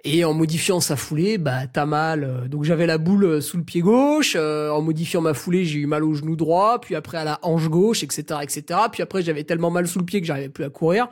Et 0.06 0.22
en 0.24 0.34
modifiant 0.34 0.80
sa 0.80 0.96
foulée, 0.96 1.38
bah 1.38 1.66
t'as 1.66 1.86
mal. 1.86 2.24
Euh, 2.24 2.48
Donc 2.48 2.64
j'avais 2.64 2.86
la 2.86 2.98
boule 2.98 3.24
euh, 3.24 3.40
sous 3.40 3.56
le 3.56 3.64
pied 3.64 3.80
gauche. 3.80 4.34
euh, 4.36 4.70
en 4.70 4.82
modifiant 4.82 5.22
ma 5.22 5.32
foulée, 5.32 5.64
j'ai 5.64 5.78
eu 5.78 5.86
mal 5.86 6.04
au 6.04 6.12
genou 6.14 6.36
droit. 6.36 6.78
Puis 6.80 6.94
après 6.94 7.16
à 7.16 7.24
la 7.24 7.38
hanche 7.42 7.68
gauche, 7.68 8.02
etc., 8.02 8.40
etc. 8.42 8.80
Puis 8.92 9.02
après 9.02 9.22
j'avais 9.22 9.44
tellement 9.44 9.70
mal 9.70 9.88
sous 9.88 9.98
le 9.98 10.04
pied 10.04 10.20
que 10.20 10.26
j'arrivais 10.26 10.50
plus 10.50 10.64
à 10.64 10.70
courir. 10.70 11.08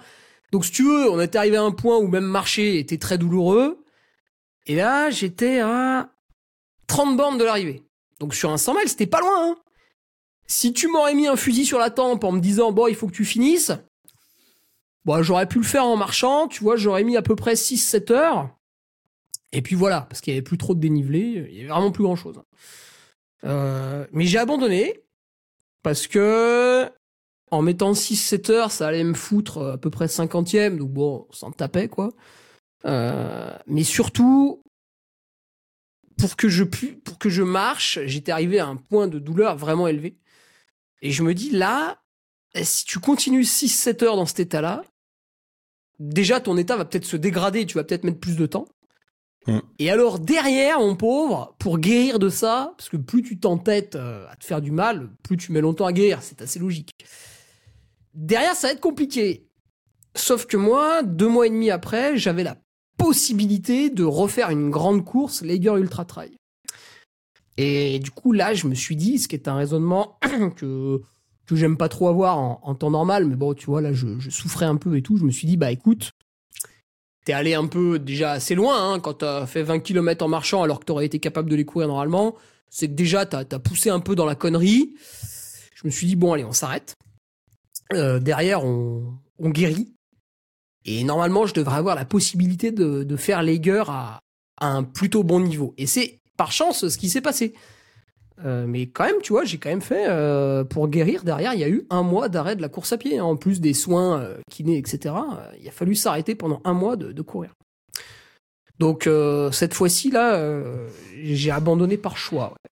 Donc 0.53 0.67
si 0.67 0.73
tu 0.73 0.85
veux, 0.85 1.11
on 1.11 1.21
était 1.21 1.39
arrivé 1.39 1.57
à 1.57 1.63
un 1.63 1.71
point 1.71 1.97
où 1.97 2.07
même 2.07 2.25
marcher 2.25 2.79
était 2.79 2.99
très 2.99 3.17
douloureux. 3.17 3.83
Et 4.67 4.77
là, 4.77 5.09
j'étais 5.09 5.61
à 5.61 6.11
30 6.87 7.17
bornes 7.17 7.39
de 7.39 7.45
l'arrivée. 7.45 7.83
Donc 8.21 8.35
sur 8.35 8.51
un 8.53 8.59
100 8.59 8.75
miles, 8.75 8.89
c'était 8.89 9.07
pas 9.07 9.21
loin. 9.21 9.53
Hein. 9.53 9.57
Si 10.47 10.75
tu 10.75 10.87
m'aurais 10.89 11.15
mis 11.15 11.27
un 11.27 11.37
fusil 11.37 11.65
sur 11.65 11.79
la 11.79 11.89
tempe 11.89 12.25
en 12.25 12.33
me 12.33 12.41
disant 12.41 12.73
bon, 12.73 12.87
il 12.89 12.95
faut 12.95 13.07
que 13.07 13.15
tu 13.15 13.25
finisses, 13.25 13.73
bon, 15.07 15.23
j'aurais 15.23 15.47
pu 15.49 15.57
le 15.59 15.65
faire 15.65 15.87
en 15.87 15.97
marchant, 15.97 16.47
tu 16.47 16.63
vois, 16.63 16.77
j'aurais 16.77 17.05
mis 17.05 17.17
à 17.17 17.23
peu 17.23 17.35
près 17.35 17.55
6-7 17.55 18.13
heures. 18.13 18.51
Et 19.53 19.63
puis 19.63 19.77
voilà, 19.77 20.03
parce 20.03 20.21
qu'il 20.21 20.33
y 20.33 20.37
avait 20.37 20.43
plus 20.43 20.59
trop 20.59 20.75
de 20.75 20.81
dénivelé, 20.81 21.47
il 21.51 21.57
y 21.57 21.61
avait 21.61 21.69
vraiment 21.69 21.93
plus 21.93 22.05
grand 22.05 22.17
chose. 22.17 22.43
Euh, 23.45 24.07
mais 24.13 24.25
j'ai 24.25 24.39
abandonné 24.39 25.01
parce 25.83 26.07
que 26.07 26.91
en 27.51 27.61
mettant 27.61 27.93
6-7 27.93 28.51
heures, 28.51 28.73
ça 28.73 28.89
allait 28.89 29.05
me 29.05 29.15
foutre 29.15 29.73
à 29.73 29.79
peu 29.79 29.91
près 29.91 30.07
50e, 30.07 30.79
donc 30.79 30.91
bon, 30.91 31.29
ça 31.33 31.49
me 31.49 31.53
tapait 31.53 31.89
quoi. 31.89 32.13
Euh, 32.87 33.53
mais 33.67 33.85
surtout, 33.85 34.63
pour 36.17 36.37
que 36.37 36.49
je 36.49 36.65
pu, 36.65 36.97
pour 37.05 37.19
que 37.19 37.29
je 37.29 37.43
marche, 37.43 37.99
j'étais 38.07 38.33
arrivé 38.33 38.59
à 38.59 38.67
un 38.67 38.77
point 38.77 39.07
de 39.07 39.19
douleur 39.19 39.57
vraiment 39.57 39.87
élevé. 39.87 40.17
Et 41.03 41.11
je 41.11 41.23
me 41.23 41.35
dis 41.35 41.51
là, 41.51 42.03
si 42.63 42.85
tu 42.85 43.01
continues 43.01 43.43
6-7 43.43 44.05
heures 44.05 44.17
dans 44.17 44.27
cet 44.27 44.41
état-là, 44.41 44.85
déjà 45.99 46.41
ton 46.41 46.57
état 46.57 46.77
va 46.77 46.85
peut-être 46.85 47.05
se 47.05 47.17
dégrader, 47.17 47.67
tu 47.67 47.77
vas 47.77 47.85
peut-être 47.85 48.05
mettre 48.05 48.21
plus 48.21 48.37
de 48.37 48.47
temps. 48.47 48.67
Mm. 49.47 49.59
Et 49.79 49.91
alors 49.91 50.19
derrière, 50.19 50.79
mon 50.79 50.97
pauvre, 50.97 51.55
pour 51.59 51.79
guérir 51.79 52.19
de 52.19 52.29
ça, 52.29 52.75
parce 52.77 52.89
que 52.89 52.97
plus 52.97 53.23
tu 53.23 53.39
t'entêtes 53.39 53.97
euh, 53.97 54.27
à 54.31 54.37
te 54.37 54.45
faire 54.45 54.61
du 54.61 54.71
mal, 54.71 55.11
plus 55.23 55.37
tu 55.37 55.53
mets 55.53 55.61
longtemps 55.61 55.87
à 55.87 55.93
guérir, 55.93 56.23
c'est 56.23 56.43
assez 56.43 56.59
logique. 56.59 56.91
Derrière, 58.15 58.55
ça 58.55 58.69
va 58.69 58.75
être 58.75 58.81
compliqué. 58.81 59.49
Sauf 60.15 60.47
que 60.47 60.57
moi, 60.57 61.03
deux 61.03 61.29
mois 61.29 61.47
et 61.47 61.51
demi 61.51 61.71
après, 61.71 62.19
j'avais 62.19 62.45
la 62.45 62.57
possibilité 62.99 63.89
de 63.91 64.05
refaire 64.05 64.51
une 64.51 64.71
grande 64.71 65.05
course 65.05 65.43
Lager 65.43 65.75
Ultra 65.79 66.05
Trail. 66.05 66.37
Et 67.57 67.99
du 67.99 68.11
coup, 68.11 68.33
là, 68.33 68.55
je 68.55 68.67
me 68.67 68.75
suis 68.75 68.97
dit, 68.97 69.19
ce 69.19 69.29
qui 69.29 69.35
est 69.35 69.49
un 69.49 69.57
raisonnement 69.57 70.19
que, 70.57 71.01
que 71.47 71.57
j'aime 71.57 71.77
pas 71.77 71.89
trop 71.89 72.09
avoir 72.09 72.39
en, 72.39 72.61
en 72.63 72.75
temps 72.75 72.91
normal, 72.91 73.27
mais 73.27 73.37
bon, 73.37 73.55
tu 73.55 73.67
vois, 73.67 73.81
là, 73.81 73.93
je, 73.93 74.19
je 74.19 74.31
souffrais 74.31 74.67
un 74.67 74.77
peu 74.77 74.97
et 74.97 75.03
tout. 75.03 75.17
Je 75.17 75.25
me 75.25 75.31
suis 75.31 75.47
dit, 75.47 75.57
bah 75.57 75.71
écoute, 75.71 76.13
t'es 77.25 77.33
allé 77.33 77.55
un 77.55 77.67
peu 77.67 77.99
déjà 77.99 78.33
assez 78.33 78.55
loin 78.55 78.95
hein, 78.95 79.01
quand 79.01 79.15
t'as 79.15 79.47
fait 79.47 79.63
20 79.63 79.81
km 79.81 80.25
en 80.25 80.29
marchant 80.29 80.63
alors 80.63 80.81
que 80.81 80.85
t'aurais 80.85 81.07
été 81.07 81.19
capable 81.19 81.51
de 81.51 81.57
les 81.57 81.65
courir 81.65 81.89
normalement. 81.89 82.35
C'est 82.69 82.89
que 82.89 82.95
déjà, 82.95 83.27
t'as 83.27 83.41
as 83.51 83.59
poussé 83.59 83.91
un 83.91 84.01
peu 84.01 84.15
dans 84.15 84.25
la 84.25 84.35
connerie. 84.35 84.95
Je 85.75 85.83
me 85.85 85.91
suis 85.91 86.07
dit, 86.07 86.17
bon, 86.17 86.33
allez, 86.33 86.45
on 86.45 86.53
s'arrête. 86.53 86.97
Euh, 87.93 88.19
derrière, 88.19 88.65
on, 88.65 89.19
on 89.39 89.51
guérit. 89.51 89.93
Et 90.85 91.05
normalement, 91.05 91.45
je 91.47 91.53
devrais 91.53 91.77
avoir 91.77 91.95
la 91.95 92.07
possibilité 92.07 92.73
de, 92.73 93.03
de 93.03 93.17
faire 93.17 93.43
Lager 93.43 93.85
à, 93.89 94.21
à 94.59 94.69
un 94.69 94.85
plutôt 94.85 95.23
bon 95.23 95.41
niveau. 95.41 95.75
Et 95.77 95.87
c'est 95.87 96.21
par 96.37 96.51
chance 96.51 96.89
ce 96.89 96.99
qui 96.99 97.11
s'est 97.11 97.21
passé. 97.21 97.53
Euh, 98.45 98.67
mais 98.67 98.87
quand 98.87 99.05
même, 99.05 99.21
tu 99.23 99.33
vois, 99.33 99.45
j'ai 99.45 99.59
quand 99.59 99.69
même 99.71 99.81
fait, 99.83 100.07
euh, 100.09 100.65
pour 100.65 100.89
guérir, 100.89 101.23
derrière, 101.23 101.55
il 101.55 101.61
y 101.61 101.65
a 101.65 101.69
eu 101.69 101.87
un 101.91 102.03
mois 102.03 102.29
d'arrêt 102.29 102.57
de 102.57 102.63
la 102.63 102.69
course 102.69 102.93
à 102.93 102.99
pied, 102.99 103.19
hein, 103.19 103.25
en 103.25 103.37
plus 103.37 103.61
des 103.61 103.73
soins 103.75 104.21
euh, 104.21 104.37
kinés, 104.51 104.79
etc. 104.79 105.15
il 105.61 105.69
a 105.69 105.71
fallu 105.71 105.95
s'arrêter 105.95 106.35
pendant 106.35 106.61
un 106.65 106.73
mois 106.73 106.97
de, 106.97 107.13
de 107.13 107.23
courir. 107.23 107.53
Donc, 108.79 109.09
cette 109.53 109.75
fois-ci, 109.75 110.11
là, 110.11 110.59
j'ai 111.23 111.53
abandonné 111.53 111.97
par 111.97 112.17
choix. 112.17 112.53
ouais. 112.53 112.71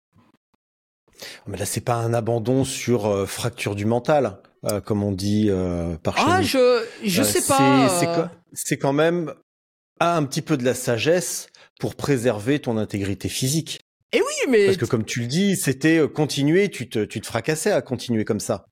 Mais 1.47 1.57
là, 1.57 1.65
c'est 1.65 1.79
pas 1.81 1.95
un 1.95 2.13
abandon 2.13 2.65
sur 2.65 3.29
fracture 3.29 3.75
du 3.75 3.85
mental, 3.85 4.37
comme 4.83 5.03
on 5.03 5.13
dit 5.13 5.49
par 6.03 6.17
chez 6.17 6.23
Ah, 6.27 6.41
je, 6.41 6.83
je 7.05 7.23
sais 7.23 7.47
pas. 7.47 7.87
C'est 7.87 8.07
quand- 8.07 8.29
c'est 8.51 8.77
quand 8.77 8.91
même 8.91 9.33
ah, 10.01 10.17
un 10.17 10.23
petit 10.25 10.41
peu 10.41 10.57
de 10.57 10.65
la 10.65 10.73
sagesse 10.73 11.47
pour 11.79 11.95
préserver 11.95 12.59
ton 12.59 12.77
intégrité 12.77 13.29
physique. 13.29 13.79
Eh 14.13 14.19
oui, 14.21 14.49
mais 14.49 14.65
Parce 14.65 14.77
que 14.77 14.85
comme 14.85 15.05
tu 15.05 15.21
le 15.21 15.27
dis, 15.27 15.55
c'était 15.55 15.97
euh, 15.99 16.07
continuer, 16.07 16.69
tu 16.69 16.89
te, 16.89 17.05
tu 17.05 17.21
te 17.21 17.27
fracassais 17.27 17.71
à 17.71 17.81
continuer 17.81 18.25
comme 18.25 18.39
ça. 18.39 18.65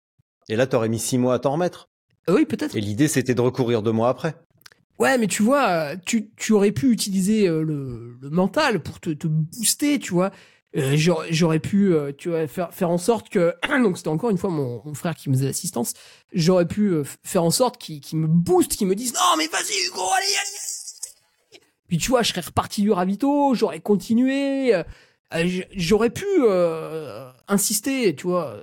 Et 0.49 0.55
là, 0.55 0.67
t'aurais 0.67 0.89
mis 0.89 0.99
six 0.99 1.17
mois 1.17 1.35
à 1.35 1.39
t'en 1.39 1.53
remettre. 1.53 1.89
oui, 2.27 2.45
peut-être. 2.45 2.75
Et 2.75 2.81
l'idée, 2.81 3.07
c'était 3.07 3.35
de 3.35 3.41
recourir 3.41 3.81
deux 3.81 3.91
mois 3.93 4.09
après. 4.09 4.35
Ouais, 4.97 5.17
mais 5.17 5.27
tu 5.27 5.43
vois, 5.43 5.67
euh, 5.69 5.95
tu, 6.05 6.29
tu 6.35 6.51
aurais 6.51 6.71
pu 6.73 6.91
utiliser 6.91 7.47
euh, 7.47 7.61
le, 7.63 8.17
le 8.19 8.29
mental 8.29 8.81
pour 8.83 8.99
te, 8.99 9.11
te 9.11 9.27
booster, 9.27 9.97
tu 9.99 10.13
vois. 10.13 10.31
Euh, 10.75 10.95
j'aurais 11.31 11.59
pu, 11.59 11.93
euh, 11.93 12.11
tu 12.15 12.29
vois, 12.29 12.45
faire, 12.47 12.71
faire 12.73 12.89
en 12.91 12.97
sorte 12.99 13.29
que, 13.29 13.55
donc 13.83 13.97
c'était 13.97 14.09
encore 14.09 14.29
une 14.29 14.37
fois 14.37 14.49
mon, 14.51 14.81
mon 14.85 14.93
frère 14.93 15.15
qui 15.15 15.29
me 15.29 15.35
faisait 15.35 15.47
l'assistance, 15.47 15.93
j'aurais 16.33 16.67
pu 16.67 16.89
euh, 16.89 17.03
faire 17.23 17.43
en 17.43 17.49
sorte 17.49 17.77
qu'il 17.79 18.01
qu'il 18.01 18.19
me 18.19 18.27
booste, 18.27 18.73
qu'il 18.73 18.85
me 18.87 18.93
dise 18.93 19.13
non 19.13 19.35
mais 19.37 19.47
vas-y 19.47 19.87
Hugo, 19.87 20.01
allez, 20.15 20.25
allez. 20.27 21.59
Puis 21.87 21.97
tu 21.97 22.09
vois, 22.09 22.21
je 22.21 22.29
serais 22.29 22.41
reparti 22.41 22.83
du 22.83 22.91
ravito, 22.91 23.55
j'aurais 23.55 23.79
continué, 23.79 24.75
euh, 24.75 24.79
euh, 24.79 24.83
j'aurais 25.75 26.09
pu 26.09 26.25
euh, 26.39 27.29
insister, 27.47 28.15
tu 28.15 28.27
vois. 28.27 28.57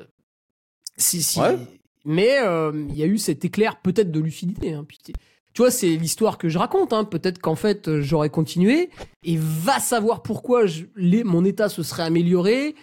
Si, 0.97 1.23
si. 1.23 1.41
Ouais. 1.41 1.59
Mais 2.05 2.39
euh, 2.43 2.73
il 2.89 2.97
y 2.97 3.03
a 3.03 3.07
eu 3.07 3.19
cet 3.19 3.45
éclair 3.45 3.81
peut-être 3.81 4.11
de 4.13 4.21
lucidité. 4.21 4.73
Hein, 4.73 4.85
puis, 4.87 4.99
tu 5.03 5.15
vois, 5.63 5.71
c'est 5.71 5.97
l'histoire 5.97 6.39
que 6.39 6.49
je 6.49 6.59
raconte. 6.59 6.93
Hein. 6.93 7.05
Peut-être 7.05 7.41
qu'en 7.41 7.57
fait, 7.57 7.89
euh, 7.89 8.01
j'aurais 8.01 8.31
continué 8.31 8.91
et 9.25 9.37
va 9.37 9.81
savoir 9.81 10.23
pourquoi 10.23 10.67
je, 10.67 10.85
les, 10.97 11.25
mon 11.25 11.45
état 11.45 11.69
se 11.69 11.83
serait 11.83 12.05
amélioré. 12.05 12.75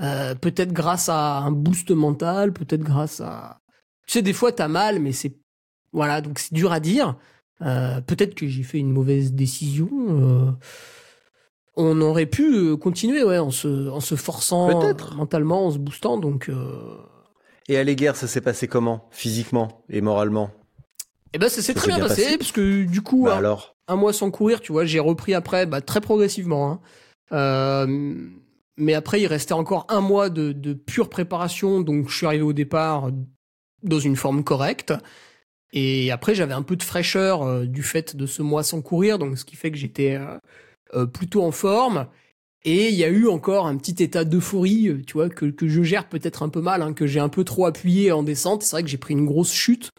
Euh, 0.00 0.34
peut-être 0.34 0.72
grâce 0.72 1.08
à 1.08 1.38
un 1.38 1.52
boost 1.52 1.90
mental, 1.92 2.52
peut-être 2.52 2.82
grâce 2.82 3.20
à... 3.20 3.60
Tu 4.06 4.14
sais, 4.14 4.22
des 4.22 4.32
fois, 4.32 4.52
t'as 4.52 4.68
mal, 4.68 4.98
mais 4.98 5.12
c'est... 5.12 5.36
Voilà, 5.92 6.20
donc 6.20 6.40
c'est 6.40 6.52
dur 6.52 6.72
à 6.72 6.80
dire. 6.80 7.16
Euh, 7.62 8.00
peut-être 8.00 8.34
que 8.34 8.48
j'ai 8.48 8.64
fait 8.64 8.78
une 8.78 8.90
mauvaise 8.90 9.32
décision. 9.34 10.56
On 11.76 12.00
aurait 12.00 12.26
pu 12.26 12.54
euh, 12.54 12.76
continuer, 12.76 13.24
ouais, 13.24 13.38
en 13.38 13.50
se, 13.50 13.88
en 13.88 14.00
se 14.00 14.14
forçant 14.14 14.80
Peut-être. 14.80 15.14
mentalement, 15.16 15.66
en 15.66 15.70
se 15.70 15.78
boostant. 15.78 16.18
Donc, 16.18 16.48
euh, 16.48 16.96
Et 17.68 17.76
à 17.76 17.82
l'égard, 17.84 18.14
ça 18.16 18.26
s'est 18.28 18.40
passé 18.40 18.68
comment 18.68 19.08
Physiquement 19.10 19.82
et 19.88 20.00
moralement? 20.00 20.50
Et 21.32 21.38
ben 21.38 21.48
ça 21.48 21.62
s'est 21.62 21.74
très 21.74 21.88
bien 21.88 21.96
bien 21.98 22.06
passé, 22.06 22.22
passé 22.24 22.38
parce 22.38 22.52
que 22.52 22.84
du 22.84 23.02
coup, 23.02 23.24
Bah 23.24 23.34
un, 23.34 23.38
alors? 23.38 23.74
un 23.88 23.96
mois 23.96 24.12
sans 24.12 24.30
courir, 24.30 24.60
tu 24.60 24.70
vois, 24.70 24.84
j'ai 24.84 25.00
repris 25.00 25.34
après, 25.34 25.66
bah, 25.66 25.80
très 25.80 26.00
progressivement. 26.00 26.70
hein. 26.70 26.80
Euh, 27.32 28.14
mais 28.76 28.94
après, 28.94 29.20
il 29.20 29.26
restait 29.26 29.52
encore 29.54 29.86
un 29.88 30.00
mois 30.00 30.30
de, 30.30 30.52
de 30.52 30.74
pure 30.74 31.08
préparation, 31.08 31.80
donc 31.80 32.08
je 32.08 32.16
suis 32.16 32.26
arrivé 32.26 32.44
au 32.44 32.52
départ 32.52 33.10
dans 33.82 33.98
une 33.98 34.14
forme 34.16 34.44
correcte. 34.44 34.94
Et 35.72 36.12
après, 36.12 36.36
j'avais 36.36 36.54
un 36.54 36.62
peu 36.62 36.76
de 36.76 36.82
fraîcheur 36.84 37.42
euh, 37.42 37.66
du 37.66 37.82
fait 37.82 38.14
de 38.14 38.26
ce 38.26 38.42
mois 38.42 38.62
sans 38.62 38.80
courir, 38.80 39.18
donc 39.18 39.36
ce 39.36 39.44
qui 39.44 39.56
fait 39.56 39.72
que 39.72 39.76
j'étais 39.76 40.14
euh, 40.14 40.38
plutôt 41.12 41.42
en 41.42 41.52
forme. 41.52 42.06
Et 42.64 42.88
il 42.88 42.94
y 42.94 43.04
a 43.04 43.08
eu 43.08 43.28
encore 43.28 43.66
un 43.66 43.76
petit 43.76 44.02
état 44.02 44.24
d'euphorie, 44.24 44.88
euh, 44.88 45.02
tu 45.06 45.14
vois, 45.14 45.28
que, 45.28 45.46
que 45.46 45.68
je 45.68 45.82
gère 45.82 46.08
peut-être 46.08 46.42
un 46.42 46.48
peu 46.48 46.62
mal, 46.62 46.80
hein, 46.82 46.94
que 46.94 47.06
j'ai 47.06 47.20
un 47.20 47.28
peu 47.28 47.44
trop 47.44 47.66
appuyé 47.66 48.10
en 48.10 48.22
descente. 48.22 48.62
C'est 48.62 48.70
vrai 48.76 48.82
que 48.82 48.88
j'ai 48.88 48.96
pris 48.98 49.12
une 49.14 49.26
grosse 49.26 49.52
chute. 49.52 49.90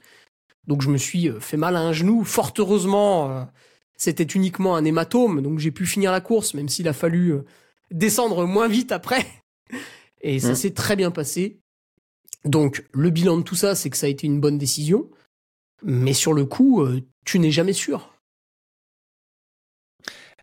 Donc 0.67 0.81
je 0.81 0.89
me 0.89 0.97
suis 0.97 1.29
euh, 1.29 1.39
fait 1.39 1.57
mal 1.57 1.75
à 1.75 1.81
un 1.81 1.93
genou. 1.93 2.23
Fort 2.23 2.53
heureusement, 2.57 3.29
euh, 3.29 3.43
c'était 3.97 4.23
uniquement 4.23 4.75
un 4.75 4.83
hématome, 4.83 5.41
donc 5.41 5.59
j'ai 5.59 5.71
pu 5.71 5.85
finir 5.85 6.11
la 6.11 6.21
course, 6.21 6.55
même 6.55 6.69
s'il 6.69 6.87
a 6.87 6.93
fallu 6.93 7.33
euh, 7.33 7.45
descendre 7.91 8.45
moins 8.45 8.67
vite 8.67 8.91
après. 8.91 9.25
Et 10.21 10.39
ça 10.39 10.49
Mhm. 10.49 10.55
s'est 10.55 10.71
très 10.73 10.95
bien 10.95 11.11
passé. 11.11 11.59
Donc 12.45 12.83
le 12.93 13.11
bilan 13.11 13.37
de 13.37 13.43
tout 13.43 13.55
ça, 13.55 13.75
c'est 13.75 13.91
que 13.91 13.97
ça 13.97 14.07
a 14.07 14.09
été 14.09 14.25
une 14.25 14.39
bonne 14.39 14.57
décision. 14.57 15.09
Mais 15.83 16.13
sur 16.13 16.33
le 16.33 16.45
coup, 16.45 16.81
euh, 16.81 17.01
tu 17.25 17.37
n'es 17.37 17.51
jamais 17.51 17.73
sûr. 17.73 18.14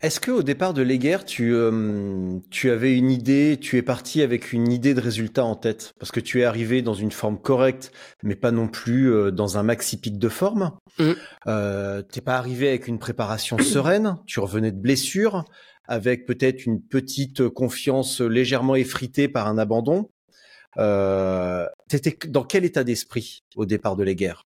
Est-ce 0.03 0.19
que 0.19 0.33
au 0.33 0.43
départ 0.43 0.75
de 0.75 0.83
l'Eguerre, 0.83 1.25
tu, 1.25 1.55
euh, 1.55 2.41
tu 2.51 2.73
avais 2.73 2.97
une 2.97 3.09
idée, 3.09 3.57
tu 3.61 3.77
es 3.77 3.83
parti 3.83 4.21
avec 4.21 4.53
une 4.53 4.73
idée 4.73 4.95
de 4.95 5.01
résultat 5.01 5.45
en 5.45 5.55
tête? 5.55 5.95
Parce 6.01 6.11
que 6.11 6.19
tu 6.19 6.41
es 6.41 6.45
arrivé 6.45 6.83
dans 6.83 6.93
une 6.93 7.13
forme 7.13 7.41
correcte, 7.41 7.93
mais 8.25 8.35
pas 8.35 8.51
non 8.51 8.67
plus 8.67 9.13
euh, 9.13 9.31
dans 9.31 9.59
un 9.59 9.63
maxi 9.63 9.97
pic 10.01 10.19
de 10.19 10.29
forme. 10.29 10.73
Mhm. 10.99 11.15
Euh, 11.47 12.03
T'es 12.03 12.21
pas 12.21 12.37
arrivé 12.37 12.69
avec 12.69 12.89
une 12.89 12.99
préparation 12.99 13.59
sereine, 13.63 14.19
tu 14.27 14.41
revenais 14.41 14.73
de 14.73 14.81
blessure, 14.81 15.45
avec 15.87 16.27
peut-être 16.27 16.67
une 16.67 16.83
petite 16.83 17.49
confiance 17.49 18.21
légèrement 18.21 18.75
effritée 18.75 19.29
par 19.29 19.47
un 19.47 19.57
abandon. 19.57 20.11
Euh, 20.79 21.65
T'étais 21.89 22.19
dans 22.29 22.43
quel 22.43 22.65
état 22.65 22.83
d'esprit 22.83 23.45
au 23.55 23.67
départ 23.67 23.95
de 23.95 24.03
l'Eguerre 24.03 24.47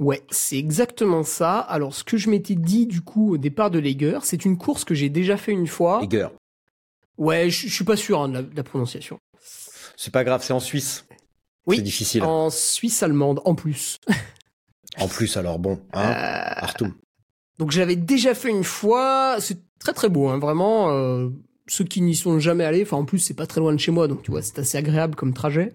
Ouais, 0.00 0.22
c'est 0.30 0.56
exactement 0.56 1.22
ça. 1.22 1.58
Alors 1.60 1.94
ce 1.94 2.02
que 2.02 2.16
je 2.16 2.30
m'étais 2.30 2.54
dit 2.56 2.86
du 2.86 3.02
coup 3.02 3.34
au 3.34 3.36
départ 3.38 3.70
de 3.70 3.78
Lager, 3.78 4.18
c'est 4.24 4.44
une 4.44 4.56
course 4.58 4.84
que 4.84 4.94
j'ai 4.94 5.10
déjà 5.10 5.36
fait 5.36 5.52
une 5.52 5.66
fois. 5.68 6.00
Eguerre. 6.02 6.30
Ouais, 7.18 7.50
je 7.50 7.68
je 7.68 7.72
suis 7.74 7.84
pas 7.84 7.96
sûr 7.96 8.20
hein, 8.22 8.28
de, 8.28 8.34
la, 8.34 8.42
de 8.42 8.56
la 8.56 8.62
prononciation. 8.64 9.18
C'est 9.96 10.10
pas 10.12 10.24
grave, 10.24 10.42
c'est 10.42 10.54
en 10.54 10.60
Suisse. 10.60 11.04
Oui, 11.66 11.76
C'est 11.76 11.82
difficile. 11.82 12.22
En 12.24 12.48
Suisse 12.50 13.02
allemande 13.02 13.40
en 13.44 13.54
plus. 13.54 13.98
En 14.98 15.06
plus, 15.06 15.36
alors 15.36 15.58
bon, 15.58 15.78
hein, 15.92 16.10
Euh, 16.10 16.64
Artum. 16.64 16.94
Donc 17.58 17.70
j'avais 17.70 17.94
déjà 17.96 18.34
fait 18.34 18.48
une 18.48 18.64
fois, 18.64 19.36
c'est 19.38 19.58
très 19.78 19.92
très 19.92 20.08
beau, 20.08 20.28
hein, 20.28 20.38
vraiment. 20.38 20.90
euh, 20.92 21.28
ceux 21.68 21.84
qui 21.84 22.00
n'y 22.00 22.16
sont 22.16 22.40
jamais 22.40 22.64
allés, 22.64 22.82
enfin 22.82 22.96
en 22.96 23.04
plus 23.04 23.18
c'est 23.20 23.34
pas 23.34 23.46
très 23.46 23.60
loin 23.60 23.72
de 23.72 23.78
chez 23.78 23.92
moi, 23.92 24.08
donc 24.08 24.22
tu 24.22 24.30
vois 24.32 24.40
c'est 24.42 24.58
assez 24.58 24.78
agréable 24.78 25.14
comme 25.14 25.34
trajet. 25.34 25.70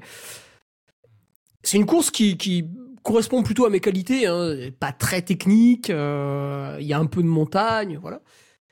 C'est 1.64 1.78
une 1.78 1.86
course 1.86 2.12
qui, 2.12 2.38
qui 2.38 2.66
correspond 3.06 3.44
plutôt 3.44 3.66
à 3.66 3.70
mes 3.70 3.80
qualités, 3.80 4.26
hein, 4.26 4.72
pas 4.80 4.92
très 4.92 5.22
technique, 5.22 5.90
euh, 5.90 6.76
il 6.80 6.88
y 6.88 6.94
a 6.94 7.00
un 7.00 7.06
peu 7.06 7.22
de 7.22 7.28
montagne, 7.28 8.00
voilà. 8.02 8.20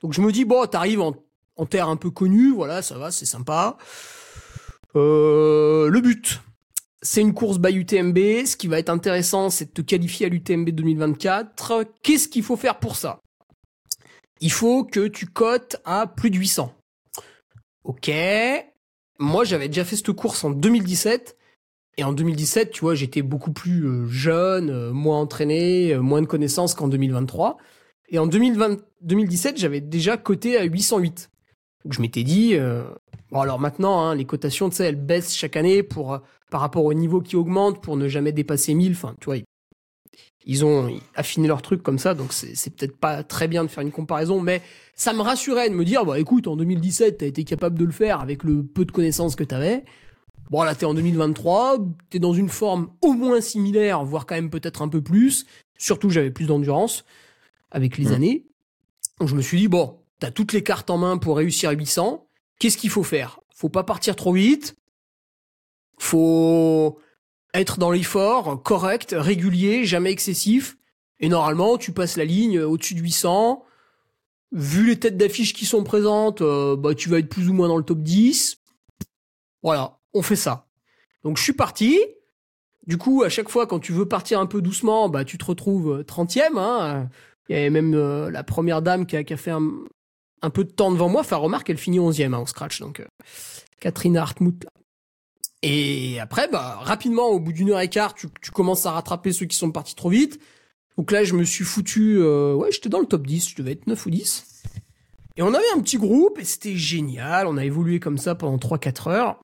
Donc 0.02 0.14
je 0.14 0.22
me 0.22 0.32
dis 0.32 0.44
bon, 0.44 0.66
t'arrives 0.66 1.02
en, 1.02 1.66
terre 1.68 1.88
un 1.88 1.96
peu 1.96 2.10
connue, 2.10 2.52
voilà, 2.52 2.82
ça 2.82 2.98
va, 2.98 3.12
c'est 3.12 3.28
sympa. 3.28 3.78
Euh, 4.96 5.88
le 5.88 6.02
but, 6.02 6.42
c'est 7.04 7.22
une 7.22 7.34
course 7.34 7.60
by 7.60 7.74
UTMB. 7.74 8.46
Ce 8.46 8.58
qui 8.58 8.68
va 8.68 8.80
être 8.80 8.90
intéressant, 8.90 9.52
c'est 9.52 9.66
de 9.66 9.72
te 9.72 9.82
qualifier 9.82 10.26
à 10.26 10.30
l'UTMB 10.30 10.70
2024. 10.72 11.86
Qu'est-ce 12.02 12.28
qu'il 12.28 12.44
faut 12.44 12.58
faire 12.58 12.80
pour 12.80 12.96
ça? 12.96 13.20
Il 14.42 14.52
faut 14.52 14.84
que 14.84 15.08
tu 15.08 15.28
cotes 15.28 15.78
à 15.86 16.08
plus 16.08 16.32
de 16.32 16.38
800. 16.38 16.74
Ok. 17.84 18.12
Moi, 19.20 19.44
j'avais 19.44 19.68
déjà 19.68 19.86
fait 19.86 19.96
cette 19.96 20.12
course 20.12 20.44
en 20.44 20.50
2017. 20.50 21.38
Et 21.98 22.04
en 22.04 22.14
2017, 22.14 22.72
tu 22.72 22.82
vois, 22.82 22.96
j'étais 22.96 23.22
beaucoup 23.22 23.52
plus 23.52 23.86
euh, 23.86 24.06
jeune, 24.08 24.70
euh, 24.70 24.92
moins 24.92 25.20
entraîné, 25.20 25.94
euh, 25.94 26.02
moins 26.02 26.22
de 26.22 26.28
connaissances 26.28 26.74
qu'en 26.74 26.88
2023. 26.88 27.58
Et 28.10 28.18
en 28.20 28.26
2020, 28.26 28.80
2017, 29.02 29.58
j'avais 29.58 29.82
déjà 29.82 30.18
coté 30.18 30.58
à 30.58 30.64
808. 30.64 31.30
Donc 31.84 31.94
je 31.94 32.02
m'étais 32.02 32.24
dit, 32.24 32.56
euh, 32.56 32.84
bon 33.32 33.42
alors 33.42 33.60
maintenant, 33.60 34.02
hein, 34.02 34.16
les 34.16 34.26
cotations, 34.26 34.70
tu 34.70 34.78
sais, 34.78 34.86
elles 34.86 34.96
baissent 34.96 35.36
chaque 35.36 35.56
année 35.56 35.84
pour 35.84 36.20
par 36.50 36.62
rapport 36.62 36.86
au 36.86 36.94
niveau 36.94 37.22
qui 37.22 37.36
augmente 37.36 37.82
pour 37.82 37.98
ne 37.98 38.08
jamais 38.08 38.32
dépasser 38.32 38.74
1000. 38.74 38.94
Enfin, 38.94 39.16
tu 39.20 39.26
vois, 39.26 39.38
ils, 40.46 40.66
ont 40.66 40.96
affiné 41.16 41.48
leur 41.48 41.62
truc 41.62 41.84
comme 41.84 42.00
ça, 42.00 42.14
donc 42.14 42.34
c'est 42.34 42.56
c'est 42.56 42.70
peut-être 42.76 42.98
pas 42.98 43.24
très 43.24 43.48
bien 43.48 43.64
de 43.64 43.70
faire 43.70 43.84
une 43.84 43.92
comparaison, 43.92 44.40
mais 44.40 44.62
ça 44.96 45.14
me 45.14 45.22
rassurait 45.22 45.70
de 45.70 45.76
me 45.76 45.84
dire, 45.84 46.06
bah 46.06 46.20
écoute, 46.20 46.48
en 46.48 46.56
2017, 46.56 47.18
t'as 47.18 47.26
été 47.26 47.44
capable 47.44 47.78
de 47.78 47.86
le 47.86 47.92
faire 47.92 48.22
avec 48.22 48.44
le 48.44 48.64
peu 48.64 48.86
de 48.86 48.92
connaissances 48.92 49.36
que 49.36 49.44
t'avais. 49.44 49.84
Bon, 50.54 50.62
là, 50.62 50.76
t'es 50.76 50.86
en 50.86 50.94
2023, 50.94 51.80
t'es 52.12 52.20
dans 52.20 52.36
une 52.36 52.48
forme 52.48 52.92
au 53.02 53.14
moins 53.14 53.42
similaire, 53.42 54.06
voire 54.06 54.28
quand 54.28 54.36
même 54.36 54.52
peut-être 54.52 54.84
un 54.84 54.88
peu 54.88 55.02
plus. 55.02 55.48
Surtout, 55.80 56.12
j'avais 56.12 56.30
plus 56.30 56.46
d'endurance 56.46 57.06
avec 57.72 57.98
les 57.98 58.06
Mhm. 58.10 58.14
années. 58.14 58.46
Donc, 59.20 59.30
je 59.30 59.36
me 59.36 59.42
suis 59.42 59.58
dit, 59.58 59.68
bon, 59.68 59.98
t'as 60.20 60.30
toutes 60.30 60.54
les 60.54 60.62
cartes 60.62 60.92
en 60.92 61.00
main 61.00 61.18
pour 61.18 61.38
réussir 61.38 61.72
à 61.72 61.74
800. 61.74 62.28
Qu'est-ce 62.60 62.78
qu'il 62.78 62.92
faut 62.92 63.02
faire? 63.02 63.40
Faut 63.56 63.70
pas 63.70 63.84
partir 63.84 64.16
trop 64.16 64.32
vite. 64.32 64.76
Faut 65.98 67.00
être 67.56 67.80
dans 67.80 67.90
l'effort, 67.90 68.62
correct, 68.62 69.16
régulier, 69.18 69.86
jamais 69.86 70.12
excessif. 70.12 70.78
Et 71.20 71.30
normalement, 71.30 71.80
tu 71.80 71.94
passes 71.94 72.16
la 72.16 72.26
ligne 72.26 72.60
au-dessus 72.60 72.94
de 72.94 73.00
800. 73.00 73.66
Vu 74.52 74.86
les 74.86 75.00
têtes 75.00 75.18
d'affiche 75.18 75.56
qui 75.56 75.66
sont 75.66 75.84
présentes, 75.84 76.42
euh, 76.42 76.76
bah, 76.76 76.94
tu 76.94 77.10
vas 77.10 77.18
être 77.18 77.30
plus 77.30 77.50
ou 77.50 77.54
moins 77.54 77.70
dans 77.70 77.78
le 77.78 77.84
top 77.84 78.04
10. 78.04 78.60
Voilà, 79.64 79.98
on 80.14 80.22
fait 80.22 80.36
ça. 80.36 80.68
Donc 81.24 81.38
je 81.38 81.44
suis 81.44 81.54
parti. 81.54 82.00
Du 82.86 82.98
coup, 82.98 83.24
à 83.24 83.30
chaque 83.30 83.50
fois, 83.50 83.66
quand 83.66 83.80
tu 83.80 83.94
veux 83.94 84.08
partir 84.08 84.40
un 84.40 84.46
peu 84.46 84.62
doucement, 84.62 85.08
bah, 85.08 85.24
tu 85.24 85.38
te 85.38 85.46
retrouves 85.46 86.00
euh, 86.00 86.04
30e. 86.04 86.58
Hein. 86.58 87.10
Il 87.50 87.56
y 87.56 87.60
avait 87.60 87.70
même 87.70 87.94
euh, 87.94 88.30
la 88.30 88.44
première 88.44 88.82
dame 88.82 89.06
qui 89.06 89.16
a, 89.16 89.24
qui 89.24 89.34
a 89.34 89.38
fait 89.38 89.52
un, 89.52 90.50
peu 90.50 90.64
de 90.64 90.72
temps 90.72 90.92
devant 90.92 91.10
moi. 91.10 91.22
Enfin, 91.22 91.38
remarque, 91.38 91.70
elle 91.70 91.78
finit 91.78 92.00
11e 92.00 92.34
hein, 92.34 92.40
au 92.40 92.46
scratch. 92.46 92.80
Donc, 92.80 93.00
euh, 93.00 93.06
Catherine 93.80 94.18
Hartmut. 94.18 94.64
là. 94.64 94.70
Et 95.62 96.20
après, 96.20 96.50
bah, 96.50 96.80
rapidement, 96.82 97.28
au 97.28 97.40
bout 97.40 97.54
d'une 97.54 97.72
heure 97.72 97.80
et 97.80 97.90
quart, 97.90 98.14
tu, 98.14 98.28
tu 98.42 98.52
commences 98.52 98.86
à 98.86 98.92
rattraper 98.92 99.32
ceux 99.32 99.46
qui 99.46 99.56
sont 99.56 99.72
partis 99.72 99.96
trop 99.96 100.10
vite. 100.10 100.40
Donc 100.98 101.12
là, 101.12 101.24
je 101.24 101.34
me 101.34 101.44
suis 101.44 101.64
foutu... 101.64 102.18
euh, 102.20 102.54
ouais, 102.54 102.72
j'étais 102.72 102.90
dans 102.90 103.00
le 103.00 103.06
top 103.06 103.26
10. 103.26 103.50
Je 103.50 103.56
devais 103.56 103.72
être 103.72 103.88
9 103.88 104.06
ou 104.06 104.10
10. 104.10 104.64
Et 105.36 105.42
on 105.42 105.54
avait 105.54 105.64
un 105.76 105.80
petit 105.80 105.98
groupe 105.98 106.38
et 106.40 106.44
c'était 106.44 106.76
génial. 106.76 107.48
On 107.48 107.58
a 107.58 107.66
évolué 107.66 108.00
comme 108.00 108.18
ça 108.18 108.36
pendant 108.36 108.58
3-4 108.58 109.10
heures. 109.10 109.43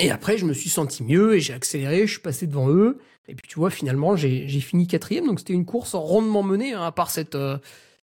Et 0.00 0.10
après, 0.10 0.36
je 0.36 0.44
me 0.44 0.52
suis 0.52 0.68
senti 0.70 1.02
mieux 1.02 1.36
et 1.36 1.40
j'ai 1.40 1.54
accéléré, 1.54 2.06
je 2.06 2.12
suis 2.12 2.20
passé 2.20 2.46
devant 2.46 2.68
eux. 2.70 2.98
Et 3.28 3.34
puis, 3.34 3.48
tu 3.48 3.58
vois, 3.58 3.70
finalement, 3.70 4.14
j'ai 4.14 4.46
fini 4.60 4.86
quatrième. 4.86 5.26
Donc, 5.26 5.38
c'était 5.40 5.54
une 5.54 5.64
course 5.64 5.94
rondement 5.94 6.42
menée, 6.42 6.74
hein, 6.74 6.82
à 6.82 6.92
part 6.92 7.10
cette, 7.10 7.34
euh, 7.34 7.58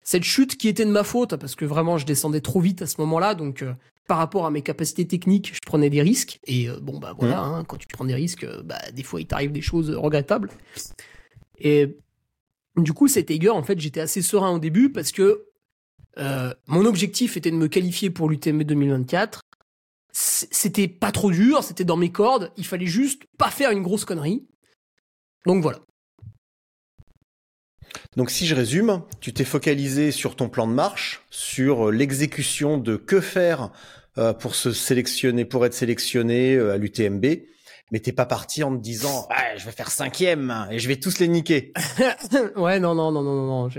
cette 0.03 0.23
chute 0.23 0.57
qui 0.57 0.68
était 0.68 0.85
de 0.85 0.91
ma 0.91 1.03
faute, 1.03 1.35
parce 1.38 1.55
que 1.55 1.65
vraiment, 1.65 1.97
je 1.97 2.05
descendais 2.05 2.41
trop 2.41 2.59
vite 2.59 2.81
à 2.81 2.88
ce 2.88 2.99
moment-là. 3.01 3.34
Donc, 3.35 3.61
euh, 3.64 3.73
par 4.07 4.18
rapport 4.19 4.45
à 4.45 4.51
mes 4.51 4.61
capacités 4.61 5.07
techniques, 5.07 5.53
je 5.55 5.59
prenais 5.65 5.89
des 5.89 6.01
risques. 6.01 6.39
Et 6.45 6.69
euh, 6.69 6.80
bon, 6.81 6.99
bah 6.99 7.15
voilà, 7.18 7.41
hein, 7.41 7.64
quand 7.64 7.77
tu 7.77 7.88
prends 7.88 8.05
des 8.05 8.14
risques, 8.15 8.45
bah, 8.64 8.77
des 8.93 9.03
fois, 9.03 9.22
il 9.22 9.26
t'arrive 9.27 9.51
des 9.51 9.61
choses 9.61 9.89
regrettables. 9.89 10.49
Et 11.59 11.97
du 12.76 12.93
coup, 12.93 13.07
cet 13.07 13.31
Eiger, 13.31 13.49
en 13.49 13.64
fait, 13.64 13.80
j'étais 13.80 14.01
assez 14.01 14.22
serein 14.22 14.51
au 14.51 14.59
début 14.59 14.91
parce 14.91 15.11
que 15.11 15.45
euh, 16.19 16.53
mon 16.68 16.85
objectif 16.85 17.38
était 17.38 17.51
de 17.51 17.55
me 17.55 17.68
qualifier 17.68 18.09
pour 18.09 18.30
l'UTMB 18.30 18.64
2024 18.64 19.39
c- 19.39 19.41
c'était 20.19 20.88
pas 20.88 21.11
trop 21.11 21.30
dur, 21.30 21.64
c'était 21.64 21.84
dans 21.84 21.95
mes 21.95 22.11
cordes, 22.11 22.52
il 22.57 22.65
fallait 22.65 22.88
juste 22.88 23.22
pas 23.38 23.52
faire 23.52 23.69
une 23.69 23.84
grosse 23.84 24.03
connerie. 24.03 24.48
Donc 25.45 25.61
voilà. 25.61 25.80
Donc 28.15 28.31
si 28.31 28.48
je 28.48 28.56
résume, 28.56 29.03
tu 29.22 29.31
t'es 29.31 29.44
focalisé 29.44 30.11
sur 30.11 30.35
ton 30.35 30.49
plan 30.49 30.68
de 30.68 30.73
marche, 30.73 31.22
sur 31.30 31.89
euh, 31.89 31.91
l'exécution 31.91 32.80
de 32.80 32.95
que 32.95 33.22
faire 33.22 33.69
euh, 34.18 34.34
pour 34.34 34.56
se 34.56 34.73
sélectionner, 34.73 35.45
pour 35.45 35.68
être 35.68 35.76
sélectionné 35.76 36.56
euh, 36.56 36.73
à 36.73 36.77
l'UTMB, 36.77 37.26
mais 37.91 37.99
t'es 37.99 38.11
pas 38.11 38.26
parti 38.26 38.64
en 38.64 38.76
te 38.76 38.81
disant 38.81 39.27
ouais, 39.30 39.57
je 39.57 39.65
vais 39.65 39.72
faire 39.72 39.91
cinquième 39.91 40.68
et 40.72 40.80
je 40.80 40.88
vais 40.88 40.98
tous 40.98 41.19
les 41.19 41.27
niquer. 41.27 41.73
ouais, 42.56 42.80
non, 42.80 42.95
non, 42.95 43.11
non, 43.11 43.22
non, 43.22 43.35
non, 43.35 43.45
non. 43.45 43.69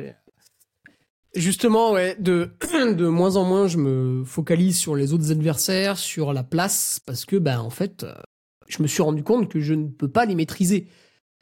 Justement, 1.38 1.92
ouais, 1.92 2.16
de, 2.18 2.50
de 2.94 3.06
moins 3.06 3.36
en 3.36 3.44
moins, 3.44 3.68
je 3.68 3.78
me 3.78 4.24
focalise 4.24 4.76
sur 4.76 4.96
les 4.96 5.12
autres 5.12 5.30
adversaires, 5.30 5.96
sur 5.96 6.32
la 6.32 6.42
place, 6.42 7.00
parce 7.06 7.24
que, 7.24 7.36
ben, 7.36 7.60
en 7.60 7.70
fait, 7.70 8.02
euh, 8.02 8.12
je 8.66 8.82
me 8.82 8.88
suis 8.88 9.02
rendu 9.02 9.22
compte 9.22 9.48
que 9.48 9.60
je 9.60 9.72
ne 9.72 9.86
peux 9.86 10.08
pas 10.08 10.26
les 10.26 10.34
maîtriser. 10.34 10.88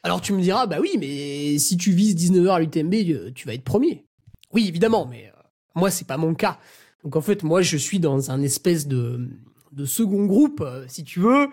Alors 0.03 0.21
tu 0.21 0.33
me 0.33 0.41
diras, 0.41 0.67
bah 0.67 0.77
oui, 0.79 0.97
mais 0.99 1.57
si 1.57 1.77
tu 1.77 1.91
vises 1.91 2.15
19h 2.15 2.49
à 2.51 2.59
l'UTMB, 2.59 2.93
euh, 2.93 3.31
tu 3.33 3.47
vas 3.47 3.55
être 3.55 3.63
premier. 3.63 4.05
Oui, 4.53 4.67
évidemment, 4.67 5.07
mais 5.07 5.31
euh, 5.35 5.41
moi, 5.73 5.89
c'est 5.89 6.05
pas 6.05 6.17
mon 6.17 6.35
cas. 6.35 6.59
Donc 7.03 7.15
en 7.15 7.21
fait, 7.21 7.41
moi, 7.41 7.63
je 7.63 7.75
suis 7.75 7.99
dans 7.99 8.29
un 8.29 8.43
espèce 8.43 8.87
de, 8.87 9.27
de 9.71 9.85
second 9.85 10.25
groupe, 10.27 10.63
si 10.87 11.03
tu 11.05 11.21
veux. 11.21 11.49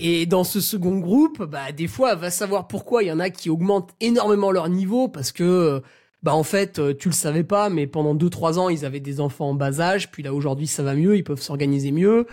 Et 0.00 0.26
dans 0.26 0.42
ce 0.42 0.60
second 0.60 0.98
groupe, 0.98 1.44
bah, 1.44 1.70
des 1.70 1.86
fois, 1.86 2.16
va 2.16 2.30
savoir 2.30 2.66
pourquoi 2.66 3.04
il 3.04 3.06
y 3.06 3.12
en 3.12 3.20
a 3.20 3.30
qui 3.30 3.48
augmentent 3.48 3.94
énormément 4.00 4.50
leur 4.50 4.68
niveau 4.68 5.06
parce 5.06 5.30
que, 5.30 5.82
bah, 6.26 6.34
en 6.34 6.42
fait, 6.42 6.80
euh, 6.80 6.92
tu 6.92 7.08
le 7.08 7.14
savais 7.14 7.44
pas, 7.44 7.68
mais 7.68 7.86
pendant 7.86 8.12
2-3 8.12 8.58
ans, 8.58 8.68
ils 8.68 8.84
avaient 8.84 8.98
des 8.98 9.20
enfants 9.20 9.50
en 9.50 9.54
bas 9.54 9.80
âge. 9.80 10.10
Puis 10.10 10.24
là, 10.24 10.34
aujourd'hui, 10.34 10.66
ça 10.66 10.82
va 10.82 10.96
mieux, 10.96 11.16
ils 11.16 11.22
peuvent 11.22 11.40
s'organiser 11.40 11.92
mieux. 11.92 12.26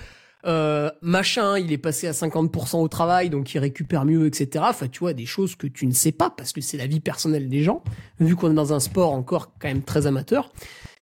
Euh, 0.48 0.90
machin, 1.04 1.60
il 1.60 1.72
est 1.72 1.78
passé 1.78 2.08
à 2.08 2.12
50% 2.12 2.82
au 2.82 2.88
travail, 2.88 3.30
donc 3.30 3.54
il 3.54 3.60
récupère 3.60 4.06
mieux, 4.06 4.26
etc. 4.26 4.66
Enfin, 4.68 4.88
tu 4.88 5.02
vois, 5.02 5.14
des 5.14 5.28
choses 5.28 5.56
que 5.56 5.68
tu 5.68 5.86
ne 5.86 5.92
sais 5.92 6.12
pas 6.12 6.32
parce 6.32 6.54
que 6.54 6.60
c'est 6.60 6.76
la 6.76 6.88
vie 6.88 7.02
personnelle 7.02 7.50
des 7.50 7.62
gens, 7.62 7.84
vu 8.20 8.36
qu'on 8.36 8.50
est 8.50 8.56
dans 8.56 8.74
un 8.74 8.80
sport 8.80 9.12
encore 9.12 9.54
quand 9.60 9.68
même 9.68 9.84
très 9.84 10.08
amateur. 10.08 10.52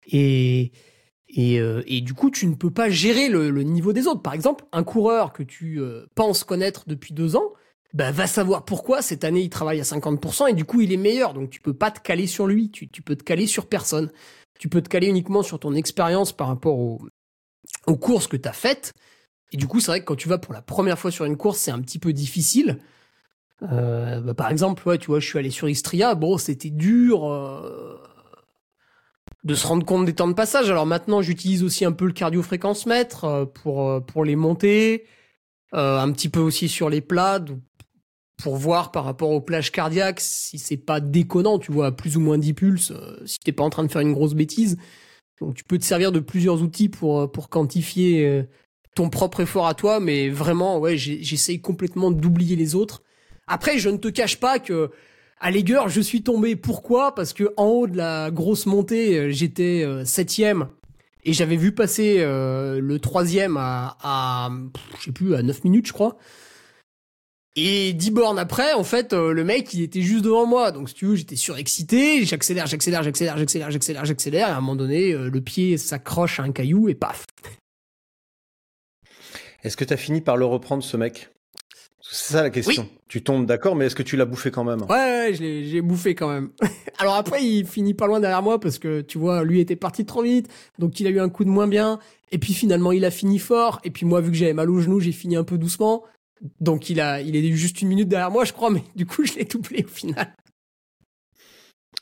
Et, 0.07 0.71
et, 1.27 1.59
euh, 1.59 1.83
et 1.85 2.01
du 2.01 2.15
coup, 2.15 2.31
tu 2.31 2.47
ne 2.47 2.55
peux 2.55 2.71
pas 2.71 2.89
gérer 2.89 3.29
le, 3.29 3.51
niveau 3.61 3.93
des 3.93 4.07
autres. 4.07 4.23
Par 4.23 4.33
exemple, 4.33 4.65
un 4.71 4.83
coureur 4.83 5.31
que 5.31 5.43
tu 5.43 5.79
penses 6.15 6.43
connaître 6.43 6.85
depuis 6.87 7.13
deux 7.13 7.35
ans, 7.35 7.53
bah, 7.93 8.11
va 8.11 8.27
savoir 8.27 8.65
pourquoi 8.65 9.01
cette 9.01 9.23
année 9.23 9.41
il 9.41 9.49
travaille 9.49 9.79
à 9.79 9.83
50% 9.83 10.47
et 10.47 10.53
du 10.53 10.65
coup 10.65 10.81
il 10.81 10.91
est 10.91 10.97
meilleur. 10.97 11.33
Donc 11.33 11.49
tu 11.49 11.59
peux 11.59 11.73
pas 11.73 11.91
te 11.91 11.99
caler 11.99 12.27
sur 12.27 12.47
lui, 12.47 12.69
tu, 12.69 12.87
tu 12.87 13.01
peux 13.01 13.15
te 13.15 13.23
caler 13.23 13.47
sur 13.47 13.67
personne. 13.67 14.11
Tu 14.59 14.69
peux 14.69 14.81
te 14.81 14.89
caler 14.89 15.07
uniquement 15.07 15.41
sur 15.41 15.59
ton 15.59 15.73
expérience 15.73 16.33
par 16.33 16.47
rapport 16.47 16.77
au- 16.77 17.01
aux 17.87 17.95
courses 17.95 18.27
que 18.27 18.37
tu 18.37 18.47
as 18.47 18.53
faites. 18.53 18.93
Et 19.51 19.57
du 19.57 19.67
coup, 19.67 19.79
c'est 19.79 19.87
vrai 19.91 20.01
que 20.01 20.05
quand 20.05 20.15
tu 20.15 20.29
vas 20.29 20.37
pour 20.37 20.53
la 20.53 20.61
première 20.61 20.99
fois 20.99 21.11
sur 21.11 21.25
une 21.25 21.37
course, 21.37 21.59
c'est 21.59 21.71
un 21.71 21.79
petit 21.81 21.97
peu 21.99 22.13
difficile. 22.13 22.79
Euh, 23.63 24.21
bah, 24.21 24.33
par 24.33 24.51
exemple, 24.51 24.97
tu 24.97 25.07
vois, 25.07 25.19
je 25.19 25.27
suis 25.27 25.39
allé 25.39 25.49
sur 25.49 25.67
Istria, 25.69 26.15
bon, 26.15 26.37
c'était 26.37 26.69
dur 26.69 27.25
euh, 27.29 27.97
de 29.43 29.55
se 29.55 29.65
rendre 29.67 29.85
compte 29.85 30.05
des 30.05 30.13
temps 30.13 30.27
de 30.27 30.33
passage. 30.33 30.69
Alors 30.69 30.85
maintenant, 30.85 31.21
j'utilise 31.21 31.63
aussi 31.63 31.85
un 31.85 31.91
peu 31.91 32.05
le 32.05 32.13
cardio-fréquence 32.13 32.85
mètre 32.85 33.25
euh, 33.25 33.45
pour, 33.45 34.03
pour 34.05 34.23
les 34.25 34.35
monter, 34.35 35.05
euh, 35.73 35.99
un 35.99 36.11
petit 36.11 36.29
peu 36.29 36.39
aussi 36.39 36.67
sur 36.69 36.89
les 36.89 37.01
plats, 37.01 37.39
pour 38.41 38.55
voir 38.55 38.91
par 38.91 39.03
rapport 39.03 39.31
aux 39.31 39.41
plages 39.41 39.71
cardiaques 39.71 40.21
si 40.21 40.57
c'est 40.57 40.77
pas 40.77 40.99
déconnant, 40.99 41.59
tu 41.59 41.71
vois, 41.71 41.87
à 41.87 41.91
plus 41.91 42.17
ou 42.17 42.21
moins 42.21 42.37
10 42.37 42.53
pulses, 42.53 42.91
euh, 42.91 43.17
si 43.25 43.37
t'es 43.39 43.51
pas 43.51 43.63
en 43.63 43.69
train 43.69 43.83
de 43.83 43.91
faire 43.91 44.01
une 44.01 44.13
grosse 44.13 44.33
bêtise. 44.33 44.77
Donc 45.41 45.55
tu 45.55 45.63
peux 45.63 45.77
te 45.77 45.83
servir 45.83 46.11
de 46.11 46.19
plusieurs 46.19 46.61
outils 46.61 46.89
pour, 46.89 47.19
euh, 47.19 47.27
pour 47.27 47.49
quantifier 47.49 48.25
euh, 48.25 48.43
ton 48.95 49.09
propre 49.09 49.41
effort 49.41 49.67
à 49.67 49.73
toi, 49.73 49.99
mais 49.99 50.29
vraiment, 50.29 50.79
ouais, 50.79 50.97
j'essaye 50.97 51.61
complètement 51.61 52.11
d'oublier 52.11 52.55
les 52.55 52.75
autres. 52.75 53.03
Après, 53.47 53.77
je 53.77 53.89
ne 53.89 53.97
te 53.97 54.07
cache 54.07 54.39
pas 54.39 54.59
que 54.59 54.89
à 55.41 55.51
Leger, 55.51 55.83
je 55.87 56.01
suis 56.01 56.21
tombé. 56.21 56.55
Pourquoi? 56.55 57.15
Parce 57.15 57.33
que 57.33 57.53
en 57.55 57.65
haut 57.65 57.87
de 57.87 57.95
la 57.97 58.29
grosse 58.31 58.65
montée, 58.65 59.17
euh, 59.17 59.29
j'étais 59.31 59.85
septième 60.05 60.69
et 61.23 61.33
j'avais 61.33 61.57
vu 61.57 61.73
passer 61.73 62.19
le 62.19 62.97
troisième 62.99 63.57
à, 63.57 63.97
à 64.01 64.49
je 64.97 65.05
sais 65.05 65.11
plus 65.11 65.35
à 65.35 65.43
9 65.43 65.65
minutes, 65.65 65.87
je 65.87 65.93
crois. 65.93 66.17
Et 67.55 67.93
10 67.93 68.11
bornes 68.11 68.39
après, 68.39 68.73
en 68.73 68.83
fait, 68.83 69.11
euh, 69.11 69.33
le 69.33 69.43
mec, 69.43 69.73
il 69.73 69.81
était 69.81 70.01
juste 70.01 70.23
devant 70.23 70.45
moi. 70.45 70.71
Donc, 70.71 70.89
si 70.89 70.95
tu 70.95 71.05
veux, 71.07 71.15
j'étais 71.15 71.35
surexcité. 71.35 72.23
J'accélère, 72.23 72.67
j'accélère, 72.67 73.03
j'accélère, 73.03 73.37
j'accélère, 73.37 73.71
j'accélère, 73.71 74.05
j'accélère. 74.05 74.47
Et 74.47 74.51
à 74.51 74.57
un 74.57 74.61
moment 74.61 74.75
donné, 74.75 75.11
euh, 75.11 75.29
le 75.29 75.41
pied 75.41 75.77
s'accroche 75.77 76.39
à 76.39 76.43
un 76.43 76.51
caillou 76.51 76.89
et 76.89 76.95
paf. 76.95 77.25
Est-ce 79.63 79.75
que 79.75 79.83
tu 79.83 79.93
as 79.93 79.97
fini 79.97 80.21
par 80.21 80.37
le 80.37 80.45
reprendre, 80.45 80.83
ce 80.83 80.95
mec? 80.95 81.29
C'est 82.11 82.33
ça 82.33 82.41
la 82.41 82.49
question. 82.49 82.89
Tu 83.07 83.21
tombes 83.21 83.45
d'accord, 83.45 83.75
mais 83.75 83.85
est-ce 83.85 83.95
que 83.95 84.03
tu 84.03 84.15
l'as 84.15 84.25
bouffé 84.25 84.49
quand 84.51 84.63
même? 84.63 84.81
Ouais, 84.83 85.31
ouais, 85.31 85.33
j'ai 85.33 85.81
bouffé 85.81 86.15
quand 86.15 86.29
même. 86.29 86.49
Alors 86.97 87.15
après, 87.15 87.43
il 87.43 87.67
finit 87.67 87.93
pas 87.93 88.07
loin 88.07 88.19
derrière 88.19 88.41
moi 88.41 88.59
parce 88.59 88.79
que 88.79 89.01
tu 89.01 89.19
vois, 89.19 89.43
lui 89.43 89.59
était 89.59 89.75
parti 89.75 90.05
trop 90.05 90.23
vite, 90.23 90.47
donc 90.79 90.99
il 90.99 91.05
a 91.07 91.11
eu 91.11 91.19
un 91.19 91.29
coup 91.29 91.43
de 91.43 91.49
moins 91.49 91.67
bien. 91.67 91.99
Et 92.31 92.39
puis 92.39 92.53
finalement, 92.53 92.91
il 92.91 93.05
a 93.05 93.11
fini 93.11 93.37
fort. 93.37 93.79
Et 93.83 93.91
puis 93.91 94.05
moi, 94.05 94.21
vu 94.21 94.31
que 94.31 94.37
j'avais 94.37 94.53
mal 94.53 94.69
au 94.71 94.79
genou, 94.79 94.99
j'ai 94.99 95.11
fini 95.11 95.35
un 95.35 95.43
peu 95.43 95.57
doucement. 95.57 96.03
Donc 96.59 96.89
il 96.89 97.01
a, 97.01 97.21
il 97.21 97.35
est 97.35 97.51
juste 97.51 97.81
une 97.81 97.89
minute 97.89 98.07
derrière 98.07 98.31
moi, 98.31 98.45
je 98.45 98.53
crois, 98.53 98.69
mais 98.69 98.83
du 98.95 99.05
coup, 99.05 99.25
je 99.25 99.33
l'ai 99.33 99.45
doublé 99.45 99.83
au 99.83 99.89
final. 99.89 100.33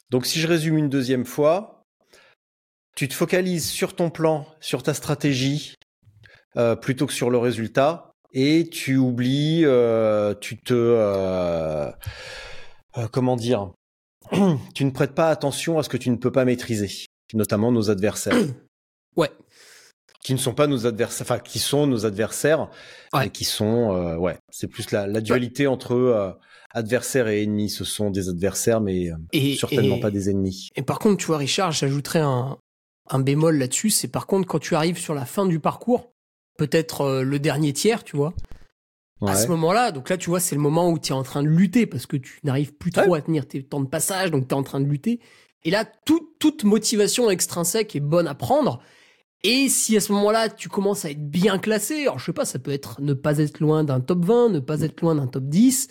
Donc 0.10 0.26
si 0.26 0.40
je 0.40 0.48
résume 0.48 0.78
une 0.78 0.90
deuxième 0.90 1.26
fois, 1.26 1.84
tu 2.96 3.08
te 3.08 3.14
focalises 3.14 3.68
sur 3.68 3.96
ton 3.96 4.10
plan, 4.10 4.48
sur 4.60 4.84
ta 4.84 4.94
stratégie, 4.94 5.76
euh, 6.56 6.76
plutôt 6.76 7.06
que 7.06 7.14
sur 7.14 7.30
le 7.30 7.38
résultat, 7.38 8.12
et 8.34 8.70
tu 8.70 8.98
oublies, 8.98 9.64
euh, 9.66 10.34
tu 10.40 10.58
te... 10.58 10.74
euh, 10.74 11.92
comment 13.12 13.36
dire 13.36 13.72
Tu 14.74 14.86
ne 14.86 14.92
prêtes 14.92 15.14
pas 15.14 15.30
attention 15.30 15.78
à 15.78 15.84
ce 15.84 15.90
que 15.90 15.98
tu 15.98 16.10
ne 16.10 16.16
peux 16.16 16.32
pas 16.32 16.46
maîtriser, 16.46 17.06
notamment 17.34 17.72
nos 17.72 17.90
adversaires. 17.90 18.36
Ouais. 19.16 19.32
Qui 20.28 20.34
ne 20.34 20.40
sont 20.40 20.54
pas 20.54 20.68
nos 20.68 20.86
adversaires, 20.86 21.26
enfin 21.26 21.40
qui 21.40 21.58
sont 21.58 21.88
nos 21.88 22.06
adversaires, 22.06 22.70
Ouais. 23.14 23.28
et 23.28 23.30
qui 23.30 23.46
sont, 23.46 23.94
euh, 23.96 24.18
ouais, 24.18 24.38
c'est 24.52 24.68
plus 24.68 24.92
la, 24.92 25.08
la 25.08 25.22
dualité 25.22 25.68
entre 25.68 25.94
euh, 25.94 26.32
adversaires 26.72 27.30
et 27.30 27.44
ennemis. 27.44 27.70
Ce 27.70 27.86
sont 27.86 28.10
des 28.12 28.28
adversaires, 28.28 28.82
mais 28.82 29.10
euh, 29.10 29.16
Et, 29.32 29.56
certainement 29.56 29.96
et- 29.96 30.00
pas 30.02 30.12
des 30.12 30.30
ennemis. 30.30 30.68
Et 30.76 30.82
par 30.82 31.00
contre, 31.00 31.16
tu 31.18 31.28
vois, 31.28 31.38
Richard, 31.38 31.72
j'ajouterais 31.72 32.20
un, 32.20 32.58
un 33.10 33.20
bémol 33.20 33.58
là-dessus. 33.58 33.90
C'est 33.90 34.10
par 34.10 34.28
contre, 34.28 34.48
quand 34.50 34.60
tu 34.60 34.76
arrives 34.76 34.98
sur 34.98 35.14
la 35.14 35.24
fin 35.26 35.46
du 35.46 35.60
parcours, 35.62 36.12
peut-être 36.58 37.02
euh, 37.02 37.24
le 37.24 37.40
dernier 37.40 37.72
tiers, 37.72 38.04
tu 38.04 38.18
vois, 38.18 38.34
à 39.26 39.36
ce 39.36 39.48
moment-là, 39.48 39.92
donc 39.94 40.10
là, 40.10 40.18
tu 40.18 40.30
vois, 40.30 40.42
c'est 40.42 40.56
le 40.56 40.62
moment 40.62 40.90
où 40.90 41.00
tu 41.00 41.10
es 41.10 41.16
en 41.16 41.24
train 41.24 41.42
de 41.42 41.48
lutter 41.48 41.86
parce 41.88 42.06
que 42.06 42.18
tu 42.18 42.40
n'arrives 42.44 42.74
plus 42.74 42.92
trop 42.92 43.16
à 43.16 43.22
tenir 43.22 43.48
tes 43.48 43.64
temps 43.64 43.80
de 43.82 43.88
passage, 43.88 44.30
donc 44.30 44.48
tu 44.50 44.54
es 44.54 44.58
en 44.58 44.64
train 44.64 44.82
de 44.82 44.86
lutter. 44.88 45.22
Et 45.64 45.72
là, 45.72 45.86
tout- 46.06 46.34
toute 46.38 46.66
motivation 46.66 47.30
extrinsèque 47.30 47.96
est 47.96 48.00
bonne 48.02 48.28
à 48.28 48.36
prendre. 48.36 48.82
Et 49.44 49.70
si 49.70 49.96
à 49.96 50.00
ce 50.02 50.12
moment-là, 50.14 50.50
tu 50.50 50.68
commences 50.68 51.06
à 51.06 51.12
être 51.12 51.30
bien 51.30 51.60
classé, 51.60 52.02
alors 52.04 52.20
je 52.20 52.26
sais 52.26 52.34
pas, 52.34 52.46
ça 52.46 52.60
peut 52.60 52.72
être 52.72 53.00
ne 53.02 53.14
pas 53.14 53.38
être 53.38 53.60
loin 53.60 53.84
d'un 53.84 54.00
top 54.00 54.26
20, 54.26 54.50
ne 54.50 54.60
pas 54.60 54.82
être 54.82 55.02
loin 55.02 55.16
d'un 55.16 55.28
top 55.28 55.44
10. 55.46 55.90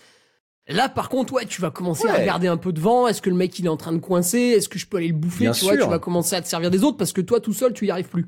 Là, 0.69 0.89
par 0.89 1.09
contre, 1.09 1.33
ouais, 1.35 1.47
tu 1.47 1.61
vas 1.63 1.71
commencer 1.71 2.09
à 2.09 2.15
regarder 2.15 2.49
un 2.49 2.57
peu 2.57 2.73
devant. 2.73 3.07
Est-ce 3.07 3.23
que 3.23 3.31
le 3.31 3.37
mec, 3.37 3.57
il 3.61 3.67
est 3.67 3.69
en 3.69 3.77
train 3.77 3.93
de 3.93 3.99
coincer? 4.01 4.39
Est-ce 4.39 4.69
que 4.69 4.81
je 4.81 4.87
peux 4.87 4.97
aller 4.97 5.09
le 5.09 5.15
bouffer? 5.15 5.45
Bien 5.45 5.53
Tu 5.53 5.65
vois, 5.65 5.77
tu 5.77 5.89
vas 5.89 6.01
commencer 6.01 6.35
à 6.35 6.43
te 6.43 6.49
servir 6.49 6.73
des 6.73 6.83
autres 6.83 6.97
parce 6.97 7.13
que 7.13 7.21
toi, 7.21 7.39
tout 7.41 7.53
seul, 7.53 7.73
tu 7.73 7.87
y 7.87 7.91
arrives 7.93 8.09
plus. 8.09 8.27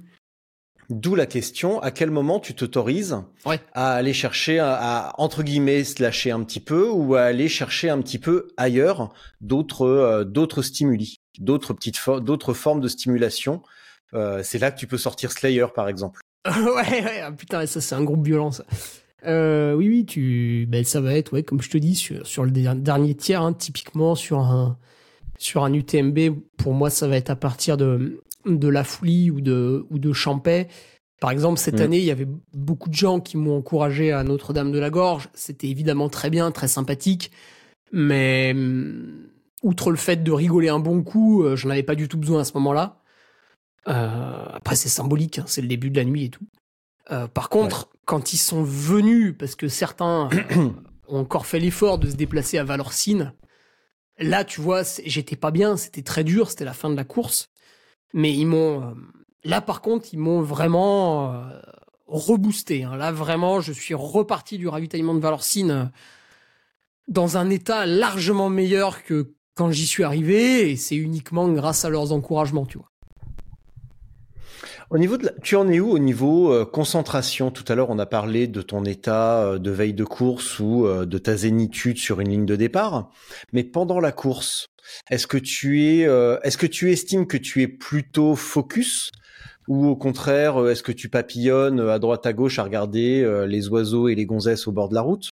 D'où 0.89 1.17
la 1.17 1.27
question, 1.27 1.81
à 1.83 1.91
quel 1.91 2.11
moment 2.13 2.39
tu 2.39 2.55
t'autorises 2.55 3.17
Ouais. 3.45 3.61
à 3.75 3.93
aller 3.95 4.13
chercher, 4.15 4.61
à, 4.61 4.75
à, 5.09 5.21
entre 5.21 5.43
guillemets, 5.43 5.83
se 5.85 6.01
lâcher 6.01 6.31
un 6.31 6.43
petit 6.45 6.61
peu 6.61 6.89
ou 6.89 7.17
à 7.17 7.23
aller 7.23 7.49
chercher 7.49 7.91
un 7.91 8.01
petit 8.01 8.19
peu 8.21 8.47
ailleurs 8.57 9.13
d'autres 9.43 9.83
euh, 9.87 10.25
d'autres 10.25 10.63
stimuli, 10.63 11.17
d'autres 11.41 11.75
petites 11.75 11.99
fo- 11.99 12.21
d'autres 12.21 12.55
formes 12.55 12.81
de 12.81 12.89
stimulation. 12.89 13.63
Euh, 14.15 14.43
c'est 14.43 14.59
là 14.59 14.71
que 14.71 14.79
tu 14.79 14.87
peux 14.87 14.99
sortir 14.99 15.33
Slayer, 15.33 15.67
par 15.75 15.89
exemple. 15.89 16.21
ouais, 16.47 17.05
ouais, 17.05 17.21
ah, 17.23 17.33
putain, 17.33 17.67
ça 17.67 17.81
c'est 17.81 17.95
un 17.95 18.05
groupe 18.05 18.25
violent 18.25 18.51
ça. 18.51 18.65
Euh, 19.27 19.75
oui, 19.75 19.89
oui, 19.89 20.07
tu, 20.07 20.67
ben 20.69 20.85
ça 20.85 21.01
va 21.01 21.15
être, 21.15 21.33
ouais, 21.33 21.43
comme 21.43 21.61
je 21.61 21.69
te 21.71 21.77
dis, 21.79 21.95
sur, 21.97 22.25
sur 22.27 22.45
le 22.45 22.51
der- 22.53 22.77
dernier 22.77 23.15
tiers, 23.15 23.43
hein, 23.43 23.53
typiquement 23.53 24.15
sur 24.15 24.39
un 24.39 24.79
sur 25.39 25.63
un 25.65 25.73
UTMB, 25.73 26.37
pour 26.57 26.75
moi, 26.75 26.91
ça 26.91 27.07
va 27.07 27.17
être 27.17 27.31
à 27.31 27.37
partir 27.37 27.77
de 27.77 28.23
de 28.47 28.69
la 28.69 28.85
Foulie 28.85 29.31
ou 29.31 29.41
de 29.41 29.87
ou 29.91 29.99
de 29.99 30.13
Champais. 30.13 30.69
Par 31.21 31.31
exemple, 31.33 31.59
cette 31.59 31.77
Mhm. 31.77 31.83
année, 31.83 31.99
il 31.99 32.05
y 32.05 32.11
avait 32.13 32.29
beaucoup 32.55 32.89
de 32.89 32.95
gens 32.95 33.19
qui 33.21 33.37
m'ont 33.37 33.57
encouragé 33.59 34.13
à 34.13 34.23
Notre-Dame-de-la-Gorge. 34.23 35.29
C'était 35.35 35.67
évidemment 35.69 36.09
très 36.09 36.31
bien, 36.31 36.51
très 36.53 36.69
sympathique, 36.69 37.33
mais 37.93 38.53
hum, 38.55 39.27
outre 39.63 39.91
le 39.91 39.97
fait 39.97 40.23
de 40.23 40.31
rigoler 40.33 40.69
un 40.69 40.79
bon 40.79 41.03
coup, 41.03 41.43
euh, 41.43 41.57
j'en 41.57 41.71
avais 41.71 41.83
pas 41.83 41.97
du 41.97 42.09
tout 42.09 42.19
besoin 42.19 42.41
à 42.41 42.45
ce 42.45 42.53
moment-là. 42.55 43.01
Euh, 43.89 44.45
après, 44.53 44.77
c'est 44.77 44.89
symbolique, 44.89 45.39
hein, 45.39 45.45
c'est 45.47 45.63
le 45.63 45.69
début 45.69 45.91
de 45.91 45.97
la 45.97 46.05
nuit 46.05 46.25
et 46.25 46.31
tout. 46.31 46.47
Euh, 47.11 47.27
par 47.27 47.49
contre, 47.49 47.89
quand 48.05 48.33
ils 48.33 48.39
sont 48.39 48.63
venus, 48.63 49.35
parce 49.39 49.55
que 49.55 49.69
certains 49.69 50.29
ont 51.09 51.21
encore 51.21 51.47
fait 51.47 51.59
l'effort 51.59 51.99
de 51.99 52.09
se 52.11 52.17
déplacer 52.17 52.59
à 52.59 52.65
Valorcine, 52.65 53.33
là, 54.19 54.45
tu 54.45 54.61
vois, 54.61 54.83
j'étais 55.05 55.37
pas 55.37 55.51
bien, 55.51 55.77
c'était 55.77 56.03
très 56.03 56.25
dur, 56.25 56.51
c'était 56.51 56.65
la 56.67 56.75
fin 56.75 56.91
de 56.91 56.97
la 56.97 57.05
course. 57.05 57.49
Mais 58.15 58.33
ils 58.35 58.47
m'ont. 58.47 58.83
euh, 58.83 58.95
là, 59.45 59.61
par 59.61 59.81
contre, 59.81 60.09
ils 60.13 60.19
m'ont 60.19 60.43
vraiment 60.43 61.33
euh, 61.35 61.61
reboosté. 62.07 62.85
hein. 62.85 62.97
Là, 62.97 63.13
vraiment, 63.13 63.61
je 63.61 63.73
suis 63.73 63.95
reparti 63.95 64.59
du 64.59 64.69
ravitaillement 64.69 65.15
de 65.15 65.21
Valorcine 65.21 65.71
euh, 65.71 65.85
dans 67.07 67.39
un 67.39 67.49
état 67.49 67.87
largement 67.87 68.51
meilleur 68.51 69.03
que 69.03 69.35
quand 69.55 69.71
j'y 69.71 69.87
suis 69.87 70.05
arrivé, 70.05 70.71
et 70.71 70.77
c'est 70.77 70.97
uniquement 70.97 71.49
grâce 71.49 71.85
à 71.85 71.91
leurs 71.91 72.13
encouragements, 72.13 72.67
tu 72.67 72.79
vois. 72.79 72.91
Au 74.91 74.97
niveau 74.97 75.19
de 75.19 75.31
tu 75.43 75.55
en 75.55 75.69
es 75.69 75.81
où 75.81 75.91
au 75.91 75.99
niveau 75.99 76.51
euh, 76.51 76.65
concentration? 76.65 77.51
Tout 77.51 77.65
à 77.69 77.75
l'heure, 77.75 77.91
on 77.91 77.99
a 77.99 78.07
parlé 78.07 78.47
de 78.47 78.63
ton 78.63 78.87
état 78.87 79.43
euh, 79.43 79.59
de 79.59 79.71
veille 79.71 79.93
de 79.93 80.05
course 80.05 80.61
ou 80.61 80.87
euh, 80.87 81.05
de 81.05 81.19
ta 81.19 81.37
zénitude 81.37 81.99
sur 81.99 82.21
une 82.21 82.31
ligne 82.31 82.47
de 82.47 82.57
départ. 82.57 83.11
Mais 83.53 83.65
pendant 83.65 84.01
la 84.01 84.13
course, 84.13 84.69
est-ce 85.11 85.27
que 85.27 85.37
tu 85.37 85.85
es, 85.85 86.07
euh, 86.07 86.39
est-ce 86.43 86.57
que 86.57 86.67
tu 86.67 86.91
estimes 86.91 87.27
que 87.27 87.37
tu 87.37 87.61
es 87.61 87.69
plutôt 87.69 88.35
focus 88.35 89.11
ou 89.67 89.87
au 89.87 89.97
contraire, 89.97 90.67
est-ce 90.67 90.83
que 90.83 90.93
tu 90.93 91.11
papillonnes 91.11 91.81
à 91.81 91.99
droite 91.99 92.25
à 92.25 92.33
gauche 92.33 92.59
à 92.59 92.63
regarder 92.63 93.45
les 93.47 93.69
oiseaux 93.69 94.09
et 94.09 94.15
les 94.15 94.25
gonzesses 94.25 94.67
au 94.67 94.73
bord 94.73 94.89
de 94.89 94.95
la 94.95 95.03
route? 95.03 95.29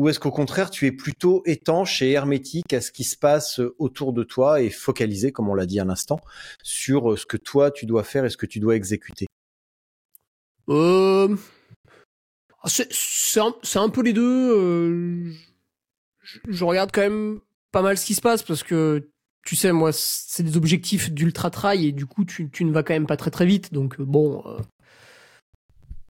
Ou 0.00 0.08
est-ce 0.08 0.18
qu'au 0.18 0.30
contraire, 0.30 0.70
tu 0.70 0.86
es 0.86 0.92
plutôt 0.92 1.42
étanche 1.44 2.00
et 2.00 2.10
hermétique 2.12 2.72
à 2.72 2.80
ce 2.80 2.90
qui 2.90 3.04
se 3.04 3.18
passe 3.18 3.60
euh, 3.60 3.74
autour 3.78 4.14
de 4.14 4.24
toi 4.24 4.62
et 4.62 4.70
focalisé, 4.70 5.30
comme 5.30 5.50
on 5.50 5.54
l'a 5.54 5.66
dit 5.66 5.78
à 5.78 5.84
l'instant, 5.84 6.20
sur 6.62 7.12
euh, 7.12 7.16
ce 7.18 7.26
que 7.26 7.36
toi 7.36 7.70
tu 7.70 7.84
dois 7.84 8.02
faire 8.02 8.24
et 8.24 8.30
ce 8.30 8.38
que 8.38 8.46
tu 8.46 8.60
dois 8.60 8.76
exécuter? 8.76 9.26
Euh, 10.70 11.36
C'est 12.64 13.40
un, 13.76 13.88
peu 13.90 14.00
les 14.00 14.14
deux. 14.14 15.34
je, 16.22 16.64
regarde 16.64 16.92
quand 16.94 17.02
même 17.02 17.40
pas 17.70 17.82
mal 17.82 17.98
ce 17.98 18.06
qui 18.06 18.14
se 18.14 18.22
passe 18.22 18.42
parce 18.42 18.62
que 18.62 19.06
tu 19.44 19.54
sais, 19.54 19.70
moi, 19.70 19.90
c'est 19.92 20.44
des 20.44 20.56
objectifs 20.56 21.10
d'ultra 21.10 21.50
trail 21.50 21.88
et 21.88 21.92
du 21.92 22.06
coup, 22.06 22.24
tu, 22.24 22.48
ne 22.64 22.72
vas 22.72 22.82
quand 22.82 22.94
même 22.94 23.06
pas 23.06 23.18
très 23.18 23.30
très 23.30 23.44
vite. 23.44 23.74
Donc 23.74 24.00
bon, 24.00 24.42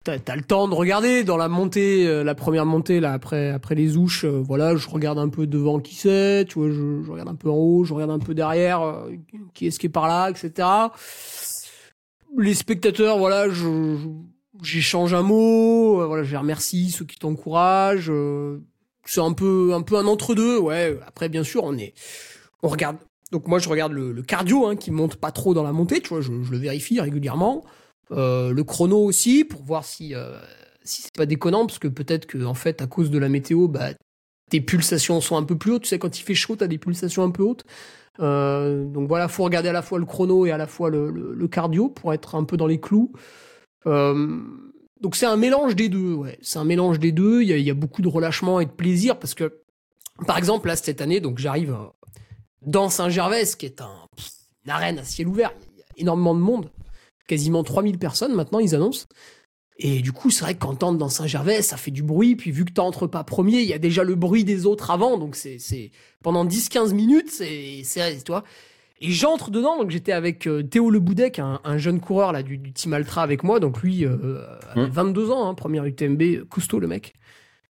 t'as 0.05 0.17
as 0.29 0.37
le 0.37 0.43
temps 0.43 0.67
de 0.69 0.75
regarder 0.75 1.25
dans 1.25 1.37
la 1.37 1.49
montée, 1.49 2.07
euh, 2.07 2.25
la 2.25 2.35
première 2.35 2.65
montée 2.65 3.01
là 3.01 3.13
après 3.13 3.51
après 3.51 3.75
les 3.75 3.97
ouches. 3.97 4.25
euh, 4.25 4.43
voilà, 4.43 4.75
je 4.77 4.89
regarde 4.89 5.19
un 5.19 5.29
peu 5.29 5.47
devant 5.47 5.79
qui 5.81 5.95
c'est, 5.95 6.47
tu 6.49 6.59
vois, 6.59 6.71
je, 6.71 7.03
je 7.05 7.11
regarde 7.11 7.29
un 7.29 7.35
peu 7.35 7.51
en 7.51 7.57
haut, 7.57 7.85
je 7.85 7.93
regarde 7.93 8.11
un 8.11 8.19
peu 8.19 8.35
derrière, 8.35 8.81
euh, 8.83 9.11
qui 9.55 9.67
est-ce 9.67 9.79
qui 9.79 9.87
est 9.87 9.91
par 9.91 10.09
là, 10.09 10.31
etc. 10.31 10.67
Les 12.39 12.55
spectateurs, 12.55 13.19
voilà, 13.19 13.51
je, 13.51 13.97
j'échange 14.63 15.13
un 15.15 15.23
mot, 15.23 16.01
euh, 16.01 16.07
voilà, 16.07 16.23
je 16.23 16.31
les 16.31 16.37
remercie 16.37 16.91
ceux 16.91 17.05
qui 17.05 17.19
t'encouragent. 17.19 18.11
euh, 18.11 18.59
c'est 19.05 19.21
un 19.21 19.33
peu 19.33 19.73
un 19.75 19.83
peu 19.83 19.97
un 19.97 20.07
entre 20.07 20.35
deux, 20.35 20.59
ouais. 20.59 20.99
Après, 21.07 21.29
bien 21.29 21.43
sûr, 21.45 21.65
on 21.65 21.77
est, 21.77 21.95
on 22.63 22.69
regarde. 22.69 22.97
Donc 23.33 23.47
moi, 23.49 23.59
je 23.59 23.69
regarde 23.69 23.93
le, 23.93 24.13
le 24.13 24.23
cardio 24.23 24.67
hein, 24.67 24.77
qui 24.77 24.91
monte 24.91 25.17
pas 25.17 25.31
trop 25.33 25.55
dans 25.55 25.63
la 25.63 25.73
montée, 25.73 26.01
tu 26.01 26.09
vois, 26.11 26.21
je, 26.21 26.33
je 26.43 26.51
le 26.51 26.59
vérifie 26.59 27.01
régulièrement. 27.01 27.65
Euh, 28.13 28.53
le 28.53 28.65
chrono 28.65 28.99
aussi 28.99 29.45
pour 29.45 29.63
voir 29.63 29.85
si 29.85 30.15
euh, 30.15 30.39
si 30.83 31.03
c'est 31.03 31.15
pas 31.15 31.27
déconnant, 31.27 31.67
parce 31.67 31.79
que 31.79 31.89
peut-être 31.89 32.27
que 32.27 32.45
en 32.45 32.55
fait, 32.55 32.83
à 32.83 32.87
cause 32.87 33.11
de 33.11 33.19
la 33.19 33.29
météo, 33.29 33.69
bah 33.69 33.91
tes 34.51 34.61
pulsations 34.61 35.21
sont 35.21 35.37
un 35.37 35.45
peu 35.45 35.57
plus 35.57 35.73
hautes. 35.73 35.83
Tu 35.83 35.89
sais, 35.89 35.99
quand 35.99 36.19
il 36.19 36.23
fait 36.23 36.35
chaud, 36.35 36.57
t'as 36.57 36.67
des 36.67 36.79
pulsations 36.79 37.23
un 37.23 37.31
peu 37.31 37.43
hautes. 37.43 37.65
Euh, 38.19 38.85
donc 38.85 39.09
voilà, 39.09 39.29
faut 39.29 39.45
regarder 39.45 39.69
à 39.69 39.73
la 39.73 39.83
fois 39.83 39.99
le 39.99 40.07
chrono 40.07 40.45
et 40.45 40.51
à 40.51 40.57
la 40.57 40.67
fois 40.67 40.91
le, 40.91 41.49
cardio 41.49 41.89
pour 41.89 42.13
être 42.13 42.35
un 42.35 42.45
peu 42.45 42.57
dans 42.57 42.67
les 42.67 42.81
clous. 42.81 43.13
Donc 45.01 45.17
c'est 45.17 45.27
un 45.27 45.37
mélange 45.37 45.75
des 45.75 45.89
deux, 45.89 46.13
ouais. 46.13 46.39
C'est 46.43 46.59
un 46.59 46.65
mélange 46.65 46.99
des 46.99 47.13
deux. 47.13 47.43
Il 47.43 47.49
y 47.49 47.71
a, 47.71 47.75
beaucoup 47.75 48.03
de 48.03 48.09
relâchement 48.09 48.61
et 48.61 48.67
de 48.67 48.71
plaisir 48.71 49.19
parce 49.19 49.35
que, 49.35 49.61
par 50.27 50.37
exemple, 50.37 50.69
là 50.69 50.77
cette 50.77 51.01
année, 51.01 51.21
donc 51.21 51.39
j'arrive 51.39 51.77
dans 52.63 52.91
Saint-Gervais, 52.91 53.47
qui 53.59 53.65
est 53.65 53.81
un, 53.81 54.07
une 54.65 54.71
arène 54.71 54.99
à 54.99 55.05
ciel 55.05 55.29
ouvert. 55.29 55.53
Il 55.73 55.79
y 55.79 55.83
a 55.83 55.87
énormément 55.97 56.35
de 56.35 56.41
monde, 56.41 56.71
quasiment 57.31 57.63
3000 57.63 57.97
personnes 57.99 58.35
maintenant, 58.35 58.59
ils 58.59 58.75
annoncent. 58.75 59.07
Et 59.79 60.03
du 60.03 60.13
coup, 60.13 60.31
c'est 60.31 60.43
vrai 60.43 60.55
que 60.55 60.59
quand 60.59 60.75
t'entres 60.75 60.99
dans 60.99 61.09
Saint-Gervais, 61.09 61.63
ça 61.63 61.77
fait 61.77 61.93
du 61.93 62.03
bruit. 62.03 62.35
Puis 62.35 62.51
vu 62.51 62.65
que 62.65 62.73
t'entres 62.73 63.07
pas 63.07 63.23
premier, 63.23 63.61
il 63.61 63.69
y 63.69 63.73
a 63.73 63.79
déjà 63.79 64.03
le 64.03 64.17
bruit 64.17 64.45
des 64.45 64.67
autres 64.67 64.91
avant. 64.91 65.17
Donc 65.17 65.37
c'est, 65.37 65.59
c'est 65.59 65.93
pendant 66.23 66.45
10-15 66.45 66.93
minutes, 66.93 67.31
c'est, 67.31 67.83
vois. 68.27 68.43
Et 69.01 69.11
j'entre 69.11 69.51
dedans. 69.51 69.79
Donc 69.79 69.91
j'étais 69.91 70.13
avec 70.13 70.47
euh, 70.47 70.63
Théo 70.63 70.91
Le 70.91 70.99
Boudec, 70.99 71.39
un, 71.39 71.61
un 71.65 71.79
jeune 71.79 72.01
coureur 72.01 72.33
là 72.33 72.43
du, 72.43 72.59
du 72.59 72.73
Team 72.73 72.93
Altra 72.93 73.23
avec 73.23 73.45
moi. 73.45 73.61
Donc 73.61 73.81
lui, 73.81 74.05
euh, 74.05 74.45
avait 74.69 74.89
Mmh. 74.89 74.91
22 74.91 75.31
ans, 75.31 75.49
hein, 75.49 75.55
première 75.55 75.85
UTMB, 75.85 76.49
costaud 76.51 76.81
le 76.81 76.89
mec. 76.89 77.15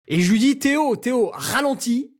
Et 0.07 0.21
je 0.21 0.31
lui 0.31 0.39
dis 0.39 0.59
Théo, 0.59 0.95
Théo, 0.95 1.31
ralentis 1.33 2.11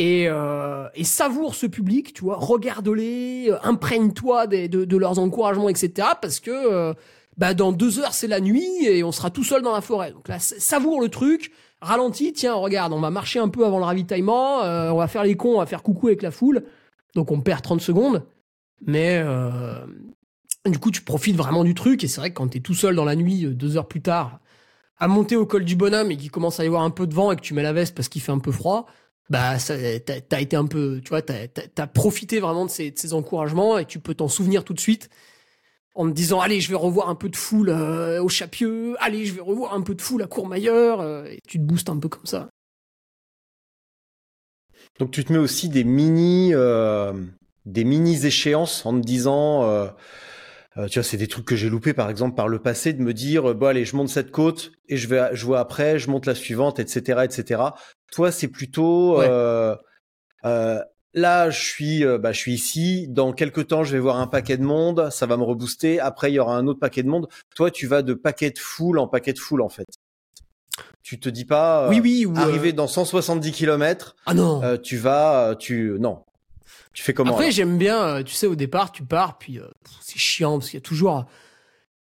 et, 0.00 0.28
euh, 0.30 0.88
savoure 1.02 1.54
ce 1.54 1.66
public, 1.66 2.14
tu 2.14 2.24
vois, 2.24 2.36
regarde-les, 2.38 3.50
euh, 3.50 3.58
imprègne-toi 3.62 4.46
de, 4.46 4.66
de 4.66 4.96
leurs 4.96 5.18
encouragements, 5.18 5.68
etc. 5.68 6.08
Parce 6.22 6.40
que 6.40 6.50
euh, 6.50 6.94
bah, 7.36 7.52
dans 7.52 7.70
deux 7.70 7.98
heures, 7.98 8.14
c'est 8.14 8.26
la 8.26 8.40
nuit 8.40 8.86
et 8.86 9.04
on 9.04 9.12
sera 9.12 9.28
tout 9.28 9.44
seul 9.44 9.60
dans 9.60 9.74
la 9.74 9.82
forêt. 9.82 10.12
Donc 10.12 10.26
là, 10.28 10.38
savoure 10.38 11.02
le 11.02 11.10
truc, 11.10 11.52
ralentis, 11.82 12.32
tiens, 12.32 12.54
regarde, 12.54 12.94
on 12.94 13.00
va 13.00 13.10
marcher 13.10 13.40
un 13.40 13.48
peu 13.48 13.66
avant 13.66 13.78
le 13.78 13.84
ravitaillement, 13.84 14.60
on 14.60 14.96
va 14.96 15.06
faire 15.06 15.22
les 15.22 15.36
cons, 15.36 15.56
on 15.56 15.58
va 15.58 15.66
faire 15.66 15.82
coucou 15.82 16.06
avec 16.06 16.22
la 16.22 16.30
foule. 16.30 16.64
Donc 17.14 17.30
on 17.30 17.42
perd 17.42 17.60
30 17.60 17.82
secondes, 17.82 18.24
mais 18.86 19.22
du 20.64 20.78
coup, 20.78 20.90
tu 20.90 21.02
profites 21.02 21.36
vraiment 21.36 21.62
du 21.62 21.74
truc. 21.74 22.04
Et 22.04 22.08
c'est 22.08 22.20
vrai 22.22 22.30
que 22.30 22.36
quand 22.36 22.48
t'es 22.48 22.60
tout 22.60 22.74
seul 22.74 22.94
dans 22.96 23.04
la 23.04 23.16
nuit, 23.16 23.44
deux 23.44 23.76
heures 23.76 23.88
plus 23.88 24.00
tard, 24.00 24.40
à 24.96 25.08
monter 25.08 25.36
au 25.36 25.44
col 25.44 25.66
du 25.66 25.76
bonhomme 25.76 26.10
et 26.10 26.16
qu'il 26.16 26.30
commence 26.30 26.58
à 26.58 26.64
y 26.64 26.68
avoir 26.68 26.84
un 26.84 26.90
peu 26.90 27.06
de 27.06 27.14
vent 27.14 27.32
et 27.32 27.36
que 27.36 27.42
tu 27.42 27.52
mets 27.52 27.62
la 27.62 27.74
veste 27.74 27.94
parce 27.94 28.08
qu'il 28.08 28.22
fait 28.22 28.32
un 28.32 28.38
peu 28.38 28.52
froid, 28.52 28.86
bah 29.30 29.56
t'as, 29.58 30.40
été 30.40 30.56
un 30.56 30.66
peu, 30.66 31.00
tu 31.02 31.10
vois, 31.10 31.22
t'as, 31.22 31.46
t'as 31.46 31.86
profité 31.86 32.40
vraiment 32.40 32.66
de 32.66 32.70
ces, 32.70 33.14
encouragements 33.14 33.78
et 33.78 33.86
tu 33.86 34.00
peux 34.00 34.14
t'en 34.14 34.26
souvenir 34.26 34.64
tout 34.64 34.74
de 34.74 34.80
suite 34.80 35.08
en 35.94 36.08
te 36.08 36.12
disant 36.12 36.40
allez 36.40 36.60
je 36.60 36.68
vais 36.68 36.76
revoir 36.76 37.08
un 37.08 37.14
peu 37.14 37.28
de 37.28 37.36
foule 37.36 37.68
euh, 37.68 38.22
au 38.22 38.28
Chapieux, 38.28 38.96
allez 38.98 39.26
je 39.26 39.34
vais 39.34 39.40
revoir 39.40 39.74
un 39.74 39.82
peu 39.82 39.94
de 39.94 40.02
foule 40.02 40.22
à 40.22 40.26
Courmayeur 40.26 41.00
euh, 41.00 41.24
et 41.26 41.38
tu 41.46 41.58
te 41.58 41.62
boostes 41.62 41.88
un 41.88 41.98
peu 41.98 42.08
comme 42.08 42.26
ça. 42.26 42.50
Donc 44.98 45.12
tu 45.12 45.24
te 45.24 45.32
mets 45.32 45.38
aussi 45.38 45.68
des 45.68 45.84
mini, 45.84 46.50
euh, 46.52 47.12
des 47.66 47.84
mini 47.84 48.26
échéances 48.26 48.84
en 48.84 49.00
te 49.00 49.06
disant, 49.06 49.88
tu 50.88 50.98
vois, 50.98 51.02
c'est 51.04 51.16
des 51.16 51.28
trucs 51.28 51.44
que 51.44 51.56
j'ai 51.56 51.68
loupés 51.68 51.94
par 51.94 52.10
exemple 52.10 52.34
par 52.34 52.48
le 52.48 52.58
passé, 52.58 52.92
de 52.92 53.02
me 53.02 53.14
dire, 53.14 53.54
bon 53.54 53.66
allez, 53.66 53.84
je 53.84 53.94
monte 53.94 54.08
cette 54.08 54.32
côte 54.32 54.72
et 54.88 54.96
je 54.96 55.06
vais, 55.06 55.30
je 55.34 55.46
vois 55.46 55.60
après, 55.60 56.00
je 56.00 56.10
monte 56.10 56.26
la 56.26 56.34
suivante, 56.34 56.80
etc., 56.80 57.20
etc. 57.24 57.60
Toi, 58.12 58.32
c'est 58.32 58.48
plutôt, 58.48 59.18
Ouais. 59.18 59.26
euh, 59.28 59.74
euh, 60.44 60.80
là, 61.14 61.50
je 61.50 61.62
suis, 61.62 62.04
euh, 62.04 62.18
bah, 62.18 62.32
je 62.32 62.38
suis 62.38 62.52
ici. 62.54 63.06
Dans 63.08 63.32
quelques 63.32 63.68
temps, 63.68 63.84
je 63.84 63.92
vais 63.92 63.98
voir 64.00 64.16
un 64.18 64.26
paquet 64.26 64.56
de 64.56 64.62
monde, 64.64 65.10
ça 65.10 65.26
va 65.26 65.36
me 65.36 65.42
rebooster. 65.44 66.00
Après, 66.00 66.30
il 66.30 66.34
y 66.34 66.38
aura 66.38 66.56
un 66.56 66.66
autre 66.66 66.80
paquet 66.80 67.02
de 67.02 67.08
monde. 67.08 67.28
Toi, 67.54 67.70
tu 67.70 67.86
vas 67.86 68.02
de 68.02 68.14
paquet 68.14 68.50
de 68.50 68.58
foule 68.58 68.98
en 68.98 69.06
paquet 69.08 69.32
de 69.32 69.38
foule 69.38 69.62
en 69.62 69.68
fait. 69.68 69.86
Tu 71.02 71.18
te 71.18 71.28
dis 71.28 71.44
pas, 71.44 71.88
oui 71.88 72.00
oui 72.00 72.26
ou, 72.26 72.36
arriver 72.36 72.72
dans 72.72 72.86
170 72.86 73.52
km, 73.52 74.16
ah 74.26 74.34
non. 74.34 74.78
tu 74.78 74.96
vas, 74.96 75.54
tu 75.58 75.96
non, 75.98 76.24
tu 76.92 77.02
fais 77.02 77.12
comment 77.14 77.32
Après, 77.32 77.50
j'aime 77.50 77.78
bien, 77.78 78.22
tu 78.22 78.34
sais, 78.34 78.46
au 78.46 78.54
départ, 78.54 78.92
tu 78.92 79.02
pars, 79.02 79.38
puis 79.38 79.58
c'est 80.00 80.18
chiant 80.18 80.58
parce 80.58 80.70
qu'il 80.70 80.78
y 80.78 80.82
a 80.82 80.86
toujours, 80.86 81.24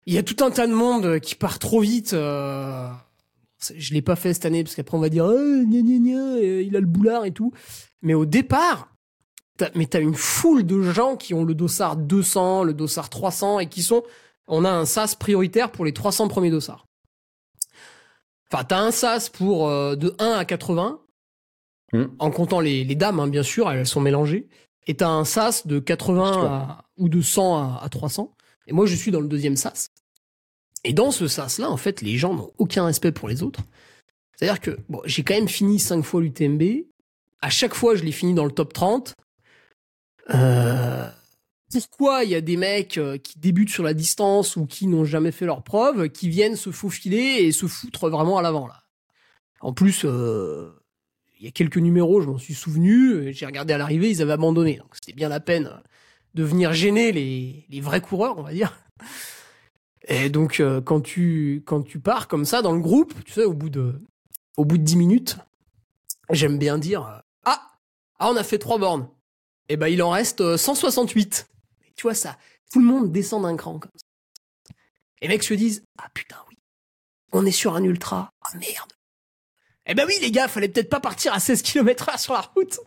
il 0.06 0.14
y 0.14 0.18
a 0.18 0.24
tout 0.24 0.44
un 0.44 0.52
tas 0.52 0.68
de 0.68 0.74
monde 0.74 1.20
qui 1.20 1.36
part 1.36 1.60
trop 1.60 1.80
vite. 1.80 2.14
euh, 2.14 2.90
je 3.76 3.94
l'ai 3.94 4.02
pas 4.02 4.16
fait 4.16 4.34
cette 4.34 4.46
année 4.46 4.64
parce 4.64 4.76
qu'après 4.76 4.98
on 4.98 5.02
va 5.02 5.10
dire, 5.10 5.26
oh, 5.26 5.64
gna, 5.66 5.82
gna, 5.82 5.98
gna, 5.98 6.36
euh, 6.38 6.62
il 6.64 6.76
a 6.76 6.80
le 6.80 6.86
boulard 6.86 7.26
et 7.26 7.32
tout. 7.32 7.52
Mais 8.02 8.14
au 8.14 8.26
départ, 8.26 8.94
t'as, 9.58 9.70
mais 9.76 9.86
t'as 9.88 10.02
une 10.02 10.16
foule 10.16 10.64
de 10.66 10.82
gens 10.82 11.16
qui 11.16 11.34
ont 11.34 11.44
le 11.44 11.56
dossard 11.56 11.98
200, 11.98 12.64
le 12.64 12.74
dossard 12.74 13.10
300 13.10 13.60
et 13.60 13.68
qui 13.70 13.82
sont, 13.84 14.04
on 14.48 14.64
a 14.66 14.70
un 14.72 14.86
sas 14.86 15.16
prioritaire 15.16 15.72
pour 15.72 15.86
les 15.86 15.94
300 15.94 16.28
premiers 16.28 16.52
dossards. 16.52 16.86
Enfin, 18.52 18.64
t'as 18.64 18.80
un 18.80 18.92
sas 18.92 19.30
pour 19.30 19.68
euh, 19.68 19.96
de 19.96 20.16
1 20.20 20.32
à 20.32 20.46
80, 20.46 21.02
Hmm. 21.94 22.08
en 22.20 22.32
comptant 22.32 22.60
les, 22.60 22.84
les 22.84 22.96
dames, 22.96 23.22
hein, 23.22 23.28
bien 23.30 23.44
sûr, 23.44 23.72
elles 23.72 23.88
sont 23.88 24.02
mélangées. 24.02 24.50
Et 24.88 24.96
t'as 24.98 25.08
un 25.08 25.24
sas 25.24 25.66
de 25.66 25.80
80 25.80 26.46
à- 26.46 26.82
ou 26.98 27.08
de 27.08 27.22
100 27.22 27.56
à, 27.56 27.80
à 27.82 27.88
300. 27.88 28.36
Et 28.68 28.74
moi, 28.74 28.86
je 28.86 28.94
suis 28.94 29.10
dans 29.10 29.22
le 29.22 29.30
deuxième 29.30 29.56
sas. 29.56 29.88
Et 30.84 30.94
dans 30.94 31.12
ce 31.12 31.28
sas-là, 31.28 31.70
en 31.70 31.78
fait, 31.78 32.02
les 32.02 32.18
gens 32.18 32.34
n'ont 32.34 32.52
aucun 32.58 32.86
respect 32.86 33.12
pour 33.12 33.28
les 33.28 33.44
autres. 33.44 33.62
C'est-à-dire 34.36 34.62
que 34.62 34.80
bon, 34.90 35.02
j'ai 35.06 35.24
quand 35.24 35.34
même 35.34 35.48
fini 35.48 35.80
5 35.80 36.04
fois 36.04 36.22
l'UTMB. 36.22 36.86
À 37.42 37.50
chaque 37.50 37.74
fois, 37.74 37.96
je 37.96 38.04
l'ai 38.04 38.12
fini 38.12 38.34
dans 38.34 38.46
le 38.46 38.52
top 38.52 38.74
30. 38.74 39.16
Euh, 40.34 41.10
pourquoi 41.72 42.24
il 42.24 42.30
y 42.32 42.36
a 42.36 42.42
des 42.42 42.58
mecs 42.58 42.98
euh, 42.98 43.18
qui 43.18 43.40
débutent 43.40 43.70
sur 43.70 43.84
la 43.84 43.94
distance 43.94 44.56
ou 44.56 44.66
qui 44.66 44.88
n'ont 44.88 45.06
jamais 45.06 45.32
fait 45.32 45.46
leur 45.46 45.64
preuve, 45.64 46.10
qui 46.10 46.30
viennent 46.30 46.56
se 46.56 46.72
faufiler 46.72 47.44
et 47.44 47.52
se 47.52 47.66
foutre 47.66 48.10
vraiment 48.10 48.38
à 48.38 48.42
l'avant 48.42 48.68
là? 48.68 48.84
En 49.62 49.74
plus, 49.74 50.04
euh, 50.06 50.70
il 51.40 51.46
y 51.46 51.48
a 51.48 51.52
quelques 51.52 51.78
numéros, 51.78 52.22
je 52.22 52.28
m'en 52.28 52.38
suis 52.38 52.54
souvenu. 52.54 53.34
J'ai 53.34 53.46
regardé 53.46 53.74
à 53.74 53.78
l'arrivée, 53.78 54.12
ils 54.12 54.22
avaient 54.22 54.34
abandonné. 54.34 54.78
Donc 54.78 54.90
c'était 54.94 55.14
bien 55.14 55.30
la 55.30 55.40
peine 55.40 55.72
de 56.36 56.44
venir 56.44 56.74
gêner 56.74 57.12
les 57.12 57.82
vrais 57.82 58.02
coureurs, 58.02 58.38
on 58.38 58.44
va 58.44 58.54
dire. 58.54 58.78
Et 60.08 60.30
donc 60.30 60.60
euh, 60.60 60.82
quand 60.82 61.02
tu 61.02 61.64
quand 61.66 61.84
tu 61.84 62.00
pars 62.00 62.28
comme 62.28 62.46
ça 62.46 62.62
dans 62.62 62.72
le 62.72 62.80
groupe, 62.80 63.14
tu 63.26 63.34
sais, 63.34 63.44
au 63.44 63.54
bout 63.54 63.70
de 63.70 64.02
au 64.56 64.66
bout 64.66 64.78
de 64.78 64.84
10 64.84 64.96
minutes, 64.96 65.38
j'aime 66.30 66.58
bien 66.58 66.78
dire 66.78 67.06
euh, 67.06 67.20
ah 67.44 67.62
ah 68.20 68.32
on 68.32 68.36
a 68.38 68.44
fait 68.44 68.58
trois 68.58 68.78
bornes. 68.78 69.10
Et 69.70 69.76
ben 69.76 69.88
il 69.88 70.02
en 70.02 70.12
reste 70.12 70.40
euh, 70.40 70.58
168. 70.58 71.50
Et 71.88 71.94
tu 71.96 72.04
vois 72.04 72.14
ça, 72.14 72.38
tout 72.72 72.80
le 72.80 72.86
monde 72.86 73.12
descend 73.12 73.44
d'un 73.44 73.58
cran 73.58 73.80
comme 73.80 73.92
ça. 73.96 74.74
Et 75.22 75.28
les 75.28 75.34
mecs 75.34 75.44
se 75.44 75.54
disent 75.54 75.84
ah 75.98 76.08
putain 76.14 76.38
oui, 76.50 76.58
on 77.34 77.46
est 77.46 77.52
sur 77.52 77.76
un 77.76 77.84
ultra. 77.84 78.32
Ah 78.42 78.58
merde. 78.58 78.94
Eh 79.88 79.94
ben 79.94 80.06
oui 80.08 80.16
les 80.22 80.32
gars, 80.32 80.48
fallait 80.48 80.70
peut-être 80.70 80.90
pas 80.90 81.02
partir 81.02 81.34
à 81.34 81.42
16 81.42 81.62
km/h 81.64 82.18
sur 82.18 82.34
la 82.34 82.42
route. 82.42 82.80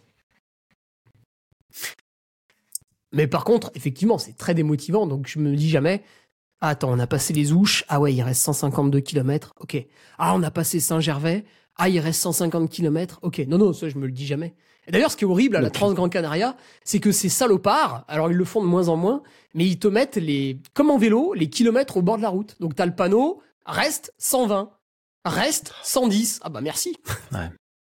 Mais 3.13 3.27
par 3.27 3.45
contre, 3.45 3.73
effectivement, 3.75 4.19
c'est 4.19 4.37
très 4.37 4.55
démotivant, 4.55 5.07
donc 5.07 5.27
je 5.27 5.39
me 5.41 5.55
dis 5.57 5.69
jamais, 5.69 6.05
ah, 6.61 6.69
attends, 6.70 6.91
on 6.93 6.99
a 6.99 7.07
passé 7.07 7.32
les 7.32 7.53
ouches, 7.53 7.85
ah 7.89 8.01
ouais, 8.01 8.12
il 8.12 8.23
reste 8.23 8.43
152 8.43 9.01
km, 9.01 9.55
ok. 9.61 9.87
Ah, 10.19 10.35
on 10.35 10.43
a 10.43 10.51
passé 10.51 10.81
Saint-Gervais, 10.81 11.45
ah, 11.77 11.89
il 11.89 11.99
reste 12.01 12.20
150 12.20 12.69
km, 12.70 13.19
ok. 13.23 13.39
Non, 13.49 13.59
non, 13.59 13.73
ça, 13.73 13.89
je 13.89 13.97
me 13.99 14.07
le 14.07 14.12
dis 14.12 14.27
jamais. 14.27 14.55
Et 14.87 14.93
d'ailleurs, 14.93 15.11
ce 15.11 15.16
qui 15.16 15.24
est 15.24 15.27
horrible 15.28 15.57
à 15.57 15.61
la 15.61 15.69
Ok. 15.69 15.74
Trans-Grand 15.74 16.09
Canaria, 16.09 16.57
c'est 16.85 17.01
que 17.01 17.12
ces 17.12 17.28
salopards, 17.28 18.05
alors 18.09 18.31
ils 18.31 18.37
le 18.37 18.45
font 18.45 18.61
de 18.62 18.66
moins 18.66 18.89
en 18.89 18.97
moins, 18.97 19.23
mais 19.55 19.65
ils 19.66 19.78
te 19.78 19.89
mettent 19.89 20.16
les, 20.16 20.59
comme 20.74 20.91
en 20.91 20.99
vélo, 20.99 21.32
les 21.35 21.49
kilomètres 21.49 21.97
au 21.97 22.03
bord 22.03 22.16
de 22.16 22.23
la 22.23 22.28
route. 22.28 22.57
Donc 22.61 22.74
t'as 22.74 22.87
le 22.87 22.95
panneau, 22.95 23.41
reste 23.66 24.12
120, 24.19 24.70
reste 25.24 25.73
110. 25.82 26.41
Ah 26.43 26.49
bah 26.49 26.61
merci. 26.61 26.97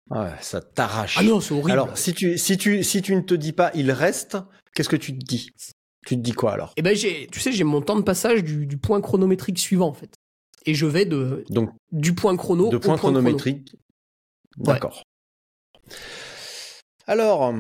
Ouais, 0.10 0.32
ça 0.42 0.60
t'arrache. 0.60 1.18
Ah 1.20 1.24
non, 1.24 1.40
c'est 1.40 1.54
horrible. 1.54 1.70
alors, 1.72 1.96
si 1.96 2.16
tu, 2.16 2.40
si 2.40 2.58
tu, 2.58 2.84
si 2.84 3.04
tu 3.04 3.16
ne 3.16 3.22
te 3.22 3.36
dis 3.36 3.54
pas, 3.54 3.70
il 3.76 3.92
reste, 3.92 4.38
qu'est-ce 4.74 4.90
que 4.90 4.96
tu 4.96 5.14
te 5.16 5.24
dis? 5.24 5.52
Tu 6.10 6.16
te 6.16 6.22
dis 6.22 6.32
quoi 6.32 6.54
alors? 6.54 6.74
Et 6.76 6.82
ben 6.82 6.96
j'ai, 6.96 7.28
tu 7.28 7.40
sais, 7.40 7.52
j'ai 7.52 7.64
mon 7.64 7.82
temps 7.82 7.96
de 7.96 8.02
passage 8.02 8.44
du, 8.44 8.66
du 8.66 8.78
point 8.78 9.00
chronométrique 9.00 9.60
suivant 9.60 9.90
en 9.90 9.94
fait. 9.94 10.16
Et 10.66 10.74
je 10.74 10.88
vais 10.88 11.06
de, 11.06 11.44
Donc, 11.52 11.70
du 11.92 12.16
point 12.16 12.36
chrono 12.36 12.68
de 12.72 12.78
au 12.78 12.80
point 12.80 12.98
chrono. 12.98 13.20
chronométriques. 13.20 13.76
D'accord. 14.58 15.04
Alors, 17.06 17.54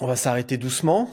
on 0.00 0.06
va 0.08 0.16
s'arrêter 0.16 0.56
doucement. 0.56 1.08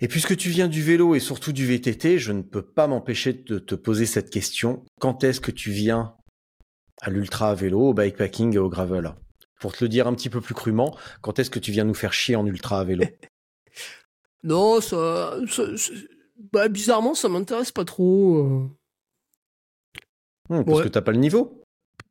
Et 0.00 0.08
puisque 0.08 0.38
tu 0.38 0.48
viens 0.48 0.68
du 0.68 0.82
vélo 0.82 1.14
et 1.14 1.20
surtout 1.20 1.52
du 1.52 1.66
VTT, 1.66 2.18
je 2.18 2.32
ne 2.32 2.40
peux 2.40 2.62
pas 2.62 2.86
m'empêcher 2.86 3.34
de 3.34 3.58
te 3.58 3.74
poser 3.74 4.06
cette 4.06 4.30
question. 4.30 4.86
Quand 5.02 5.22
est-ce 5.22 5.42
que 5.42 5.50
tu 5.50 5.70
viens 5.70 6.14
à 7.02 7.10
l'ultra 7.10 7.50
à 7.50 7.54
vélo, 7.54 7.90
au 7.90 7.92
bikepacking 7.92 8.54
et 8.54 8.58
au 8.58 8.70
gravel? 8.70 9.16
Pour 9.60 9.74
te 9.74 9.84
le 9.84 9.90
dire 9.90 10.06
un 10.06 10.14
petit 10.14 10.30
peu 10.30 10.40
plus 10.40 10.54
crûment, 10.54 10.96
quand 11.20 11.38
est-ce 11.38 11.50
que 11.50 11.58
tu 11.58 11.72
viens 11.72 11.84
nous 11.84 11.92
faire 11.92 12.14
chier 12.14 12.36
en 12.36 12.46
ultra 12.46 12.80
à 12.80 12.84
vélo? 12.84 13.04
Non, 14.44 14.80
ça, 14.80 15.36
ça- 15.48 15.76
ça- 15.76 15.92
bah, 16.52 16.68
bizarrement, 16.68 17.14
ça 17.14 17.28
m'intéresse 17.28 17.72
pas 17.72 17.84
trop. 17.84 18.38
euh. 18.38 18.68
Hmm, 20.50 20.62
Parce 20.64 20.78
Ouais. 20.78 20.84
que 20.84 20.88
t'as 20.90 21.00
pas 21.00 21.12
le 21.12 21.18
niveau 21.18 21.62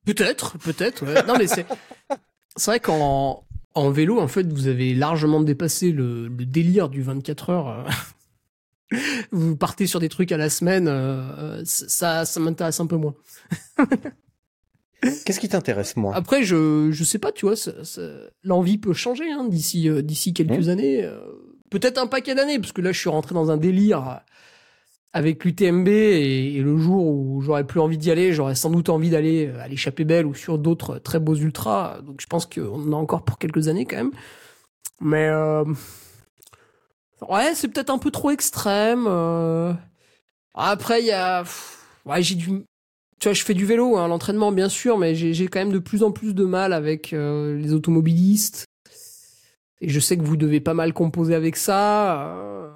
Peut-être, 0.05 0.57
peut-être. 0.57 1.05
ouais. 1.05 1.23
non, 1.27 1.35
mais 1.37 1.47
c'est 1.47 1.65
c'est 2.57 2.71
vrai 2.71 2.79
qu'en 2.79 3.45
en 3.75 3.89
vélo, 3.91 4.19
en 4.19 4.27
fait, 4.27 4.51
vous 4.51 4.67
avez 4.67 4.93
largement 4.93 5.41
dépassé 5.41 5.91
le, 5.91 6.27
le 6.27 6.45
délire 6.45 6.89
du 6.89 7.01
24 7.01 7.49
heures. 7.51 7.67
euh. 7.69 7.83
vous 9.31 9.55
partez 9.55 9.87
sur 9.87 9.99
des 9.99 10.09
trucs 10.09 10.31
à 10.31 10.37
la 10.37 10.49
semaine, 10.49 10.87
euh, 10.87 11.61
ça, 11.65 12.25
ça 12.25 12.39
m'intéresse 12.39 12.79
un 12.79 12.87
peu 12.87 12.97
moins. 12.97 13.15
Qu'est-ce 15.25 15.39
qui 15.39 15.49
t'intéresse, 15.49 15.97
moi 15.97 16.15
Après, 16.15 16.43
je, 16.43 16.89
je 16.91 17.03
sais 17.03 17.19
pas, 17.19 17.31
tu 17.33 17.45
vois, 17.45 17.55
l'envie 18.43 18.77
peut 18.77 18.93
changer 18.93 19.29
hein, 19.31 19.43
d'ici 19.45 19.89
euh, 19.89 20.01
d'ici 20.01 20.33
quelques 20.33 20.69
années. 20.69 21.03
euh, 21.03 21.19
Peut-être 21.73 21.97
un 21.97 22.05
paquet 22.05 22.35
d'années, 22.35 22.59
parce 22.59 22.71
que 22.71 22.81
là, 22.81 22.91
je 22.91 22.99
suis 22.99 23.09
rentré 23.09 23.33
dans 23.33 23.49
un 23.49 23.57
délire 23.57 24.21
avec 25.11 25.43
l'UTMB 25.43 25.87
et, 25.87 26.59
le 26.59 26.77
jour 26.77 27.03
où 27.07 27.41
j'aurais 27.41 27.65
plus 27.65 27.79
envie 27.79 27.97
d'y 27.97 28.11
aller, 28.11 28.31
j'aurais 28.31 28.53
sans 28.53 28.69
doute 28.69 28.89
envie 28.89 29.09
d'aller 29.09 29.47
euh, 29.47 29.59
à 29.59 29.67
l'échappée 29.67 30.03
belle 30.03 30.27
ou 30.27 30.35
sur 30.35 30.59
d'autres 30.59 30.99
très 30.99 31.17
beaux 31.19 31.33
ultras. 31.33 31.99
Donc, 32.01 32.21
je 32.21 32.27
pense 32.27 32.45
qu'on 32.45 32.87
en 32.89 32.93
a 32.93 32.95
encore 32.95 33.23
pour 33.23 33.39
quelques 33.39 33.69
années 33.69 33.85
quand 33.85 33.95
même. 33.95 34.11
Mais 35.01 35.27
euh, 35.29 35.65
ouais, 37.27 37.55
c'est 37.55 37.69
peut-être 37.69 37.89
un 37.89 37.97
peu 37.97 38.11
trop 38.11 38.29
extrême. 38.29 39.05
euh. 39.07 39.73
Après, 40.53 41.01
il 41.01 41.07
y 41.07 41.11
a, 41.11 41.43
ouais, 42.05 42.21
j'ai 42.21 42.35
du 42.35 42.65
tu 43.19 43.29
vois, 43.29 43.33
je 43.33 43.43
fais 43.43 43.55
du 43.55 43.65
vélo, 43.65 43.97
hein, 43.97 44.07
l'entraînement 44.09 44.51
bien 44.51 44.69
sûr, 44.69 44.99
mais 44.99 45.15
j'ai 45.15 45.47
quand 45.47 45.59
même 45.59 45.71
de 45.71 45.79
plus 45.79 46.03
en 46.03 46.11
plus 46.11 46.35
de 46.35 46.43
mal 46.43 46.71
avec 46.71 47.13
euh, 47.13 47.57
les 47.57 47.73
automobilistes. 47.73 48.65
Et 49.83 49.89
je 49.89 49.99
sais 49.99 50.17
que 50.17 50.23
vous 50.23 50.37
devez 50.37 50.61
pas 50.61 50.73
mal 50.73 50.93
composer 50.93 51.35
avec 51.35 51.55
ça. 51.57 52.35
euh, 52.37 52.69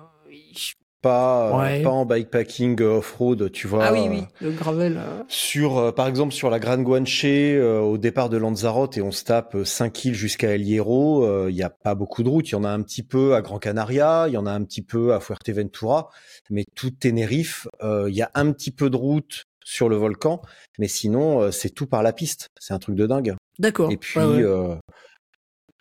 pas, 1.02 1.50
euh, 1.54 1.58
Ouais. 1.60 1.84
pas 1.84 1.92
en 1.92 2.06
bikepacking 2.06 2.82
euh, 2.82 2.98
off-road, 2.98 3.52
tu 3.52 3.68
vois. 3.68 3.86
Ah 3.86 3.94
oui, 3.94 4.08
oui, 4.10 4.24
le 4.42 4.50
gravel. 4.52 5.00
Sur, 5.28 5.94
par 5.94 6.08
exemple, 6.08 6.34
sur 6.34 6.50
la 6.50 6.60
Grande 6.60 6.84
Guanche, 6.84 7.24
au 7.24 7.98
départ 8.00 8.30
de 8.30 8.38
Lanzarote, 8.38 8.98
et 8.98 9.02
on 9.04 9.12
se 9.12 9.24
tape 9.24 9.54
euh, 9.56 9.64
5 9.64 10.06
îles 10.06 10.16
jusqu'à 10.16 10.50
El 10.56 10.64
Hierro, 10.64 11.48
il 11.48 11.54
n'y 11.56 11.62
a 11.62 11.70
pas 11.70 11.94
beaucoup 11.94 12.24
de 12.24 12.30
routes. 12.30 12.50
Il 12.50 12.54
y 12.54 12.56
en 12.56 12.64
a 12.64 12.70
un 12.70 12.82
petit 12.82 13.04
peu 13.04 13.36
à 13.36 13.42
Gran 13.42 13.60
Canaria, 13.60 14.26
il 14.28 14.34
y 14.34 14.38
en 14.38 14.48
a 14.48 14.52
un 14.52 14.64
petit 14.64 14.82
peu 14.82 15.14
à 15.14 15.20
Fuerteventura, 15.20 16.10
mais 16.50 16.66
tout 16.76 16.90
Tenerife, 16.90 17.68
il 17.84 18.14
y 18.16 18.24
a 18.24 18.32
un 18.34 18.52
petit 18.52 18.72
peu 18.72 18.90
de 18.90 18.98
route 18.98 19.44
sur 19.64 19.90
le 19.90 19.98
volcan, 19.98 20.42
mais 20.80 20.88
sinon, 20.88 21.52
c'est 21.52 21.70
tout 21.70 21.86
par 21.88 22.02
la 22.02 22.12
piste. 22.12 22.48
C'est 22.60 22.74
un 22.74 22.80
truc 22.80 22.96
de 22.96 23.06
dingue. 23.06 23.36
D'accord. 23.60 23.92
Et 23.92 23.98
puis, 23.98 24.20
Ouais, 24.20 24.26
ouais. 24.26 24.42
euh, 24.44 24.76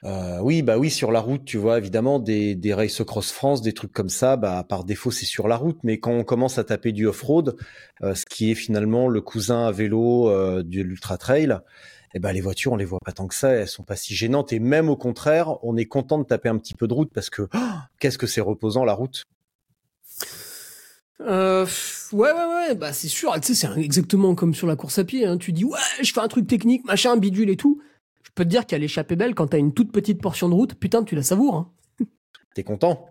euh, 0.04 0.38
oui, 0.40 0.62
bah 0.62 0.78
oui, 0.78 0.90
sur 0.90 1.10
la 1.10 1.20
route, 1.20 1.44
tu 1.44 1.56
vois, 1.56 1.78
évidemment, 1.78 2.18
des, 2.18 2.54
des 2.54 2.74
Race 2.74 3.02
Cross 3.02 3.32
France, 3.32 3.62
des 3.62 3.72
trucs 3.72 3.92
comme 3.92 4.08
ça, 4.08 4.36
bah 4.36 4.64
par 4.68 4.84
défaut, 4.84 5.10
c'est 5.10 5.24
sur 5.24 5.48
la 5.48 5.56
route. 5.56 5.78
Mais 5.82 5.98
quand 5.98 6.12
on 6.12 6.24
commence 6.24 6.58
à 6.58 6.64
taper 6.64 6.92
du 6.92 7.06
off-road, 7.06 7.56
euh, 8.02 8.14
ce 8.14 8.26
qui 8.26 8.50
est 8.50 8.54
finalement 8.54 9.08
le 9.08 9.20
cousin 9.20 9.66
à 9.66 9.72
vélo 9.72 10.28
euh, 10.28 10.62
de 10.62 10.82
l'ultra 10.82 11.16
trail, 11.16 11.58
eh 12.14 12.18
ben 12.18 12.32
les 12.32 12.40
voitures, 12.40 12.72
on 12.72 12.76
les 12.76 12.84
voit 12.84 13.00
pas 13.04 13.12
tant 13.12 13.26
que 13.26 13.34
ça, 13.34 13.50
elles 13.50 13.68
sont 13.68 13.82
pas 13.82 13.96
si 13.96 14.14
gênantes. 14.14 14.52
Et 14.52 14.58
même 14.58 14.88
au 14.88 14.96
contraire, 14.96 15.56
on 15.62 15.76
est 15.76 15.86
content 15.86 16.18
de 16.18 16.24
taper 16.24 16.48
un 16.48 16.58
petit 16.58 16.74
peu 16.74 16.86
de 16.86 16.94
route 16.94 17.10
parce 17.12 17.30
que 17.30 17.42
oh, 17.42 17.58
qu'est-ce 17.98 18.18
que 18.18 18.26
c'est 18.26 18.40
reposant 18.40 18.84
la 18.84 18.92
route. 18.92 19.24
Euh, 21.20 21.66
ouais, 22.12 22.32
ouais, 22.32 22.46
ouais, 22.46 22.74
bah 22.74 22.92
c'est 22.92 23.08
sûr. 23.08 23.32
Tu 23.40 23.54
sais, 23.54 23.66
c'est 23.66 23.80
exactement 23.80 24.34
comme 24.34 24.54
sur 24.54 24.66
la 24.66 24.76
course 24.76 24.98
à 24.98 25.04
pied. 25.04 25.26
Hein. 25.26 25.38
Tu 25.38 25.52
dis, 25.52 25.64
ouais, 25.64 25.78
je 26.02 26.12
fais 26.12 26.20
un 26.20 26.28
truc 26.28 26.46
technique, 26.46 26.84
machin, 26.84 27.16
bidule 27.16 27.50
et 27.50 27.56
tout. 27.56 27.80
Je 28.26 28.30
peux 28.34 28.44
te 28.44 28.48
dire 28.50 28.66
qu'à 28.66 28.78
l'échappée 28.78 29.16
belle, 29.16 29.34
quand 29.34 29.46
t'as 29.48 29.58
une 29.58 29.72
toute 29.72 29.92
petite 29.92 30.20
portion 30.20 30.48
de 30.48 30.54
route, 30.54 30.74
putain, 30.74 31.04
tu 31.04 31.14
la 31.14 31.22
savoures. 31.22 31.54
Hein. 31.56 31.72
T'es 32.54 32.62
content 32.64 33.08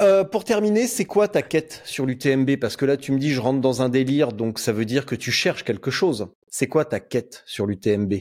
Euh, 0.00 0.24
pour 0.24 0.44
terminer, 0.44 0.86
c'est 0.86 1.04
quoi 1.04 1.28
ta 1.28 1.42
quête 1.42 1.82
sur 1.84 2.06
l'UTMB 2.06 2.56
Parce 2.58 2.76
que 2.76 2.86
là, 2.86 2.96
tu 2.96 3.12
me 3.12 3.18
dis, 3.18 3.30
je 3.30 3.40
rentre 3.40 3.60
dans 3.60 3.82
un 3.82 3.88
délire, 3.90 4.32
donc 4.32 4.58
ça 4.58 4.72
veut 4.72 4.84
dire 4.86 5.04
que 5.04 5.14
tu 5.14 5.30
cherches 5.32 5.64
quelque 5.64 5.90
chose. 5.90 6.28
C'est 6.48 6.68
quoi 6.68 6.84
ta 6.86 7.00
quête 7.00 7.42
sur 7.46 7.66
l'UTMB 7.66 8.14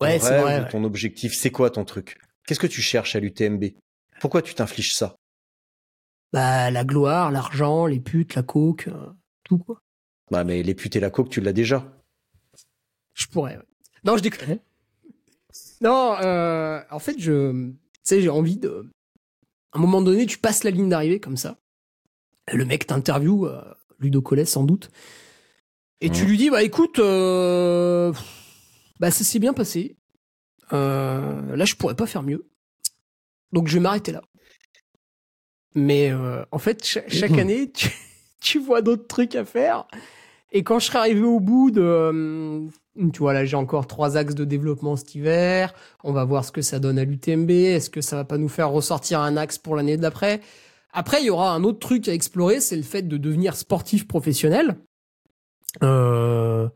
Ouais, 0.00 0.18
c'est 0.18 0.40
vrai. 0.40 0.60
ouais. 0.62 0.68
Ton 0.70 0.82
objectif, 0.84 1.34
c'est 1.34 1.50
quoi 1.50 1.70
ton 1.70 1.84
truc? 1.84 2.18
Qu'est-ce 2.46 2.58
que 2.60 2.66
tu 2.66 2.80
cherches 2.82 3.14
à 3.14 3.20
l'UTMB 3.20 3.64
Pourquoi 4.20 4.42
tu 4.42 4.54
t'infliges 4.54 4.94
ça? 4.94 5.14
Bah, 6.32 6.70
la 6.70 6.84
gloire, 6.84 7.30
l'argent, 7.30 7.86
les 7.86 8.00
putes, 8.00 8.34
la 8.34 8.42
coke, 8.42 8.88
euh, 8.88 9.10
tout 9.44 9.58
quoi. 9.58 9.80
Bah, 10.30 10.42
mais 10.44 10.62
les 10.62 10.74
putes 10.74 10.96
et 10.96 11.00
la 11.00 11.10
coke, 11.10 11.28
tu 11.28 11.40
l'as 11.40 11.52
déjà. 11.52 11.92
Je 13.14 13.26
pourrais. 13.26 13.56
ouais. 13.56 13.62
Non, 14.04 14.16
je 14.16 14.22
déconne. 14.22 14.58
Non, 15.80 16.16
euh, 16.20 16.80
en 16.90 16.98
fait, 16.98 17.18
je, 17.18 17.52
tu 17.70 17.76
sais, 18.02 18.20
j'ai 18.20 18.28
envie 18.28 18.56
de. 18.58 18.86
À 19.72 19.78
un 19.78 19.80
moment 19.80 20.02
donné, 20.02 20.26
tu 20.26 20.38
passes 20.38 20.64
la 20.64 20.70
ligne 20.70 20.88
d'arrivée 20.88 21.20
comme 21.20 21.36
ça. 21.36 21.56
Le 22.52 22.64
mec 22.64 22.86
t'interview, 22.86 23.46
euh, 23.46 23.62
Ludo 24.00 24.20
Collet 24.20 24.44
sans 24.44 24.64
doute, 24.64 24.90
et 26.00 26.10
tu 26.10 26.24
lui 26.24 26.36
dis, 26.36 26.50
bah 26.50 26.62
écoute, 26.62 26.98
euh, 26.98 28.12
bah 28.98 29.10
ça 29.10 29.22
s'est 29.24 29.38
bien 29.38 29.52
passé. 29.52 29.96
Euh, 30.72 31.56
là, 31.56 31.64
je 31.64 31.74
pourrais 31.76 31.94
pas 31.96 32.06
faire 32.06 32.22
mieux. 32.22 32.46
Donc, 33.52 33.68
je 33.68 33.74
vais 33.74 33.80
m'arrêter 33.80 34.12
là. 34.12 34.22
Mais 35.74 36.10
euh, 36.10 36.44
en 36.50 36.58
fait, 36.58 36.84
cha- 36.84 37.08
chaque 37.08 37.38
année, 37.38 37.70
tu, 37.72 37.90
tu 38.40 38.58
vois 38.58 38.82
d'autres 38.82 39.06
trucs 39.06 39.34
à 39.36 39.44
faire. 39.44 39.86
Et 40.52 40.64
quand 40.64 40.78
je 40.80 40.86
serai 40.86 40.98
arrivé 40.98 41.22
au 41.22 41.38
bout 41.40 41.70
de, 41.70 42.66
tu 42.96 43.18
vois 43.20 43.32
là, 43.32 43.44
j'ai 43.44 43.56
encore 43.56 43.86
trois 43.86 44.16
axes 44.16 44.34
de 44.34 44.44
développement 44.44 44.96
cet 44.96 45.14
hiver. 45.14 45.72
On 46.04 46.12
va 46.12 46.24
voir 46.24 46.44
ce 46.44 46.52
que 46.52 46.62
ça 46.62 46.78
donne 46.78 46.98
à 46.98 47.04
l'UTMB. 47.04 47.50
Est-ce 47.50 47.90
que 47.90 48.00
ça 48.00 48.16
va 48.16 48.24
pas 48.24 48.38
nous 48.38 48.48
faire 48.48 48.70
ressortir 48.70 49.20
un 49.20 49.36
axe 49.36 49.58
pour 49.58 49.76
l'année 49.76 49.96
d'après? 49.96 50.40
Après, 50.92 51.20
il 51.20 51.26
y 51.26 51.30
aura 51.30 51.52
un 51.52 51.62
autre 51.62 51.78
truc 51.78 52.08
à 52.08 52.14
explorer, 52.14 52.60
c'est 52.60 52.76
le 52.76 52.82
fait 52.82 53.02
de 53.02 53.16
devenir 53.16 53.54
sportif 53.54 54.08
professionnel. 54.08 54.76
Euh, 55.84 56.68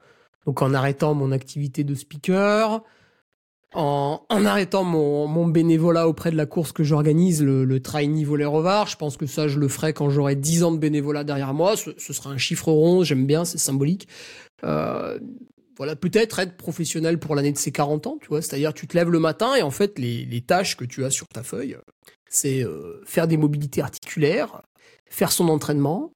donc 0.47 0.63
en 0.63 0.73
arrêtant 0.73 1.15
mon 1.15 1.33
activité 1.33 1.83
de 1.83 1.97
speaker, 1.97 2.83
en, 3.75 4.21
arrêtant 4.31 4.85
mon, 4.85 5.49
bénévolat 5.49 6.07
auprès 6.07 6.31
de 6.31 6.37
la 6.37 6.47
course 6.47 6.71
que 6.71 6.85
j'organise, 6.85 7.43
le, 7.43 7.65
le 7.65 7.81
Voler 8.25 8.45
Rovar. 8.45 8.87
Je 8.87 8.97
pense 8.97 9.17
que 9.17 9.27
ça, 9.27 9.49
je 9.49 9.59
le 9.59 9.67
ferai 9.67 9.93
quand 9.93 10.11
j'aurai 10.11 10.37
10 10.37 10.63
ans 10.63 10.71
de 10.71 10.79
bénévolat 10.79 11.25
derrière 11.25 11.55
moi. 11.55 11.77
Ce, 11.77 11.91
ce 11.99 12.13
sera 12.13 12.31
un 12.31 12.39
chiffre 12.39 12.71
rond, 12.71 13.03
j'aime 13.03 13.27
bien, 13.27 13.45
c'est 13.45 13.59
symbolique. 13.59 14.07
Euh, 14.63 15.19
voilà, 15.77 15.97
peut-être 15.97 16.39
être 16.39 16.57
professionnel 16.57 17.19
pour 17.19 17.35
l'année 17.35 17.53
de 17.53 17.59
ses 17.59 17.73
40 17.73 18.07
ans, 18.07 18.19
tu 18.21 18.29
vois. 18.29 18.43
C'est-à-dire, 18.43 18.75
tu 18.75 18.87
te 18.87 18.97
lèves 18.97 19.11
le 19.11 19.19
matin 19.19 19.55
et 19.55 19.63
en 19.63 19.71
fait, 19.71 19.99
les, 19.99 20.25
les 20.25 20.41
tâches 20.41 20.77
que 20.77 20.85
tu 20.85 21.05
as 21.05 21.11
sur 21.11 21.29
ta 21.29 21.43
feuille, 21.43 21.77
c'est 22.29 22.65
euh, 22.65 23.01
faire 23.05 23.27
des 23.27 23.37
mobilités 23.37 23.81
articulaires, 23.81 24.63
faire 25.07 25.33
son 25.33 25.49
entraînement, 25.49 26.13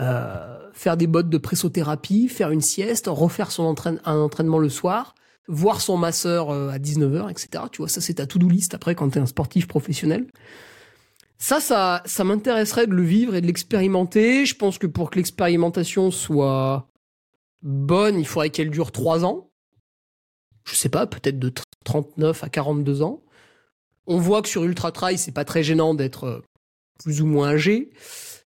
euh, 0.00 0.70
faire 0.72 0.96
des 0.96 1.06
bottes 1.06 1.28
de 1.28 1.38
pressothérapie, 1.38 2.28
faire 2.28 2.50
une 2.50 2.60
sieste, 2.60 3.06
refaire 3.08 3.50
son 3.50 3.64
entraîne, 3.64 4.00
un 4.04 4.16
entraînement 4.16 4.58
le 4.58 4.68
soir, 4.68 5.14
voir 5.48 5.80
son 5.80 5.96
masseur 5.96 6.50
euh, 6.50 6.70
à 6.70 6.78
19h, 6.78 7.30
etc. 7.30 7.64
Tu 7.70 7.78
vois, 7.78 7.88
ça, 7.88 8.00
c'est 8.00 8.14
ta 8.14 8.26
to-do 8.26 8.48
list 8.48 8.74
après 8.74 8.94
quand 8.94 9.10
tu 9.10 9.18
es 9.18 9.20
un 9.20 9.26
sportif 9.26 9.66
professionnel. 9.66 10.26
Ça, 11.38 11.60
ça, 11.60 12.02
ça 12.06 12.24
m'intéresserait 12.24 12.86
de 12.86 12.94
le 12.94 13.02
vivre 13.02 13.34
et 13.34 13.40
de 13.40 13.46
l'expérimenter. 13.46 14.46
Je 14.46 14.54
pense 14.54 14.78
que 14.78 14.86
pour 14.86 15.10
que 15.10 15.18
l'expérimentation 15.18 16.10
soit 16.10 16.88
bonne, 17.62 18.18
il 18.18 18.26
faudrait 18.26 18.50
qu'elle 18.50 18.70
dure 18.70 18.92
3 18.92 19.24
ans. 19.24 19.50
Je 20.64 20.74
sais 20.74 20.88
pas, 20.88 21.06
peut-être 21.06 21.38
de 21.38 21.52
39 21.84 22.44
à 22.44 22.48
42 22.48 23.02
ans. 23.02 23.22
On 24.06 24.18
voit 24.18 24.42
que 24.42 24.48
sur 24.48 24.64
Ultra 24.64 24.92
Trail, 24.92 25.18
c'est 25.18 25.32
pas 25.32 25.44
très 25.44 25.62
gênant 25.62 25.94
d'être 25.94 26.24
euh, 26.24 26.40
plus 27.02 27.20
ou 27.20 27.26
moins 27.26 27.50
âgé. 27.50 27.90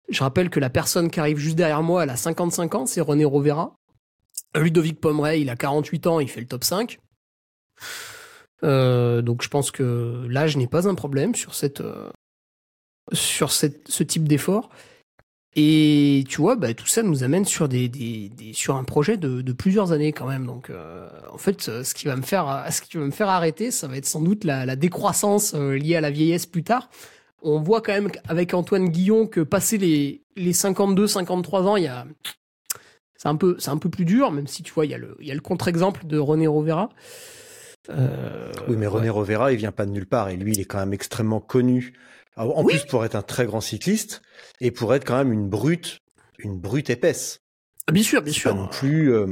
Je 0.08 0.22
rappelle 0.22 0.50
que 0.50 0.60
la 0.60 0.70
personne 0.70 1.10
qui 1.10 1.20
arrive 1.20 1.38
juste 1.38 1.56
derrière 1.56 1.82
moi, 1.82 2.04
elle 2.04 2.10
a 2.10 2.16
55 2.16 2.74
ans, 2.74 2.86
c'est 2.86 3.00
René 3.00 3.24
Rovera. 3.24 3.74
Ludovic 4.54 5.00
Pomeray, 5.00 5.40
il 5.40 5.50
a 5.50 5.56
48 5.56 6.06
ans, 6.06 6.20
il 6.20 6.28
fait 6.28 6.40
le 6.40 6.46
top 6.46 6.64
5. 6.64 6.98
Euh, 8.64 9.22
donc 9.22 9.42
je 9.42 9.48
pense 9.48 9.70
que 9.70 10.26
l'âge 10.28 10.56
n'est 10.56 10.68
pas 10.68 10.88
un 10.88 10.94
problème 10.94 11.34
sur 11.34 11.52
euh, 11.80 12.10
ce 13.12 14.02
type 14.02 14.28
d'effort. 14.28 14.70
Et 15.54 16.24
tu 16.28 16.40
vois, 16.40 16.56
bah, 16.56 16.72
tout 16.72 16.86
ça 16.86 17.02
nous 17.02 17.24
amène 17.24 17.44
sur 17.44 17.68
des, 17.68 17.88
des, 17.88 18.30
des- 18.30 18.54
sur 18.54 18.76
un 18.76 18.84
projet 18.84 19.18
de, 19.18 19.42
de 19.42 19.52
plusieurs 19.52 19.92
années 19.92 20.12
quand 20.12 20.26
même. 20.26 20.46
Donc 20.46 20.70
euh, 20.70 21.08
en 21.30 21.36
fait, 21.36 21.68
euh, 21.68 21.84
ce 21.84 21.94
qui 21.94 22.06
va 22.06 22.16
me 22.16 22.22
faire 22.22 22.64
ce 22.70 22.80
qui 22.80 22.96
va 22.96 23.04
me 23.04 23.10
faire 23.10 23.28
arrêter, 23.28 23.70
ça 23.70 23.86
va 23.86 23.98
être 23.98 24.06
sans 24.06 24.20
doute 24.22 24.44
la, 24.44 24.64
la 24.64 24.76
décroissance 24.76 25.52
euh, 25.54 25.76
liée 25.76 25.96
à 25.96 26.00
la 26.00 26.10
vieillesse 26.10 26.46
plus 26.46 26.62
tard. 26.64 26.88
on 27.42 27.60
voit 27.60 27.82
quand 27.82 27.92
même 27.92 28.10
avec 28.28 28.54
Antoine 28.54 28.88
Guillon 28.88 29.26
que 29.26 29.40
passer 29.40 29.76
les, 29.76 30.22
les 30.36 30.52
52, 30.54 31.06
53 31.06 31.62
ans, 31.64 31.76
c'est 33.16 33.28
un 33.28 33.36
peu, 33.36 33.56
un 33.66 33.76
peu 33.78 33.88
plus 33.90 34.04
dur, 34.04 34.32
même 34.32 34.46
si 34.46 34.62
tu 34.62 34.72
vois, 34.72 34.84
il 34.86 34.90
y 34.90 34.94
a 34.94 34.98
le, 34.98 35.16
le 35.20 35.40
contre-exemple 35.40 36.06
de 36.06 36.18
René 36.18 36.46
Rovera. 36.46 36.88
Euh, 37.90 38.50
oui, 38.68 38.76
mais 38.76 38.86
René 38.86 39.10
Rovera, 39.10 39.52
il 39.52 39.58
vient 39.58 39.72
pas 39.72 39.86
de 39.86 39.90
nulle 39.90 40.06
part 40.06 40.28
et 40.28 40.36
lui, 40.36 40.52
il 40.52 40.60
est 40.60 40.64
quand 40.64 40.78
même 40.78 40.92
extrêmement 40.92 41.40
connu. 41.40 41.92
En 42.36 42.64
plus, 42.64 42.84
pour 42.84 43.04
être 43.04 43.14
un 43.14 43.22
très 43.22 43.46
grand 43.46 43.60
cycliste 43.60 44.22
et 44.60 44.70
pour 44.70 44.94
être 44.94 45.04
quand 45.04 45.16
même 45.16 45.32
une 45.32 45.48
brute, 45.48 46.00
une 46.38 46.58
brute 46.58 46.90
épaisse. 46.90 47.40
Ah, 47.86 47.92
bien 47.92 48.02
sûr, 48.02 48.22
bien 48.22 48.32
sûr. 48.32 48.52
Pas 48.52 48.56
non 48.56 48.68
plus. 48.68 49.12
Euh, 49.12 49.26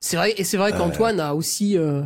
c'est 0.00 0.16
vrai, 0.16 0.34
et 0.36 0.44
c'est 0.44 0.56
vrai 0.56 0.72
qu'Antoine 0.72 1.20
a 1.20 1.34
aussi 1.34 1.76
euh, 1.76 2.02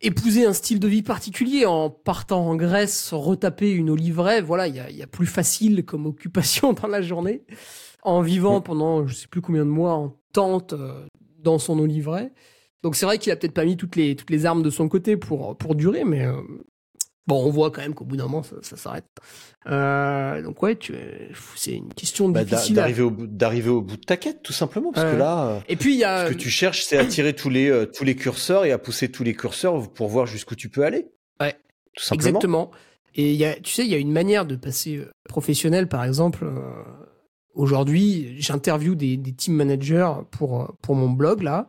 épousé 0.00 0.46
un 0.46 0.52
style 0.52 0.80
de 0.80 0.88
vie 0.88 1.02
particulier 1.02 1.66
en 1.66 1.90
partant 1.90 2.46
en 2.46 2.56
Grèce, 2.56 3.12
retaper 3.12 3.70
une 3.70 3.90
oliveraie. 3.90 4.40
Voilà, 4.40 4.66
il 4.66 4.76
y 4.76 4.80
a, 4.80 4.90
y 4.90 5.02
a, 5.02 5.06
plus 5.06 5.26
facile 5.26 5.84
comme 5.84 6.06
occupation 6.06 6.72
dans 6.82 6.88
la 6.88 7.02
journée, 7.02 7.44
en 8.02 8.22
vivant 8.22 8.60
pendant 8.60 9.06
je 9.06 9.14
sais 9.14 9.28
plus 9.28 9.42
combien 9.42 9.64
de 9.64 9.70
mois 9.70 9.94
en 9.94 10.16
tente 10.32 10.74
dans 11.38 11.58
son 11.58 11.78
oliveraie. 11.78 12.32
Donc 12.82 12.96
c'est 12.96 13.06
vrai 13.06 13.18
qu'il 13.18 13.32
a 13.32 13.36
peut-être 13.36 13.54
pas 13.54 13.64
mis 13.64 13.76
toutes 13.76 13.96
les, 13.96 14.14
toutes 14.16 14.30
les 14.30 14.46
armes 14.46 14.62
de 14.62 14.70
son 14.70 14.88
côté 14.88 15.16
pour, 15.16 15.56
pour 15.56 15.74
durer, 15.74 16.04
mais 16.04 16.24
euh, 16.24 16.40
bon, 17.28 17.44
on 17.44 17.50
voit 17.50 17.70
quand 17.70 17.82
même 17.82 17.94
qu'au 17.94 18.04
bout 18.04 18.16
d'un 18.16 18.24
moment, 18.24 18.42
ça, 18.42 18.76
s'arrête. 18.76 19.06
Euh, 19.66 20.42
donc 20.42 20.60
ouais, 20.62 20.76
c'est 21.54 21.74
une 21.74 21.94
question 21.94 22.28
bah, 22.28 22.42
difficile. 22.42 22.74
D'arriver 22.74 23.02
au, 23.02 23.10
bout, 23.10 23.26
d'arriver 23.26 23.68
au 23.68 23.82
bout 23.82 23.96
de 23.96 24.04
ta 24.04 24.16
quête, 24.16 24.42
tout 24.42 24.52
simplement, 24.52 24.90
parce 24.92 25.12
que 25.12 25.16
là, 25.16 25.46
euh, 25.46 25.60
et 25.68 25.76
puis, 25.76 25.96
y 25.96 26.04
a... 26.04 26.26
ce 26.26 26.32
que 26.32 26.38
tu 26.38 26.50
cherches, 26.50 26.82
c'est 26.82 26.96
à 26.96 27.04
tirer 27.04 27.34
tous 27.34 27.50
les, 27.50 27.86
tous 27.94 28.02
les 28.02 28.16
curseurs 28.16 28.64
et 28.64 28.72
à 28.72 28.78
pousser 28.78 29.10
tous 29.10 29.22
les 29.22 29.34
curseurs 29.34 29.88
pour 29.92 30.08
voir 30.08 30.26
jusqu'où 30.26 30.56
tu 30.56 30.68
peux 30.68 30.84
aller. 30.84 31.06
Ouais, 31.40 31.56
tout 31.94 32.02
simplement. 32.02 32.28
Exactement. 32.28 32.70
Et 33.14 33.34
y 33.34 33.44
a, 33.44 33.54
tu 33.54 33.72
sais, 33.72 33.84
il 33.84 33.90
y 33.90 33.94
a 33.94 33.98
une 33.98 34.12
manière 34.12 34.46
de 34.46 34.56
passer 34.56 35.02
professionnel, 35.28 35.88
par 35.88 36.04
exemple. 36.04 36.46
Aujourd'hui, 37.54 38.36
j'interview 38.38 38.94
des, 38.94 39.16
des 39.16 39.32
team 39.32 39.54
managers 39.54 40.12
pour, 40.30 40.74
pour 40.82 40.94
mon 40.94 41.10
blog, 41.10 41.42
là. 41.42 41.68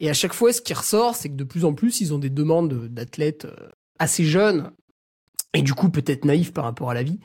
Et 0.00 0.10
à 0.10 0.12
chaque 0.12 0.32
fois, 0.32 0.52
ce 0.52 0.60
qui 0.60 0.74
ressort, 0.74 1.14
c'est 1.14 1.28
que 1.28 1.34
de 1.34 1.44
plus 1.44 1.64
en 1.64 1.72
plus, 1.72 2.00
ils 2.00 2.12
ont 2.12 2.18
des 2.18 2.30
demandes 2.30 2.88
d'athlètes 2.88 3.44
euh, 3.46 3.68
assez 3.98 4.24
jeunes, 4.24 4.70
et 5.54 5.62
du 5.62 5.74
coup 5.74 5.88
peut-être 5.88 6.24
naïfs 6.24 6.52
par 6.52 6.64
rapport 6.64 6.90
à 6.90 6.94
la 6.94 7.02
vie, 7.02 7.18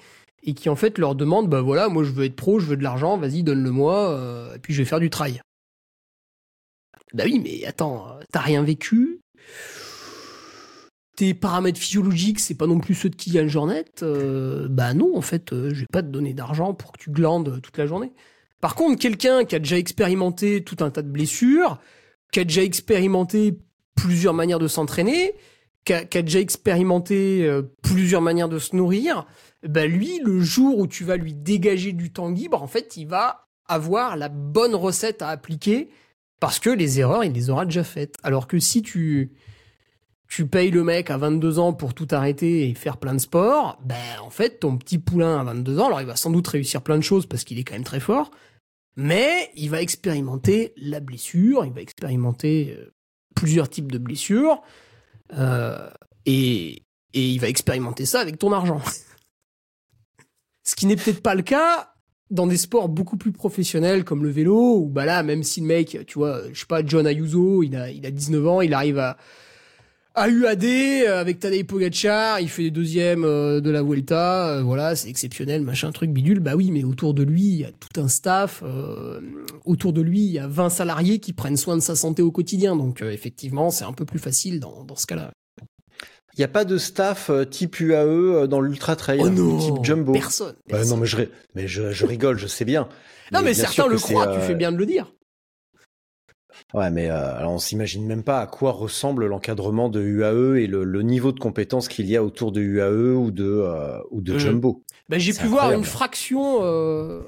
et 0.43 0.53
qui 0.53 0.69
en 0.69 0.75
fait 0.75 0.97
leur 0.97 1.15
demandent, 1.15 1.49
bah 1.49 1.61
voilà, 1.61 1.89
moi 1.89 2.03
je 2.03 2.11
veux 2.11 2.25
être 2.25 2.35
pro, 2.35 2.59
je 2.59 2.65
veux 2.65 2.77
de 2.77 2.83
l'argent, 2.83 3.17
vas-y, 3.17 3.43
donne-le-moi, 3.43 4.11
euh, 4.11 4.55
et 4.55 4.59
puis 4.59 4.73
je 4.73 4.81
vais 4.81 4.85
faire 4.85 4.99
du 4.99 5.09
trail. 5.09 5.41
Bah 7.13 7.23
oui, 7.25 7.41
mais 7.43 7.65
attends, 7.65 8.19
t'as 8.31 8.41
rien 8.41 8.63
vécu 8.63 9.19
tes 11.15 11.33
paramètres 11.33 11.79
physiologiques, 11.79 12.39
c'est 12.39 12.55
pas 12.55 12.65
non 12.65 12.79
plus 12.79 12.95
ceux 12.95 13.09
de 13.09 13.15
Kylian 13.17 13.49
Jornet, 13.49 13.83
euh, 14.03 14.69
bah 14.69 14.93
non, 14.93 15.17
en 15.17 15.21
fait, 15.21 15.49
je 15.51 15.81
vais 15.81 15.85
pas 15.91 16.01
te 16.01 16.07
donner 16.07 16.33
d'argent 16.33 16.73
pour 16.73 16.93
que 16.93 16.97
tu 16.97 17.11
glandes 17.11 17.61
toute 17.61 17.77
la 17.77 17.85
journée. 17.85 18.13
Par 18.61 18.73
contre, 18.73 18.97
quelqu'un 18.97 19.43
qui 19.43 19.53
a 19.53 19.59
déjà 19.59 19.77
expérimenté 19.77 20.63
tout 20.63 20.77
un 20.79 20.89
tas 20.89 21.01
de 21.01 21.09
blessures, 21.09 21.77
qui 22.31 22.39
a 22.39 22.45
déjà 22.45 22.63
expérimenté 22.63 23.59
plusieurs 23.95 24.33
manières 24.33 24.59
de 24.59 24.69
s'entraîner, 24.69 25.33
qui 26.09 26.17
a, 26.17 26.21
déjà 26.21 26.39
expérimenté 26.39 27.45
euh, 27.45 27.63
plusieurs 27.81 28.21
manières 28.21 28.49
de 28.49 28.59
se 28.59 28.75
nourrir, 28.75 29.25
bah 29.67 29.85
lui, 29.85 30.19
le 30.23 30.39
jour 30.41 30.77
où 30.77 30.87
tu 30.87 31.03
vas 31.03 31.17
lui 31.17 31.33
dégager 31.33 31.93
du 31.93 32.11
temps 32.11 32.29
libre, 32.29 32.61
en 32.61 32.67
fait, 32.67 32.95
il 32.97 33.07
va 33.07 33.47
avoir 33.67 34.17
la 34.17 34.29
bonne 34.29 34.75
recette 34.75 35.21
à 35.21 35.29
appliquer 35.29 35.89
parce 36.39 36.59
que 36.59 36.69
les 36.69 36.99
erreurs, 36.99 37.23
il 37.23 37.33
les 37.33 37.49
aura 37.49 37.65
déjà 37.65 37.83
faites. 37.83 38.15
Alors 38.23 38.47
que 38.47 38.59
si 38.59 38.81
tu 38.81 39.31
tu 40.27 40.45
payes 40.45 40.69
le 40.69 40.83
mec 40.83 41.09
à 41.09 41.17
22 41.17 41.57
ans 41.57 41.73
pour 41.73 41.95
tout 41.95 42.07
arrêter 42.11 42.69
et 42.69 42.75
faire 42.75 42.97
plein 42.97 43.15
de 43.15 43.19
sport, 43.19 43.79
ben 43.83 44.19
en 44.21 44.29
fait 44.29 44.59
ton 44.59 44.77
petit 44.77 44.99
poulain 44.99 45.39
à 45.39 45.43
22 45.43 45.79
ans, 45.79 45.87
alors 45.87 46.01
il 46.01 46.07
va 46.07 46.15
sans 46.15 46.29
doute 46.29 46.47
réussir 46.47 46.83
plein 46.83 46.97
de 46.97 47.03
choses 47.03 47.25
parce 47.25 47.43
qu'il 47.43 47.57
est 47.57 47.63
quand 47.63 47.73
même 47.73 47.83
très 47.83 47.99
fort, 47.99 48.29
mais 48.95 49.49
il 49.55 49.71
va 49.71 49.81
expérimenter 49.81 50.71
la 50.77 50.99
blessure, 50.99 51.65
il 51.65 51.73
va 51.73 51.81
expérimenter 51.81 52.77
euh, 52.77 52.93
plusieurs 53.35 53.69
types 53.69 53.91
de 53.91 53.97
blessures, 53.97 54.61
euh, 55.33 55.89
et, 56.25 56.83
et 57.13 57.29
il 57.29 57.39
va 57.39 57.47
expérimenter 57.47 58.05
ça 58.05 58.19
avec 58.19 58.37
ton 58.37 58.51
argent. 58.51 58.81
Ce 60.63 60.75
qui 60.75 60.85
n'est 60.85 60.95
peut-être 60.95 61.21
pas 61.21 61.35
le 61.35 61.41
cas 61.41 61.93
dans 62.29 62.45
des 62.45 62.57
sports 62.57 62.89
beaucoup 62.89 63.17
plus 63.17 63.31
professionnels 63.31 64.03
comme 64.03 64.23
le 64.23 64.29
vélo, 64.29 64.77
où 64.77 64.87
bah 64.87 65.05
là, 65.05 65.23
même 65.23 65.43
si 65.43 65.61
le 65.61 65.67
mec, 65.67 66.05
tu 66.05 66.19
vois, 66.19 66.41
je 66.53 66.59
sais 66.59 66.67
pas, 66.67 66.85
John 66.85 67.07
Ayuso, 67.07 67.63
il 67.63 67.75
a, 67.75 67.89
il 67.89 68.05
a 68.05 68.11
19 68.11 68.47
ans, 68.47 68.61
il 68.61 68.73
arrive 68.73 68.99
à, 68.99 69.17
AUAD 70.19 70.65
euh, 70.65 71.21
avec 71.21 71.39
Tadej 71.39 71.63
Pogacar, 71.63 72.41
il 72.41 72.49
fait 72.49 72.71
deuxième 72.71 73.23
euh, 73.23 73.61
de 73.61 73.69
la 73.69 73.81
Vuelta, 73.81 74.49
euh, 74.49 74.61
voilà, 74.61 74.95
c'est 74.95 75.09
exceptionnel, 75.09 75.61
machin 75.61 75.91
truc 75.91 76.11
bidule. 76.11 76.41
Bah 76.41 76.55
oui, 76.55 76.71
mais 76.71 76.83
autour 76.83 77.13
de 77.13 77.23
lui, 77.23 77.41
il 77.41 77.55
y 77.61 77.63
a 77.63 77.71
tout 77.71 78.01
un 78.01 78.09
staff, 78.09 78.63
autour 79.65 79.93
de 79.93 80.01
lui, 80.01 80.19
il 80.19 80.31
y 80.31 80.39
a 80.39 80.47
20 80.47 80.69
salariés 80.69 81.19
qui 81.19 81.31
prennent 81.31 81.57
soin 81.57 81.75
de 81.77 81.81
sa 81.81 81.95
santé 81.95 82.21
au 82.21 82.31
quotidien. 82.31 82.75
Donc 82.75 83.01
effectivement, 83.01 83.69
c'est 83.69 83.85
un 83.85 83.93
peu 83.93 84.05
plus 84.05 84.19
facile 84.19 84.59
dans, 84.59 84.83
dans 84.83 84.95
ce 84.95 85.07
cas-là. 85.07 85.31
Il 86.33 86.39
n'y 86.39 86.43
a 86.45 86.49
pas 86.49 86.65
de 86.65 86.77
staff 86.77 87.31
type 87.49 87.79
UAE 87.79 88.47
dans 88.47 88.61
l'Ultra 88.61 88.95
Trail, 88.95 89.21
oh 89.23 89.59
type 89.59 89.83
Jumbo. 89.83 90.13
Personne. 90.13 90.55
non, 90.71 90.97
mais 90.97 91.05
je, 91.05 91.17
mais 91.55 91.67
je, 91.67 92.05
rigole, 92.05 92.37
je 92.37 92.47
sais 92.47 92.65
bien. 92.65 92.89
non, 93.31 93.41
mais, 93.41 93.53
certains 93.53 93.87
le 93.87 93.97
croient, 93.97 94.35
tu 94.35 94.41
fais 94.41 94.55
bien 94.55 94.71
de 94.71 94.77
le 94.77 94.85
dire. 94.85 95.11
Ouais, 96.73 96.91
mais 96.91 97.09
euh, 97.09 97.35
alors 97.35 97.53
on 97.53 97.57
s'imagine 97.57 98.05
même 98.05 98.23
pas 98.23 98.41
à 98.41 98.47
quoi 98.47 98.71
ressemble 98.71 99.25
l'encadrement 99.25 99.89
de 99.89 100.01
UAE 100.01 100.59
et 100.59 100.67
le, 100.67 100.83
le 100.83 101.01
niveau 101.01 101.31
de 101.31 101.39
compétences 101.39 101.87
qu'il 101.87 102.05
y 102.05 102.15
a 102.15 102.23
autour 102.23 102.51
de 102.51 102.61
UAE 102.61 103.15
ou 103.15 103.31
de 103.31 103.43
euh, 103.43 103.99
ou 104.11 104.21
de 104.21 104.33
mmh. 104.33 104.39
Jumbo. 104.39 104.83
Ben, 105.09 105.19
j'ai 105.19 105.33
pu 105.33 105.47
voir 105.47 105.71
une 105.71 105.83
fraction 105.83 106.59
euh, 106.61 107.21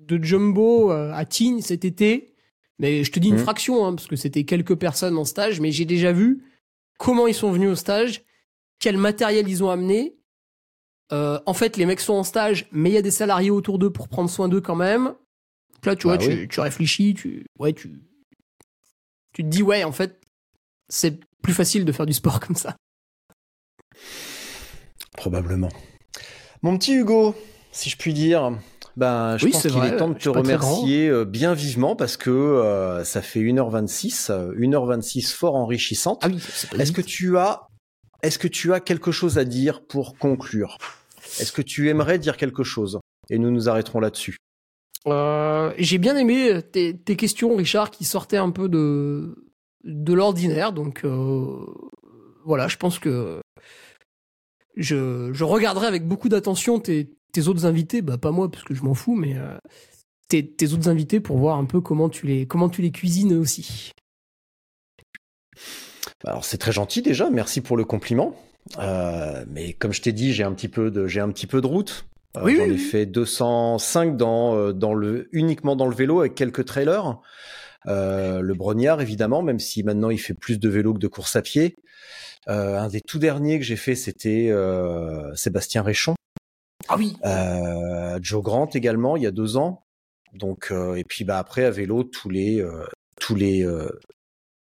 de 0.00 0.22
Jumbo 0.22 0.90
euh, 0.90 1.12
à 1.12 1.26
Tignes 1.26 1.60
cet 1.60 1.84
été, 1.84 2.32
mais 2.78 3.04
je 3.04 3.12
te 3.12 3.18
dis 3.18 3.28
une 3.28 3.34
mmh. 3.34 3.38
fraction 3.38 3.84
hein, 3.84 3.94
parce 3.94 4.06
que 4.06 4.16
c'était 4.16 4.44
quelques 4.44 4.76
personnes 4.76 5.18
en 5.18 5.26
stage, 5.26 5.60
mais 5.60 5.72
j'ai 5.72 5.84
déjà 5.84 6.12
vu 6.12 6.42
comment 6.96 7.26
ils 7.26 7.34
sont 7.34 7.52
venus 7.52 7.68
au 7.68 7.74
stage, 7.74 8.22
quel 8.78 8.96
matériel 8.96 9.46
ils 9.46 9.62
ont 9.62 9.68
amené. 9.68 10.16
en 11.10 11.52
fait, 11.52 11.76
les 11.76 11.84
mecs 11.84 12.00
sont 12.00 12.14
en 12.14 12.24
stage, 12.24 12.66
mais 12.72 12.88
il 12.88 12.94
y 12.94 12.98
a 12.98 13.02
des 13.02 13.10
salariés 13.10 13.50
autour 13.50 13.78
d'eux 13.78 13.90
pour 13.90 14.08
prendre 14.08 14.30
soin 14.30 14.48
d'eux 14.48 14.62
quand 14.62 14.74
même. 14.74 15.12
Là, 15.84 15.94
tu 15.94 16.06
vois, 16.06 16.16
bah 16.16 16.24
tu, 16.24 16.48
tu 16.48 16.60
réfléchis, 16.60 17.14
tu 17.14 17.44
ouais, 17.58 17.74
tu 17.74 17.90
tu 19.36 19.42
te 19.42 19.48
dis 19.48 19.62
ouais 19.62 19.84
en 19.84 19.92
fait 19.92 20.18
c'est 20.88 21.20
plus 21.42 21.52
facile 21.52 21.84
de 21.84 21.92
faire 21.92 22.06
du 22.06 22.14
sport 22.14 22.40
comme 22.46 22.56
ça. 22.56 22.76
Probablement. 25.12 25.68
Mon 26.62 26.78
petit 26.78 26.94
Hugo, 26.94 27.34
si 27.70 27.90
je 27.90 27.96
puis 27.98 28.14
dire, 28.14 28.58
ben, 28.96 29.36
je 29.36 29.46
pense 29.46 29.62
qu'il 29.62 29.84
est 29.84 29.96
temps 29.96 30.08
de 30.08 30.14
te 30.14 30.28
remercier 30.30 31.08
euh, 31.08 31.26
bien 31.26 31.52
vivement 31.52 31.96
parce 31.96 32.16
que 32.16 32.30
euh, 32.30 33.04
ça 33.04 33.20
fait 33.20 33.40
1h26, 33.40 34.30
1h26 34.56 35.34
fort 35.34 35.54
enrichissante. 35.54 36.20
Ah 36.22 36.28
oui, 36.28 36.42
est-ce 36.78 36.92
que 36.92 37.02
tu 37.02 37.36
as 37.36 37.66
est-ce 38.22 38.38
que 38.38 38.48
tu 38.48 38.72
as 38.72 38.80
quelque 38.80 39.12
chose 39.12 39.36
à 39.36 39.44
dire 39.44 39.86
pour 39.86 40.16
conclure? 40.16 40.78
Est-ce 41.38 41.52
que 41.52 41.62
tu 41.62 41.90
aimerais 41.90 42.18
dire 42.18 42.38
quelque 42.38 42.64
chose? 42.64 42.98
Et 43.28 43.38
nous 43.38 43.50
nous 43.50 43.68
arrêterons 43.68 44.00
là-dessus. 44.00 44.38
Euh, 45.06 45.72
j'ai 45.78 45.98
bien 45.98 46.16
aimé 46.16 46.60
tes, 46.72 46.94
questions, 47.16 47.54
Richard, 47.54 47.90
qui 47.90 48.04
sortaient 48.04 48.36
un 48.36 48.50
peu 48.50 48.68
de, 48.68 49.46
de 49.84 50.12
l'ordinaire. 50.12 50.72
Donc 50.72 51.04
euh, 51.04 51.64
voilà, 52.44 52.68
je 52.68 52.76
pense 52.76 52.98
que 52.98 53.40
je, 54.76 55.42
regarderai 55.42 55.86
avec 55.86 56.06
beaucoup 56.06 56.28
d'attention 56.28 56.80
tes, 56.80 57.08
autres 57.46 57.66
invités. 57.66 58.02
Bah, 58.02 58.18
pas 58.18 58.30
moi, 58.30 58.50
parce 58.50 58.64
que 58.64 58.74
je 58.74 58.82
m'en 58.82 58.94
fous, 58.94 59.14
mais 59.14 59.36
euh, 59.36 59.56
tes, 60.28 60.46
tes, 60.46 60.72
autres 60.72 60.88
invités 60.88 61.20
pour 61.20 61.38
voir 61.38 61.58
un 61.58 61.66
peu 61.66 61.80
comment 61.80 62.08
tu 62.08 62.26
les, 62.26 62.46
comment 62.46 62.68
tu 62.68 62.82
les 62.82 62.90
cuisines 62.90 63.34
aussi. 63.34 63.92
Alors 66.24 66.44
c'est 66.44 66.58
très 66.58 66.72
gentil 66.72 67.02
déjà, 67.02 67.30
merci 67.30 67.60
pour 67.60 67.76
le 67.76 67.84
compliment. 67.84 68.34
Mais 68.78 69.74
comme 69.74 69.92
je 69.92 70.02
t'ai 70.02 70.12
dit, 70.12 70.32
j'ai 70.32 70.42
un 70.42 70.52
petit 70.52 70.68
peu 70.68 70.90
de 70.90 71.06
j'ai 71.06 71.20
un 71.20 71.30
petit 71.30 71.46
peu 71.46 71.60
de 71.60 71.66
route. 71.66 72.06
Euh, 72.36 72.40
oui, 72.42 72.56
J'en 72.56 72.64
ai 72.64 72.78
fait 72.78 73.06
205 73.06 74.16
dans, 74.16 74.56
euh, 74.56 74.72
dans 74.72 74.94
le, 74.94 75.28
uniquement 75.32 75.76
dans 75.76 75.86
le 75.86 75.94
vélo 75.94 76.20
avec 76.20 76.34
quelques 76.34 76.64
trailers. 76.64 77.18
Euh, 77.86 78.40
le 78.40 78.54
Brognard, 78.54 79.00
évidemment, 79.00 79.42
même 79.42 79.58
si 79.58 79.82
maintenant 79.82 80.10
il 80.10 80.18
fait 80.18 80.34
plus 80.34 80.58
de 80.58 80.68
vélo 80.68 80.94
que 80.94 80.98
de 80.98 81.06
course 81.06 81.36
à 81.36 81.42
pied. 81.42 81.76
Euh, 82.48 82.78
un 82.78 82.88
des 82.88 83.00
tout 83.00 83.18
derniers 83.18 83.58
que 83.58 83.64
j'ai 83.64 83.76
fait, 83.76 83.94
c'était 83.94 84.48
euh, 84.50 85.34
Sébastien 85.34 85.82
Réchon. 85.82 86.14
Ah 86.88 86.96
oui. 86.96 87.16
Euh, 87.24 88.18
Joe 88.22 88.42
Grant 88.42 88.68
également, 88.74 89.16
il 89.16 89.24
y 89.24 89.26
a 89.26 89.32
deux 89.32 89.56
ans. 89.56 89.84
Donc, 90.32 90.70
et 90.96 91.04
puis 91.04 91.24
bah 91.24 91.38
après 91.38 91.64
à 91.64 91.70
vélo 91.70 92.04
tous 92.04 92.28
les 92.28 92.62
tous 93.18 93.34
les 93.34 93.66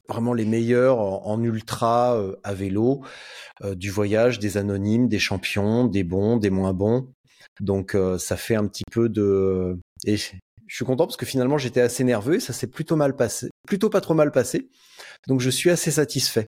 vraiment 0.09 0.35
les 0.35 0.45
meilleurs 0.45 0.99
en, 0.99 1.25
en 1.27 1.43
ultra 1.45 2.21
à 2.43 2.55
vélo, 2.55 3.05
du 3.63 3.91
voyage, 3.91 4.41
des 4.41 4.57
anonymes, 4.57 5.07
des 5.07 5.21
champions, 5.21 5.85
des 5.85 6.03
bons, 6.03 6.39
des 6.39 6.51
moins 6.51 6.73
bons. 6.73 7.07
Donc 7.61 7.95
euh, 7.95 8.19
ça 8.19 8.37
fait 8.37 8.55
un 8.55 8.67
petit 8.67 8.85
peu 8.91 9.09
de 9.09 9.79
et 10.05 10.17
je 10.17 10.33
suis 10.69 10.85
content 10.85 11.07
parce 11.07 11.17
que 11.17 11.27
finalement 11.27 11.59
j'étais 11.59 11.81
assez 11.81 12.05
nerveux 12.05 12.37
et 12.37 12.41
ça 12.41 12.53
s'est 12.53 12.69
plutôt 12.69 12.97
mal 12.97 13.17
passé, 13.17 13.51
plutôt 13.67 13.91
pas 13.91 14.01
trop 14.01 14.15
mal 14.15 14.33
passé. 14.33 14.71
Donc 15.29 15.41
je 15.41 15.51
suis 15.51 15.71
assez 15.71 15.91
satisfait. 15.91 16.47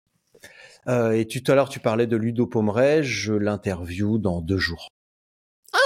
Euh, 0.88 1.11
et 1.11 1.27
tout 1.27 1.51
à 1.51 1.55
l'heure 1.55 1.69
tu 1.69 1.79
parlais 1.79 2.07
de 2.07 2.17
Ludo 2.17 2.47
Pomeray, 2.47 3.03
je 3.03 3.34
l'interview 3.34 4.17
dans 4.17 4.41
deux 4.41 4.57
jours. 4.57 4.88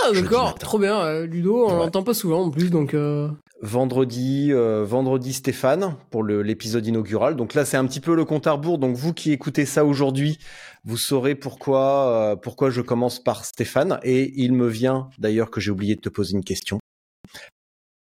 Ah, 0.04 0.12
d'accord, 0.14 0.56
trop 0.56 0.80
bien. 0.80 1.00
euh, 1.02 1.26
Ludo, 1.26 1.66
on 1.66 1.72
Ouais. 1.74 1.78
l'entend 1.78 2.04
pas 2.04 2.14
souvent 2.14 2.44
en 2.44 2.50
plus, 2.52 2.70
donc. 2.72 2.94
euh, 2.94 3.30
Vendredi, 3.64 4.48
euh, 4.52 4.84
vendredi 4.84 5.34
Stéphane 5.34 5.96
pour 6.10 6.24
l'épisode 6.24 6.86
inaugural. 6.88 7.36
Donc 7.36 7.54
là, 7.54 7.64
c'est 7.64 7.78
un 7.78 7.86
petit 7.86 8.00
peu 8.00 8.16
le 8.16 8.26
compte 8.26 8.48
à 8.48 8.54
rebours. 8.54 8.80
Donc 8.80 8.96
vous 8.96 9.14
qui 9.14 9.32
écoutez 9.32 9.66
ça 9.68 9.86
aujourd'hui, 9.86 10.40
vous 10.84 10.98
saurez 10.98 11.36
pourquoi, 11.36 12.10
euh, 12.32 12.36
pourquoi 12.36 12.72
je 12.72 12.82
commence 12.82 13.24
par 13.24 13.46
Stéphane. 13.46 14.00
Et 14.02 14.34
il 14.36 14.54
me 14.54 14.68
vient 14.68 15.10
d'ailleurs 15.20 15.52
que 15.52 15.62
j'ai 15.62 15.70
oublié 15.70 15.96
de 15.96 16.02
te 16.02 16.10
poser 16.10 16.34
une 16.36 16.44
question. 16.44 16.80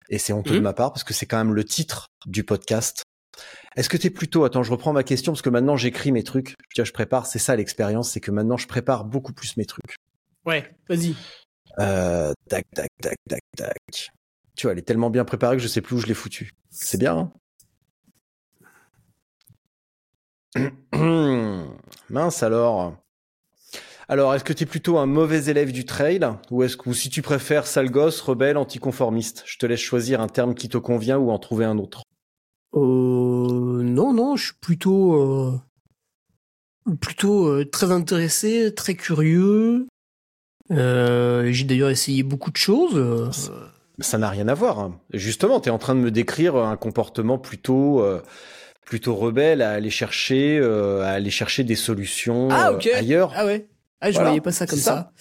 Et 0.08 0.16
c'est 0.18 0.32
honteux 0.32 0.52
de 0.52 0.56
Mhm. 0.58 0.62
ma 0.62 0.72
part 0.72 0.92
parce 0.92 1.04
que 1.04 1.12
c'est 1.12 1.26
quand 1.26 1.36
même 1.38 1.52
le 1.54 1.64
titre 1.64 2.06
du 2.26 2.42
podcast. 2.44 3.02
Est-ce 3.76 3.88
que 3.90 3.96
t'es 3.98 4.10
plutôt, 4.10 4.44
attends, 4.44 4.62
je 4.62 4.70
reprends 4.70 4.92
ma 4.94 5.02
question 5.02 5.32
parce 5.32 5.42
que 5.42 5.50
maintenant 5.50 5.76
j'écris 5.76 6.10
mes 6.12 6.22
trucs. 6.22 6.54
Tu 6.74 6.82
je 6.84 6.92
prépare. 6.92 7.26
C'est 7.26 7.38
ça 7.38 7.54
l'expérience, 7.56 8.10
c'est 8.10 8.20
que 8.20 8.30
maintenant 8.30 8.56
je 8.56 8.66
prépare 8.66 9.04
beaucoup 9.04 9.32
plus 9.34 9.56
mes 9.58 9.66
trucs. 9.66 9.96
Ouais, 10.46 10.74
vas-y. 10.88 11.14
Euh, 11.80 12.32
tac, 12.48 12.66
tac, 12.74 12.90
tac, 13.00 13.16
tac, 13.28 13.42
tac. 13.56 14.10
Tu 14.56 14.66
vois, 14.66 14.72
elle 14.72 14.78
est 14.78 14.82
tellement 14.82 15.10
bien 15.10 15.24
préparée 15.24 15.56
que 15.56 15.62
je 15.62 15.68
sais 15.68 15.80
plus 15.80 15.96
où 15.96 16.00
je 16.00 16.06
l'ai 16.06 16.14
foutue. 16.14 16.52
C'est 16.70 16.98
bien, 16.98 17.16
hein 17.16 17.32
Mince 22.10 22.42
alors. 22.42 22.96
Alors, 24.08 24.34
est-ce 24.34 24.44
que 24.44 24.52
tu 24.52 24.64
es 24.64 24.66
plutôt 24.66 24.98
un 24.98 25.06
mauvais 25.06 25.46
élève 25.46 25.72
du 25.72 25.84
trail 25.84 26.20
ou 26.50 26.62
est-ce 26.62 26.76
que 26.76 26.92
si 26.92 27.08
tu 27.08 27.22
préfères 27.22 27.66
sale 27.66 27.90
gosse, 27.90 28.20
rebelle, 28.20 28.58
anticonformiste? 28.58 29.42
Je 29.46 29.56
te 29.58 29.66
laisse 29.66 29.80
choisir 29.80 30.20
un 30.20 30.28
terme 30.28 30.54
qui 30.54 30.68
te 30.68 30.76
convient 30.76 31.18
ou 31.18 31.30
en 31.30 31.38
trouver 31.38 31.64
un 31.64 31.78
autre. 31.78 32.02
Euh, 32.74 33.82
non, 33.82 34.12
non, 34.12 34.36
je 34.36 34.46
suis 34.46 34.54
plutôt, 34.60 35.14
euh, 35.14 35.58
plutôt 37.00 37.48
euh, 37.48 37.64
très 37.64 37.90
intéressé, 37.92 38.74
très 38.74 38.94
curieux. 38.94 39.86
Euh, 40.70 41.50
J'ai 41.52 41.64
d'ailleurs 41.64 41.90
essayé 41.90 42.22
beaucoup 42.22 42.50
de 42.50 42.56
choses. 42.56 42.94
euh, 42.96 43.30
Ça 44.00 44.18
n'a 44.18 44.28
rien 44.30 44.48
à 44.48 44.54
voir. 44.54 44.78
hein. 44.78 44.98
Justement, 45.12 45.60
tu 45.60 45.68
es 45.68 45.72
en 45.72 45.78
train 45.78 45.94
de 45.94 46.00
me 46.00 46.10
décrire 46.10 46.56
un 46.56 46.76
comportement 46.76 47.38
plutôt 47.38 48.02
euh, 48.02 48.20
plutôt 48.86 49.14
rebelle 49.14 49.62
à 49.62 49.70
aller 49.72 49.90
chercher 49.90 50.58
euh, 50.58 51.02
à 51.02 51.08
aller 51.10 51.30
chercher 51.30 51.64
des 51.64 51.74
solutions 51.76 52.48
Ah, 52.50 52.70
euh, 52.70 52.76
ok. 52.76 52.86
ailleurs. 52.94 53.32
Ah 53.36 53.46
ouais. 53.46 53.68
Ah, 54.00 54.10
je 54.10 54.16
Voilà, 54.16 54.30
voyais 54.30 54.40
pas 54.40 54.52
ça 54.52 54.66
comme 54.66 54.78
ça. 54.78 55.12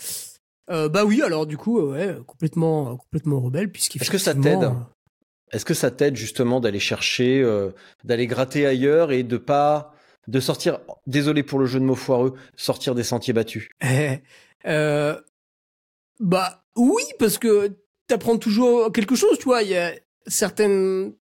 Euh, 0.70 0.88
bah 0.90 1.03
oui, 1.06 1.22
alors 1.22 1.45
du 1.45 1.57
coup, 1.57 1.80
ouais, 1.82 2.15
complètement, 2.26 2.98
complètement 2.98 3.40
rebelle, 3.40 3.70
puisqu'il 3.72 4.02
Est-ce 4.02 4.11
que 4.11 4.18
ça 4.18 4.34
t'aide 4.34 4.70
Est-ce 5.52 5.65
que 5.65 5.74
ça 5.74 5.91
t'aide 5.91 6.15
justement 6.15 6.60
d'aller 6.60 6.80
chercher, 6.80 7.45
d'aller 8.03 8.28
gratter 8.28 8.65
ailleurs 8.65 9.11
et 9.11 9.24
de 9.24 9.38
pas 9.38 9.94
de 10.28 10.40
sortir, 10.40 10.80
désolé 11.06 11.44
pour 11.44 11.60
le 11.60 11.65
jeu 11.65 11.80
de 11.80 11.86
mots 11.86 11.95
foireux, 11.95 12.34
sortir 12.56 12.95
des 12.95 13.03
sentiers 13.03 13.34
battus? 13.34 13.70
bah 16.19 16.65
oui, 16.76 17.03
parce 17.19 17.38
que 17.38 17.77
t'apprends 18.07 18.38
toujours 18.38 18.91
quelque 18.91 19.15
chose, 19.15 19.38
tu 19.38 19.45
vois. 19.45 19.64
Il 19.64 19.69
y 19.69 19.77
a 19.77 19.94
certaines 20.27 21.14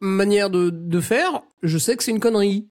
manières 0.00 0.50
de, 0.50 0.70
de 0.70 1.00
faire. 1.00 1.42
Je 1.62 1.78
sais 1.78 1.96
que 1.96 2.02
c'est 2.02 2.10
une 2.10 2.20
connerie 2.20 2.68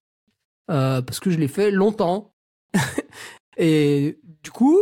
euh, 0.69 1.01
parce 1.01 1.19
que 1.19 1.31
je 1.31 1.38
l'ai 1.38 1.47
fait 1.47 1.71
longtemps. 1.71 2.33
et 3.57 4.19
du 4.43 4.51
coup, 4.51 4.77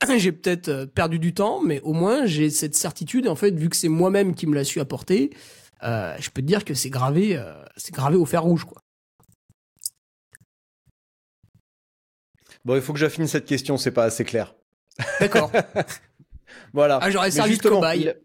j'ai 0.16 0.32
peut-être 0.32 0.68
euh, 0.68 0.86
perdu 0.86 1.18
du 1.18 1.34
temps, 1.34 1.60
mais 1.60 1.80
au 1.80 1.92
moins 1.92 2.26
j'ai 2.26 2.50
cette 2.50 2.74
certitude. 2.74 3.26
Et 3.26 3.28
en 3.28 3.36
fait, 3.36 3.52
vu 3.52 3.68
que 3.68 3.76
c'est 3.76 3.88
moi-même 3.88 4.34
qui 4.34 4.46
me 4.46 4.54
l'a 4.54 4.64
su 4.64 4.80
apporter, 4.80 5.30
euh, 5.82 6.16
je 6.18 6.30
peux 6.30 6.42
te 6.42 6.46
dire 6.46 6.64
que 6.64 6.74
c'est 6.74 6.90
gravé, 6.90 7.36
euh, 7.36 7.62
c'est 7.76 7.94
gravé 7.94 8.16
au 8.16 8.26
fer 8.26 8.42
rouge, 8.42 8.64
quoi. 8.64 8.82
Bon, 12.64 12.74
il 12.74 12.82
faut 12.82 12.92
que 12.92 12.98
j'affine 12.98 13.26
cette 13.26 13.46
question, 13.46 13.78
c'est 13.78 13.90
pas 13.90 14.04
assez 14.04 14.24
clair. 14.24 14.54
D'accord. 15.18 15.50
Voilà. 16.72 16.98
Ah, 17.02 17.10
j'aurais 17.10 17.28
Mais 17.28 17.30
servi 17.32 17.50
de 17.50 17.54
justement, 17.54 17.76
cobaye. 17.80 18.00
il- 18.02 18.16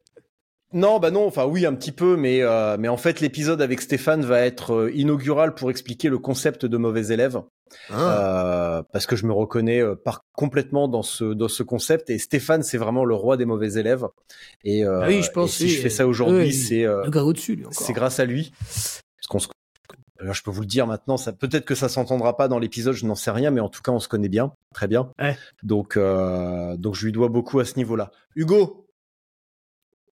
Non, 0.73 0.99
bah 0.99 1.11
non, 1.11 1.25
enfin 1.27 1.45
oui, 1.45 1.65
un 1.65 1.73
petit 1.73 1.91
peu, 1.91 2.17
mais 2.17 2.41
euh, 2.41 2.75
mais 2.77 2.87
en 2.87 2.97
fait 2.97 3.21
l'épisode 3.21 3.61
avec 3.61 3.81
Stéphane 3.81 4.25
va 4.25 4.41
être 4.41 4.73
euh, 4.73 4.91
inaugural 4.93 5.53
pour 5.55 5.69
expliquer 5.71 6.09
le 6.09 6.17
concept 6.17 6.65
de 6.65 6.77
mauvais 6.77 7.07
élève, 7.13 7.41
Ah. 7.91 8.79
euh, 8.79 8.83
parce 8.91 9.05
que 9.05 9.15
je 9.15 9.25
me 9.25 9.31
reconnais 9.31 9.81
euh, 9.81 9.95
par 9.95 10.25
complètement 10.33 10.87
dans 10.89 11.03
ce 11.03 11.33
dans 11.33 11.47
ce 11.47 11.63
concept 11.63 12.09
et 12.09 12.17
Stéphane 12.17 12.61
c'est 12.63 12.77
vraiment 12.77 13.05
le 13.05 13.15
roi 13.15 13.37
des 13.37 13.45
mauvais 13.45 13.73
élèves 13.75 14.05
et, 14.65 14.83
euh, 14.83 15.01
Ah 15.03 15.07
oui, 15.07 15.21
je 15.23 15.31
pense, 15.31 15.51
et 15.51 15.57
si 15.57 15.63
oui, 15.65 15.69
je 15.69 15.81
fais 15.81 15.89
ça 15.89 16.07
aujourd'hui, 16.07 16.45
oui, 16.47 16.53
c'est 16.53 16.83
euh, 16.85 17.03
c'est 17.71 17.93
grâce 17.93 18.19
à 18.19 18.25
lui. 18.25 18.51
Parce 18.67 19.27
qu'on 19.29 19.39
se... 19.39 19.47
Alors, 20.19 20.33
je 20.33 20.43
peux 20.43 20.51
vous 20.51 20.61
le 20.61 20.67
dire 20.67 20.87
maintenant, 20.87 21.17
ça 21.17 21.33
peut-être 21.33 21.65
que 21.65 21.75
ça 21.75 21.89
s'entendra 21.89 22.37
pas 22.37 22.47
dans 22.47 22.59
l'épisode, 22.59 22.93
je 22.93 23.05
n'en 23.05 23.15
sais 23.15 23.31
rien, 23.31 23.51
mais 23.51 23.59
en 23.59 23.69
tout 23.69 23.81
cas 23.81 23.91
on 23.91 23.99
se 23.99 24.07
connaît 24.07 24.29
bien, 24.29 24.53
très 24.73 24.87
bien. 24.87 25.11
Ouais. 25.19 25.37
Donc 25.63 25.97
euh, 25.97 26.77
donc 26.77 26.95
je 26.95 27.05
lui 27.05 27.11
dois 27.11 27.27
beaucoup 27.27 27.59
à 27.59 27.65
ce 27.65 27.75
niveau-là. 27.75 28.11
Hugo, 28.35 28.87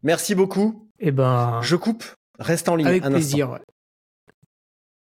merci 0.03 0.35
beaucoup. 0.35 0.87
Eh 0.99 1.11
ben, 1.11 1.61
Je 1.61 1.75
coupe. 1.75 2.03
Reste 2.39 2.69
en 2.69 2.75
ligne 2.75 2.87
avec 2.87 3.05
un 3.05 3.11
plaisir. 3.11 3.59